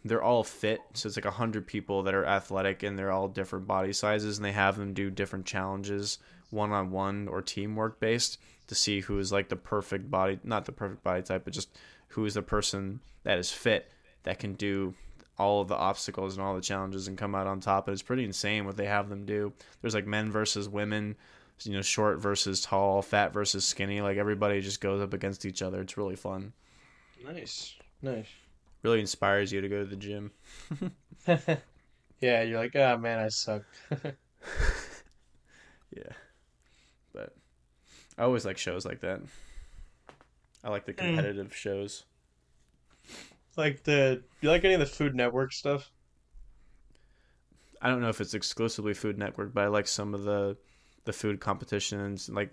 [0.05, 0.81] they're all fit.
[0.95, 4.45] So it's like 100 people that are athletic, and they're all different body sizes, and
[4.45, 6.19] they have them do different challenges,
[6.51, 10.65] one on one or teamwork based, to see who is like the perfect body, not
[10.65, 11.77] the perfect body type, but just
[12.09, 13.91] who is the person that is fit
[14.25, 14.95] that can do
[15.39, 17.89] all of the obstacles and all the challenges and come out on top.
[17.89, 19.53] And it's pretty insane what they have them do.
[19.81, 21.17] There's like men versus women,
[21.67, 24.01] you know, short versus tall, fat versus skinny.
[24.01, 25.81] Like everybody just goes up against each other.
[25.81, 26.53] It's really fun.
[27.25, 27.75] Nice.
[28.01, 28.29] Nice.
[28.83, 30.33] Really inspires you to go to the gym.
[32.21, 33.63] yeah, you're like, oh man, I suck.
[35.97, 36.13] Yeah.
[37.13, 37.35] But
[38.19, 39.21] I always like shows like that.
[40.65, 40.99] I like the hmm.
[40.99, 42.05] competitive shows.
[43.57, 45.91] like the, you like any of the Food Network stuff?
[47.81, 50.57] I don't know if it's exclusively Food Network, but I like some of the
[51.05, 52.29] the food competitions.
[52.29, 52.53] Like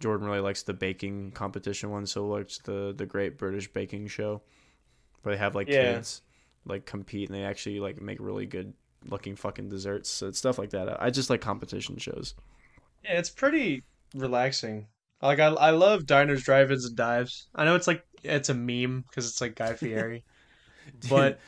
[0.00, 4.42] Jordan really likes the baking competition one, so likes the the Great British Baking Show,
[5.22, 5.72] where they have like Yeah.
[5.72, 6.22] kids
[6.64, 8.74] like compete and they actually like make really good
[9.06, 10.08] looking fucking desserts.
[10.10, 11.02] So it's stuff like that.
[11.02, 12.34] I just like competition shows.
[13.04, 13.82] Yeah, it's pretty
[14.14, 14.88] relaxing.
[15.20, 17.48] Like I, I love diners, drive-ins, and dives.
[17.54, 20.24] I know it's like it's a meme because it's like Guy Fieri,
[21.08, 21.40] but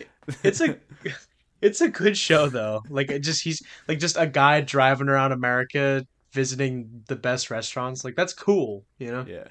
[0.42, 0.78] it's a
[1.62, 2.82] it's a good show though.
[2.88, 6.04] Like it just he's like just a guy driving around America
[6.34, 8.04] visiting the best restaurants.
[8.04, 9.24] Like that's cool, you know?
[9.26, 9.48] Yeah.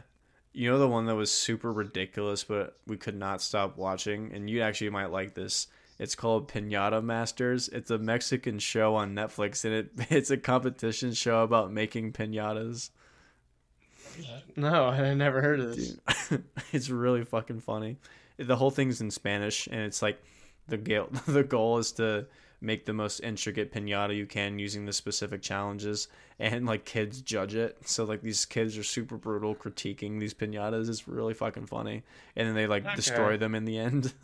[0.51, 4.47] You know the one that was super ridiculous, but we could not stop watching, and
[4.47, 5.67] you actually might like this.
[5.97, 7.69] It's called Pinata Masters.
[7.69, 12.91] It's a Mexican show on Netflix, and it it's a competition show about making pinatas.
[14.55, 15.97] No, I never heard of this.
[16.29, 17.97] Dude, it's really fucking funny.
[18.37, 20.21] The whole thing's in Spanish, and it's like
[20.67, 21.09] the goal.
[21.25, 22.27] The goal is to
[22.63, 26.07] make the most intricate pinata you can using the specific challenges,
[26.39, 27.77] and like kids judge it.
[27.87, 30.89] So like these kids are super brutal critiquing these pinatas.
[30.89, 32.03] It's really fucking funny,
[32.35, 32.95] and then they like Okay.
[32.95, 34.13] destroy them in the end.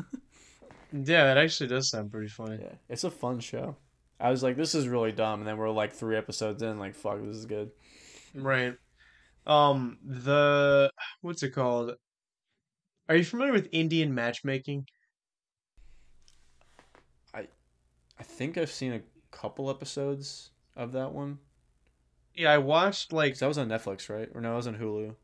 [0.92, 2.60] Yeah, that actually does sound pretty funny.
[2.60, 3.76] yeah, it's a fun show.
[4.20, 6.96] I was like, this is really dumb, and then we're like three episodes in, like
[6.96, 7.72] fuck, this is good.
[8.34, 8.76] Right.
[9.46, 11.96] Um, the what's it called?
[13.10, 14.88] Are you familiar with Indian matchmaking?
[18.20, 21.40] I think I've seen a couple episodes of that one.
[22.36, 24.30] Yeah, I watched like that was on Netflix, right?
[24.34, 25.16] Or no, it was on Hulu.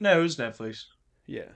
[0.00, 0.84] no, it was Netflix.
[1.26, 1.48] Yeah,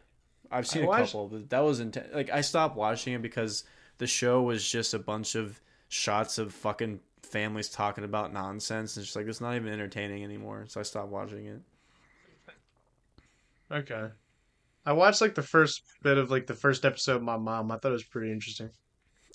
[0.51, 2.09] I've seen I a watched- couple, but that was intense.
[2.15, 3.65] Like I stopped watching it because
[3.99, 9.03] the show was just a bunch of shots of fucking families talking about nonsense, and
[9.03, 10.65] it's just like it's not even entertaining anymore.
[10.69, 11.61] So I stopped watching it.
[13.71, 14.09] Okay.
[14.85, 17.71] I watched like the first bit of like the first episode of my mom.
[17.73, 18.71] I thought it was pretty interesting.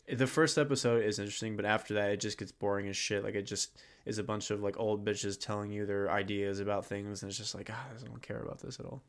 [0.08, 3.24] The first episode is interesting, but after that, it just gets boring as shit.
[3.24, 6.86] Like it just is a bunch of like old bitches telling you their ideas about
[6.86, 9.02] things, and it's just like, ah, I don't care about this at all.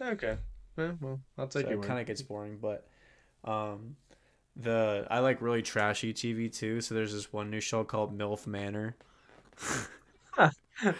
[0.00, 0.36] Okay.
[0.76, 2.86] Yeah, well, I'll take so it kind of gets boring but
[3.44, 3.96] um
[4.56, 8.46] the i like really trashy tv too so there's this one new show called milf
[8.46, 8.96] manor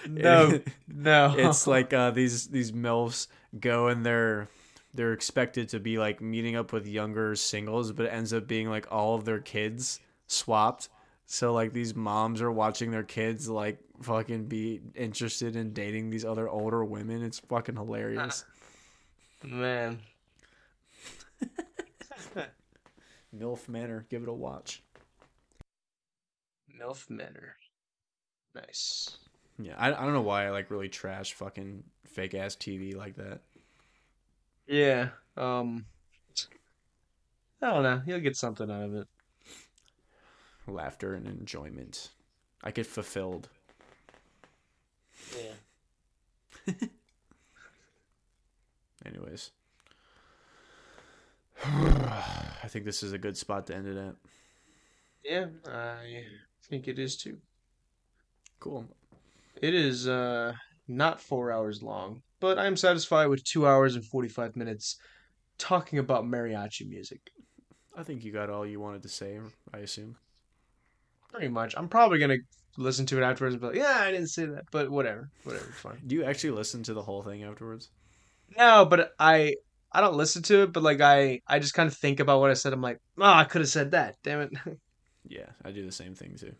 [0.08, 1.34] No, no.
[1.36, 3.26] it's like uh these these milfs
[3.58, 4.48] go and they're
[4.94, 8.68] they're expected to be like meeting up with younger singles but it ends up being
[8.68, 10.88] like all of their kids swapped
[11.26, 16.24] so like these moms are watching their kids like fucking be interested in dating these
[16.24, 18.44] other older women it's fucking hilarious
[19.44, 19.98] man.
[23.36, 24.82] milf manor give it a watch
[26.82, 27.56] Milf Manor.
[28.54, 29.18] Nice.
[29.58, 33.16] Yeah, I, I don't know why I like really trash fucking fake ass TV like
[33.16, 33.40] that.
[34.72, 35.08] Yeah.
[35.36, 35.84] Um.
[37.60, 38.00] I don't know.
[38.06, 39.06] You'll get something out of it.
[40.66, 42.08] Laughter and enjoyment.
[42.64, 43.50] I get fulfilled.
[45.36, 46.72] Yeah.
[49.06, 49.50] Anyways.
[51.64, 54.14] I think this is a good spot to end it at.
[55.22, 56.24] Yeah, I
[56.62, 57.36] think it is too.
[58.58, 58.86] Cool.
[59.60, 60.54] It is uh
[60.88, 64.96] not four hours long, but I'm satisfied with two hours and forty five minutes
[65.58, 67.20] talking about mariachi music.
[67.96, 69.38] I think you got all you wanted to say,
[69.72, 70.16] I assume.
[71.30, 71.74] Pretty much.
[71.76, 72.38] I'm probably gonna
[72.76, 75.64] listen to it afterwards and be like, yeah, I didn't say that, but whatever, whatever,
[75.68, 76.00] it's fine.
[76.04, 77.90] Do you actually listen to the whole thing afterwards?
[78.58, 79.54] No, but I
[79.92, 82.50] I don't listen to it, but like I I just kind of think about what
[82.50, 82.72] I said.
[82.72, 84.16] I'm like, oh, I could have said that.
[84.22, 84.50] Damn it.
[85.24, 86.52] Yeah, I do the same thing too.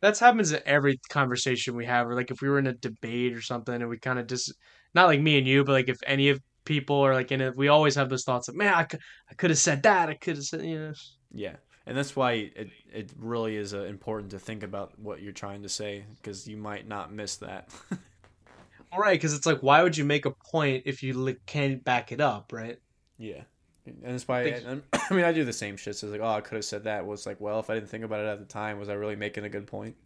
[0.00, 3.34] That happens in every conversation we have, or like if we were in a debate
[3.34, 4.54] or something, and we kind of just
[4.94, 7.56] not like me and you, but like if any of people are like in it,
[7.56, 9.00] we always have those thoughts of, man, I could
[9.30, 10.08] I could have said that.
[10.08, 10.92] I could have said, you know.
[11.32, 11.56] Yeah.
[11.86, 15.62] And that's why it, it really is uh, important to think about what you're trying
[15.64, 17.68] to say because you might not miss that.
[18.92, 21.84] All right, because it's like, why would you make a point if you li- can't
[21.84, 22.78] back it up, right?
[23.18, 23.42] Yeah.
[23.84, 25.96] And that's why, I, I mean, I do the same shit.
[25.96, 27.04] So it's like, oh, I could have said that.
[27.04, 28.94] Well, it's like, well, if I didn't think about it at the time, was I
[28.94, 29.96] really making a good point?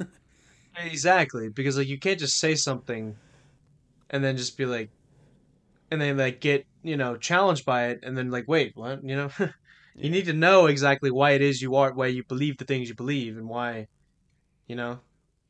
[0.76, 3.16] Exactly, because like you can't just say something
[4.10, 4.90] and then just be like,
[5.90, 9.02] and then like get you know challenged by it, and then like wait, what?
[9.02, 9.30] You know,
[9.94, 12.88] you need to know exactly why it is you are, why you believe the things
[12.88, 13.86] you believe, and why,
[14.66, 15.00] you know,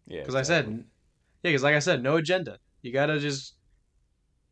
[0.07, 0.21] Yeah.
[0.21, 2.59] because I said, yeah, because like I said, no agenda.
[2.83, 3.55] You gotta just,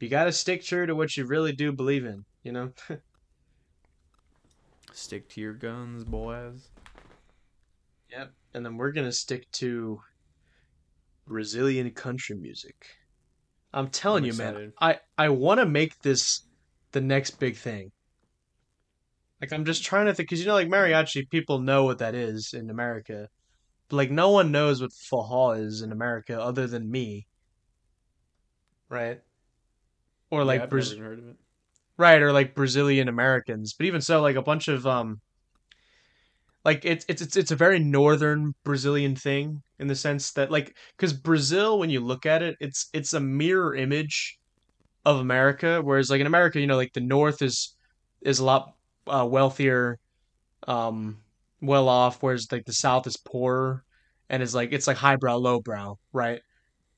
[0.00, 2.24] you gotta stick true to what you really do believe in.
[2.42, 2.72] You know.
[4.92, 6.68] stick to your guns, boys.
[8.10, 8.32] Yep.
[8.54, 10.00] And then we're gonna stick to
[11.26, 12.86] Brazilian country music.
[13.72, 14.72] I'm telling I'm you, man.
[14.80, 16.42] I I want to make this
[16.92, 17.92] the next big thing.
[19.40, 22.14] Like I'm just trying to think, because you know, like mariachi, people know what that
[22.14, 23.28] is in America,
[23.88, 27.26] but like no one knows what forró is in America other than me.
[28.90, 29.22] Right.
[30.30, 31.36] Or like yeah, I've Braz- never heard of it.
[31.98, 35.20] right or like brazilian americans but even so like a bunch of um
[36.64, 40.76] like it's it's it's, it's a very northern brazilian thing in the sense that like
[40.96, 44.38] because brazil when you look at it it's it's a mirror image
[45.04, 47.76] of america whereas like in america you know like the north is
[48.22, 48.72] is a lot
[49.06, 49.98] uh, wealthier
[50.66, 51.18] um
[51.60, 53.82] well off whereas like the south is poorer
[54.28, 56.40] and is like it's like highbrow lowbrow right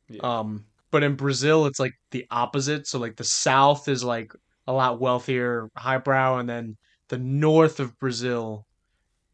[0.09, 0.21] Yeah.
[0.41, 4.33] um but in brazil it's like the opposite so like the south is like
[4.67, 6.77] a lot wealthier, highbrow, and then
[7.09, 8.67] the north of Brazil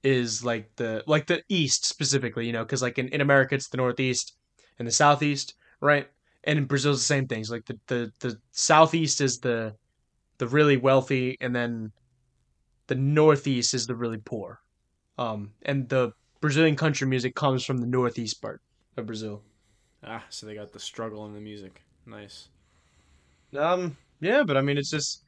[0.06, 3.68] is like the like the east specifically, you know, because like in, in America it's
[3.68, 4.36] the northeast
[4.78, 6.06] and the southeast, right?
[6.44, 7.50] And in Brazil it's the same things.
[7.50, 9.74] Like the, the the southeast is the
[10.38, 11.90] the really wealthy, and then
[12.86, 14.60] the northeast is the really poor.
[15.18, 18.60] Um, and the Brazilian country music comes from the northeast part
[18.96, 19.42] of Brazil.
[20.04, 21.82] Ah, so they got the struggle in the music.
[22.04, 22.48] Nice.
[23.58, 25.24] Um, yeah, but I mean, it's just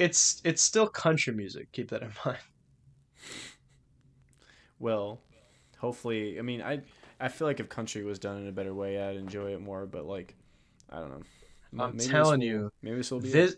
[0.00, 1.70] it's it's still country music.
[1.70, 2.38] Keep that in mind.
[4.80, 5.20] Well,
[5.78, 6.80] hopefully, I mean, I
[7.20, 9.86] I feel like if country was done in a better way, I'd enjoy it more.
[9.86, 10.34] But like,
[10.88, 11.84] I don't know.
[11.84, 13.56] I'm Maybe telling will- you, maybe this will be this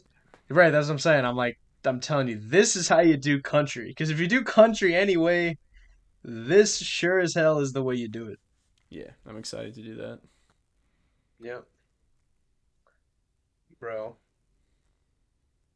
[0.51, 0.71] right.
[0.71, 1.25] That's what I'm saying.
[1.25, 3.87] I'm like, I'm telling you, this is how you do country.
[3.89, 5.57] Because if you do country anyway,
[6.23, 8.39] this sure as hell is the way you do it.
[8.91, 10.19] Yeah, I'm excited to do that.
[11.41, 11.65] Yep.
[13.81, 14.17] Bro.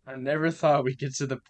[0.07, 1.41] I never thought we'd get to the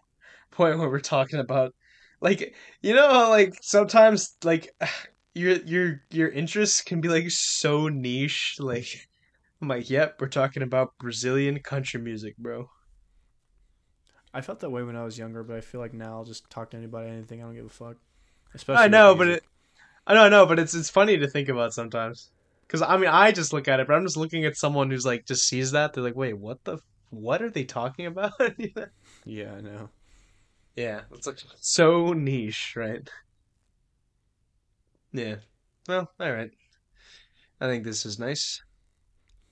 [0.51, 1.75] point where we're talking about
[2.21, 4.75] like you know like sometimes like
[5.35, 9.09] your your your interests can be like so niche like
[9.61, 12.69] I'm like, yep, we're talking about Brazilian country music, bro.
[14.35, 16.49] I felt that way when I was younger, but I feel like now I'll just
[16.51, 17.41] talk to anybody, anything.
[17.41, 17.97] I don't give a fuck.
[18.55, 19.45] Especially I know, but it
[20.07, 22.31] I don't know, but it's it's funny to think about sometimes.
[22.69, 25.07] Cuz I mean, I just look at it, but I'm just looking at someone who's
[25.07, 26.79] like just sees that, they're like, "Wait, what the
[27.11, 28.33] what are they talking about?"
[29.25, 29.89] Yeah, I know.
[30.77, 33.09] Yeah, it's like so niche, right?
[35.13, 35.37] Yeah.
[35.89, 36.51] Well, all right.
[37.61, 38.63] I think this is nice.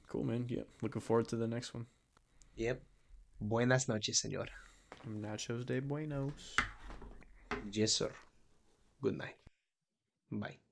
[0.09, 0.47] Cool, man.
[0.49, 1.87] Yeah, looking forward to the next one.
[2.57, 2.83] Yep.
[3.41, 4.49] Buenas noches, señor.
[5.09, 6.57] Nachos de Buenos.
[7.71, 8.13] Yes, sir.
[9.01, 9.37] Good night.
[10.31, 10.64] Bye.